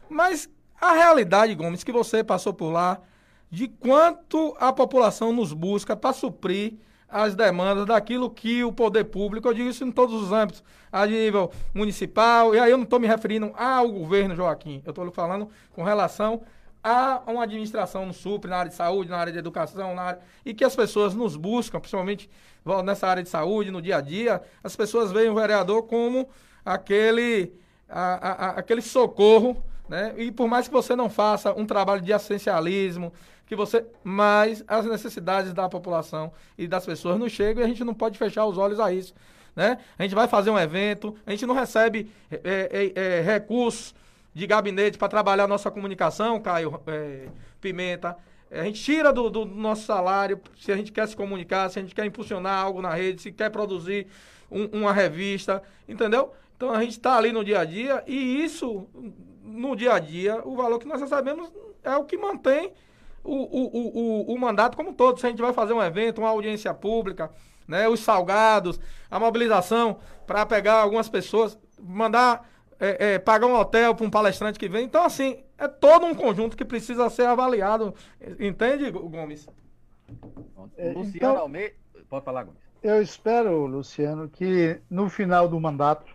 Mas 0.09 0.49
a 0.81 0.93
realidade, 0.93 1.55
Gomes, 1.55 1.85
que 1.85 1.93
você 1.93 2.23
passou 2.23 2.53
por 2.53 2.71
lá, 2.71 3.01
de 3.51 3.69
quanto 3.69 4.55
a 4.59 4.73
população 4.73 5.33
nos 5.33 5.53
busca 5.53 5.95
para 5.97 6.13
suprir 6.13 6.75
as 7.15 7.37
demandas 7.37 7.87
daquilo 7.87 8.29
que 8.29 8.65
o 8.65 8.73
poder 8.73 9.05
público, 9.05 9.47
eu 9.47 9.55
digo 9.55 9.69
isso 9.69 9.85
em 9.85 9.93
todos 9.93 10.21
os 10.21 10.33
âmbitos, 10.33 10.65
a 10.91 11.07
nível 11.07 11.49
municipal, 11.73 12.53
e 12.57 12.59
aí 12.59 12.73
eu 12.73 12.77
não 12.77 12.83
estou 12.83 12.99
me 12.99 13.07
referindo 13.07 13.53
ao 13.57 13.89
governo, 13.89 14.35
Joaquim, 14.35 14.83
eu 14.85 14.91
estou 14.91 15.09
falando 15.13 15.49
com 15.71 15.85
relação 15.85 16.43
há 16.83 17.23
uma 17.29 17.45
administração 17.45 18.05
no 18.05 18.13
SUP, 18.13 18.47
na 18.47 18.57
área 18.57 18.69
de 18.69 18.75
saúde, 18.75 19.11
na 19.11 19.17
área 19.17 19.33
de 19.33 19.39
educação, 19.39 19.95
na 19.95 20.03
área, 20.03 20.21
e 20.45 20.53
que 20.53 20.65
as 20.65 20.75
pessoas 20.75 21.15
nos 21.15 21.37
buscam, 21.37 21.79
principalmente 21.79 22.29
nessa 22.85 23.07
área 23.07 23.23
de 23.23 23.29
saúde, 23.29 23.71
no 23.71 23.81
dia 23.81 23.99
a 23.99 24.01
dia, 24.01 24.43
as 24.63 24.75
pessoas 24.75 25.13
veem 25.13 25.31
o 25.31 25.35
vereador 25.37 25.85
como 25.85 26.29
aquele, 26.65 27.55
a, 27.89 28.49
a, 28.49 28.51
aquele 28.59 28.83
socorro, 28.83 29.57
né? 29.89 30.15
E 30.19 30.33
por 30.33 30.49
mais 30.49 30.67
que 30.67 30.75
você 30.75 30.97
não 30.97 31.09
faça 31.09 31.53
um 31.53 31.65
trabalho 31.65 32.03
de 32.03 32.13
assistencialismo, 32.13 33.13
que 33.47 33.55
você, 33.55 33.85
mas 34.03 34.65
as 34.67 34.87
necessidades 34.87 35.53
da 35.53 35.69
população 35.69 36.33
e 36.57 36.67
das 36.67 36.87
pessoas 36.87 37.19
não 37.19 37.29
chegam 37.29 37.63
e 37.63 37.65
a 37.65 37.69
gente 37.69 37.85
não 37.85 37.95
pode 37.95 38.19
fechar 38.19 38.47
os 38.47 38.57
olhos 38.57 38.81
a 38.81 38.93
isso. 38.93 39.15
Né? 39.55 39.79
A 39.99 40.03
gente 40.03 40.15
vai 40.15 40.27
fazer 40.27 40.51
um 40.51 40.59
evento, 40.59 41.17
a 41.27 41.31
gente 41.31 41.47
não 41.47 41.55
recebe 41.55 42.11
é, 42.31 42.41
é, 42.43 43.01
é, 43.01 43.21
recursos 43.21 43.95
de 44.33 44.47
gabinete 44.47 44.99
para 44.99 45.09
trabalhar 45.09 45.47
nossa 45.47 45.71
comunicação, 45.71 46.41
Caio 46.41 46.81
é, 46.87 47.29
Pimenta. 47.61 48.17
É, 48.51 48.61
a 48.61 48.65
gente 48.65 48.83
tira 48.83 49.13
do, 49.13 49.31
do, 49.31 49.45
nosso 49.45 49.85
salário 49.85 50.41
se 50.59 50.73
a 50.73 50.77
gente 50.77 50.91
quer 50.91 51.07
se 51.07 51.15
comunicar, 51.15 51.71
se 51.71 51.79
a 51.79 51.83
gente 51.83 51.95
quer 51.95 52.05
impulsionar 52.05 52.65
algo 52.65 52.83
na 52.83 52.93
rede, 52.93 53.23
se 53.23 53.31
quer 53.31 53.51
produzir 53.51 54.09
um, 54.51 54.81
uma 54.81 54.93
revista, 54.93 55.63
entendeu? 55.89 56.33
Então 56.57 56.73
a 56.73 56.81
gente 56.81 56.93
está 56.93 57.17
ali 57.17 57.31
no 57.31 57.45
dia 57.45 57.61
a 57.61 57.65
dia 57.65 58.03
e 58.07 58.43
isso, 58.43 58.89
no 59.43 59.77
dia 59.77 59.93
a 59.93 59.99
dia, 59.99 60.41
o 60.45 60.57
valor 60.57 60.79
que 60.79 60.87
nós 60.87 61.01
recebemos 61.01 61.53
é 61.83 61.97
o 61.97 62.05
que 62.05 62.17
mantém 62.17 62.73
o, 63.25 63.35
o, 63.35 64.29
o, 64.29 64.35
o 64.35 64.39
mandato 64.39 64.77
como 64.77 64.93
todo. 64.93 65.19
Se 65.19 65.27
a 65.27 65.31
gente 65.31 65.41
vai 65.41 65.53
fazer 65.53 65.73
um 65.73 65.83
evento, 65.83 66.19
uma 66.21 66.29
audiência 66.29 66.73
pública, 66.75 67.31
né, 67.67 67.89
os 67.89 68.01
salgados, 68.01 68.79
a 69.11 69.19
mobilização 69.19 69.99
para 70.27 70.45
pegar 70.45 70.75
algumas 70.75 71.09
pessoas, 71.09 71.59
mandar 71.81 72.49
é, 72.79 73.15
é, 73.15 73.19
pagar 73.19 73.47
um 73.47 73.55
hotel 73.55 73.95
para 73.95 74.07
um 74.07 74.11
palestrante 74.11 74.59
que 74.59 74.69
vem. 74.69 74.85
Então, 74.85 75.05
assim, 75.05 75.43
é 75.57 75.67
todo 75.67 76.07
um 76.07 76.15
conjunto 76.15 76.57
que 76.57 76.65
precisa 76.65 77.09
ser 77.09 77.27
avaliado. 77.27 77.95
Entende, 78.39 78.91
Gomes? 78.91 79.49
É, 80.77 80.89
Luciano 80.89 81.13
então, 81.15 81.37
Almeida. 81.39 81.75
Pode 82.09 82.25
falar, 82.25 82.45
Gomes. 82.45 82.61
Eu 82.83 83.01
espero, 83.01 83.65
Luciano, 83.67 84.29
que 84.29 84.79
no 84.91 85.09
final 85.09 85.49
do 85.49 85.59
mandato 85.59 86.15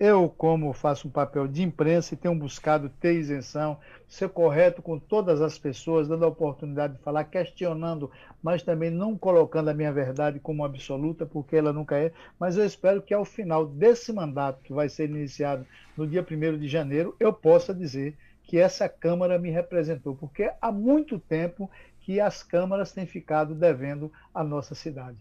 eu, 0.00 0.30
como 0.30 0.72
faço 0.72 1.06
um 1.06 1.10
papel 1.10 1.46
de 1.46 1.62
imprensa 1.62 2.14
e 2.14 2.16
tenho 2.16 2.34
buscado 2.34 2.88
ter 2.88 3.12
isenção, 3.12 3.78
ser 4.08 4.30
correto 4.30 4.80
com 4.80 4.98
todas 4.98 5.42
as 5.42 5.58
pessoas, 5.58 6.08
dando 6.08 6.24
a 6.24 6.28
oportunidade 6.28 6.94
de 6.94 7.02
falar, 7.02 7.24
questionando, 7.24 8.10
mas 8.42 8.62
também 8.62 8.90
não 8.90 9.14
colocando 9.18 9.68
a 9.68 9.74
minha 9.74 9.92
verdade 9.92 10.40
como 10.40 10.64
absoluta, 10.64 11.26
porque 11.26 11.54
ela 11.54 11.70
nunca 11.70 11.98
é. 11.98 12.12
Mas 12.38 12.56
eu 12.56 12.64
espero 12.64 13.02
que 13.02 13.12
ao 13.12 13.26
final 13.26 13.66
desse 13.66 14.10
mandato, 14.10 14.62
que 14.62 14.72
vai 14.72 14.88
ser 14.88 15.10
iniciado 15.10 15.66
no 15.94 16.06
dia 16.06 16.26
1 16.28 16.58
de 16.58 16.66
janeiro, 16.66 17.14
eu 17.20 17.30
possa 17.30 17.74
dizer 17.74 18.16
que 18.42 18.58
essa 18.58 18.88
Câmara 18.88 19.38
me 19.38 19.50
representou, 19.50 20.16
porque 20.16 20.50
há 20.62 20.72
muito 20.72 21.18
tempo 21.18 21.70
que 22.00 22.18
as 22.18 22.42
câmaras 22.42 22.90
têm 22.90 23.04
ficado 23.04 23.54
devendo 23.54 24.10
à 24.34 24.42
nossa 24.42 24.74
cidade. 24.74 25.18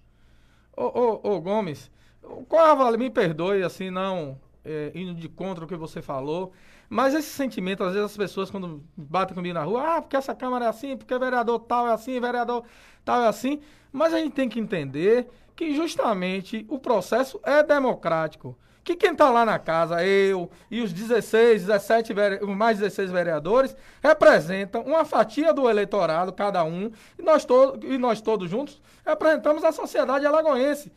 Ô, 0.75 0.85
ô, 0.85 1.35
ô 1.35 1.41
Gomes, 1.41 1.91
qual 2.47 2.97
me 2.97 3.09
perdoe, 3.09 3.61
assim, 3.61 3.91
não 3.91 4.37
é, 4.69 4.91
indo 4.93 5.13
de 5.13 5.27
contra 5.27 5.65
o 5.65 5.67
que 5.67 5.75
você 5.75 6.01
falou. 6.01 6.51
Mas 6.87 7.13
esse 7.13 7.29
sentimento, 7.29 7.83
às 7.83 7.93
vezes 7.93 8.11
as 8.11 8.17
pessoas 8.17 8.49
quando 8.49 8.83
batem 8.95 9.35
comigo 9.35 9.53
na 9.53 9.63
rua, 9.63 9.97
ah, 9.97 10.01
porque 10.01 10.15
essa 10.15 10.35
Câmara 10.35 10.65
é 10.65 10.67
assim, 10.67 10.95
porque 10.95 11.17
vereador 11.17 11.59
tal 11.59 11.87
é 11.87 11.93
assim, 11.93 12.19
vereador 12.19 12.63
tal 13.03 13.21
é 13.23 13.27
assim. 13.27 13.59
Mas 13.91 14.13
a 14.13 14.17
gente 14.19 14.33
tem 14.33 14.47
que 14.47 14.59
entender 14.59 15.27
que 15.55 15.75
justamente 15.75 16.65
o 16.69 16.79
processo 16.79 17.39
é 17.43 17.61
democrático. 17.63 18.57
Que 18.83 18.95
quem 18.95 19.11
está 19.11 19.29
lá 19.29 19.45
na 19.45 19.59
casa, 19.59 20.03
eu 20.03 20.49
e 20.71 20.81
os 20.81 20.91
16, 20.91 21.65
17, 21.65 22.13
os 22.41 22.55
mais 22.55 22.79
16 22.79 23.11
vereadores, 23.11 23.75
representam 24.01 24.81
uma 24.81 25.05
fatia 25.05 25.53
do 25.53 25.69
eleitorado, 25.69 26.33
cada 26.33 26.63
um, 26.63 26.91
e 27.17 27.21
nós, 27.21 27.45
to 27.45 27.77
e 27.83 27.97
nós 27.97 28.21
todos 28.21 28.49
juntos 28.49 28.81
representamos 29.05 29.63
a 29.63 29.71
sociedade 29.71 30.25
alagoense. 30.25 30.91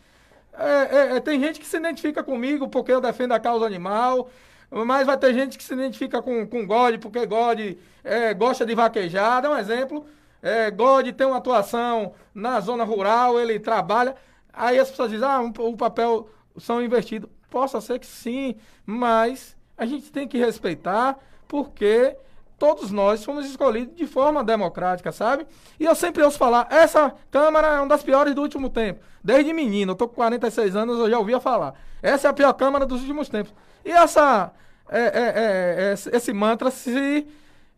É, 0.52 0.96
é, 0.96 1.16
é, 1.16 1.20
tem 1.20 1.40
gente 1.40 1.58
que 1.58 1.66
se 1.66 1.76
identifica 1.76 2.22
comigo 2.22 2.68
porque 2.68 2.92
eu 2.92 3.00
defendo 3.00 3.32
a 3.32 3.40
causa 3.40 3.64
animal, 3.64 4.28
mas 4.70 5.06
vai 5.06 5.16
ter 5.16 5.32
gente 5.32 5.56
que 5.56 5.64
se 5.64 5.72
identifica 5.72 6.20
com, 6.20 6.46
com 6.46 6.66
God 6.66 6.98
porque 6.98 7.24
God 7.26 7.58
é, 8.04 8.34
gosta 8.34 8.66
de 8.66 8.74
vaquejar. 8.74 9.42
Dá 9.42 9.50
um 9.50 9.56
exemplo. 9.58 10.06
É, 10.42 10.70
God 10.70 11.08
tem 11.12 11.26
uma 11.26 11.38
atuação 11.38 12.14
na 12.34 12.60
zona 12.60 12.84
rural, 12.84 13.40
ele 13.40 13.58
trabalha. 13.58 14.14
Aí 14.52 14.78
as 14.78 14.90
pessoas 14.90 15.10
dizem, 15.10 15.26
ah, 15.26 15.40
um, 15.40 15.52
o 15.58 15.76
papel 15.76 16.28
são 16.58 16.82
invertidos. 16.82 17.30
Possa 17.48 17.80
ser 17.80 17.98
que 17.98 18.06
sim, 18.06 18.56
mas 18.84 19.56
a 19.76 19.86
gente 19.86 20.10
tem 20.10 20.26
que 20.26 20.38
respeitar 20.38 21.18
porque 21.46 22.16
todos 22.62 22.92
nós 22.92 23.24
fomos 23.24 23.44
escolhidos 23.44 23.96
de 23.96 24.06
forma 24.06 24.44
democrática, 24.44 25.10
sabe? 25.10 25.44
E 25.80 25.84
eu 25.84 25.96
sempre 25.96 26.22
ouço 26.22 26.38
falar, 26.38 26.68
essa 26.70 27.12
Câmara 27.28 27.66
é 27.66 27.80
uma 27.80 27.88
das 27.88 28.04
piores 28.04 28.36
do 28.36 28.40
último 28.40 28.70
tempo. 28.70 29.00
Desde 29.20 29.52
menino, 29.52 29.90
eu 29.90 29.96
tô 29.96 30.06
com 30.06 30.14
46 30.14 30.76
anos, 30.76 30.96
eu 31.00 31.10
já 31.10 31.18
ouvia 31.18 31.40
falar. 31.40 31.74
Essa 32.00 32.28
é 32.28 32.30
a 32.30 32.32
pior 32.32 32.52
Câmara 32.52 32.86
dos 32.86 33.00
últimos 33.00 33.28
tempos. 33.28 33.52
E 33.84 33.90
essa, 33.90 34.52
é, 34.88 35.00
é, 35.00 35.92
é, 36.14 36.16
esse 36.16 36.32
mantra 36.32 36.70
se, 36.70 37.26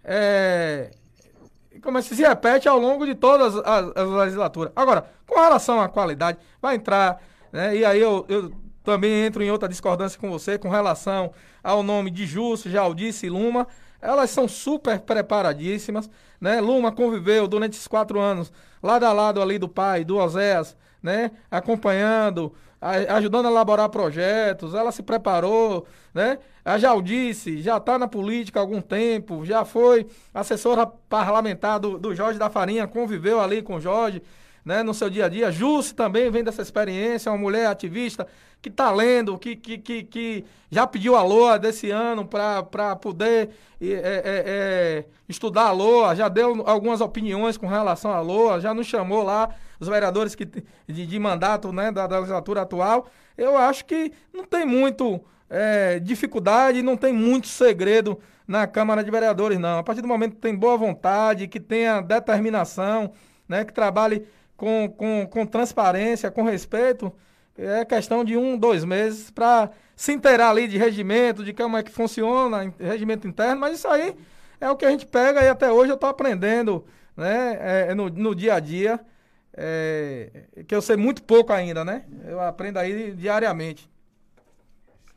é, 0.04 0.90
como 1.82 2.02
se 2.02 2.14
repete 2.22 2.68
ao 2.68 2.78
longo 2.78 3.06
de 3.06 3.14
todas 3.14 3.56
as, 3.56 3.96
as 3.96 4.08
legislaturas. 4.10 4.70
Agora, 4.76 5.06
com 5.26 5.40
relação 5.40 5.80
à 5.80 5.88
qualidade, 5.88 6.36
vai 6.60 6.74
entrar, 6.74 7.22
né, 7.50 7.74
e 7.74 7.86
aí 7.86 8.02
eu, 8.02 8.26
eu 8.28 8.52
também 8.82 9.24
entro 9.24 9.42
em 9.42 9.50
outra 9.50 9.66
discordância 9.66 10.20
com 10.20 10.30
você 10.30 10.58
com 10.58 10.68
relação 10.68 11.32
ao 11.62 11.82
nome 11.82 12.10
de 12.10 12.26
Justo, 12.26 12.68
Jaldice 12.68 13.24
e 13.24 13.30
Luma. 13.30 13.66
Elas 14.04 14.28
são 14.28 14.46
super 14.46 15.00
preparadíssimas, 15.00 16.10
né? 16.38 16.60
Luma 16.60 16.92
conviveu 16.92 17.48
durante 17.48 17.72
esses 17.72 17.88
quatro 17.88 18.20
anos 18.20 18.52
lado 18.82 19.04
a 19.04 19.12
lado 19.14 19.40
ali 19.40 19.58
do 19.58 19.66
pai, 19.66 20.04
do 20.04 20.18
Oséias, 20.18 20.76
né? 21.02 21.30
Acompanhando, 21.50 22.52
ajudando 23.08 23.46
a 23.46 23.50
elaborar 23.50 23.88
projetos. 23.88 24.74
Ela 24.74 24.92
se 24.92 25.02
preparou, 25.02 25.86
né? 26.12 26.38
A 26.62 26.76
Jaldice 26.76 27.62
já 27.62 27.78
está 27.78 27.98
na 27.98 28.06
política 28.06 28.60
há 28.60 28.62
algum 28.62 28.82
tempo, 28.82 29.42
já 29.42 29.64
foi 29.64 30.06
assessora 30.34 30.86
parlamentar 30.86 31.80
do, 31.80 31.98
do 31.98 32.14
Jorge 32.14 32.38
da 32.38 32.50
Farinha, 32.50 32.86
conviveu 32.86 33.40
ali 33.40 33.62
com 33.62 33.76
o 33.76 33.80
Jorge 33.80 34.22
né, 34.64 34.82
no 34.82 34.94
seu 34.94 35.10
dia 35.10 35.26
a 35.26 35.28
dia. 35.28 35.52
Jusce 35.52 35.94
também 35.94 36.30
vem 36.30 36.42
dessa 36.42 36.62
experiência, 36.62 37.30
uma 37.30 37.38
mulher 37.38 37.66
ativista 37.66 38.26
que 38.62 38.70
está 38.70 38.90
lendo, 38.90 39.36
que, 39.36 39.54
que, 39.54 39.76
que, 39.76 40.02
que, 40.04 40.44
já 40.70 40.86
pediu 40.86 41.14
a 41.14 41.22
LOA 41.22 41.58
desse 41.58 41.90
ano 41.90 42.24
para 42.26 42.96
poder 42.96 43.50
é, 43.78 43.86
é, 43.86 44.22
é, 44.24 45.04
estudar 45.28 45.66
a 45.66 45.70
LOA, 45.70 46.16
já 46.16 46.28
deu 46.28 46.62
algumas 46.66 47.02
opiniões 47.02 47.58
com 47.58 47.66
relação 47.66 48.10
à 48.10 48.20
LOA, 48.20 48.60
já 48.62 48.72
nos 48.72 48.86
chamou 48.86 49.22
lá 49.22 49.50
os 49.78 49.86
vereadores 49.86 50.34
que, 50.34 50.46
de, 50.46 51.06
de 51.06 51.18
mandato 51.18 51.72
né, 51.74 51.92
da, 51.92 52.06
da, 52.06 52.20
legislatura 52.20 52.62
atual. 52.62 53.06
Eu 53.36 53.58
acho 53.58 53.84
que 53.84 54.10
não 54.32 54.44
tem 54.44 54.64
muito 54.64 55.20
é, 55.50 55.98
dificuldade, 55.98 56.82
não 56.82 56.96
tem 56.96 57.12
muito 57.12 57.48
segredo 57.48 58.18
na 58.48 58.66
Câmara 58.66 59.04
de 59.04 59.10
Vereadores, 59.10 59.58
não. 59.58 59.78
A 59.78 59.82
partir 59.82 60.00
do 60.00 60.08
momento 60.08 60.36
que 60.36 60.40
tem 60.40 60.54
boa 60.54 60.78
vontade, 60.78 61.48
que 61.48 61.60
tenha 61.60 62.00
determinação, 62.00 63.12
né, 63.46 63.62
que 63.62 63.74
trabalhe 63.74 64.26
com, 64.56 64.88
com, 64.88 65.26
com 65.26 65.46
transparência, 65.46 66.30
com 66.30 66.42
respeito, 66.42 67.12
é 67.56 67.84
questão 67.84 68.24
de 68.24 68.36
um, 68.36 68.56
dois 68.56 68.84
meses 68.84 69.30
para 69.30 69.70
se 69.94 70.12
inteirar 70.12 70.50
ali 70.50 70.66
de 70.66 70.76
regimento, 70.76 71.44
de 71.44 71.52
como 71.52 71.76
é 71.76 71.82
que 71.82 71.90
funciona, 71.90 72.72
regimento 72.78 73.28
interno, 73.28 73.60
mas 73.60 73.78
isso 73.78 73.88
aí 73.88 74.16
é 74.60 74.70
o 74.70 74.76
que 74.76 74.84
a 74.84 74.90
gente 74.90 75.06
pega 75.06 75.42
e 75.42 75.48
até 75.48 75.70
hoje 75.70 75.90
eu 75.90 75.94
estou 75.94 76.08
aprendendo 76.08 76.84
né, 77.16 77.88
é, 77.88 77.94
no, 77.94 78.08
no 78.08 78.34
dia 78.34 78.54
a 78.54 78.60
dia, 78.60 79.00
é, 79.56 80.46
que 80.66 80.74
eu 80.74 80.82
sei 80.82 80.96
muito 80.96 81.22
pouco 81.22 81.52
ainda, 81.52 81.84
né? 81.84 82.04
Eu 82.26 82.40
aprendo 82.40 82.78
aí 82.78 83.12
diariamente. 83.12 83.88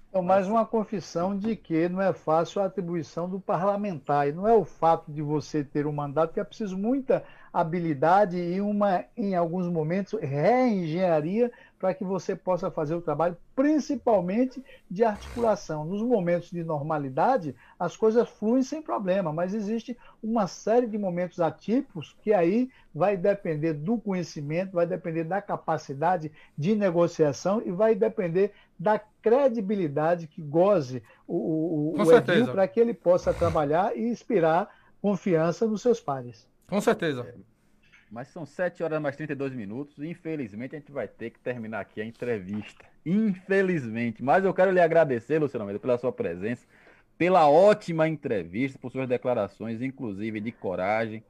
Então, 0.09 0.21
mais 0.21 0.47
uma 0.47 0.65
confissão 0.65 1.37
de 1.37 1.55
que 1.55 1.89
não 1.89 2.01
é 2.01 2.13
fácil 2.13 2.61
a 2.61 2.65
atribuição 2.65 3.29
do 3.29 3.39
parlamentar. 3.39 4.27
E 4.27 4.31
não 4.31 4.47
é 4.47 4.53
o 4.53 4.63
fato 4.63 5.11
de 5.11 5.21
você 5.21 5.63
ter 5.63 5.85
um 5.85 5.91
mandato 5.91 6.33
que 6.33 6.39
é 6.39 6.43
preciso 6.43 6.77
muita 6.77 7.23
habilidade 7.59 8.37
e 8.37 8.61
uma, 8.61 9.03
em 9.15 9.35
alguns 9.35 9.67
momentos, 9.67 10.19
reengenharia 10.21 11.51
para 11.79 11.91
que 11.91 12.03
você 12.03 12.35
possa 12.35 12.69
fazer 12.69 12.93
o 12.93 13.01
trabalho, 13.01 13.35
principalmente 13.55 14.63
de 14.89 15.03
articulação. 15.03 15.83
Nos 15.83 16.03
momentos 16.03 16.51
de 16.51 16.63
normalidade, 16.63 17.55
as 17.79 17.97
coisas 17.97 18.29
fluem 18.29 18.61
sem 18.61 18.79
problema, 18.79 19.33
mas 19.33 19.55
existe 19.55 19.97
uma 20.21 20.45
série 20.45 20.85
de 20.85 20.99
momentos 20.99 21.39
atípicos 21.39 22.15
que 22.21 22.31
aí 22.31 22.69
vai 22.93 23.17
depender 23.17 23.73
do 23.73 23.97
conhecimento, 23.97 24.73
vai 24.73 24.85
depender 24.85 25.23
da 25.23 25.41
capacidade 25.41 26.31
de 26.55 26.75
negociação 26.75 27.61
e 27.65 27.71
vai 27.71 27.95
depender 27.95 28.51
da 28.77 28.99
credibilidade 29.21 30.27
que 30.27 30.43
goze 30.43 31.01
o, 31.27 31.35
o, 31.35 32.01
o 32.01 32.47
para 32.51 32.67
que 32.67 32.79
ele 32.79 32.93
possa 32.93 33.33
trabalhar 33.33 33.97
e 33.97 34.07
inspirar 34.07 34.69
confiança 35.01 35.67
nos 35.67 35.81
seus 35.81 35.99
pares. 35.99 36.47
Com 36.67 36.81
certeza. 36.81 37.21
É, 37.21 37.33
mas 38.11 38.27
são 38.29 38.45
7 38.45 38.83
horas 38.83 39.01
mais 39.01 39.15
32 39.15 39.53
minutos. 39.53 39.99
Infelizmente 39.99 40.75
a 40.75 40.79
gente 40.79 40.91
vai 40.91 41.07
ter 41.07 41.31
que 41.31 41.39
terminar 41.39 41.79
aqui 41.79 42.01
a 42.01 42.05
entrevista. 42.05 42.85
Infelizmente. 43.05 44.23
Mas 44.23 44.45
eu 44.45 44.53
quero 44.53 44.71
lhe 44.71 44.79
agradecer, 44.79 45.39
Luciano 45.39 45.63
Almeida, 45.63 45.79
pela 45.79 45.97
sua 45.97 46.11
presença, 46.11 46.65
pela 47.17 47.49
ótima 47.49 48.07
entrevista, 48.07 48.77
por 48.79 48.91
suas 48.91 49.07
declarações, 49.07 49.81
inclusive 49.81 50.39
de 50.39 50.51
coragem. 50.51 51.23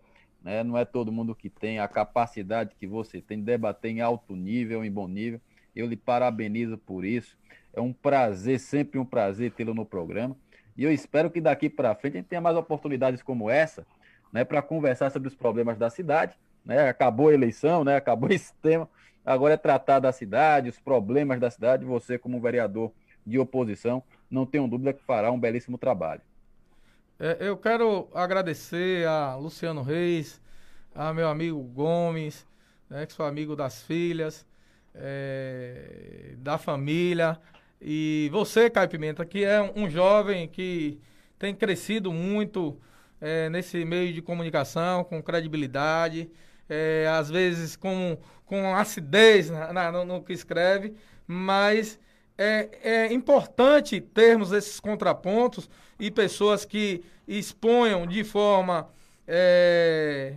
Né? 0.43 0.63
Não 0.63 0.77
é 0.77 0.85
todo 0.85 1.11
mundo 1.11 1.35
que 1.35 1.49
tem 1.49 1.79
a 1.79 1.87
capacidade 1.87 2.75
que 2.75 2.87
você 2.87 3.21
tem 3.21 3.39
de 3.39 3.45
debater 3.45 3.91
em 3.91 4.01
alto 4.01 4.35
nível, 4.35 4.83
em 4.83 4.91
bom 4.91 5.07
nível. 5.07 5.39
Eu 5.75 5.87
lhe 5.87 5.95
parabenizo 5.95 6.77
por 6.77 7.05
isso. 7.05 7.37
É 7.73 7.81
um 7.81 7.93
prazer, 7.93 8.59
sempre 8.59 8.99
um 8.99 9.05
prazer 9.05 9.51
tê-lo 9.51 9.73
no 9.73 9.85
programa. 9.85 10.35
E 10.75 10.83
eu 10.83 10.91
espero 10.91 11.29
que 11.29 11.41
daqui 11.41 11.69
para 11.69 11.95
frente 11.95 12.13
a 12.13 12.17
gente 12.17 12.27
tenha 12.27 12.41
mais 12.41 12.55
oportunidades 12.55 13.21
como 13.21 13.49
essa, 13.49 13.85
né, 14.31 14.43
para 14.43 14.61
conversar 14.61 15.11
sobre 15.11 15.27
os 15.27 15.35
problemas 15.35 15.77
da 15.77 15.89
cidade. 15.89 16.35
Né? 16.65 16.89
Acabou 16.89 17.29
a 17.29 17.33
eleição, 17.33 17.83
né? 17.83 17.95
acabou 17.95 18.29
esse 18.31 18.53
tema. 18.61 18.89
Agora 19.25 19.55
é 19.55 19.57
tratar 19.57 19.99
da 19.99 20.11
cidade, 20.11 20.69
os 20.69 20.79
problemas 20.79 21.39
da 21.39 21.49
cidade. 21.49 21.85
Você, 21.85 22.17
como 22.17 22.39
vereador 22.39 22.91
de 23.25 23.37
oposição, 23.37 24.01
não 24.29 24.45
tenho 24.45 24.67
dúvida 24.67 24.93
que 24.93 25.03
fará 25.03 25.31
um 25.31 25.39
belíssimo 25.39 25.77
trabalho. 25.77 26.21
É, 27.19 27.37
eu 27.39 27.57
quero 27.57 28.07
agradecer 28.13 29.07
a 29.07 29.35
Luciano 29.35 29.81
Reis, 29.81 30.39
a 30.93 31.13
meu 31.13 31.27
amigo 31.27 31.61
Gomes, 31.61 32.45
né, 32.89 33.05
que 33.05 33.13
sou 33.13 33.25
amigo 33.25 33.55
das 33.55 33.81
filhas, 33.81 34.45
é, 34.93 36.35
da 36.37 36.57
família, 36.57 37.39
e 37.81 38.29
você, 38.31 38.69
Caio 38.69 38.89
Pimenta, 38.89 39.25
que 39.25 39.43
é 39.43 39.61
um 39.75 39.89
jovem 39.89 40.47
que 40.47 40.99
tem 41.37 41.53
crescido 41.53 42.11
muito 42.11 42.79
é, 43.19 43.49
nesse 43.49 43.83
meio 43.83 44.13
de 44.13 44.21
comunicação, 44.21 45.03
com 45.03 45.21
credibilidade, 45.21 46.29
é, 46.69 47.07
às 47.11 47.29
vezes 47.29 47.75
com, 47.75 48.17
com 48.45 48.75
acidez 48.75 49.49
na, 49.49 49.73
na, 49.73 49.91
no, 49.91 50.05
no, 50.05 50.23
que 50.23 50.33
escreve, 50.33 50.95
mas 51.25 51.99
é, 52.37 52.69
é 52.83 53.13
importante 53.13 53.99
termos 53.99 54.51
esses 54.51 54.79
contrapontos 54.79 55.69
e 55.99 56.11
pessoas 56.11 56.65
que 56.65 57.03
exponham 57.27 58.05
de 58.05 58.23
forma 58.23 58.89
é, 59.27 60.35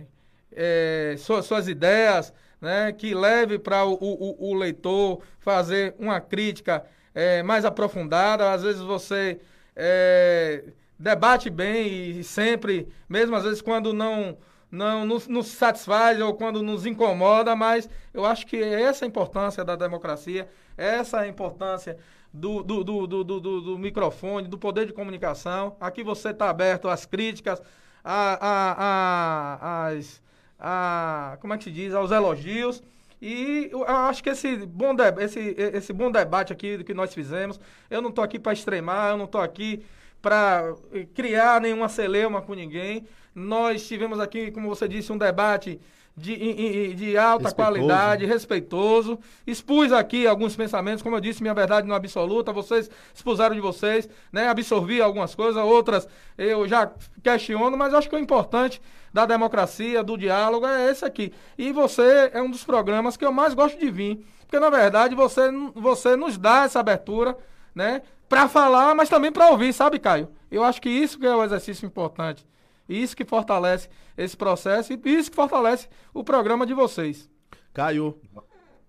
é, 0.51 1.15
suas, 1.17 1.45
suas 1.45 1.67
ideias, 1.67 2.33
né, 2.59 2.91
que 2.91 3.13
leve 3.13 3.57
para 3.57 3.85
o, 3.85 3.93
o, 3.93 4.51
o, 4.51 4.53
leitor 4.53 5.21
fazer 5.39 5.95
uma 5.97 6.19
crítica 6.19 6.83
é, 7.13 7.41
mais 7.41 7.65
aprofundada. 7.65 8.51
Às 8.51 8.63
vezes 8.63 8.81
você 8.81 9.39
é, 9.75 10.63
debate 11.01 11.49
bem 11.49 12.19
e 12.19 12.23
sempre, 12.23 12.87
mesmo 13.09 13.35
às 13.35 13.43
vezes 13.43 13.61
quando 13.61 13.93
não 13.93 14.37
não 14.69 15.03
nos, 15.05 15.27
nos, 15.27 15.47
satisfaz 15.47 16.21
ou 16.21 16.33
quando 16.33 16.63
nos 16.63 16.85
incomoda, 16.85 17.53
mas 17.57 17.89
eu 18.13 18.25
acho 18.25 18.47
que 18.47 18.55
essa 18.55 19.03
é 19.03 19.05
a 19.05 19.09
importância 19.09 19.65
da 19.65 19.75
democracia, 19.75 20.47
essa 20.77 21.17
é 21.17 21.19
a 21.23 21.27
importância 21.27 21.97
do, 22.31 22.63
do, 22.63 22.81
do, 22.81 23.05
do, 23.05 23.23
do, 23.23 23.61
do 23.61 23.77
microfone, 23.77 24.47
do 24.47 24.57
poder 24.57 24.85
de 24.85 24.93
comunicação. 24.93 25.75
Aqui 25.77 26.01
você 26.03 26.29
está 26.29 26.49
aberto 26.49 26.87
às 26.87 27.05
críticas, 27.05 27.61
a, 28.01 28.37
a, 28.47 28.71
a, 28.85 29.87
às, 29.87 30.21
a, 30.57 31.37
como 31.41 31.53
é 31.53 31.57
que 31.57 31.65
se 31.65 31.71
diz, 31.71 31.93
aos 31.93 32.11
elogios. 32.11 32.81
E 33.21 33.67
eu 33.73 33.83
acho 33.83 34.23
que 34.23 34.29
esse 34.29 34.55
bom, 34.65 34.95
esse, 35.19 35.53
esse 35.57 35.91
bom 35.91 36.09
debate 36.09 36.53
aqui 36.53 36.81
que 36.85 36.93
nós 36.93 37.13
fizemos, 37.13 37.59
eu 37.89 38.01
não 38.01 38.09
estou 38.09 38.23
aqui 38.23 38.39
para 38.39 38.53
extremar, 38.53 39.11
eu 39.11 39.17
não 39.17 39.25
estou 39.25 39.41
aqui 39.41 39.83
para 40.21 40.73
criar 41.13 41.59
nenhuma 41.61 41.89
celeuma 41.89 42.41
com 42.41 42.53
ninguém. 42.53 43.05
Nós 43.33 43.87
tivemos 43.87 44.19
aqui, 44.19 44.51
como 44.51 44.69
você 44.69 44.87
disse, 44.87 45.11
um 45.11 45.17
debate 45.17 45.79
de, 46.15 46.93
de 46.93 47.17
alta 47.17 47.45
respeitoso. 47.45 47.55
qualidade, 47.55 48.25
respeitoso. 48.25 49.19
Expus 49.45 49.91
aqui 49.91 50.27
alguns 50.27 50.55
pensamentos, 50.55 51.01
como 51.01 51.15
eu 51.15 51.21
disse, 51.21 51.41
minha 51.41 51.53
verdade 51.53 51.87
não 51.87 51.95
é 51.95 51.97
absoluta, 51.97 52.51
vocês 52.51 52.89
expuseram 53.13 53.55
de 53.55 53.61
vocês, 53.61 54.07
né? 54.31 54.47
Absorvi 54.47 55.01
algumas 55.01 55.33
coisas, 55.33 55.61
outras 55.63 56.07
eu 56.37 56.67
já 56.67 56.91
questiono, 57.23 57.77
mas 57.77 57.93
acho 57.93 58.09
que 58.09 58.15
o 58.15 58.19
importante 58.19 58.81
da 59.13 59.25
democracia, 59.25 60.03
do 60.03 60.17
diálogo, 60.17 60.65
é 60.65 60.89
esse 60.89 61.03
aqui. 61.03 61.33
E 61.57 61.71
você 61.71 62.29
é 62.33 62.41
um 62.41 62.49
dos 62.49 62.63
programas 62.63 63.17
que 63.17 63.25
eu 63.25 63.31
mais 63.31 63.53
gosto 63.53 63.79
de 63.79 63.89
vir, 63.89 64.25
porque 64.41 64.59
na 64.59 64.69
verdade 64.69 65.15
você, 65.15 65.49
você 65.73 66.15
nos 66.15 66.37
dá 66.37 66.63
essa 66.63 66.79
abertura, 66.79 67.37
né? 67.73 68.01
Para 68.31 68.47
falar, 68.47 68.95
mas 68.95 69.09
também 69.09 69.29
para 69.29 69.49
ouvir, 69.49 69.73
sabe, 69.73 69.99
Caio? 69.99 70.29
Eu 70.49 70.63
acho 70.63 70.81
que 70.81 70.87
isso 70.87 71.19
que 71.19 71.25
é 71.25 71.35
o 71.35 71.43
exercício 71.43 71.85
importante. 71.85 72.47
Isso 72.87 73.13
que 73.13 73.25
fortalece 73.25 73.89
esse 74.17 74.37
processo 74.37 74.93
e 74.93 75.01
isso 75.03 75.29
que 75.29 75.35
fortalece 75.35 75.89
o 76.13 76.23
programa 76.23 76.65
de 76.65 76.73
vocês. 76.73 77.29
Caio. 77.73 78.17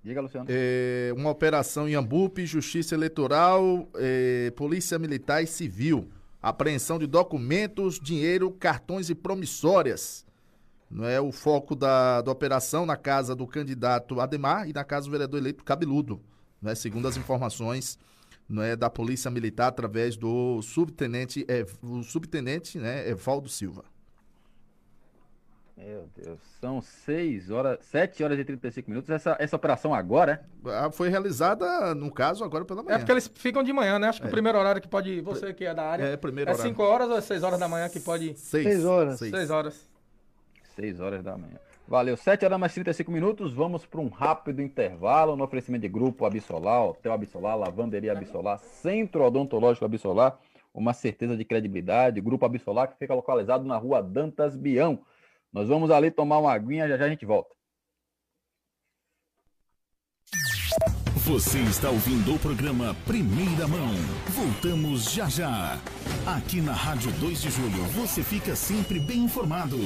Diga, 0.00 0.20
Luciano. 0.20 0.46
É, 0.48 1.12
uma 1.16 1.30
operação 1.30 1.88
em 1.88 1.96
Ambupe, 1.96 2.46
Justiça 2.46 2.94
Eleitoral, 2.94 3.88
é, 3.96 4.52
Polícia 4.54 4.96
Militar 4.96 5.42
e 5.42 5.46
Civil. 5.48 6.08
Apreensão 6.40 6.96
de 6.96 7.08
documentos, 7.08 7.98
dinheiro, 7.98 8.48
cartões 8.52 9.10
e 9.10 9.14
promissórias. 9.14 10.24
Não 10.88 11.04
é 11.04 11.20
o 11.20 11.32
foco 11.32 11.74
da, 11.74 12.22
da 12.22 12.30
operação 12.30 12.86
na 12.86 12.96
casa 12.96 13.34
do 13.34 13.48
candidato 13.48 14.20
Ademar 14.20 14.68
e 14.68 14.72
na 14.72 14.84
casa 14.84 15.06
do 15.06 15.10
vereador 15.10 15.40
eleito 15.40 15.64
Cabeludo. 15.64 16.20
Não 16.60 16.70
é, 16.70 16.76
segundo 16.76 17.08
as 17.08 17.16
informações 17.16 17.98
não 18.52 18.62
é, 18.62 18.76
da 18.76 18.90
Polícia 18.90 19.30
Militar 19.30 19.68
através 19.68 20.16
do 20.16 20.60
subtenente, 20.62 21.44
é, 21.48 21.64
o 21.82 22.02
subtenente 22.02 22.78
né, 22.78 23.08
Evaldo 23.08 23.48
Silva. 23.48 23.84
Meu 25.76 26.08
Deus, 26.14 26.38
são 26.60 26.80
6 26.80 27.50
horas, 27.50 27.78
7 27.86 28.22
horas 28.22 28.38
e 28.38 28.44
35 28.44 28.88
minutos. 28.88 29.10
Essa, 29.10 29.36
essa 29.40 29.56
operação 29.56 29.92
agora? 29.92 30.44
Ah, 30.66 30.90
foi 30.92 31.08
realizada, 31.08 31.92
no 31.94 32.12
caso, 32.12 32.44
agora 32.44 32.64
pela 32.64 32.82
manhã. 32.82 32.94
É 32.94 32.98
porque 32.98 33.10
eles 33.10 33.28
ficam 33.34 33.64
de 33.64 33.72
manhã, 33.72 33.98
né? 33.98 34.08
Acho 34.08 34.20
que 34.20 34.26
é. 34.26 34.28
o 34.28 34.30
primeiro 34.30 34.58
horário 34.58 34.80
que 34.80 34.86
pode. 34.86 35.20
Você 35.22 35.52
que 35.52 35.64
é 35.64 35.74
da 35.74 35.82
área. 35.82 36.04
É, 36.04 36.16
primeiro 36.16 36.50
é 36.50 36.54
horário. 36.54 36.70
5 36.70 36.82
horas 36.82 37.08
ou 37.08 37.16
é 37.16 37.20
6 37.20 37.42
horas 37.42 37.58
da 37.58 37.66
manhã 37.66 37.88
que 37.88 37.98
pode. 37.98 38.38
6 38.38 38.84
horas. 38.84 39.18
6 39.18 39.50
horas. 39.50 39.90
6 40.76 41.00
horas 41.00 41.24
da 41.24 41.36
manhã. 41.36 41.58
Valeu, 41.92 42.16
7 42.16 42.46
horas 42.46 42.58
mais 42.58 42.72
35 42.72 43.12
minutos. 43.12 43.52
Vamos 43.52 43.84
para 43.84 44.00
um 44.00 44.08
rápido 44.08 44.62
intervalo 44.62 45.36
no 45.36 45.44
oferecimento 45.44 45.82
de 45.82 45.90
grupo 45.90 46.24
Absolar, 46.24 46.86
Hotel 46.86 47.12
Absolar, 47.12 47.54
Lavanderia 47.54 48.12
Absolar, 48.12 48.58
Centro 48.60 49.22
Odontológico 49.22 49.84
Absolar. 49.84 50.38
Uma 50.72 50.94
certeza 50.94 51.36
de 51.36 51.44
credibilidade. 51.44 52.18
Grupo 52.22 52.46
Absolar 52.46 52.86
que 52.86 52.96
fica 52.96 53.12
localizado 53.12 53.66
na 53.66 53.76
rua 53.76 54.02
Dantas 54.02 54.56
Bião. 54.56 55.04
Nós 55.52 55.68
vamos 55.68 55.90
ali 55.90 56.10
tomar 56.10 56.38
uma 56.38 56.54
aguinha, 56.54 56.88
já 56.88 56.96
já 56.96 57.04
a 57.04 57.08
gente 57.10 57.26
volta. 57.26 57.54
Você 61.26 61.58
está 61.58 61.90
ouvindo 61.90 62.34
o 62.34 62.38
programa 62.38 62.96
Primeira 63.06 63.68
Mão. 63.68 63.92
Voltamos 64.28 65.12
já 65.12 65.28
já. 65.28 65.78
Aqui 66.26 66.62
na 66.62 66.72
Rádio 66.72 67.12
2 67.20 67.42
de 67.42 67.50
Julho, 67.50 67.84
você 67.92 68.22
fica 68.22 68.56
sempre 68.56 68.98
bem 68.98 69.18
informado. 69.18 69.76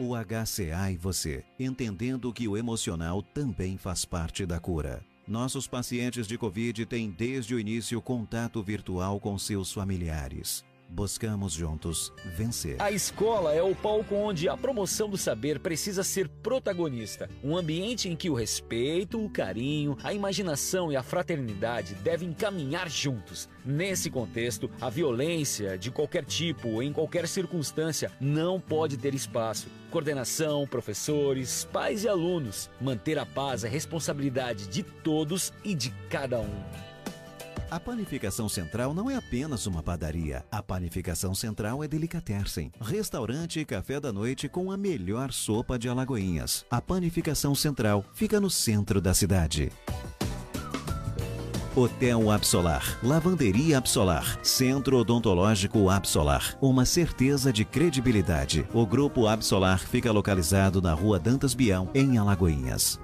O 0.00 0.14
HCA 0.14 0.92
e 0.92 0.96
você, 0.96 1.44
entendendo 1.58 2.32
que 2.32 2.46
o 2.46 2.56
emocional 2.56 3.20
também 3.20 3.76
faz 3.76 4.04
parte 4.04 4.46
da 4.46 4.60
cura. 4.60 5.04
Nossos 5.26 5.66
pacientes 5.66 6.28
de 6.28 6.38
Covid 6.38 6.86
têm 6.86 7.10
desde 7.10 7.52
o 7.52 7.58
início 7.58 8.00
contato 8.00 8.62
virtual 8.62 9.18
com 9.18 9.36
seus 9.36 9.72
familiares. 9.72 10.64
Buscamos 10.88 11.52
juntos 11.52 12.12
vencer. 12.34 12.76
A 12.80 12.90
escola 12.90 13.54
é 13.54 13.62
o 13.62 13.74
palco 13.74 14.14
onde 14.14 14.48
a 14.48 14.56
promoção 14.56 15.08
do 15.08 15.18
saber 15.18 15.60
precisa 15.60 16.02
ser 16.02 16.28
protagonista. 16.28 17.28
Um 17.44 17.56
ambiente 17.56 18.08
em 18.08 18.16
que 18.16 18.30
o 18.30 18.34
respeito, 18.34 19.22
o 19.22 19.28
carinho, 19.28 19.98
a 20.02 20.14
imaginação 20.14 20.90
e 20.90 20.96
a 20.96 21.02
fraternidade 21.02 21.94
devem 21.96 22.32
caminhar 22.32 22.88
juntos. 22.88 23.48
Nesse 23.64 24.10
contexto, 24.10 24.70
a 24.80 24.88
violência 24.88 25.76
de 25.76 25.90
qualquer 25.90 26.24
tipo, 26.24 26.82
em 26.82 26.92
qualquer 26.92 27.28
circunstância, 27.28 28.10
não 28.18 28.58
pode 28.58 28.96
ter 28.96 29.14
espaço. 29.14 29.68
Coordenação, 29.90 30.66
professores, 30.66 31.68
pais 31.70 32.04
e 32.04 32.08
alunos. 32.08 32.70
Manter 32.80 33.18
a 33.18 33.26
paz 33.26 33.62
é 33.62 33.68
responsabilidade 33.68 34.66
de 34.68 34.82
todos 34.82 35.52
e 35.62 35.74
de 35.74 35.90
cada 36.08 36.40
um. 36.40 36.87
A 37.70 37.78
Panificação 37.78 38.48
Central 38.48 38.94
não 38.94 39.10
é 39.10 39.16
apenas 39.16 39.66
uma 39.66 39.82
padaria. 39.82 40.42
A 40.50 40.62
Panificação 40.62 41.34
Central 41.34 41.84
é 41.84 41.88
Delicatessen, 41.88 42.72
restaurante 42.80 43.60
e 43.60 43.64
café 43.64 44.00
da 44.00 44.10
noite 44.10 44.48
com 44.48 44.72
a 44.72 44.76
melhor 44.76 45.30
sopa 45.32 45.78
de 45.78 45.86
Alagoinhas. 45.86 46.64
A 46.70 46.80
Panificação 46.80 47.54
Central 47.54 48.06
fica 48.14 48.40
no 48.40 48.48
centro 48.48 49.02
da 49.02 49.12
cidade. 49.12 49.70
Hotel 51.76 52.30
Absolar, 52.30 52.98
Lavanderia 53.02 53.76
Absolar, 53.76 54.40
Centro 54.42 54.96
Odontológico 54.96 55.90
Absolar, 55.90 56.56
uma 56.62 56.86
certeza 56.86 57.52
de 57.52 57.66
credibilidade. 57.66 58.66
O 58.72 58.86
Grupo 58.86 59.26
Absolar 59.26 59.80
fica 59.80 60.10
localizado 60.10 60.80
na 60.80 60.94
Rua 60.94 61.18
Dantas 61.18 61.52
Bião, 61.52 61.90
em 61.94 62.16
Alagoinhas. 62.16 62.98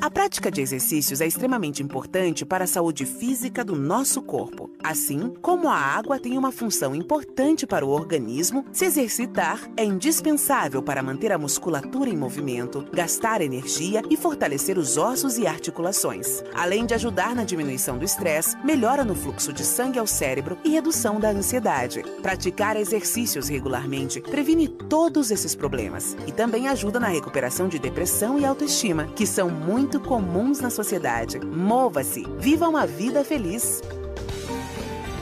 A 0.00 0.10
prática 0.10 0.50
de 0.50 0.60
exercícios 0.60 1.22
é 1.22 1.26
extremamente 1.26 1.82
importante 1.82 2.44
para 2.44 2.64
a 2.64 2.66
saúde 2.66 3.06
física 3.06 3.64
do 3.64 3.74
nosso 3.74 4.20
corpo. 4.20 4.70
Assim 4.84 5.32
como 5.40 5.68
a 5.68 5.74
água 5.74 6.18
tem 6.18 6.36
uma 6.36 6.52
função 6.52 6.94
importante 6.94 7.66
para 7.66 7.84
o 7.84 7.88
organismo, 7.88 8.64
se 8.72 8.84
exercitar 8.84 9.58
é 9.76 9.84
indispensável 9.84 10.82
para 10.82 11.02
manter 11.02 11.32
a 11.32 11.38
musculatura 11.38 12.10
em 12.10 12.16
movimento, 12.16 12.86
gastar 12.92 13.40
energia 13.40 14.02
e 14.10 14.16
fortalecer 14.16 14.78
os 14.78 14.98
ossos 14.98 15.38
e 15.38 15.46
articulações. 15.46 16.42
Além 16.54 16.84
de 16.84 16.94
ajudar 16.94 17.34
na 17.34 17.44
diminuição 17.44 17.96
do 17.98 18.04
estresse, 18.04 18.56
melhora 18.62 19.04
no 19.04 19.14
fluxo 19.14 19.52
de 19.52 19.64
sangue 19.64 19.98
ao 19.98 20.06
cérebro 20.06 20.58
e 20.62 20.68
redução 20.68 21.18
da 21.18 21.30
ansiedade. 21.30 22.02
Praticar 22.20 22.76
exercícios 22.76 23.48
regularmente 23.48 24.20
previne 24.20 24.68
todos 24.68 25.30
esses 25.30 25.54
problemas 25.54 26.16
e 26.26 26.32
também 26.32 26.68
ajuda 26.68 27.00
na 27.00 27.08
recuperação 27.08 27.66
de 27.66 27.78
depressão 27.78 28.38
e 28.38 28.44
autoestima, 28.44 29.06
que 29.16 29.26
são 29.26 29.48
muito 29.48 29.95
comuns 30.00 30.60
na 30.60 30.70
sociedade. 30.70 31.38
Mova-se, 31.40 32.24
viva 32.38 32.68
uma 32.68 32.86
vida 32.86 33.24
feliz. 33.24 33.82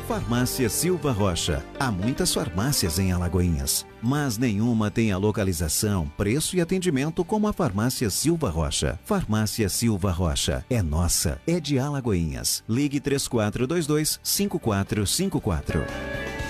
Farmácia 0.07 0.69
Silva 0.69 1.13
Rocha. 1.13 1.65
Há 1.81 1.91
muitas 1.91 2.35
farmácias 2.35 2.99
em 2.99 3.11
Alagoinhas, 3.11 3.87
mas 4.03 4.37
nenhuma 4.37 4.91
tem 4.91 5.11
a 5.13 5.17
localização, 5.17 6.07
preço 6.15 6.57
e 6.57 6.61
atendimento 6.61 7.25
como 7.25 7.49
a 7.49 7.53
Farmácia 7.55 8.11
Silva 8.11 8.51
Rocha. 8.51 8.99
Farmácia 9.05 9.69
Silva 9.69 10.11
Rocha 10.11 10.65
é 10.69 10.83
nossa, 10.83 11.41
é 11.47 11.59
de 11.59 11.79
Alagoinhas. 11.79 12.63
Ligue 12.69 13.01
3422 13.01 14.21
5454. 14.23 15.85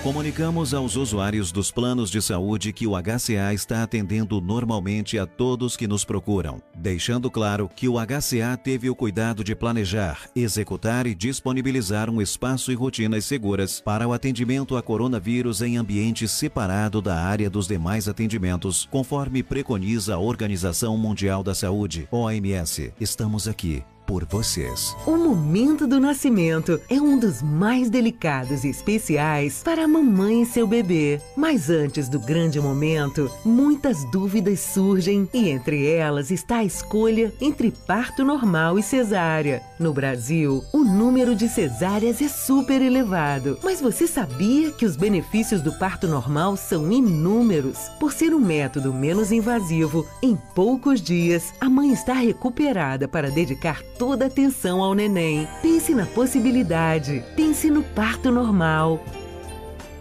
Comunicamos 0.05 0.71
aos 0.71 0.95
usuários 0.95 1.51
dos 1.51 1.71
planos 1.71 2.11
de 2.11 2.21
saúde 2.21 2.71
que 2.71 2.85
o 2.85 2.91
HCA 2.91 3.51
está 3.55 3.81
atendendo 3.81 4.39
normalmente 4.39 5.17
a 5.17 5.25
todos 5.25 5.75
que 5.75 5.87
nos 5.87 6.05
procuram, 6.05 6.61
deixando 6.77 7.31
claro 7.31 7.67
que 7.75 7.89
o 7.89 7.95
HCA 7.95 8.55
teve 8.55 8.87
o 8.87 8.93
cuidado 8.93 9.43
de 9.43 9.55
planejar, 9.55 10.29
executar 10.35 11.07
e 11.07 11.15
disponibilizar 11.15 12.07
um 12.07 12.21
espaço 12.21 12.71
e 12.71 12.75
rotinas 12.75 13.25
seguras 13.25 13.81
para 13.81 14.07
o 14.07 14.13
atendimento 14.13 14.77
a 14.77 14.83
coronavírus 14.83 15.63
em 15.63 15.75
ambiente 15.75 16.27
separado 16.27 17.01
da 17.01 17.15
área 17.15 17.49
dos 17.49 17.67
demais 17.67 18.07
atendimentos, 18.07 18.87
conforme 18.91 19.41
preconiza 19.41 20.13
a 20.13 20.19
Organização 20.19 20.95
Mundial 20.99 21.41
da 21.41 21.55
Saúde, 21.55 22.07
OMS. 22.11 22.93
Estamos 22.99 23.47
aqui 23.47 23.83
por 24.05 24.25
vocês. 24.25 24.95
O 25.05 25.17
momento 25.17 25.87
do 25.87 25.99
nascimento 25.99 26.79
é 26.89 26.95
um 26.95 27.17
dos 27.17 27.41
mais 27.41 27.89
delicados 27.89 28.63
e 28.63 28.69
especiais 28.69 29.61
para 29.63 29.83
a 29.83 29.87
mamãe 29.87 30.41
e 30.41 30.45
seu 30.45 30.67
bebê. 30.67 31.19
Mas 31.35 31.69
antes 31.69 32.07
do 32.07 32.19
grande 32.19 32.59
momento, 32.59 33.29
muitas 33.43 34.03
dúvidas 34.11 34.59
surgem 34.59 35.27
e 35.33 35.49
entre 35.49 35.87
elas 35.87 36.31
está 36.31 36.57
a 36.57 36.63
escolha 36.63 37.33
entre 37.41 37.71
parto 37.71 38.23
normal 38.23 38.77
e 38.79 38.83
cesárea. 38.83 39.61
No 39.77 39.91
Brasil, 39.93 40.63
o 40.71 40.85
número 40.85 41.35
de 41.35 41.49
cesáreas 41.49 42.21
é 42.21 42.29
super 42.29 42.81
elevado, 42.81 43.59
mas 43.61 43.81
você 43.81 44.07
sabia 44.07 44.71
que 44.71 44.85
os 44.85 44.95
benefícios 44.95 45.61
do 45.61 45.73
parto 45.73 46.07
normal 46.07 46.55
são 46.55 46.89
inúmeros? 46.89 47.77
Por 47.99 48.13
ser 48.13 48.33
um 48.33 48.39
método 48.39 48.93
menos 48.93 49.33
invasivo, 49.33 50.07
em 50.23 50.37
poucos 50.55 51.01
dias 51.01 51.53
a 51.59 51.69
mãe 51.69 51.91
está 51.91 52.13
recuperada 52.13 53.05
para 53.05 53.29
dedicar 53.29 53.83
toda 53.99 54.23
a 54.23 54.27
atenção 54.27 54.81
ao 54.81 54.93
neném. 54.93 55.45
Pense 55.61 55.93
na 55.93 56.05
possibilidade. 56.05 57.21
Pense 57.35 57.69
no 57.69 57.83
parto 57.83 58.31
normal. 58.31 59.03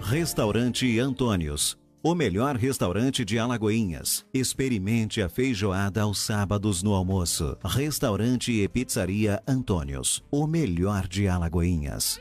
Restaurante 0.00 1.00
Antônios. 1.00 1.83
O 2.06 2.14
melhor 2.14 2.56
restaurante 2.56 3.24
de 3.24 3.38
Alagoinhas. 3.38 4.26
Experimente 4.34 5.22
a 5.22 5.28
feijoada 5.30 6.02
aos 6.02 6.18
sábados 6.18 6.82
no 6.82 6.92
almoço. 6.92 7.56
Restaurante 7.64 8.52
e 8.52 8.68
Pizzaria 8.68 9.42
Antônios. 9.48 10.22
O 10.30 10.46
melhor 10.46 11.08
de 11.08 11.26
Alagoinhas. 11.26 12.20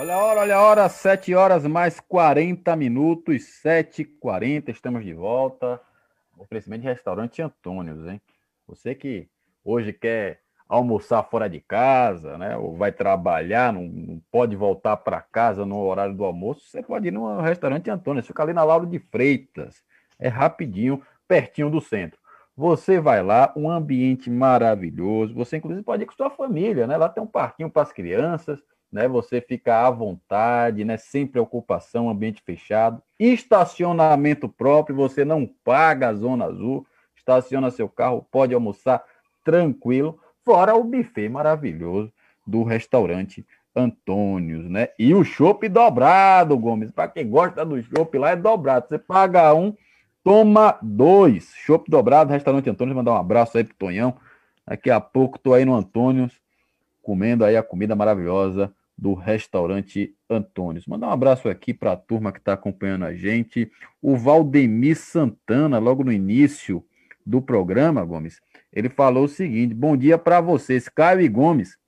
Olha 0.00 0.14
a 0.14 0.24
hora, 0.24 0.40
olha 0.40 0.56
a 0.56 0.62
hora, 0.62 0.88
7 0.88 1.34
horas 1.34 1.66
mais 1.66 2.00
40 2.00 2.74
minutos, 2.74 3.42
7h40, 3.62 4.70
estamos 4.70 5.04
de 5.04 5.12
volta. 5.12 5.78
Oferecimento 6.38 6.80
de 6.80 6.88
restaurante 6.88 7.42
Antônios, 7.42 8.08
hein? 8.08 8.18
Você 8.66 8.94
que 8.94 9.28
hoje 9.62 9.92
quer 9.92 10.40
almoçar 10.66 11.22
fora 11.24 11.50
de 11.50 11.60
casa, 11.60 12.38
né? 12.38 12.56
Ou 12.56 12.74
vai 12.74 12.90
trabalhar, 12.90 13.74
não, 13.74 13.82
não 13.82 14.22
pode 14.32 14.56
voltar 14.56 14.96
para 14.96 15.20
casa 15.20 15.66
no 15.66 15.76
horário 15.76 16.14
do 16.14 16.24
almoço, 16.24 16.62
você 16.62 16.82
pode 16.82 17.08
ir 17.08 17.10
no 17.10 17.38
restaurante 17.42 17.90
Antônios, 17.90 18.26
fica 18.26 18.42
ali 18.42 18.54
na 18.54 18.64
Lauro 18.64 18.86
de 18.86 18.98
Freitas. 18.98 19.84
É 20.18 20.28
rapidinho, 20.28 21.02
pertinho 21.28 21.68
do 21.68 21.78
centro. 21.78 22.18
Você 22.56 22.98
vai 22.98 23.22
lá, 23.22 23.52
um 23.54 23.70
ambiente 23.70 24.30
maravilhoso. 24.30 25.34
Você, 25.34 25.58
inclusive, 25.58 25.84
pode 25.84 26.04
ir 26.04 26.06
com 26.06 26.14
sua 26.14 26.30
família, 26.30 26.86
né? 26.86 26.96
Lá 26.96 27.10
tem 27.10 27.22
um 27.22 27.26
parquinho 27.26 27.68
para 27.68 27.82
as 27.82 27.92
crianças, 27.92 28.58
né? 28.92 29.06
Você 29.08 29.40
fica 29.40 29.86
à 29.86 29.90
vontade, 29.90 30.84
né? 30.84 30.96
Sem 30.96 31.26
preocupação, 31.26 32.10
ambiente 32.10 32.42
fechado. 32.44 33.02
Estacionamento 33.18 34.48
próprio, 34.48 34.96
você 34.96 35.24
não 35.24 35.46
paga 35.46 36.08
a 36.08 36.14
zona 36.14 36.46
azul. 36.46 36.86
Estaciona 37.16 37.70
seu 37.70 37.88
carro, 37.88 38.26
pode 38.30 38.54
almoçar 38.54 39.04
tranquilo. 39.44 40.18
Fora 40.44 40.74
o 40.74 40.82
buffet 40.82 41.28
maravilhoso 41.28 42.12
do 42.46 42.62
restaurante 42.62 43.46
Antônios, 43.76 44.68
né? 44.68 44.88
E 44.98 45.14
o 45.14 45.22
chopp 45.22 45.68
dobrado, 45.68 46.58
Gomes. 46.58 46.90
Para 46.90 47.08
quem 47.08 47.28
gosta 47.28 47.64
do 47.64 47.80
chopp 47.82 48.18
lá 48.18 48.30
é 48.30 48.36
dobrado. 48.36 48.88
Você 48.88 48.98
paga 48.98 49.54
um 49.54 49.74
Toma 50.22 50.78
dois. 50.82 51.52
Chopp 51.54 51.90
dobrado, 51.90 52.32
restaurante 52.32 52.68
Antônio. 52.68 52.94
Mandar 52.94 53.12
um 53.12 53.16
abraço 53.16 53.56
aí 53.56 53.64
pro 53.64 53.74
Tonhão. 53.76 54.14
Daqui 54.66 54.90
a 54.90 55.00
pouco 55.00 55.38
tô 55.38 55.54
aí 55.54 55.64
no 55.64 55.74
Antônio, 55.74 56.30
comendo 57.02 57.44
aí 57.44 57.56
a 57.56 57.62
comida 57.62 57.96
maravilhosa 57.96 58.72
do 59.00 59.14
restaurante 59.14 60.14
Antônio. 60.28 60.82
Mandar 60.86 61.08
um 61.08 61.12
abraço 61.12 61.48
aqui 61.48 61.72
para 61.72 61.92
a 61.92 61.96
turma 61.96 62.30
que 62.30 62.38
está 62.38 62.52
acompanhando 62.52 63.06
a 63.06 63.14
gente. 63.14 63.72
O 64.02 64.14
Valdemir 64.14 64.94
Santana, 64.94 65.78
logo 65.78 66.04
no 66.04 66.12
início 66.12 66.84
do 67.24 67.40
programa, 67.40 68.04
Gomes, 68.04 68.42
ele 68.70 68.90
falou 68.90 69.24
o 69.24 69.28
seguinte: 69.28 69.72
bom 69.72 69.96
dia 69.96 70.18
para 70.18 70.42
vocês, 70.42 70.86
Caio 70.86 71.22
e 71.22 71.28
Gomes. 71.28 71.78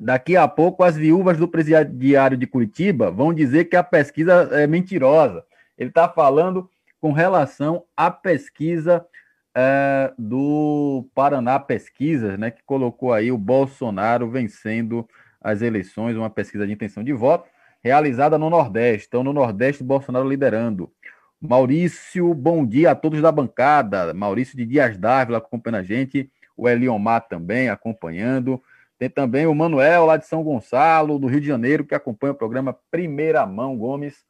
Daqui 0.00 0.34
a 0.34 0.48
pouco 0.48 0.82
as 0.82 0.96
viúvas 0.96 1.36
do 1.36 1.46
presidiário 1.46 2.38
de 2.38 2.46
Curitiba 2.46 3.10
vão 3.10 3.34
dizer 3.34 3.66
que 3.66 3.76
a 3.76 3.82
pesquisa 3.82 4.48
é 4.52 4.66
mentirosa. 4.66 5.44
Ele 5.76 5.90
está 5.90 6.08
falando 6.08 6.70
com 6.98 7.12
relação 7.12 7.84
à 7.94 8.10
pesquisa 8.10 9.06
é, 9.54 10.10
do 10.16 11.06
Paraná 11.14 11.60
Pesquisas, 11.60 12.38
né, 12.38 12.50
que 12.50 12.62
colocou 12.62 13.12
aí 13.12 13.30
o 13.30 13.36
Bolsonaro 13.36 14.30
vencendo 14.30 15.06
as 15.40 15.62
eleições, 15.62 16.16
uma 16.16 16.30
pesquisa 16.30 16.66
de 16.66 16.72
intenção 16.72 17.02
de 17.02 17.12
voto 17.12 17.48
realizada 17.82 18.38
no 18.38 18.50
Nordeste. 18.50 19.06
Então, 19.08 19.24
no 19.24 19.32
Nordeste, 19.32 19.82
Bolsonaro 19.82 20.28
liderando. 20.28 20.92
Maurício, 21.40 22.34
bom 22.34 22.66
dia 22.66 22.90
a 22.90 22.94
todos 22.94 23.22
da 23.22 23.32
bancada. 23.32 24.12
Maurício 24.12 24.56
de 24.56 24.66
Dias 24.66 24.98
Dávila 24.98 25.38
acompanhando 25.38 25.80
a 25.80 25.82
gente. 25.82 26.30
O 26.56 26.68
Eliomar 26.68 27.26
também 27.26 27.70
acompanhando. 27.70 28.62
Tem 28.98 29.08
também 29.08 29.46
o 29.46 29.54
Manuel, 29.54 30.04
lá 30.04 30.18
de 30.18 30.26
São 30.26 30.42
Gonçalo, 30.42 31.18
do 31.18 31.26
Rio 31.26 31.40
de 31.40 31.46
Janeiro, 31.46 31.86
que 31.86 31.94
acompanha 31.94 32.32
o 32.32 32.36
programa 32.36 32.76
Primeira 32.90 33.46
Mão 33.46 33.78
Gomes. 33.78 34.26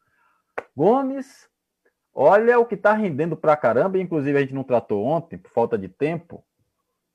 Gomes, 0.76 1.50
Olha 2.12 2.58
o 2.58 2.66
que 2.66 2.74
está 2.74 2.92
rendendo 2.92 3.36
pra 3.36 3.56
caramba, 3.56 3.98
inclusive 3.98 4.36
a 4.36 4.40
gente 4.40 4.54
não 4.54 4.64
tratou 4.64 5.04
ontem, 5.04 5.38
por 5.38 5.50
falta 5.50 5.78
de 5.78 5.88
tempo, 5.88 6.44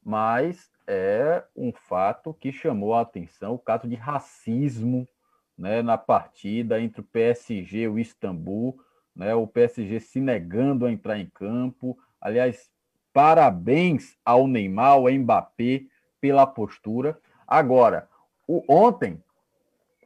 mas 0.03 0.69
é 0.87 1.43
um 1.55 1.71
fato 1.71 2.33
que 2.33 2.51
chamou 2.51 2.93
a 2.93 3.01
atenção 3.01 3.53
o 3.53 3.59
caso 3.59 3.87
de 3.87 3.95
racismo 3.95 5.07
né, 5.57 5.81
na 5.81 5.97
partida 5.97 6.79
entre 6.79 7.01
o 7.01 7.03
PSG 7.03 7.79
e 7.79 7.87
o 7.87 7.97
Istambul, 7.97 8.77
né, 9.15 9.33
o 9.33 9.47
PSG 9.47 9.99
se 9.99 10.19
negando 10.19 10.85
a 10.85 10.91
entrar 10.91 11.17
em 11.17 11.27
campo. 11.27 11.97
Aliás, 12.19 12.69
parabéns 13.13 14.17
ao 14.25 14.47
Neymar, 14.47 14.91
ao 14.91 15.09
Mbappé, 15.09 15.83
pela 16.19 16.45
postura. 16.45 17.17
Agora, 17.47 18.09
o, 18.47 18.63
ontem, 18.67 19.21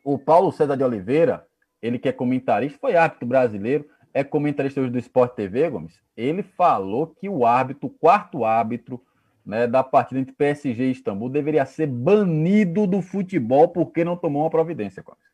o 0.04 0.18
Paulo 0.18 0.52
César 0.52 0.76
de 0.76 0.84
Oliveira, 0.84 1.48
ele 1.82 1.98
que 1.98 2.10
é 2.10 2.12
comentarista, 2.12 2.78
foi 2.80 2.96
árbitro 2.96 3.28
brasileiro, 3.28 3.90
é 4.14 4.24
comentarista 4.24 4.82
hoje 4.82 4.92
do 4.92 5.00
Sport 5.00 5.34
TV, 5.34 5.70
Gomes, 5.70 6.02
ele 6.16 6.44
falou 6.44 7.08
que 7.08 7.30
o 7.30 7.46
árbitro, 7.46 7.88
o 7.88 7.90
quarto 7.90 8.44
árbitro 8.44 9.02
né, 9.50 9.66
da 9.66 9.84
partida 9.84 10.20
entre 10.20 10.34
PSG 10.34 10.84
e 10.84 10.92
Istambul 10.92 11.28
deveria 11.28 11.66
ser 11.66 11.88
banido 11.88 12.86
do 12.86 13.02
futebol 13.02 13.68
porque 13.68 14.06
não 14.06 14.16
tomou 14.16 14.44
uma 14.44 14.50
providência, 14.50 15.02
Gomes. 15.02 15.28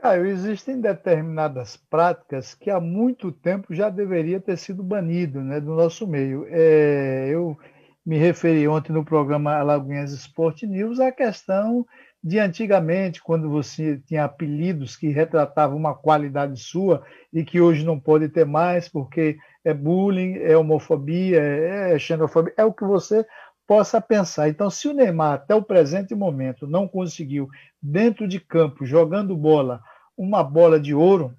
Caio, 0.00 0.26
existem 0.26 0.80
determinadas 0.80 1.76
práticas 1.76 2.54
que 2.54 2.70
há 2.70 2.80
muito 2.80 3.30
tempo 3.30 3.72
já 3.72 3.88
deveria 3.88 4.40
ter 4.40 4.58
sido 4.58 4.82
banido 4.82 5.40
né, 5.40 5.60
do 5.60 5.74
nosso 5.74 6.06
meio. 6.06 6.44
É, 6.50 7.28
eu 7.30 7.56
me 8.04 8.18
referi 8.18 8.66
ontem 8.68 8.92
no 8.92 9.04
programa 9.04 9.54
Alagoinhas 9.54 10.12
Sport 10.12 10.64
News 10.64 10.98
à 11.00 11.10
questão 11.10 11.86
de 12.22 12.38
antigamente, 12.38 13.22
quando 13.22 13.48
você 13.48 13.98
tinha 14.06 14.24
apelidos 14.24 14.96
que 14.96 15.08
retratavam 15.08 15.76
uma 15.76 15.94
qualidade 15.94 16.58
sua 16.58 17.04
e 17.32 17.44
que 17.44 17.60
hoje 17.60 17.84
não 17.84 18.00
pode 18.00 18.28
ter 18.28 18.44
mais, 18.44 18.88
porque 18.88 19.38
é 19.64 19.72
bullying, 19.72 20.36
é 20.36 20.56
homofobia, 20.56 21.40
é 21.40 21.98
xenofobia, 21.98 22.52
é 22.56 22.64
o 22.64 22.72
que 22.72 22.84
você 22.84 23.26
possa 23.66 24.00
pensar. 24.00 24.48
Então, 24.48 24.68
se 24.70 24.88
o 24.88 24.92
Neymar, 24.92 25.34
até 25.34 25.54
o 25.54 25.62
presente 25.62 26.14
momento, 26.14 26.66
não 26.66 26.86
conseguiu, 26.86 27.48
dentro 27.80 28.28
de 28.28 28.38
campo, 28.38 28.84
jogando 28.84 29.36
bola, 29.36 29.80
uma 30.16 30.44
bola 30.44 30.78
de 30.78 30.94
ouro, 30.94 31.34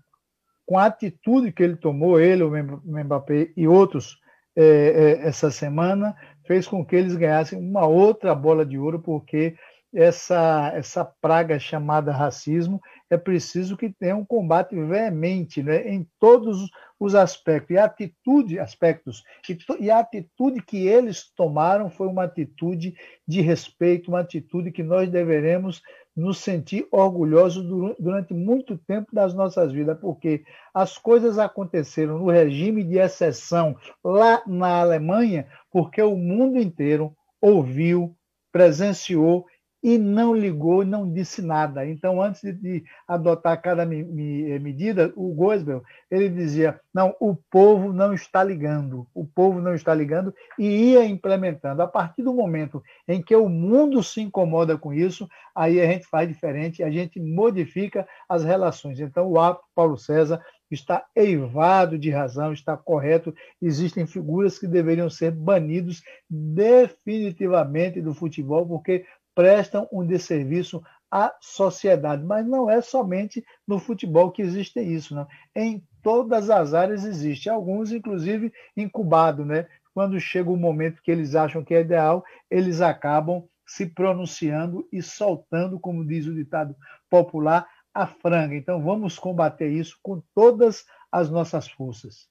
com 0.65 0.77
a 0.77 0.85
atitude 0.85 1.51
que 1.51 1.61
ele 1.61 1.75
tomou, 1.75 2.19
ele, 2.19 2.43
o 2.43 2.51
Mbappé 2.51 3.51
e 3.55 3.67
outros, 3.67 4.17
é, 4.55 4.63
é, 4.63 5.27
essa 5.27 5.51
semana, 5.51 6.15
fez 6.47 6.67
com 6.67 6.83
que 6.83 6.95
eles 6.95 7.15
ganhassem 7.15 7.59
uma 7.59 7.85
outra 7.85 8.33
bola 8.33 8.65
de 8.65 8.77
ouro, 8.77 8.99
porque 8.99 9.55
essa, 9.93 10.71
essa 10.73 11.05
praga 11.05 11.59
chamada 11.59 12.11
racismo, 12.11 12.81
é 13.15 13.17
preciso 13.17 13.75
que 13.75 13.89
tenha 13.89 14.15
um 14.15 14.25
combate 14.25 14.75
veemente 14.75 15.63
né, 15.63 15.87
em 15.87 16.07
todos 16.19 16.69
os 16.99 17.15
aspectos. 17.15 17.71
E 17.71 17.77
a 17.77 17.85
atitude, 17.85 18.59
aspectos, 18.59 19.23
e, 19.49 19.85
e 19.85 19.89
a 19.89 19.99
atitude 19.99 20.61
que 20.61 20.87
eles 20.87 21.31
tomaram 21.35 21.89
foi 21.89 22.07
uma 22.07 22.23
atitude 22.23 22.95
de 23.27 23.41
respeito, 23.41 24.09
uma 24.09 24.19
atitude 24.19 24.71
que 24.71 24.83
nós 24.83 25.09
deveremos 25.09 25.81
nos 26.15 26.37
sentir 26.37 26.87
orgulhosos 26.91 27.65
durante 27.99 28.33
muito 28.33 28.77
tempo 28.77 29.13
das 29.13 29.33
nossas 29.33 29.71
vidas, 29.73 29.97
porque 29.99 30.45
as 30.73 30.97
coisas 30.97 31.37
aconteceram 31.37 32.19
no 32.19 32.29
regime 32.29 32.83
de 32.83 32.97
exceção 32.97 33.75
lá 34.01 34.41
na 34.47 34.79
Alemanha, 34.79 35.45
porque 35.69 36.01
o 36.01 36.15
mundo 36.15 36.57
inteiro 36.57 37.13
ouviu, 37.41 38.15
presenciou 38.49 39.45
e 39.85 39.99
não 39.99 40.33
ligou, 40.33 40.83
não 40.83 41.07
disse 41.13 41.43
nada. 41.43 41.85
Então, 41.85 42.19
antes 42.19 42.41
de 42.41 42.83
adotar 43.07 43.61
cada 43.61 43.85
medida, 43.85 45.13
o 45.15 45.31
Gosbel, 45.31 45.83
ele 46.09 46.27
dizia, 46.27 46.81
não, 46.91 47.15
o 47.19 47.35
povo 47.35 47.93
não 47.93 48.11
está 48.11 48.43
ligando, 48.43 49.05
o 49.13 49.23
povo 49.23 49.61
não 49.61 49.75
está 49.75 49.93
ligando, 49.93 50.33
e 50.57 50.93
ia 50.93 51.05
implementando. 51.05 51.83
A 51.83 51.87
partir 51.87 52.23
do 52.23 52.33
momento 52.33 52.81
em 53.07 53.21
que 53.21 53.35
o 53.35 53.47
mundo 53.47 54.01
se 54.01 54.21
incomoda 54.21 54.75
com 54.75 54.91
isso, 54.91 55.29
aí 55.53 55.79
a 55.79 55.85
gente 55.85 56.07
faz 56.07 56.27
diferente, 56.27 56.81
a 56.81 56.89
gente 56.89 57.19
modifica 57.19 58.07
as 58.27 58.43
relações. 58.43 58.99
Então, 58.99 59.27
o 59.27 59.39
ato 59.39 59.63
Paulo 59.75 59.99
César 59.99 60.41
está 60.71 61.05
eivado 61.15 61.99
de 61.99 62.09
razão, 62.09 62.51
está 62.51 62.75
correto. 62.75 63.35
Existem 63.61 64.07
figuras 64.07 64.57
que 64.57 64.65
deveriam 64.65 65.11
ser 65.11 65.29
banidos 65.29 66.01
definitivamente 66.27 68.01
do 68.01 68.15
futebol, 68.15 68.65
porque 68.65 69.05
prestam 69.35 69.87
um 69.91 70.05
desserviço 70.05 70.81
à 71.11 71.35
sociedade. 71.39 72.23
Mas 72.23 72.47
não 72.47 72.69
é 72.69 72.81
somente 72.81 73.45
no 73.67 73.77
futebol 73.77 74.31
que 74.31 74.41
existe 74.41 74.79
isso, 74.79 75.13
não. 75.13 75.27
Em 75.55 75.83
todas 76.01 76.49
as 76.49 76.73
áreas 76.73 77.05
existe, 77.05 77.49
alguns 77.49 77.91
inclusive 77.91 78.51
incubado, 78.75 79.45
né? 79.45 79.67
Quando 79.93 80.19
chega 80.19 80.49
o 80.49 80.57
momento 80.57 81.01
que 81.01 81.11
eles 81.11 81.35
acham 81.35 81.63
que 81.63 81.73
é 81.73 81.81
ideal, 81.81 82.23
eles 82.49 82.81
acabam 82.81 83.47
se 83.65 83.85
pronunciando 83.85 84.87
e 84.91 85.01
soltando, 85.01 85.79
como 85.79 86.05
diz 86.05 86.27
o 86.27 86.33
ditado 86.33 86.75
popular, 87.09 87.67
a 87.93 88.05
franga. 88.05 88.55
Então 88.55 88.81
vamos 88.83 89.17
combater 89.17 89.69
isso 89.69 89.97
com 90.03 90.21
todas 90.33 90.85
as 91.11 91.29
nossas 91.29 91.67
forças. 91.67 92.27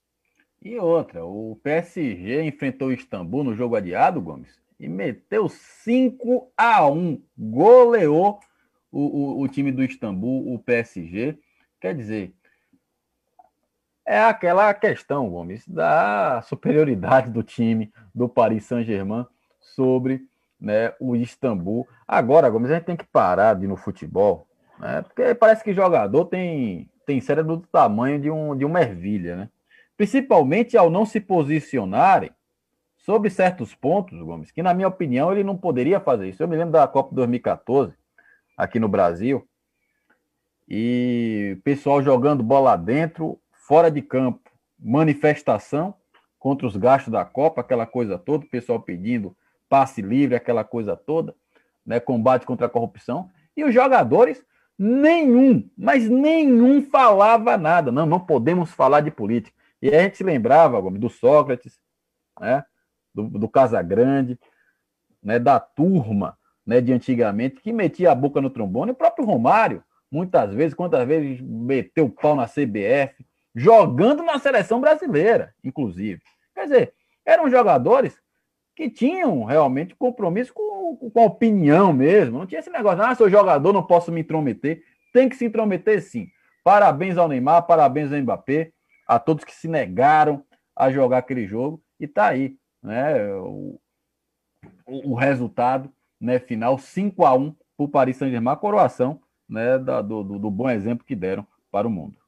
E 0.63 0.79
outra, 0.79 1.25
o 1.25 1.59
PSG 1.63 2.43
enfrentou 2.43 2.89
o 2.89 2.93
Istambul 2.93 3.45
no 3.45 3.55
jogo 3.55 3.77
adiado, 3.77 4.21
Gomes, 4.21 4.59
e 4.85 4.89
meteu 4.89 5.49
5 5.49 6.53
a 6.55 6.87
1 6.87 7.23
goleou 7.37 8.39
o, 8.93 9.01
o, 9.01 9.41
o, 9.41 9.49
time 9.49 9.73
do 9.73 9.83
Istambul, 9.83 10.53
o 10.53 10.59
PSG. 10.59 11.39
Quer 11.81 11.95
dizer, 11.95 12.35
é 14.07 14.21
aquela 14.21 14.73
questão, 14.75 15.31
Gomes, 15.31 15.67
da 15.67 16.43
superioridade 16.43 17.31
do 17.31 17.43
time 17.43 17.93
do 18.15 18.29
Paris 18.29 18.67
Saint-Germain 18.67 19.27
sobre 19.59 20.21
né, 20.61 20.93
o 21.01 21.17
Istambul. 21.17 21.89
Agora, 22.07 22.51
Gomes, 22.51 22.71
a 22.71 22.75
gente 22.75 22.85
tem 22.85 22.97
que 22.97 23.07
parar 23.07 23.55
de 23.55 23.65
ir 23.65 23.69
no 23.69 23.77
futebol, 23.77 24.47
né, 24.79 25.01
porque 25.01 25.35
parece 25.35 25.65
que 25.65 25.73
jogador 25.73 26.27
tem, 26.27 26.91
tem 27.07 27.23
cérebro 27.23 27.57
do 27.57 27.67
tamanho 27.67 28.21
de, 28.21 28.31
um, 28.31 28.55
de 28.55 28.67
uma 28.67 28.83
ervilha, 28.83 29.35
né? 29.35 29.51
Principalmente 29.97 30.77
ao 30.77 30.91
não 30.91 31.07
se 31.07 31.21
posicionarem 31.21 32.31
sobre 33.05 33.29
certos 33.29 33.75
pontos, 33.75 34.19
Gomes, 34.19 34.51
que 34.51 34.63
na 34.63 34.73
minha 34.73 34.89
opinião 34.89 35.31
ele 35.31 35.45
não 35.45 35.57
poderia 35.57 36.01
fazer 36.01 36.29
isso. 36.29 36.43
Eu 36.43 36.49
me 36.49 36.57
lembro 36.57 36.73
da 36.73 36.89
Copa 36.89 37.15
2014, 37.15 37.93
aqui 38.57 38.81
no 38.81 38.89
Brasil, 38.89 39.47
e 40.67 41.59
pessoal 41.63 42.03
jogando 42.03 42.43
bola 42.43 42.77
dentro, 42.77 43.39
fora 43.53 43.91
de 43.91 44.01
campo, 44.01 44.51
manifestação, 44.79 45.95
contra 46.39 46.67
os 46.67 46.77
gastos 46.77 47.13
da 47.13 47.25
Copa, 47.27 47.61
aquela 47.61 47.87
coisa 47.87 48.19
toda, 48.19 48.47
o 48.47 48.49
pessoal 48.49 48.81
pedindo 48.81 49.37
passe 49.69 50.01
livre, 50.01 50.35
aquela 50.35 50.65
coisa 50.65 50.97
toda, 50.97 51.35
né? 51.85 52.01
Combate 52.01 52.47
contra 52.47 52.67
a 52.67 52.71
corrupção. 52.71 53.31
E 53.57 53.65
os 53.65 53.75
jogadores, 53.75 54.43
nenhum, 54.79 55.69
mas 55.77 56.09
nenhum 56.09 56.83
falava 56.83 57.57
nada. 57.57 57.91
Não, 57.91 58.07
não 58.07 58.21
podemos 58.21 58.71
falar 58.71 59.01
de 59.01 59.11
política. 59.11 59.57
E 59.81 59.89
a 59.89 60.03
gente 60.03 60.17
se 60.17 60.25
lembrava, 60.25 60.81
Gomes, 60.81 61.01
do 61.01 61.11
Sócrates, 61.11 61.79
né? 62.41 62.65
Do, 63.15 63.29
do 63.29 63.49
Casagrande, 63.49 64.39
né? 65.23 65.39
da 65.39 65.61
turma 65.61 66.37
né? 66.67 66.81
de 66.81 66.93
antigamente, 66.93 67.61
que 67.61 67.73
metia 67.73 68.13
a 68.13 68.15
boca 68.15 68.41
no 68.41 68.51
trombone, 68.51 68.93
o 68.93 68.95
próprio 68.95 69.25
Romário, 69.25 69.83
muitas 70.11 70.53
vezes, 70.53 70.75
quantas 70.75 71.07
vezes 71.07 71.41
meteu 71.41 72.07
o 72.07 72.11
pau 72.11 72.37
na 72.37 72.47
CBF, 72.47 73.25
jogando 73.55 74.23
na 74.23 74.39
seleção 74.39 74.81
brasileira, 74.81 75.55
inclusive. 75.63 76.21
Quer 76.55 76.65
dizer, 76.65 76.95
eram 77.25 77.49
jogadores 77.49 78.21
que 78.75 78.91
tinham 78.91 79.45
realmente 79.45 79.95
compromisso 79.95 80.53
com, 80.53 80.97
com 80.97 81.21
a 81.21 81.27
opinião 81.27 81.93
mesmo. 81.93 82.39
Não 82.39 82.47
tinha 82.47 82.59
esse 82.59 82.71
negócio, 82.71 83.05
ah, 83.05 83.15
sou 83.15 83.31
jogador, 83.31 83.73
não 83.73 83.83
posso 83.83 84.11
me 84.11 84.21
intrometer. 84.21 84.83
Tem 85.13 85.29
que 85.29 85.37
se 85.37 85.45
intrometer 85.45 86.03
sim. 86.03 86.29
Parabéns 86.65 87.17
ao 87.17 87.29
Neymar, 87.29 87.67
parabéns 87.67 88.13
ao 88.13 88.19
Mbappé, 88.19 88.73
a 89.07 89.19
todos 89.19 89.45
que 89.45 89.55
se 89.55 89.69
negaram 89.69 90.43
a 90.75 90.91
jogar 90.91 91.19
aquele 91.19 91.47
jogo. 91.47 91.81
E 92.01 92.09
tá 92.09 92.27
aí, 92.27 92.57
né? 92.85 93.35
O, 93.35 93.81
o 94.87 95.15
resultado 95.15 95.91
né, 96.21 96.39
final 96.39 96.79
5 96.79 97.25
a 97.25 97.35
1 97.35 97.53
para 97.53 97.85
o 97.85 97.89
Paris 97.89 98.17
Saint-Germain, 98.17 98.57
coroação 98.57 99.21
né, 99.49 99.79
da, 99.79 100.01
do, 100.01 100.23
do 100.23 100.51
bom 100.51 100.71
exemplo 100.71 101.05
que 101.05 101.17
deram 101.17 101.47
para 101.71 101.89
o 101.89 101.91
mundo. 101.91 102.24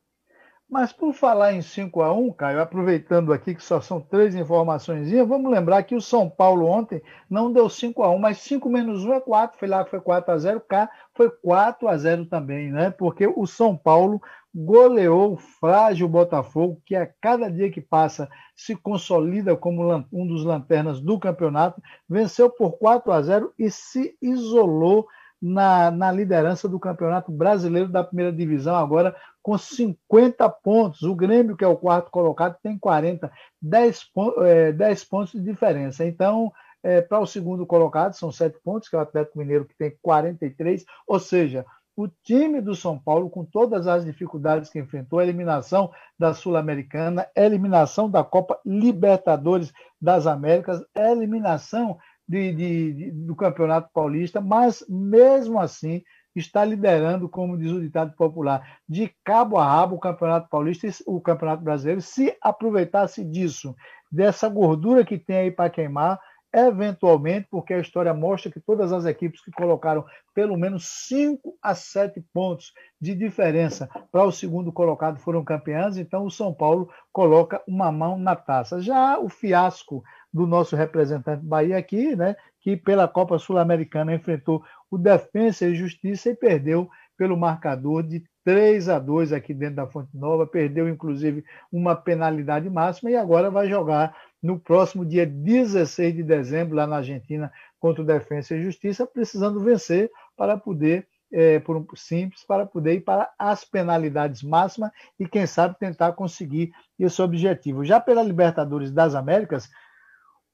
Mas 0.68 0.92
por 0.92 1.12
falar 1.14 1.52
em 1.52 1.62
5 1.62 2.02
a 2.02 2.12
1 2.12 2.32
Caio, 2.32 2.60
aproveitando 2.60 3.32
aqui 3.32 3.54
que 3.54 3.62
só 3.62 3.80
são 3.80 4.00
três 4.00 4.34
informações, 4.34 5.08
vamos 5.26 5.50
lembrar 5.50 5.84
que 5.84 5.94
o 5.94 6.00
São 6.00 6.28
Paulo 6.28 6.66
ontem 6.66 7.00
não 7.30 7.52
deu 7.52 7.68
5 7.68 8.02
a 8.02 8.10
1 8.10 8.18
mas 8.18 8.38
5 8.38 8.68
menos 8.68 9.04
1 9.04 9.12
é 9.14 9.20
4, 9.20 9.58
foi 9.58 9.68
lá 9.68 9.84
que 9.84 9.90
foi 9.90 10.00
4 10.00 10.32
a 10.32 10.38
0 10.38 10.60
cá 10.60 10.90
foi 11.14 11.30
4 11.30 11.86
a 11.88 11.96
0 11.96 12.26
também, 12.26 12.72
né? 12.72 12.90
Porque 12.90 13.28
o 13.28 13.46
São 13.46 13.76
Paulo 13.76 14.20
goleou 14.52 15.34
o 15.34 15.36
frágil 15.36 16.08
Botafogo, 16.08 16.82
que 16.84 16.96
a 16.96 17.06
cada 17.06 17.48
dia 17.48 17.70
que 17.70 17.80
passa 17.80 18.28
se 18.56 18.74
consolida 18.74 19.54
como 19.54 20.04
um 20.12 20.26
dos 20.26 20.44
lanternas 20.44 21.00
do 21.00 21.18
campeonato, 21.18 21.80
venceu 22.08 22.50
por 22.50 22.72
4 22.72 23.12
a 23.12 23.22
0 23.22 23.52
e 23.56 23.70
se 23.70 24.16
isolou 24.20 25.06
na, 25.40 25.90
na 25.90 26.10
liderança 26.10 26.68
do 26.68 26.80
Campeonato 26.80 27.30
Brasileiro 27.30 27.88
da 27.88 28.02
Primeira 28.02 28.32
Divisão, 28.32 28.76
agora 28.76 29.14
com 29.42 29.56
50 29.56 30.48
pontos. 30.48 31.02
O 31.02 31.14
Grêmio, 31.14 31.56
que 31.56 31.64
é 31.64 31.68
o 31.68 31.76
quarto 31.76 32.10
colocado, 32.10 32.56
tem 32.62 32.78
40, 32.78 33.30
10, 33.60 34.10
é, 34.44 34.72
10 34.72 35.04
pontos 35.04 35.32
de 35.32 35.40
diferença. 35.40 36.04
Então, 36.04 36.52
é, 36.82 37.00
para 37.00 37.20
o 37.20 37.26
segundo 37.26 37.66
colocado, 37.66 38.14
são 38.14 38.32
7 38.32 38.58
pontos, 38.62 38.88
que 38.88 38.96
é 38.96 38.98
o 38.98 39.02
Atlético 39.02 39.38
Mineiro, 39.38 39.64
que 39.64 39.76
tem 39.76 39.96
43, 40.02 40.84
ou 41.06 41.20
seja, 41.20 41.64
o 41.96 42.08
time 42.08 42.60
do 42.60 42.74
São 42.74 42.98
Paulo, 42.98 43.30
com 43.30 43.42
todas 43.44 43.86
as 43.86 44.04
dificuldades 44.04 44.68
que 44.68 44.78
enfrentou, 44.78 45.18
a 45.18 45.24
eliminação 45.24 45.90
da 46.18 46.34
Sul-Americana, 46.34 47.26
eliminação 47.34 48.10
da 48.10 48.22
Copa 48.22 48.60
Libertadores 48.64 49.72
das 49.98 50.26
Américas, 50.26 50.84
eliminação 50.94 51.98
de, 52.28 52.52
de, 52.52 52.92
de, 52.92 53.10
do 53.10 53.36
Campeonato 53.36 53.90
Paulista, 53.92 54.40
mas 54.40 54.84
mesmo 54.88 55.60
assim 55.60 56.02
está 56.34 56.64
liderando, 56.64 57.28
como 57.28 57.56
diz 57.56 57.72
o 57.72 57.80
ditado 57.80 58.14
popular, 58.14 58.78
de 58.88 59.10
cabo 59.24 59.56
a 59.56 59.64
rabo 59.64 59.96
o 59.96 60.00
Campeonato 60.00 60.48
Paulista 60.48 60.86
e 60.86 60.92
o 61.06 61.20
Campeonato 61.20 61.62
Brasileiro, 61.62 62.02
se 62.02 62.36
aproveitasse 62.42 63.24
disso, 63.24 63.74
dessa 64.10 64.48
gordura 64.48 65.04
que 65.04 65.18
tem 65.18 65.36
aí 65.36 65.50
para 65.50 65.70
queimar, 65.70 66.20
eventualmente, 66.52 67.48
porque 67.50 67.74
a 67.74 67.80
história 67.80 68.14
mostra 68.14 68.50
que 68.50 68.60
todas 68.60 68.92
as 68.92 69.04
equipes 69.04 69.42
que 69.42 69.50
colocaram 69.50 70.04
pelo 70.34 70.56
menos 70.56 70.86
5 71.06 71.56
a 71.62 71.74
7 71.74 72.24
pontos 72.32 72.72
de 73.00 73.14
diferença 73.14 73.88
para 74.10 74.24
o 74.24 74.32
segundo 74.32 74.72
colocado 74.72 75.18
foram 75.18 75.44
campeãs, 75.44 75.98
então 75.98 76.24
o 76.24 76.30
São 76.30 76.54
Paulo 76.54 76.88
coloca 77.12 77.62
uma 77.66 77.92
mão 77.92 78.18
na 78.18 78.34
taça. 78.34 78.80
Já 78.80 79.18
o 79.18 79.28
fiasco 79.28 80.02
do 80.32 80.46
nosso 80.46 80.76
representante 80.76 81.44
Bahia 81.44 81.78
aqui, 81.78 82.14
né, 82.14 82.36
que 82.60 82.76
pela 82.76 83.08
Copa 83.08 83.38
Sul-Americana 83.38 84.14
enfrentou 84.14 84.62
o 84.90 84.98
Defensa 84.98 85.66
e 85.66 85.74
Justiça 85.74 86.30
e 86.30 86.34
perdeu 86.34 86.88
pelo 87.16 87.36
marcador 87.36 88.02
de 88.02 88.22
3 88.44 88.88
a 88.88 88.98
2 88.98 89.32
aqui 89.32 89.52
dentro 89.52 89.76
da 89.76 89.86
Fonte 89.86 90.16
Nova, 90.16 90.46
perdeu 90.46 90.88
inclusive 90.88 91.44
uma 91.72 91.96
penalidade 91.96 92.68
máxima 92.70 93.10
e 93.10 93.16
agora 93.16 93.50
vai 93.50 93.68
jogar 93.68 94.16
no 94.42 94.58
próximo 94.58 95.04
dia 95.04 95.26
16 95.26 96.14
de 96.14 96.22
dezembro 96.22 96.76
lá 96.76 96.86
na 96.86 96.98
Argentina 96.98 97.50
contra 97.80 98.02
o 98.02 98.06
Defensa 98.06 98.54
e 98.54 98.62
Justiça, 98.62 99.06
precisando 99.06 99.60
vencer 99.60 100.10
para 100.36 100.56
poder 100.56 101.08
é, 101.32 101.58
por 101.58 101.76
um 101.76 101.84
simples 101.96 102.44
para 102.44 102.64
poder 102.64 102.94
ir 102.94 103.00
para 103.00 103.28
as 103.38 103.64
penalidades 103.64 104.42
máximas 104.42 104.92
e 105.18 105.26
quem 105.26 105.46
sabe 105.46 105.76
tentar 105.78 106.12
conseguir 106.12 106.72
esse 106.98 107.20
objetivo. 107.20 107.84
Já 107.84 108.00
pela 108.00 108.22
Libertadores 108.22 108.92
das 108.92 109.14
Américas, 109.14 109.68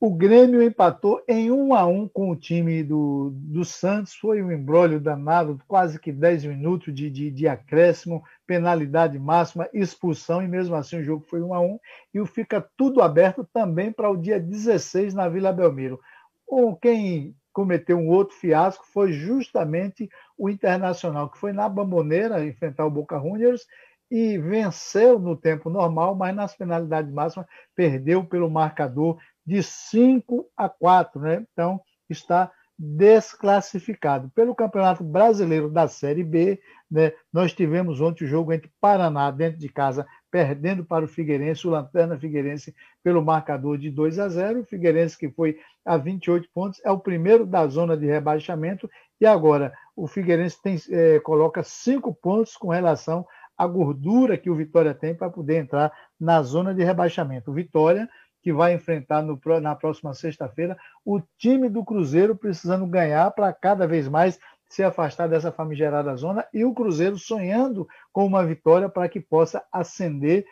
o 0.03 0.11
Grêmio 0.11 0.61
empatou 0.61 1.23
em 1.29 1.53
1 1.53 1.75
a 1.77 1.87
1 1.87 2.09
com 2.09 2.29
o 2.29 2.35
time 2.35 2.83
do, 2.83 3.31
do 3.33 3.65
Santos. 3.65 4.13
Foi 4.17 4.43
um 4.43 4.51
embrólio 4.51 4.99
danado, 4.99 5.61
quase 5.69 5.97
que 5.97 6.11
10 6.11 6.45
minutos 6.47 6.93
de, 6.93 7.09
de, 7.09 7.31
de, 7.31 7.47
acréscimo, 7.47 8.21
penalidade 8.45 9.17
máxima, 9.17 9.69
expulsão, 9.73 10.43
e 10.43 10.49
mesmo 10.49 10.75
assim 10.75 10.99
o 10.99 11.05
jogo 11.05 11.25
foi 11.31 11.41
1 11.41 11.55
a 11.55 11.61
1 11.61 11.79
E 12.15 12.27
fica 12.27 12.69
tudo 12.77 13.01
aberto 13.01 13.49
também 13.53 13.93
para 13.93 14.11
o 14.11 14.17
dia 14.17 14.41
16 14.41 15.15
na 15.15 15.29
Vila 15.29 15.53
Belmiro. 15.53 16.01
O, 16.49 16.75
quem 16.75 17.37
cometeu 17.53 17.97
um 17.97 18.09
outro 18.09 18.35
fiasco 18.35 18.85
foi 18.85 19.13
justamente 19.13 20.11
o 20.37 20.51
Internacional, 20.51 21.31
que 21.31 21.39
foi 21.39 21.53
na 21.53 21.69
Bamboneira 21.69 22.45
enfrentar 22.45 22.87
o 22.87 22.91
Boca 22.91 23.21
Juniors 23.21 23.65
e 24.11 24.37
venceu 24.37 25.19
no 25.19 25.35
tempo 25.35 25.71
normal, 25.71 26.15
mas 26.15 26.37
nas 26.37 26.55
penalidades 26.55 27.11
máximas 27.11 27.47
perdeu 27.75 28.23
pelo 28.23 28.51
marcador 28.51 29.17
de 29.45 29.63
5 29.63 30.47
a 30.57 30.69
4, 30.69 31.21
né? 31.21 31.47
Então, 31.53 31.81
está 32.09 32.51
desclassificado. 32.79 34.31
Pelo 34.35 34.55
Campeonato 34.55 35.05
Brasileiro 35.05 35.71
da 35.71 35.87
Série 35.87 36.25
B, 36.25 36.61
né, 36.91 37.13
nós 37.33 37.53
tivemos 37.53 38.01
ontem 38.01 38.25
o 38.25 38.29
jogo 38.29 38.53
entre 38.53 38.71
Paraná, 38.81 39.31
dentro 39.31 39.59
de 39.59 39.69
casa, 39.69 40.07
perdendo 40.31 40.85
para 40.85 41.05
o 41.05 41.09
Figueirense, 41.09 41.67
o 41.67 41.71
Lanterna 41.71 42.19
Figueirense, 42.19 42.75
pelo 43.03 43.25
marcador 43.25 43.79
de 43.79 43.91
2 43.91 44.19
a 44.19 44.29
0. 44.29 44.61
O 44.61 44.65
Figueirense, 44.65 45.17
que 45.17 45.31
foi 45.31 45.59
a 45.85 45.97
28 45.97 46.49
pontos, 46.53 46.81
é 46.85 46.91
o 46.91 46.99
primeiro 46.99 47.47
da 47.47 47.67
zona 47.69 47.97
de 47.97 48.07
rebaixamento, 48.07 48.91
e 49.21 49.27
agora 49.27 49.73
o 49.95 50.09
Figueirense 50.09 50.61
tem, 50.61 50.77
é, 50.91 51.21
coloca 51.21 51.63
cinco 51.63 52.13
pontos 52.13 52.57
com 52.57 52.69
relação 52.69 53.25
à 53.57 53.67
gordura 53.67 54.37
que 54.37 54.51
o 54.51 54.57
Vitória 54.57 54.95
tem 54.95 55.15
para 55.15 55.31
poder 55.31 55.59
entrar 55.59 55.93
na 56.19 56.43
zona 56.43 56.75
de 56.75 56.83
rebaixamento. 56.83 57.51
O 57.51 57.55
Vitória 57.55 58.09
que 58.43 58.53
vai 58.53 58.75
enfrentar 58.75 59.23
no, 59.23 59.41
na 59.61 59.75
próxima 59.75 60.13
sexta-feira 60.13 60.77
o 61.05 61.21
time 61.39 61.69
do 61.69 61.85
Cruzeiro 61.85 62.37
precisando 62.37 62.87
ganhar 62.87 63.31
para 63.31 63.53
cada 63.53 63.87
vez 63.87 64.09
mais 64.09 64.39
se 64.69 64.83
afastar 64.83 65.29
dessa 65.29 65.53
famigerada 65.53 66.17
zona 66.17 66.47
e 66.53 66.65
o 66.65 66.75
Cruzeiro 66.75 67.19
sonhando 67.19 67.87
com 68.11 68.27
uma 68.27 68.45
vitória 68.45 68.89
para 68.89 69.09
que 69.09 69.21
possa 69.21 69.63
ascender, 69.71 70.47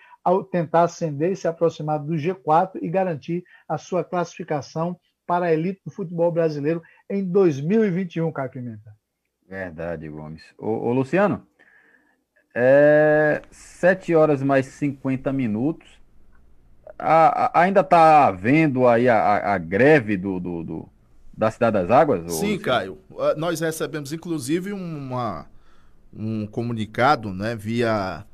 tentar 0.53 0.83
ascender 0.83 1.33
e 1.33 1.37
se 1.37 1.49
aproximar 1.49 1.99
do 1.99 2.12
G4 2.12 2.79
e 2.83 2.89
garantir 2.89 3.43
a 3.69 3.79
sua 3.79 4.05
classificação 4.05 4.99
para 5.27 5.47
a 5.47 5.53
elite 5.53 5.81
do 5.85 5.91
futebol 5.91 6.31
brasileiro 6.31 6.83
em 7.09 7.25
2021, 7.25 8.31
Caio 8.31 8.51
Pimenta. 8.51 8.95
Verdade, 9.49 10.09
Gomes. 10.09 10.43
Ô, 10.59 10.89
ô 10.89 10.93
Luciano, 10.93 11.47
é 12.55 13.43
7 13.51 14.15
horas 14.15 14.43
mais 14.43 14.67
50 14.67 15.33
minutos 15.33 16.00
a, 17.01 17.47
a, 17.47 17.63
ainda 17.63 17.81
está 17.81 18.27
havendo 18.27 18.87
aí 18.87 19.09
a, 19.09 19.55
a 19.55 19.59
greve 19.59 20.17
do, 20.17 20.39
do, 20.39 20.63
do, 20.63 20.89
da 21.37 21.51
Cidade 21.51 21.79
das 21.79 21.91
Águas? 21.91 22.33
Sim, 22.35 22.55
ou... 22.55 22.61
Caio. 22.61 22.99
Ah, 23.19 23.35
nós 23.37 23.61
recebemos, 23.61 24.13
inclusive, 24.13 24.73
uma, 24.73 25.47
um 26.13 26.47
comunicado 26.47 27.33
né, 27.33 27.57
via 27.57 28.25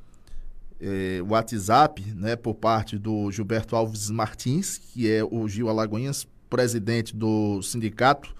eh, 0.79 1.21
WhatsApp 1.27 2.01
né, 2.13 2.35
por 2.35 2.55
parte 2.55 2.97
do 2.97 3.31
Gilberto 3.31 3.75
Alves 3.75 4.09
Martins, 4.09 4.77
que 4.77 5.09
é 5.11 5.23
o 5.23 5.47
Gil 5.47 5.69
Alagoinhas, 5.69 6.27
presidente 6.49 7.15
do 7.15 7.61
sindicato 7.61 8.35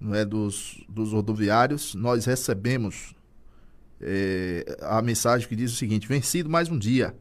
né, 0.00 0.24
dos, 0.24 0.84
dos 0.88 1.12
rodoviários. 1.12 1.94
Nós 1.94 2.24
recebemos 2.24 3.14
eh, 4.00 4.64
a 4.82 5.02
mensagem 5.02 5.48
que 5.48 5.56
diz 5.56 5.72
o 5.72 5.76
seguinte: 5.76 6.06
vencido 6.06 6.48
mais 6.48 6.68
um 6.68 6.78
dia 6.78 7.14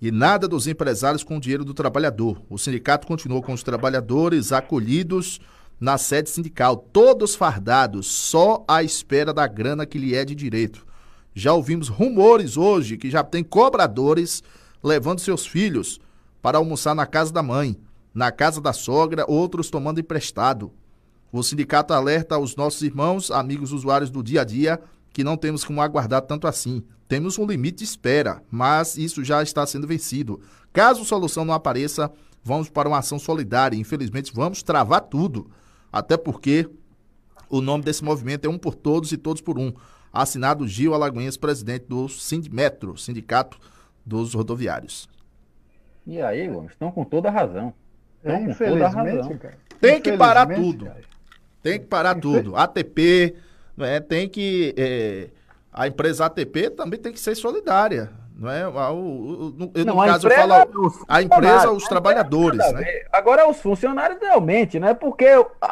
e 0.00 0.10
nada 0.10 0.46
dos 0.46 0.66
empresários 0.66 1.24
com 1.24 1.36
o 1.36 1.40
dinheiro 1.40 1.64
do 1.64 1.74
trabalhador. 1.74 2.42
O 2.50 2.58
sindicato 2.58 3.06
continuou 3.06 3.42
com 3.42 3.52
os 3.52 3.62
trabalhadores 3.62 4.52
acolhidos 4.52 5.40
na 5.80 5.98
sede 5.98 6.30
sindical, 6.30 6.76
todos 6.76 7.34
fardados, 7.34 8.06
só 8.06 8.64
à 8.66 8.82
espera 8.82 9.32
da 9.32 9.46
grana 9.46 9.86
que 9.86 9.98
lhe 9.98 10.14
é 10.14 10.24
de 10.24 10.34
direito. 10.34 10.86
Já 11.34 11.52
ouvimos 11.52 11.88
rumores 11.88 12.56
hoje 12.56 12.96
que 12.96 13.10
já 13.10 13.22
tem 13.22 13.44
cobradores 13.44 14.42
levando 14.82 15.18
seus 15.18 15.46
filhos 15.46 16.00
para 16.40 16.58
almoçar 16.58 16.94
na 16.94 17.04
casa 17.04 17.32
da 17.32 17.42
mãe, 17.42 17.76
na 18.14 18.32
casa 18.32 18.60
da 18.60 18.72
sogra, 18.72 19.24
outros 19.28 19.68
tomando 19.68 20.00
emprestado. 20.00 20.72
O 21.30 21.42
sindicato 21.42 21.92
alerta 21.92 22.36
aos 22.36 22.56
nossos 22.56 22.82
irmãos, 22.82 23.30
amigos 23.30 23.72
usuários 23.72 24.10
do 24.10 24.22
dia 24.22 24.40
a 24.40 24.44
dia, 24.44 24.80
que 25.16 25.24
não 25.24 25.34
temos 25.34 25.64
como 25.64 25.80
aguardar 25.80 26.20
tanto 26.20 26.46
assim. 26.46 26.84
Temos 27.08 27.38
um 27.38 27.46
limite 27.46 27.78
de 27.78 27.84
espera, 27.84 28.42
mas 28.50 28.98
isso 28.98 29.24
já 29.24 29.42
está 29.42 29.64
sendo 29.64 29.86
vencido. 29.86 30.42
Caso 30.74 31.06
solução 31.06 31.42
não 31.42 31.54
apareça, 31.54 32.12
vamos 32.44 32.68
para 32.68 32.86
uma 32.86 32.98
ação 32.98 33.18
solidária. 33.18 33.78
Infelizmente, 33.78 34.30
vamos 34.34 34.62
travar 34.62 35.00
tudo. 35.00 35.50
Até 35.90 36.18
porque 36.18 36.68
o 37.48 37.62
nome 37.62 37.82
desse 37.82 38.04
movimento 38.04 38.44
é 38.44 38.50
Um 38.50 38.58
por 38.58 38.74
Todos 38.74 39.10
e 39.10 39.16
Todos 39.16 39.40
por 39.40 39.58
Um. 39.58 39.72
Assinado 40.12 40.68
Gil 40.68 40.92
Alagoinhas, 40.92 41.38
presidente 41.38 41.86
do 41.88 42.10
Sindmetro, 42.10 42.98
Sindicato 42.98 43.58
dos 44.04 44.34
Rodoviários. 44.34 45.08
E 46.06 46.20
aí, 46.20 46.46
estão 46.66 46.92
com 46.92 47.06
toda 47.06 47.30
a 47.30 47.32
razão. 47.32 47.72
Estão 48.18 48.36
é, 48.36 48.46
com 48.48 48.52
toda 48.52 48.84
a 48.84 48.90
razão. 48.90 49.38
Cara. 49.38 49.58
Tem 49.80 49.98
que 49.98 50.14
parar 50.14 50.46
tudo. 50.46 50.84
Cara. 50.84 51.00
Tem 51.62 51.80
que 51.80 51.86
parar 51.86 52.14
tudo. 52.16 52.54
ATP, 52.54 53.34
né, 53.76 54.00
tem 54.00 54.28
que. 54.28 54.74
É, 54.76 55.28
a 55.72 55.86
empresa 55.86 56.26
ATP 56.26 56.70
também 56.70 56.98
tem 56.98 57.12
que 57.12 57.20
ser 57.20 57.34
solidária. 57.34 58.10
Não 58.38 58.50
é? 58.50 58.66
O, 58.66 58.72
o, 58.72 59.70
no, 59.74 59.84
não, 59.84 59.96
caso, 59.96 60.28
eu 60.28 60.34
falo 60.34 60.92
a 61.08 61.22
empresa, 61.22 61.70
os 61.70 61.84
trabalhadores. 61.84 62.58
Né? 62.72 63.02
Agora, 63.12 63.48
os 63.48 63.58
funcionários 63.60 64.20
realmente, 64.20 64.78
né? 64.78 64.92
Porque 64.92 65.26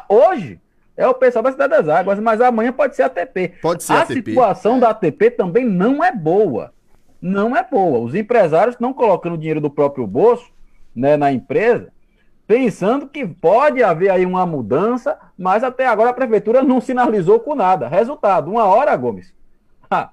hoje 0.08 0.58
é 0.96 1.06
o 1.06 1.14
pessoal 1.14 1.42
da 1.42 1.52
Cidade 1.52 1.70
das 1.70 1.88
Águas, 1.88 2.18
mas 2.18 2.40
amanhã 2.40 2.72
pode 2.72 2.96
ser 2.96 3.02
ATP. 3.02 3.54
Pode 3.60 3.82
ser 3.82 3.92
a 3.92 4.02
ATP. 4.02 4.30
situação 4.30 4.78
da 4.78 4.90
ATP 4.90 5.30
também 5.32 5.64
não 5.64 6.02
é 6.02 6.10
boa. 6.10 6.72
Não 7.20 7.56
é 7.56 7.62
boa. 7.62 7.98
Os 7.98 8.14
empresários 8.14 8.74
estão 8.74 8.92
colocando 8.92 9.36
dinheiro 9.36 9.60
do 9.60 9.70
próprio 9.70 10.06
bolso 10.06 10.50
né, 10.94 11.16
na 11.16 11.32
empresa 11.32 11.93
pensando 12.46 13.08
que 13.08 13.26
pode 13.26 13.82
haver 13.82 14.10
aí 14.10 14.26
uma 14.26 14.44
mudança, 14.46 15.18
mas 15.36 15.64
até 15.64 15.86
agora 15.86 16.10
a 16.10 16.14
prefeitura 16.14 16.62
não 16.62 16.80
sinalizou 16.80 17.40
com 17.40 17.54
nada. 17.54 17.88
Resultado, 17.88 18.50
uma 18.50 18.64
hora, 18.64 18.96
Gomes, 18.96 19.34
a, 19.90 20.10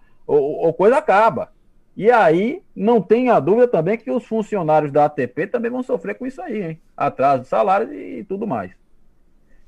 coisa 0.78 0.98
acaba. 0.98 1.52
E 1.96 2.10
aí, 2.10 2.64
não 2.76 3.02
tenha 3.02 3.40
dúvida 3.40 3.68
também 3.68 3.98
que 3.98 4.10
os 4.10 4.26
funcionários 4.26 4.92
da 4.92 5.06
ATP 5.06 5.48
também 5.48 5.70
vão 5.70 5.84
sofrer 5.84 6.16
com 6.16 6.26
isso 6.26 6.42
aí, 6.42 6.62
hein? 6.64 6.82
Atraso 6.96 7.44
de 7.44 7.50
salário 7.50 7.94
e 7.94 8.24
tudo 8.24 8.48
mais. 8.48 8.72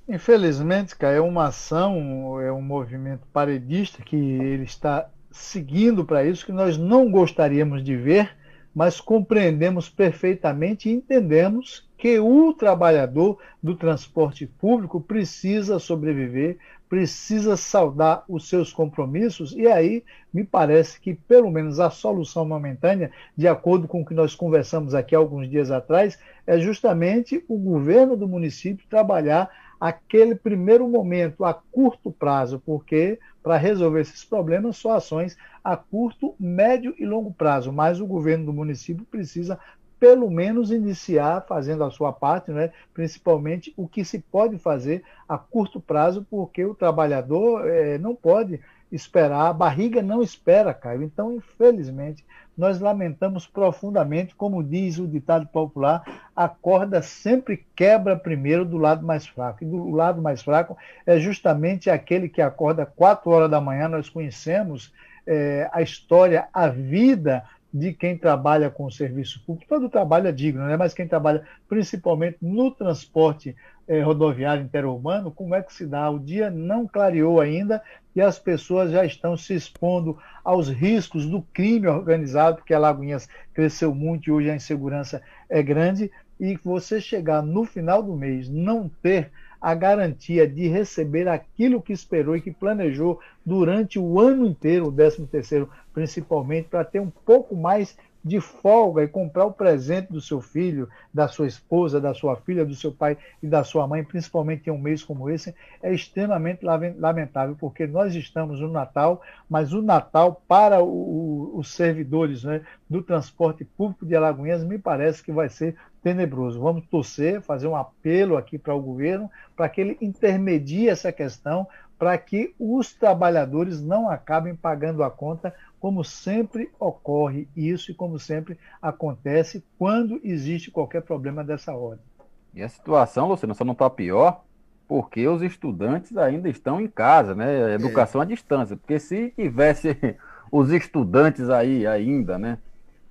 Infelizmente, 0.08 0.96
cara, 0.96 1.16
é 1.16 1.22
uma 1.22 1.48
ação, 1.48 2.40
é 2.42 2.52
um 2.52 2.62
movimento 2.62 3.28
paredista 3.32 4.02
que 4.04 4.16
ele 4.16 4.64
está 4.64 5.10
seguindo 5.32 6.06
para 6.06 6.24
isso, 6.26 6.46
que 6.46 6.52
nós 6.52 6.78
não 6.78 7.10
gostaríamos 7.10 7.84
de 7.84 7.96
ver, 7.96 8.36
mas 8.74 9.02
compreendemos 9.02 9.90
perfeitamente 9.90 10.90
e 10.90 10.94
entendemos 10.94 11.90
que 12.04 12.20
o 12.20 12.54
trabalhador 12.54 13.38
do 13.64 13.78
transporte 13.78 14.46
público 14.46 15.00
precisa 15.00 15.80
sobreviver, 15.80 16.58
precisa 16.90 17.56
saldar 17.56 18.26
os 18.28 18.50
seus 18.50 18.74
compromissos, 18.74 19.54
e 19.54 19.68
aí 19.68 20.04
me 20.34 20.44
parece 20.44 21.00
que, 21.00 21.14
pelo 21.14 21.50
menos, 21.50 21.80
a 21.80 21.90
solução 21.90 22.44
momentânea, 22.44 23.10
de 23.38 23.48
acordo 23.48 23.88
com 23.88 24.02
o 24.02 24.06
que 24.06 24.14
nós 24.14 24.36
conversamos 24.36 24.94
aqui 24.94 25.16
alguns 25.16 25.50
dias 25.50 25.72
atrás, 25.72 26.20
é 26.46 26.60
justamente 26.60 27.42
o 27.48 27.58
governo 27.58 28.18
do 28.18 28.28
município 28.28 28.86
trabalhar 28.90 29.50
aquele 29.80 30.36
primeiro 30.36 30.86
momento 30.90 31.46
a 31.46 31.54
curto 31.54 32.12
prazo, 32.12 32.62
porque 32.66 33.18
para 33.42 33.56
resolver 33.56 34.02
esses 34.02 34.26
problemas 34.26 34.76
só 34.76 34.98
ações 34.98 35.38
a 35.64 35.78
curto, 35.78 36.36
médio 36.38 36.94
e 37.00 37.06
longo 37.06 37.32
prazo, 37.32 37.72
mas 37.72 38.02
o 38.02 38.06
governo 38.06 38.48
do 38.48 38.54
município 38.54 39.06
precisa 39.06 39.58
pelo 40.04 40.30
menos 40.30 40.70
iniciar 40.70 41.46
fazendo 41.48 41.82
a 41.82 41.90
sua 41.90 42.12
parte, 42.12 42.52
né? 42.52 42.72
principalmente 42.94 43.74
o 43.78 43.88
que 43.88 44.04
se 44.04 44.20
pode 44.20 44.58
fazer 44.58 45.02
a 45.30 45.38
curto 45.38 45.80
prazo, 45.80 46.28
porque 46.30 46.66
o 46.66 46.76
trabalhador 46.76 47.66
é, 47.66 47.98
não 47.98 48.14
pode 48.14 48.60
esperar, 48.92 49.48
a 49.48 49.54
barriga 49.54 50.02
não 50.02 50.22
espera, 50.22 50.74
Caio. 50.74 51.04
Então, 51.04 51.32
infelizmente, 51.32 52.26
nós 52.58 52.82
lamentamos 52.82 53.48
profundamente, 53.48 54.36
como 54.36 54.62
diz 54.62 55.00
o 55.00 55.08
ditado 55.08 55.48
popular, 55.48 56.04
a 56.36 56.50
corda 56.50 57.02
sempre 57.02 57.66
quebra 57.74 58.18
primeiro 58.18 58.66
do 58.66 58.78
lado 58.78 59.08
mais 59.08 59.26
fraco. 59.26 59.64
E 59.64 59.66
do 59.66 59.90
lado 59.90 60.22
mais 60.22 60.42
fraco 60.42 60.76
é 61.06 61.18
justamente 61.18 61.90
aquele 61.90 62.28
que 62.28 62.42
acorda 62.42 62.86
quatro 62.86 63.32
horas 63.32 63.50
da 63.50 63.62
manhã. 63.62 63.88
Nós 63.88 64.10
conhecemos 64.10 64.94
é, 65.26 65.70
a 65.72 65.82
história, 65.82 66.50
a 66.54 66.68
vida 66.68 67.46
de 67.74 67.92
quem 67.92 68.16
trabalha 68.16 68.70
com 68.70 68.86
o 68.86 68.92
serviço 68.92 69.42
público. 69.46 69.68
Todo 69.68 69.90
trabalho 69.90 70.28
é 70.28 70.32
digno, 70.32 70.66
né? 70.66 70.78
mas 70.78 70.94
quem 70.94 71.08
trabalha 71.08 71.44
principalmente 71.68 72.38
no 72.40 72.70
transporte 72.70 73.56
eh, 73.88 74.02
rodoviário 74.02 74.64
interurbano, 74.64 75.32
como 75.32 75.56
é 75.56 75.62
que 75.62 75.74
se 75.74 75.88
dá? 75.88 76.10
O 76.10 76.20
dia 76.20 76.52
não 76.52 76.88
clareou 76.88 77.42
ainda 77.42 77.82
e 78.16 78.22
as 78.22 78.38
pessoas 78.38 78.92
já 78.92 79.04
estão 79.04 79.36
se 79.36 79.56
expondo 79.56 80.18
aos 80.44 80.70
riscos 80.70 81.26
do 81.26 81.42
crime 81.42 81.88
organizado, 81.88 82.58
porque 82.58 82.74
a 82.74 82.80
Lagoinhas 82.80 83.28
cresceu 83.54 83.96
muito 83.96 84.28
e 84.28 84.32
hoje 84.32 84.52
a 84.52 84.56
insegurança 84.56 85.22
é 85.50 85.64
grande, 85.64 86.12
e 86.40 86.58
você 86.64 87.00
chegar 87.00 87.42
no 87.42 87.64
final 87.64 88.04
do 88.04 88.16
mês 88.16 88.50
não 88.50 88.90
ter 89.02 89.32
a 89.64 89.74
garantia 89.74 90.46
de 90.46 90.68
receber 90.68 91.26
aquilo 91.30 91.82
que 91.82 91.94
esperou 91.94 92.36
e 92.36 92.42
que 92.42 92.52
planejou 92.52 93.22
durante 93.46 93.98
o 93.98 94.20
ano 94.20 94.46
inteiro, 94.46 94.88
o 94.88 94.92
13 94.92 95.26
terceiro 95.28 95.70
principalmente, 95.94 96.68
para 96.68 96.84
ter 96.84 97.00
um 97.00 97.10
pouco 97.10 97.56
mais 97.56 97.98
de 98.24 98.40
folga 98.40 99.04
e 99.04 99.08
comprar 99.08 99.46
o 99.46 99.52
presente 99.52 100.12
do 100.12 100.22
seu 100.22 100.40
filho, 100.40 100.88
da 101.14 101.28
sua 101.28 101.46
esposa, 101.46 102.00
da 102.00 102.14
sua 102.14 102.38
filha, 102.38 102.66
do 102.66 102.74
seu 102.74 102.92
pai 102.92 103.18
e 103.42 103.48
da 103.48 103.64
sua 103.64 103.86
mãe, 103.86 104.04
principalmente 104.04 104.68
em 104.68 104.72
um 104.72 104.78
mês 104.78 105.04
como 105.04 105.30
esse, 105.30 105.54
é 105.82 105.94
extremamente 105.94 106.64
lamentável, 106.64 107.56
porque 107.60 107.86
nós 107.86 108.16
estamos 108.16 108.62
no 108.62 108.70
Natal, 108.70 109.22
mas 109.50 109.74
o 109.74 109.82
Natal 109.82 110.42
para 110.48 110.82
o, 110.82 111.52
os 111.56 111.74
servidores 111.74 112.44
né, 112.44 112.62
do 112.90 113.02
transporte 113.02 113.66
público 113.66 114.06
de 114.06 114.16
Alagoinhas 114.16 114.64
me 114.64 114.78
parece 114.78 115.22
que 115.22 115.32
vai 115.32 115.50
ser 115.50 115.76
tenebroso. 116.02 116.62
Vamos 116.62 116.86
torcer, 116.88 117.42
fazer 117.42 117.68
um 117.68 117.76
apelo 117.76 118.38
aqui 118.38 118.58
para 118.58 118.74
o 118.74 118.82
governo 118.82 119.30
para 119.56 119.70
que 119.70 119.82
ele 119.82 119.98
intermedie 120.02 120.90
essa 120.90 121.12
questão, 121.12 121.68
para 121.98 122.18
que 122.18 122.54
os 122.60 122.94
trabalhadores 122.94 123.82
não 123.82 124.10
acabem 124.10 124.56
pagando 124.56 125.04
a 125.04 125.10
conta, 125.10 125.54
como 125.84 126.02
sempre 126.02 126.72
ocorre 126.80 127.46
isso 127.54 127.92
e 127.92 127.94
como 127.94 128.18
sempre 128.18 128.58
acontece 128.82 129.62
quando 129.78 130.18
existe 130.24 130.72
qualquer 130.72 131.02
problema 131.02 131.44
dessa 131.44 131.74
ordem. 131.76 132.06
E 132.54 132.64
a 132.64 132.70
situação, 132.70 133.28
Luciano, 133.28 133.54
só 133.54 133.66
não 133.66 133.74
está 133.74 133.90
pior 133.90 134.46
porque 134.88 135.28
os 135.28 135.42
estudantes 135.42 136.16
ainda 136.16 136.48
estão 136.48 136.80
em 136.80 136.88
casa, 136.88 137.36
né? 137.36 137.74
Educação 137.74 138.22
é. 138.22 138.24
à 138.24 138.26
distância. 138.26 138.78
Porque 138.78 138.98
se 138.98 139.32
tivesse 139.32 139.98
os 140.50 140.72
estudantes 140.72 141.50
aí 141.50 141.86
ainda, 141.86 142.40
né? 142.40 142.60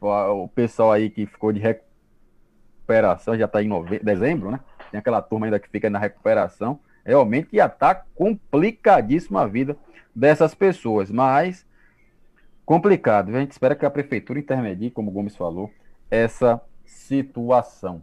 O 0.00 0.48
pessoal 0.48 0.92
aí 0.92 1.10
que 1.10 1.26
ficou 1.26 1.52
de 1.52 1.60
recuperação, 1.60 3.36
já 3.36 3.44
está 3.44 3.62
em 3.62 3.68
nove... 3.68 3.98
dezembro, 3.98 4.50
né? 4.50 4.60
Tem 4.90 4.98
aquela 4.98 5.20
turma 5.20 5.44
ainda 5.44 5.60
que 5.60 5.68
fica 5.68 5.90
na 5.90 5.98
recuperação. 5.98 6.80
Realmente 7.04 7.50
ia 7.52 7.66
estar 7.66 7.96
tá 7.96 8.04
complicadíssima 8.14 9.42
a 9.42 9.46
vida 9.46 9.76
dessas 10.16 10.54
pessoas, 10.54 11.10
mas 11.10 11.66
complicado. 12.64 13.34
A 13.34 13.40
gente 13.40 13.52
espera 13.52 13.74
que 13.74 13.86
a 13.86 13.90
prefeitura 13.90 14.38
intermedie, 14.38 14.90
como 14.90 15.10
o 15.10 15.12
Gomes 15.12 15.36
falou, 15.36 15.70
essa 16.10 16.60
situação. 16.84 18.02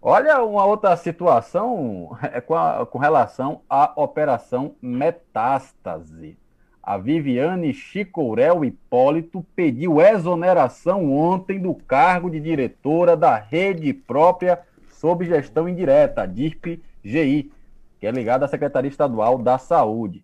Olha, 0.00 0.42
uma 0.42 0.64
outra 0.64 0.96
situação 0.96 2.16
é 2.32 2.40
com, 2.40 2.54
a, 2.54 2.84
com 2.84 2.98
relação 2.98 3.62
à 3.68 3.92
operação 3.96 4.74
Metástase. 4.80 6.36
A 6.82 6.98
Viviane 6.98 7.72
Chicourel 7.72 8.62
Hipólito 8.62 9.42
pediu 9.56 10.02
exoneração 10.02 11.10
ontem 11.10 11.58
do 11.58 11.74
cargo 11.74 12.30
de 12.30 12.38
diretora 12.38 13.16
da 13.16 13.36
rede 13.36 13.94
própria 13.94 14.60
sob 14.90 15.24
gestão 15.24 15.66
indireta, 15.66 16.26
DIRP-GI, 16.26 17.50
que 17.98 18.06
é 18.06 18.10
ligada 18.10 18.44
à 18.44 18.48
Secretaria 18.48 18.90
Estadual 18.90 19.38
da 19.38 19.56
Saúde. 19.56 20.22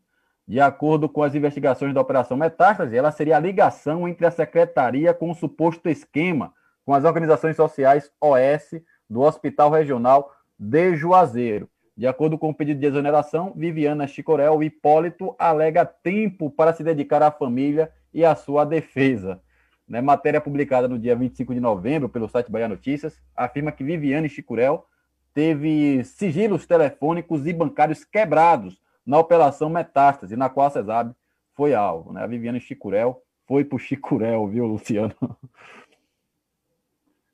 De 0.50 0.58
acordo 0.58 1.08
com 1.08 1.22
as 1.22 1.32
investigações 1.32 1.94
da 1.94 2.00
Operação 2.00 2.36
Metástase, 2.36 2.96
ela 2.96 3.12
seria 3.12 3.36
a 3.36 3.38
ligação 3.38 4.08
entre 4.08 4.26
a 4.26 4.32
secretaria 4.32 5.14
com 5.14 5.30
o 5.30 5.34
suposto 5.34 5.88
esquema 5.88 6.52
com 6.84 6.92
as 6.92 7.04
organizações 7.04 7.54
sociais 7.54 8.10
OS 8.20 8.82
do 9.08 9.20
Hospital 9.20 9.70
Regional 9.70 10.32
de 10.58 10.96
Juazeiro. 10.96 11.70
De 11.96 12.04
acordo 12.04 12.36
com 12.36 12.50
o 12.50 12.54
pedido 12.54 12.80
de 12.80 12.86
exoneração, 12.86 13.52
Viviana 13.54 14.08
Chicorel 14.08 14.60
Hipólito 14.60 15.36
alega 15.38 15.84
tempo 15.84 16.50
para 16.50 16.72
se 16.72 16.82
dedicar 16.82 17.22
à 17.22 17.30
família 17.30 17.88
e 18.12 18.24
à 18.24 18.34
sua 18.34 18.64
defesa. 18.64 19.40
Né, 19.86 20.00
matéria 20.00 20.40
publicada 20.40 20.88
no 20.88 20.98
dia 20.98 21.14
25 21.14 21.54
de 21.54 21.60
novembro 21.60 22.08
pelo 22.08 22.28
site 22.28 22.50
Bahia 22.50 22.66
Notícias 22.66 23.22
afirma 23.36 23.70
que 23.70 23.84
Viviane 23.84 24.28
Chicurel 24.28 24.84
teve 25.32 26.02
sigilos 26.02 26.66
telefônicos 26.66 27.46
e 27.46 27.52
bancários 27.52 28.02
quebrados 28.02 28.80
na 29.10 29.18
operação 29.18 29.68
Metástase, 29.68 30.36
na 30.36 30.48
qual 30.48 30.68
a 30.68 30.70
CESAB 30.70 31.12
foi 31.54 31.74
alvo. 31.74 32.12
Né? 32.12 32.22
A 32.22 32.28
Viviane 32.28 32.60
Chicurel 32.60 33.20
foi 33.44 33.64
para 33.64 33.74
o 33.74 33.78
Chicurel, 33.78 34.46
viu, 34.46 34.66
Luciano? 34.66 35.12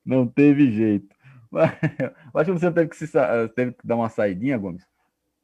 Não 0.03 0.27
teve 0.27 0.73
jeito. 0.73 1.15
acho 1.53 2.53
que 2.53 2.59
você 2.59 2.73
teve 2.73 2.89
que, 2.89 2.97
se, 2.97 3.09
teve 3.55 3.73
que 3.73 3.86
dar 3.86 3.97
uma 3.97 4.09
saidinha, 4.09 4.57
Gomes. 4.57 4.86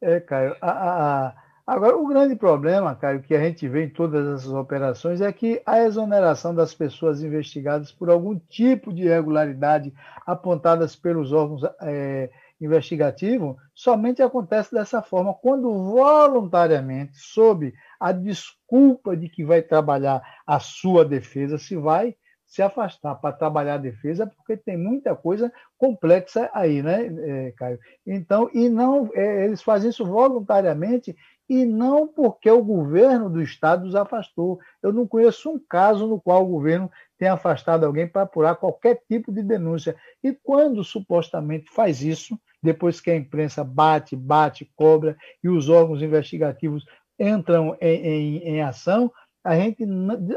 É, 0.00 0.20
Caio. 0.20 0.56
A, 0.62 0.70
a, 0.70 1.34
agora, 1.66 1.98
o 1.98 2.06
grande 2.06 2.34
problema, 2.34 2.94
Caio, 2.94 3.20
que 3.20 3.34
a 3.34 3.40
gente 3.40 3.68
vê 3.68 3.84
em 3.84 3.90
todas 3.90 4.26
essas 4.26 4.52
operações 4.54 5.20
é 5.20 5.30
que 5.34 5.60
a 5.66 5.80
exoneração 5.80 6.54
das 6.54 6.74
pessoas 6.74 7.22
investigadas 7.22 7.92
por 7.92 8.08
algum 8.08 8.38
tipo 8.38 8.90
de 8.90 9.02
irregularidade 9.02 9.92
apontadas 10.26 10.96
pelos 10.96 11.30
órgãos 11.30 11.62
é, 11.82 12.30
investigativos 12.64 13.56
somente 13.74 14.22
acontece 14.22 14.72
dessa 14.72 15.02
forma 15.02 15.34
quando 15.34 15.72
voluntariamente, 15.72 17.16
sob 17.16 17.74
a 17.98 18.12
desculpa 18.12 19.16
de 19.16 19.28
que 19.28 19.44
vai 19.44 19.62
trabalhar 19.62 20.22
a 20.46 20.58
sua 20.60 21.04
defesa, 21.04 21.58
se 21.58 21.76
vai 21.76 22.14
se 22.46 22.60
afastar 22.60 23.14
para 23.14 23.34
trabalhar 23.34 23.74
a 23.74 23.78
defesa, 23.78 24.26
porque 24.26 24.58
tem 24.58 24.76
muita 24.76 25.16
coisa 25.16 25.50
complexa 25.78 26.50
aí, 26.52 26.82
né, 26.82 27.06
é, 27.06 27.52
Caio? 27.52 27.78
Então, 28.06 28.50
e 28.52 28.68
não, 28.68 29.10
é, 29.14 29.46
eles 29.46 29.62
fazem 29.62 29.88
isso 29.88 30.04
voluntariamente 30.04 31.16
e 31.48 31.64
não 31.64 32.06
porque 32.06 32.50
o 32.50 32.62
governo 32.62 33.28
do 33.28 33.42
Estado 33.42 33.86
os 33.86 33.94
afastou. 33.94 34.58
Eu 34.82 34.92
não 34.92 35.06
conheço 35.06 35.50
um 35.50 35.58
caso 35.58 36.06
no 36.06 36.20
qual 36.20 36.44
o 36.44 36.48
governo 36.48 36.90
tenha 37.18 37.34
afastado 37.34 37.84
alguém 37.84 38.06
para 38.06 38.22
apurar 38.22 38.56
qualquer 38.56 39.02
tipo 39.08 39.32
de 39.32 39.42
denúncia. 39.42 39.96
E 40.22 40.32
quando 40.32 40.82
supostamente 40.82 41.70
faz 41.70 42.02
isso, 42.02 42.38
depois 42.62 43.00
que 43.00 43.10
a 43.10 43.16
imprensa 43.16 43.64
bate, 43.64 44.14
bate, 44.14 44.70
cobra 44.76 45.16
e 45.42 45.48
os 45.48 45.68
órgãos 45.68 46.02
investigativos 46.02 46.84
entram 47.18 47.76
em, 47.80 48.06
em, 48.06 48.36
em 48.38 48.62
ação, 48.62 49.12
a 49.44 49.56
gente 49.56 49.84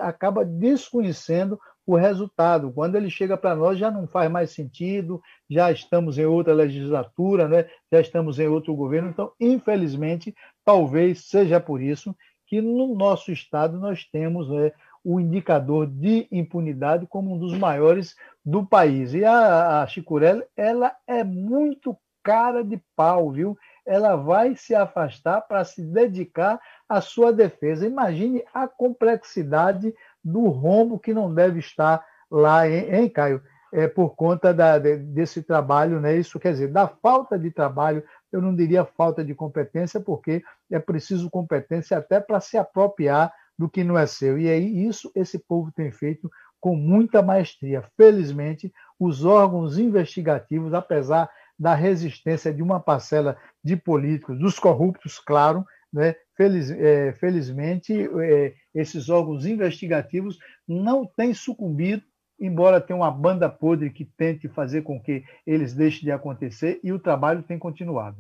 acaba 0.02 0.44
desconhecendo 0.44 1.60
o 1.86 1.96
resultado. 1.96 2.72
Quando 2.72 2.96
ele 2.96 3.10
chega 3.10 3.38
para 3.38 3.56
nós, 3.56 3.78
já 3.78 3.92
não 3.92 4.08
faz 4.08 4.30
mais 4.32 4.52
sentido, 4.52 5.22
já 5.50 5.72
estamos 5.72 6.18
em 6.18 6.26
outra 6.26 6.54
legislatura, 6.54 7.48
né? 7.48 7.70
já 7.92 8.02
estamos 8.02 8.40
em 8.40 8.48
outro 8.48 8.76
governo. 8.76 9.10
Então, 9.10 9.32
infelizmente, 9.40 10.36
talvez 10.64 11.26
seja 11.26 11.60
por 11.60 11.82
isso 11.82 12.16
que 12.48 12.62
no 12.62 12.96
nosso 12.96 13.32
estado 13.32 13.80
nós 13.80 14.06
temos 14.06 14.50
né, 14.50 14.72
o 15.04 15.20
indicador 15.20 15.88
de 15.88 16.28
impunidade 16.32 17.06
como 17.08 17.36
um 17.36 17.38
dos 17.38 17.56
maiores 17.58 18.16
do 18.44 18.66
país. 18.66 19.14
E 19.14 19.24
a, 19.24 19.84
a 19.84 19.88
Chicurella, 19.88 20.44
ela 20.56 20.96
é 21.08 21.24
muito 21.24 21.96
cara 22.26 22.64
de 22.64 22.82
pau, 22.96 23.32
viu? 23.32 23.56
Ela 23.86 24.16
vai 24.16 24.56
se 24.56 24.74
afastar 24.74 25.42
para 25.42 25.64
se 25.64 25.80
dedicar 25.84 26.60
à 26.90 27.00
sua 27.00 27.32
defesa. 27.32 27.86
Imagine 27.86 28.44
a 28.52 28.68
complexidade 28.68 29.94
do 30.24 30.46
rombo 30.46 30.98
que 30.98 31.14
não 31.14 31.32
deve 31.32 31.60
estar 31.60 32.04
lá, 32.30 32.68
hein, 32.68 33.08
Caio? 33.08 33.44
É, 33.72 33.88
por 33.88 34.16
conta 34.16 34.54
da, 34.54 34.80
desse 34.80 35.44
trabalho, 35.44 36.00
né? 36.00 36.16
Isso 36.16 36.40
quer 36.40 36.54
dizer, 36.54 36.72
da 36.72 36.88
falta 36.88 37.38
de 37.38 37.52
trabalho, 37.52 38.04
eu 38.32 38.42
não 38.42 38.56
diria 38.56 38.86
falta 38.86 39.24
de 39.24 39.36
competência, 39.36 40.00
porque 40.00 40.42
é 40.72 40.80
preciso 40.80 41.30
competência 41.30 41.98
até 41.98 42.20
para 42.20 42.40
se 42.40 42.58
apropriar 42.58 43.32
do 43.58 43.70
que 43.70 43.84
não 43.84 43.98
é 43.98 44.08
seu. 44.08 44.40
E 44.40 44.50
aí, 44.50 44.88
isso 44.88 45.12
esse 45.14 45.38
povo 45.38 45.72
tem 45.72 45.92
feito 45.92 46.32
com 46.60 46.76
muita 46.76 47.22
maestria. 47.22 47.84
Felizmente, 47.98 48.74
os 49.00 49.26
órgãos 49.26 49.78
investigativos, 49.78 50.74
apesar 50.74 51.30
da 51.58 51.74
resistência 51.74 52.54
de 52.54 52.62
uma 52.62 52.80
parcela 52.80 53.38
de 53.64 53.76
políticos, 53.76 54.38
dos 54.38 54.60
corruptos, 54.60 55.20
claro, 55.20 55.66
né, 55.92 56.16
Feliz, 56.36 56.70
é, 56.70 57.14
felizmente, 57.14 57.94
é, 58.22 58.54
esses 58.74 59.08
órgãos 59.08 59.46
investigativos 59.46 60.38
não 60.68 61.06
têm 61.06 61.34
sucumbido, 61.34 62.04
embora 62.38 62.82
tenha 62.82 62.98
uma 62.98 63.10
banda 63.10 63.50
podre 63.50 63.90
que 63.90 64.04
tente 64.04 64.50
fazer 64.50 64.82
com 64.82 65.00
que 65.00 65.24
eles 65.48 65.74
deixem 65.74 66.02
de 66.02 66.12
acontecer, 66.12 66.80
e 66.84 66.92
o 66.92 67.00
trabalho 67.00 67.42
tem 67.42 67.58
continuado. 67.58 68.18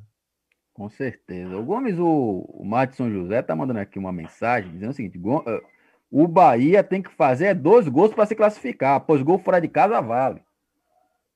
Com 0.73 0.89
certeza. 0.89 1.57
O 1.57 1.63
Gomes, 1.63 1.99
o, 1.99 2.45
o 2.47 2.65
Madison 2.65 3.09
José, 3.09 3.39
está 3.39 3.53
mandando 3.53 3.79
aqui 3.79 3.99
uma 3.99 4.13
mensagem 4.13 4.71
dizendo 4.71 4.91
o 4.91 4.93
seguinte: 4.93 5.19
eh, 5.47 5.61
o 6.09 6.27
Bahia 6.27 6.83
tem 6.83 7.01
que 7.01 7.11
fazer 7.11 7.53
12 7.53 7.89
gols 7.89 8.13
para 8.13 8.25
se 8.25 8.35
classificar, 8.35 9.01
pois 9.01 9.21
gol 9.21 9.39
fora 9.39 9.59
de 9.59 9.67
casa 9.67 10.01
vale. 10.01 10.41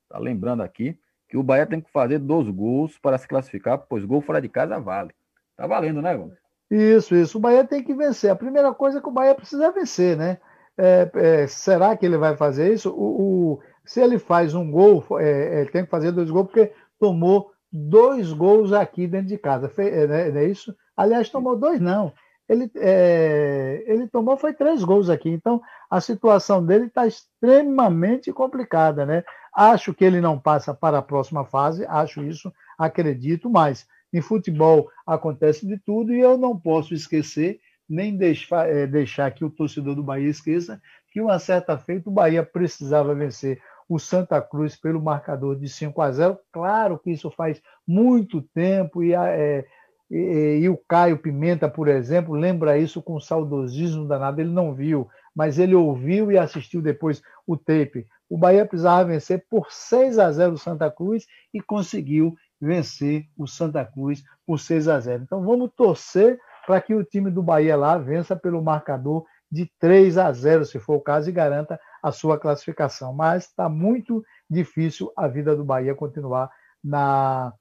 Tá 0.10 0.18
lembrando 0.18 0.62
aqui 0.64 0.98
que 1.30 1.38
o 1.38 1.44
Bahia 1.44 1.66
tem 1.66 1.80
que 1.80 1.92
fazer 1.92 2.18
12 2.20 2.52
gols 2.52 2.98
para 2.98 3.18
se 3.18 3.28
classificar, 3.28 3.78
pois 3.78 4.04
gol 4.04 4.20
fora 4.20 4.42
de 4.42 4.50
casa 4.50 4.80
vale. 4.80 5.14
Tá 5.56 5.68
valendo, 5.68 6.02
né, 6.02 6.16
Gomes? 6.16 6.38
Isso, 6.70 7.16
isso. 7.16 7.38
O 7.38 7.42
Bahia 7.42 7.64
tem 7.64 7.84
que 7.84 7.94
vencer. 7.94 8.32
A 8.32 8.36
primeira 8.36 8.74
coisa 8.74 9.00
é 9.00 9.02
que 9.02 9.08
o 9.08 9.12
Bahia 9.12 9.36
precisa 9.36 9.72
vencer, 9.72 10.18
né? 10.18 10.40
É, 10.78 11.12
é, 11.14 11.48
será 11.48 11.96
que 11.96 12.06
ele 12.06 12.18
vai 12.18 12.36
fazer 12.36 12.74
isso? 12.74 12.90
O, 12.92 13.54
o 13.54 13.60
se 13.86 14.00
ele 14.02 14.20
faz 14.20 14.54
um 14.54 14.70
gol, 14.70 15.04
é, 15.20 15.62
ele 15.62 15.70
tem 15.72 15.84
que 15.84 15.90
fazer 15.90 16.12
dois 16.12 16.30
gols, 16.30 16.48
porque 16.48 16.72
tomou 17.00 17.52
dois 17.72 18.32
gols 18.32 18.72
aqui 18.72 19.08
dentro 19.08 19.28
de 19.28 19.38
casa. 19.38 19.68
Fe, 19.68 19.84
é, 19.90 20.08
né, 20.08 20.30
não 20.30 20.40
é 20.40 20.46
isso? 20.46 20.76
Aliás, 20.96 21.30
tomou 21.30 21.56
dois, 21.56 21.80
não. 21.80 22.14
Ele, 22.50 22.70
é, 22.78 23.84
ele 23.86 24.08
tomou 24.08 24.36
foi 24.36 24.54
três 24.54 24.84
gols 24.84 25.08
aqui. 25.08 25.30
Então, 25.30 25.62
a 25.90 26.02
situação 26.02 26.66
dele 26.66 26.88
está 26.88 27.06
extremamente 27.06 28.34
complicada, 28.34 29.06
né? 29.06 29.24
Acho 29.56 29.94
que 29.94 30.04
ele 30.04 30.20
não 30.20 30.40
passa 30.40 30.74
para 30.74 30.98
a 30.98 31.02
próxima 31.02 31.46
fase, 31.46 31.86
acho 31.88 32.24
isso, 32.24 32.52
acredito, 32.78 33.50
mas 33.50 33.88
em 34.12 34.22
futebol 34.22 34.90
acontece 35.06 35.68
de 35.68 35.78
tudo 35.78 36.14
e 36.14 36.20
eu 36.20 36.38
não 36.38 36.58
posso 36.60 36.94
esquecer, 36.94 37.60
nem 37.88 38.18
deixar, 38.18 38.68
é, 38.68 38.88
deixar 38.88 39.30
que 39.32 39.46
o 39.46 39.50
torcedor 39.50 39.96
do 39.96 40.04
Bahia 40.04 40.30
esqueça, 40.30 40.82
que 41.12 41.22
uma 41.22 41.38
certa 41.40 41.78
feita 41.78 42.10
o 42.10 42.14
Bahia 42.14 42.44
precisava 42.44 43.14
vencer 43.14 43.62
o 43.88 43.98
Santa 43.98 44.40
Cruz 44.40 44.76
pelo 44.76 45.02
marcador 45.02 45.56
de 45.56 45.68
5 45.68 46.00
a 46.02 46.12
0. 46.12 46.40
Claro 46.52 47.00
que 47.00 47.12
isso 47.12 47.32
faz 47.32 47.60
muito 47.88 48.42
tempo 48.42 49.04
e, 49.04 49.14
é, 49.14 49.66
e, 50.10 50.62
e, 50.64 50.70
o 50.70 50.78
Caio 50.78 51.20
Pimenta, 51.20 51.70
por 51.70 51.88
exemplo, 51.88 52.34
lembra 52.34 52.78
isso 52.78 53.02
com 53.02 53.20
saudosismo 53.20 54.08
danado. 54.08 54.42
Ele 54.42 54.50
não 54.50 54.74
viu, 54.74 55.08
mas 55.36 55.60
ele 55.60 55.76
ouviu 55.76 56.32
e 56.32 56.38
assistiu 56.38 56.82
depois 56.82 57.22
o 57.46 57.56
tape. 57.56 58.08
O 58.28 58.38
Bahia 58.38 58.66
precisava 58.66 59.10
vencer 59.10 59.46
por 59.50 59.72
6 59.72 60.18
a 60.18 60.32
0 60.32 60.54
o 60.54 60.58
Santa 60.58 60.90
Cruz 60.90 61.26
e 61.54 61.62
conseguiu 61.62 62.36
vencer 62.60 63.26
o 63.38 63.48
Santa 63.48 63.86
Cruz 63.86 64.24
por 64.46 64.60
6 64.60 64.88
a 64.88 65.00
0. 65.00 65.24
Então 65.24 65.44
vamos 65.44 65.72
torcer 65.76 66.40
para 66.66 66.82
que 66.82 66.94
o 66.94 67.04
time 67.04 67.30
do 67.30 67.42
Bahia 67.42 67.76
lá 67.76 67.98
vença 67.98 68.36
pelo 68.36 68.62
marcador 68.62 69.26
de 69.52 69.72
3 69.80 70.18
a 70.18 70.32
0, 70.32 70.66
se 70.66 70.80
for 70.80 70.96
o 70.96 71.02
caso, 71.02 71.30
e 71.30 71.34
garanta 71.34 71.80
a 72.02 72.12
sua 72.12 72.38
classificação. 72.38 73.14
Mas 73.14 73.46
está 73.46 73.68
muito 73.68 74.24
difícil 74.50 75.12
a 75.16 75.28
vida 75.28 75.56
do 75.56 75.64
Bahia 75.64 75.96
continuar 75.96 76.52
na, 76.84 77.54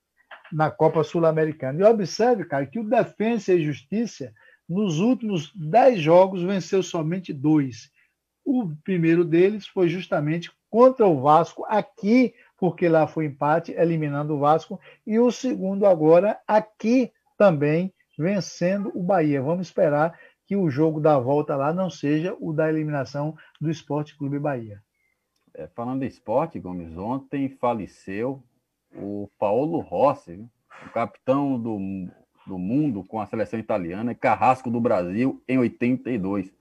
na 0.53 0.71
Copa 0.71 1.05
Sul-Americana. 1.05 1.81
E 1.81 1.85
observe, 1.85 2.45
cara, 2.45 2.67
que 2.67 2.79
o 2.79 2.89
Defensa 2.89 3.53
e 3.53 3.65
Justiça, 3.65 4.33
nos 4.69 4.99
últimos 4.99 5.53
10 5.55 6.01
jogos, 6.01 6.43
venceu 6.43 6.83
somente 6.83 7.33
dois. 7.33 7.91
O 8.45 8.71
primeiro 8.83 9.25
deles 9.25 9.67
foi 9.67 9.89
justamente 9.89 10.51
contra 10.71 11.07
o 11.07 11.21
Vasco, 11.21 11.65
aqui 11.67 12.35
porque 12.59 12.89
lá 12.89 13.07
foi 13.07 13.27
empate, 13.27 13.73
eliminando 13.73 14.35
o 14.35 14.39
Vasco, 14.39 14.81
e 15.07 15.19
o 15.19 15.31
segundo 15.31 15.87
agora 15.87 16.39
aqui 16.47 17.13
também, 17.37 17.95
vencendo 18.19 18.91
o 18.95 19.03
Bahia. 19.03 19.41
Vamos 19.41 19.69
esperar 19.69 20.19
que 20.45 20.57
o 20.57 20.69
jogo 20.69 21.01
da 21.01 21.19
volta 21.19 21.55
lá 21.55 21.73
não 21.73 21.89
seja 21.89 22.37
o 22.41 22.53
da 22.53 22.69
eliminação 22.69 23.37
do 23.61 23.71
Esporte 23.71 24.17
Clube 24.17 24.39
Bahia. 24.39 24.83
É, 25.55 25.69
falando 25.69 26.01
de 26.01 26.07
esporte, 26.07 26.59
Gomes, 26.59 26.97
ontem 26.97 27.49
faleceu 27.49 28.43
o 28.95 29.29
Paulo 29.39 29.81
Rossi, 29.81 30.45
o 30.87 30.91
capitão 30.91 31.59
do, 31.59 31.79
do 32.47 32.59
mundo 32.59 33.05
com 33.05 33.21
a 33.21 33.27
seleção 33.27 33.59
italiana 33.59 34.13
e 34.13 34.15
carrasco 34.15 34.71
do 34.71 34.81
Brasil 34.81 35.43
em 35.49 35.59
82. 35.59 36.53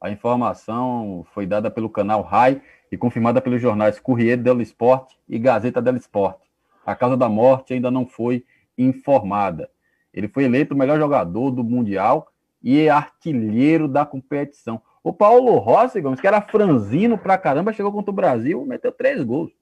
A 0.00 0.10
informação 0.10 1.24
foi 1.32 1.46
dada 1.46 1.70
pelo 1.70 1.88
canal 1.88 2.22
RAI 2.22 2.60
e 2.90 2.96
confirmada 2.96 3.40
pelos 3.40 3.60
jornais 3.60 3.98
Corriere 3.98 4.40
dello 4.40 4.62
Sport 4.62 5.12
e 5.28 5.38
Gazeta 5.38 5.80
dello 5.80 5.98
Sport. 5.98 6.38
A 6.84 6.94
causa 6.94 7.16
da 7.16 7.28
morte 7.28 7.74
ainda 7.74 7.90
não 7.90 8.06
foi 8.06 8.44
informada. 8.76 9.70
Ele 10.12 10.28
foi 10.28 10.44
eleito 10.44 10.74
o 10.74 10.76
melhor 10.76 10.98
jogador 10.98 11.50
do 11.50 11.64
Mundial 11.64 12.28
e 12.62 12.80
é 12.80 12.88
artilheiro 12.88 13.88
da 13.88 14.04
competição. 14.04 14.80
O 15.02 15.12
Paulo 15.12 15.56
Rossi, 15.58 16.02
que 16.20 16.26
era 16.26 16.40
franzino 16.40 17.16
pra 17.16 17.38
caramba, 17.38 17.72
chegou 17.72 17.92
contra 17.92 18.10
o 18.10 18.14
Brasil 18.14 18.62
e 18.62 18.66
meteu 18.66 18.90
três 18.90 19.22
gols. 19.22 19.52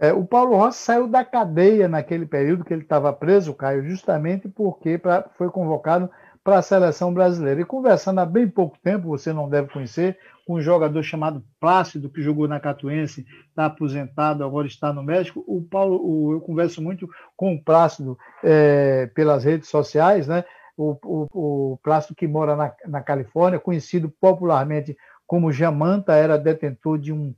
É, 0.00 0.12
o 0.12 0.24
Paulo 0.24 0.56
Rossi 0.56 0.80
saiu 0.80 1.08
da 1.08 1.24
cadeia 1.24 1.88
naquele 1.88 2.24
período 2.24 2.64
que 2.64 2.72
ele 2.72 2.82
estava 2.82 3.12
preso, 3.12 3.54
Caio, 3.54 3.84
justamente 3.88 4.48
porque 4.48 4.96
pra, 4.96 5.28
foi 5.36 5.50
convocado 5.50 6.08
para 6.44 6.58
a 6.58 6.62
seleção 6.62 7.12
brasileira. 7.12 7.60
E 7.60 7.64
conversando 7.64 8.20
há 8.20 8.24
bem 8.24 8.48
pouco 8.48 8.78
tempo, 8.78 9.08
você 9.08 9.32
não 9.32 9.48
deve 9.48 9.68
conhecer, 9.72 10.16
com 10.46 10.54
um 10.54 10.60
jogador 10.62 11.02
chamado 11.02 11.44
Plácido, 11.60 12.08
que 12.08 12.22
jogou 12.22 12.48
na 12.48 12.60
Catuense, 12.60 13.26
está 13.50 13.66
aposentado, 13.66 14.44
agora 14.44 14.66
está 14.66 14.92
no 14.92 15.02
México. 15.02 15.44
O 15.46 15.60
Paulo, 15.62 16.00
o, 16.02 16.32
eu 16.32 16.40
converso 16.40 16.80
muito 16.80 17.06
com 17.36 17.54
o 17.54 17.62
Plácido 17.62 18.16
é, 18.42 19.10
pelas 19.14 19.44
redes 19.44 19.68
sociais, 19.68 20.26
né? 20.26 20.44
O, 20.76 20.96
o, 21.04 21.72
o 21.72 21.76
Plácido 21.82 22.14
que 22.14 22.26
mora 22.26 22.56
na, 22.56 22.72
na 22.86 23.02
Califórnia, 23.02 23.58
conhecido 23.58 24.08
popularmente 24.08 24.96
como 25.26 25.52
Jamanta, 25.52 26.14
era 26.14 26.38
detentor 26.38 26.98
de 26.98 27.12
um 27.12 27.34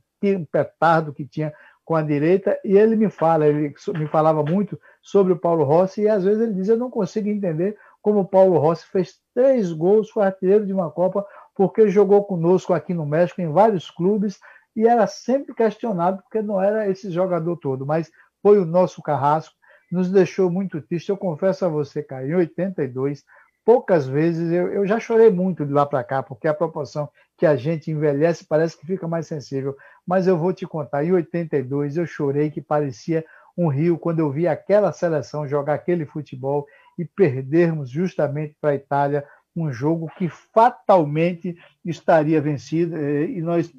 petardo 0.51 1.11
que 1.11 1.25
tinha 1.25 1.51
com 1.91 1.95
a 1.97 2.01
direita, 2.01 2.57
e 2.63 2.77
ele 2.77 2.95
me 2.95 3.09
fala, 3.09 3.45
ele 3.45 3.73
me 3.97 4.07
falava 4.07 4.41
muito 4.41 4.79
sobre 5.01 5.33
o 5.33 5.37
Paulo 5.37 5.65
Rossi, 5.65 6.03
e 6.03 6.07
às 6.07 6.23
vezes 6.23 6.41
ele 6.41 6.53
diz: 6.53 6.69
Eu 6.69 6.77
não 6.77 6.89
consigo 6.89 7.27
entender 7.27 7.77
como 8.01 8.21
o 8.21 8.25
Paulo 8.25 8.57
Rossi 8.59 8.87
fez 8.87 9.19
três 9.35 9.73
gols, 9.73 10.09
foi 10.09 10.23
artilheiro 10.23 10.65
de 10.65 10.71
uma 10.71 10.89
Copa, 10.89 11.27
porque 11.53 11.89
jogou 11.89 12.23
conosco 12.23 12.73
aqui 12.73 12.93
no 12.93 13.05
México, 13.05 13.41
em 13.41 13.51
vários 13.51 13.91
clubes, 13.91 14.39
e 14.73 14.87
era 14.87 15.05
sempre 15.05 15.53
questionado, 15.53 16.23
porque 16.23 16.41
não 16.41 16.61
era 16.61 16.89
esse 16.89 17.11
jogador 17.11 17.57
todo, 17.57 17.85
mas 17.85 18.09
foi 18.41 18.57
o 18.57 18.63
nosso 18.63 19.01
carrasco, 19.01 19.53
nos 19.91 20.09
deixou 20.09 20.49
muito 20.49 20.81
triste. 20.81 21.09
Eu 21.09 21.17
confesso 21.17 21.65
a 21.65 21.67
você, 21.67 22.01
cara, 22.01 22.25
em 22.25 22.33
82, 22.33 23.25
poucas 23.65 24.07
vezes 24.07 24.49
eu, 24.49 24.71
eu 24.71 24.87
já 24.87 24.97
chorei 24.97 25.29
muito 25.29 25.65
de 25.65 25.73
lá 25.73 25.85
para 25.85 26.05
cá, 26.05 26.23
porque 26.23 26.47
a 26.47 26.53
proporção 26.53 27.09
que 27.41 27.45
a 27.47 27.55
gente 27.55 27.89
envelhece 27.89 28.45
parece 28.45 28.77
que 28.77 28.85
fica 28.85 29.07
mais 29.07 29.25
sensível. 29.25 29.75
Mas 30.05 30.27
eu 30.27 30.37
vou 30.37 30.53
te 30.53 30.67
contar, 30.67 31.03
em 31.03 31.11
82 31.11 31.97
eu 31.97 32.05
chorei 32.05 32.51
que 32.51 32.61
parecia 32.61 33.25
um 33.57 33.67
rio 33.67 33.97
quando 33.97 34.19
eu 34.19 34.29
vi 34.31 34.47
aquela 34.47 34.91
seleção 34.91 35.47
jogar 35.47 35.73
aquele 35.73 36.05
futebol 36.05 36.67
e 36.99 37.03
perdermos 37.03 37.89
justamente 37.89 38.55
para 38.61 38.69
a 38.69 38.75
Itália 38.75 39.25
um 39.55 39.73
jogo 39.73 40.07
que 40.19 40.29
fatalmente 40.29 41.57
estaria 41.83 42.39
vencido 42.39 42.95
eh, 42.95 43.25
e 43.31 43.41
nós 43.41 43.73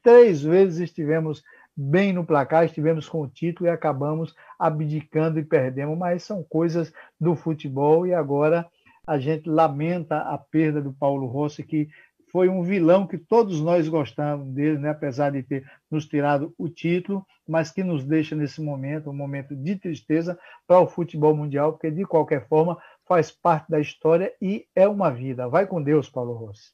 três 0.00 0.40
vezes 0.40 0.78
estivemos 0.78 1.42
bem 1.76 2.12
no 2.12 2.24
placar, 2.24 2.66
estivemos 2.66 3.08
com 3.08 3.22
o 3.22 3.28
título 3.28 3.68
e 3.68 3.72
acabamos 3.72 4.32
abdicando 4.56 5.40
e 5.40 5.44
perdemos, 5.44 5.98
mas 5.98 6.22
são 6.22 6.44
coisas 6.44 6.92
do 7.20 7.34
futebol 7.34 8.06
e 8.06 8.14
agora 8.14 8.64
a 9.04 9.18
gente 9.18 9.48
lamenta 9.48 10.18
a 10.18 10.38
perda 10.38 10.80
do 10.80 10.92
Paulo 10.92 11.26
Rossi, 11.26 11.64
que 11.64 11.88
foi 12.38 12.48
um 12.48 12.62
vilão 12.62 13.04
que 13.04 13.18
todos 13.18 13.60
nós 13.60 13.88
gostamos 13.88 14.46
dele, 14.54 14.78
né? 14.78 14.90
apesar 14.90 15.32
de 15.32 15.42
ter 15.42 15.68
nos 15.90 16.06
tirado 16.06 16.54
o 16.56 16.68
título, 16.68 17.26
mas 17.44 17.72
que 17.72 17.82
nos 17.82 18.04
deixa 18.04 18.36
nesse 18.36 18.62
momento, 18.62 19.10
um 19.10 19.12
momento 19.12 19.56
de 19.56 19.74
tristeza 19.74 20.38
para 20.64 20.78
o 20.78 20.86
futebol 20.86 21.34
mundial, 21.34 21.72
porque 21.72 21.90
de 21.90 22.04
qualquer 22.04 22.46
forma 22.46 22.78
faz 23.08 23.32
parte 23.32 23.68
da 23.68 23.80
história 23.80 24.32
e 24.40 24.64
é 24.72 24.86
uma 24.86 25.10
vida. 25.10 25.48
Vai 25.48 25.66
com 25.66 25.82
Deus, 25.82 26.08
Paulo 26.08 26.32
Rossi. 26.34 26.70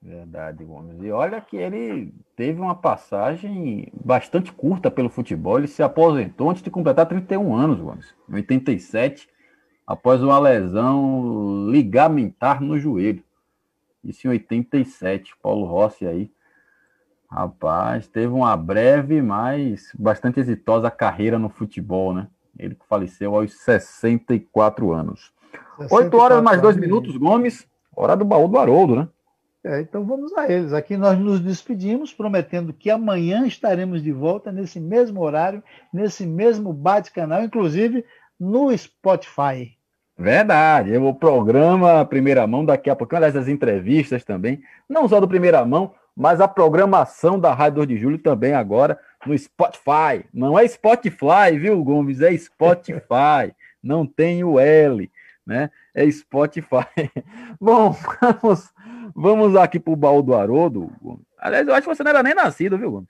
Verdade, 0.00 0.64
Gomes. 0.64 1.02
E 1.02 1.10
olha 1.10 1.40
que 1.40 1.56
ele 1.56 2.14
teve 2.36 2.60
uma 2.60 2.76
passagem 2.76 3.92
bastante 4.04 4.52
curta 4.52 4.88
pelo 4.88 5.08
futebol. 5.08 5.58
Ele 5.58 5.66
se 5.66 5.82
aposentou 5.82 6.48
antes 6.48 6.62
de 6.62 6.70
completar 6.70 7.06
31 7.06 7.56
anos, 7.56 7.80
Gomes. 7.80 8.14
Em 8.30 8.34
87, 8.34 9.28
após 9.84 10.22
uma 10.22 10.38
lesão 10.38 11.68
ligamentar 11.72 12.62
no 12.62 12.78
joelho. 12.78 13.23
Isso 14.04 14.26
em 14.26 14.30
87. 14.30 15.34
Paulo 15.42 15.66
Rossi 15.66 16.06
aí. 16.06 16.30
Rapaz, 17.30 18.06
teve 18.06 18.28
uma 18.28 18.56
breve, 18.56 19.20
mas 19.20 19.90
bastante 19.98 20.38
exitosa 20.38 20.90
carreira 20.90 21.38
no 21.38 21.48
futebol, 21.48 22.14
né? 22.14 22.28
Ele 22.56 22.74
que 22.74 22.86
faleceu 22.86 23.34
aos 23.34 23.54
64 23.54 24.92
anos. 24.92 25.32
8 25.90 26.16
horas 26.16 26.42
mais 26.42 26.60
2 26.60 26.76
minutos, 26.76 27.16
Gomes. 27.16 27.66
Hora 27.96 28.16
do 28.16 28.24
baú 28.24 28.46
do 28.46 28.58
Haroldo, 28.58 28.96
né? 28.96 29.08
É, 29.64 29.80
então 29.80 30.04
vamos 30.04 30.32
a 30.36 30.50
eles. 30.50 30.72
Aqui 30.72 30.96
nós 30.96 31.18
nos 31.18 31.40
despedimos, 31.40 32.12
prometendo 32.12 32.72
que 32.72 32.90
amanhã 32.90 33.46
estaremos 33.46 34.02
de 34.02 34.12
volta 34.12 34.52
nesse 34.52 34.78
mesmo 34.78 35.22
horário, 35.22 35.62
nesse 35.92 36.26
mesmo 36.26 36.72
bate-canal, 36.72 37.42
inclusive 37.42 38.04
no 38.38 38.76
Spotify. 38.76 39.73
Verdade, 40.16 40.96
o 40.96 41.14
programa 41.14 42.04
Primeira 42.04 42.46
Mão 42.46 42.64
daqui 42.64 42.88
a 42.88 42.96
pouco, 42.96 43.16
aliás, 43.16 43.34
as 43.34 43.48
entrevistas 43.48 44.24
também, 44.24 44.62
não 44.88 45.08
só 45.08 45.20
do 45.20 45.26
Primeira 45.26 45.64
Mão, 45.64 45.92
mas 46.16 46.40
a 46.40 46.46
programação 46.46 47.38
da 47.38 47.52
Rádio 47.52 47.78
2 47.78 47.88
de 47.88 47.96
Julho 47.98 48.18
também 48.18 48.54
agora 48.54 48.98
no 49.26 49.36
Spotify. 49.36 50.24
Não 50.32 50.56
é 50.58 50.66
Spotify, 50.68 51.58
viu, 51.58 51.82
Gomes? 51.82 52.20
É 52.20 52.36
Spotify. 52.36 53.52
não 53.82 54.06
tem 54.06 54.44
o 54.44 54.60
L, 54.60 55.10
né? 55.44 55.70
É 55.92 56.08
Spotify. 56.08 56.86
Bom, 57.60 57.96
vamos 58.20 58.72
Vamos 59.14 59.54
aqui 59.54 59.78
pro 59.78 59.94
baú 59.94 60.22
do 60.22 60.34
Haroldo. 60.34 60.90
Aliás, 61.38 61.66
eu 61.66 61.74
acho 61.74 61.86
que 61.86 61.94
você 61.94 62.02
não 62.02 62.10
era 62.10 62.22
nem 62.22 62.34
nascido, 62.34 62.76
viu, 62.76 62.90
Gomes? 62.90 63.08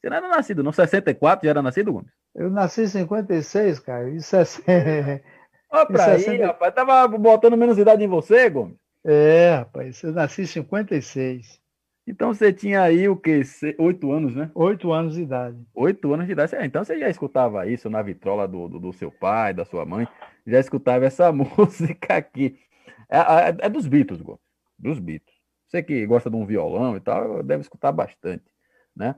Você 0.00 0.08
não 0.08 0.16
era 0.16 0.28
nascido, 0.28 0.62
no 0.62 0.72
64 0.72 1.44
já 1.44 1.50
era 1.50 1.62
nascido, 1.62 1.92
Gomes? 1.92 2.10
Eu 2.34 2.48
nasci 2.48 2.82
em 2.82 2.86
56, 2.86 3.80
cara. 3.80 4.08
Isso 4.08 4.36
é. 4.66 5.22
Olha 5.70 5.86
pra 5.86 6.04
aí, 6.12 6.20
60... 6.20 6.46
rapaz. 6.46 6.74
Tava 6.74 7.08
botando 7.18 7.56
menos 7.56 7.78
idade 7.78 8.02
em 8.02 8.08
você, 8.08 8.50
Gomes? 8.50 8.76
É, 9.04 9.56
rapaz. 9.56 10.02
Eu 10.02 10.12
nasci 10.12 10.42
em 10.42 10.46
56. 10.46 11.60
Então 12.06 12.34
você 12.34 12.52
tinha 12.52 12.82
aí 12.82 13.08
o 13.08 13.16
quê? 13.16 13.42
Oito 13.78 14.10
anos, 14.10 14.34
né? 14.34 14.50
Oito 14.54 14.92
anos 14.92 15.14
de 15.14 15.22
idade. 15.22 15.64
Oito 15.74 16.12
anos 16.12 16.26
de 16.26 16.32
idade. 16.32 16.56
então 16.62 16.84
você 16.84 16.98
já 16.98 17.08
escutava 17.08 17.66
isso 17.66 17.88
na 17.88 18.02
vitrola 18.02 18.48
do, 18.48 18.68
do, 18.68 18.80
do, 18.80 18.92
seu 18.92 19.12
pai, 19.12 19.54
da 19.54 19.64
sua 19.64 19.84
mãe. 19.84 20.08
Já 20.46 20.58
escutava 20.58 21.04
essa 21.04 21.30
música 21.32 22.16
aqui. 22.16 22.58
É, 23.08 23.18
é, 23.18 23.56
é 23.60 23.68
dos 23.68 23.86
Beatles, 23.86 24.20
Gomes 24.20 24.50
dos 24.80 24.98
Beatles. 24.98 25.36
Você 25.68 25.82
que 25.82 26.04
gosta 26.06 26.28
de 26.30 26.36
um 26.36 26.46
violão 26.46 26.96
e 26.96 27.00
tal, 27.00 27.42
deve 27.42 27.60
escutar 27.60 27.92
bastante, 27.92 28.44
né? 28.96 29.14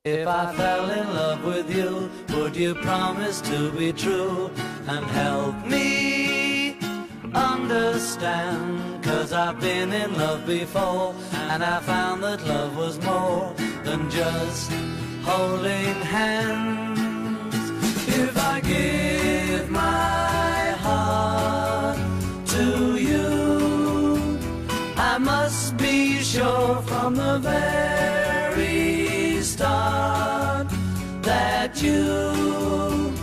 If 0.03 0.27
I 0.27 0.51
fell 0.55 0.89
in 0.89 1.13
love 1.13 1.45
with 1.45 1.69
you, 1.75 2.09
would 2.35 2.55
you 2.55 2.73
promise 2.73 3.39
to 3.41 3.71
be 3.71 3.93
true 3.93 4.49
and 4.87 5.05
help 5.05 5.63
me 5.67 6.75
understand? 7.35 9.03
Cause 9.03 9.31
I've 9.31 9.59
been 9.59 9.93
in 9.93 10.17
love 10.17 10.47
before 10.47 11.13
and 11.33 11.63
I 11.63 11.81
found 11.81 12.23
that 12.23 12.43
love 12.47 12.75
was 12.75 12.99
more 13.05 13.53
than 13.83 14.09
just 14.09 14.71
holding 15.21 15.93
hands. 16.01 17.53
If 18.07 18.35
I 18.39 18.59
give 18.61 19.69
my 19.69 20.71
heart 20.81 21.99
to 22.47 22.97
you, 22.97 24.39
I 24.97 25.19
must 25.19 25.77
be 25.77 26.23
sure 26.23 26.81
from 26.87 27.13
the 27.13 27.37
very 27.37 28.20
start 29.81 30.67
that 31.23 31.81
you 31.81 33.13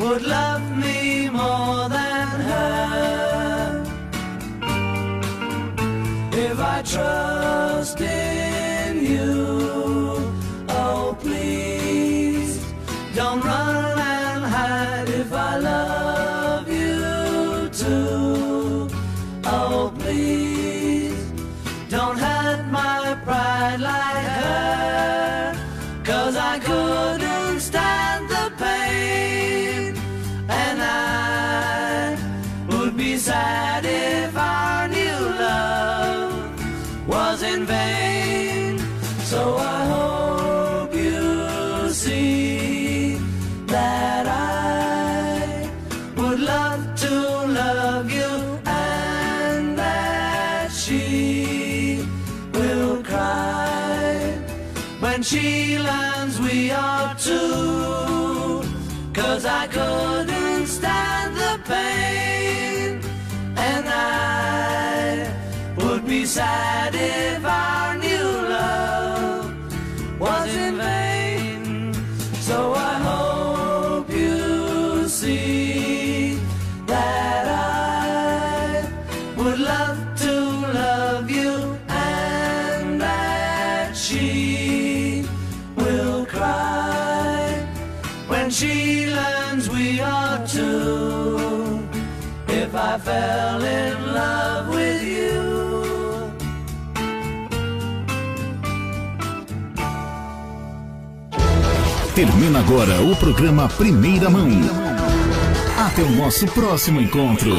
would 0.00 0.22
love 0.22 0.64
me 0.84 1.28
more 1.28 1.88
than 1.88 2.28
her. 2.50 3.84
If 6.32 6.58
I 6.74 6.82
trust 6.82 7.29
she 55.30 55.78
learns 55.78 56.40
we 56.40 56.72
are 56.72 57.14
two. 57.14 58.64
Cause 59.12 59.44
I 59.44 59.68
couldn't 59.68 60.66
stand 60.66 61.36
the 61.36 61.54
pain, 61.72 63.00
and 63.56 63.84
I 63.88 65.32
would 65.78 66.04
be 66.04 66.24
sad 66.24 66.96
if 66.96 67.39
fell 93.04 93.62
in 93.64 94.12
love 94.12 94.74
with 94.74 95.02
you. 95.02 96.30
Termina 102.14 102.60
agora 102.60 103.00
o 103.02 103.16
programa 103.16 103.68
Primeira 103.68 104.28
Mão. 104.28 104.48
Até 105.78 106.02
o 106.02 106.10
nosso 106.10 106.46
próximo 106.48 107.00
encontro. 107.00 107.56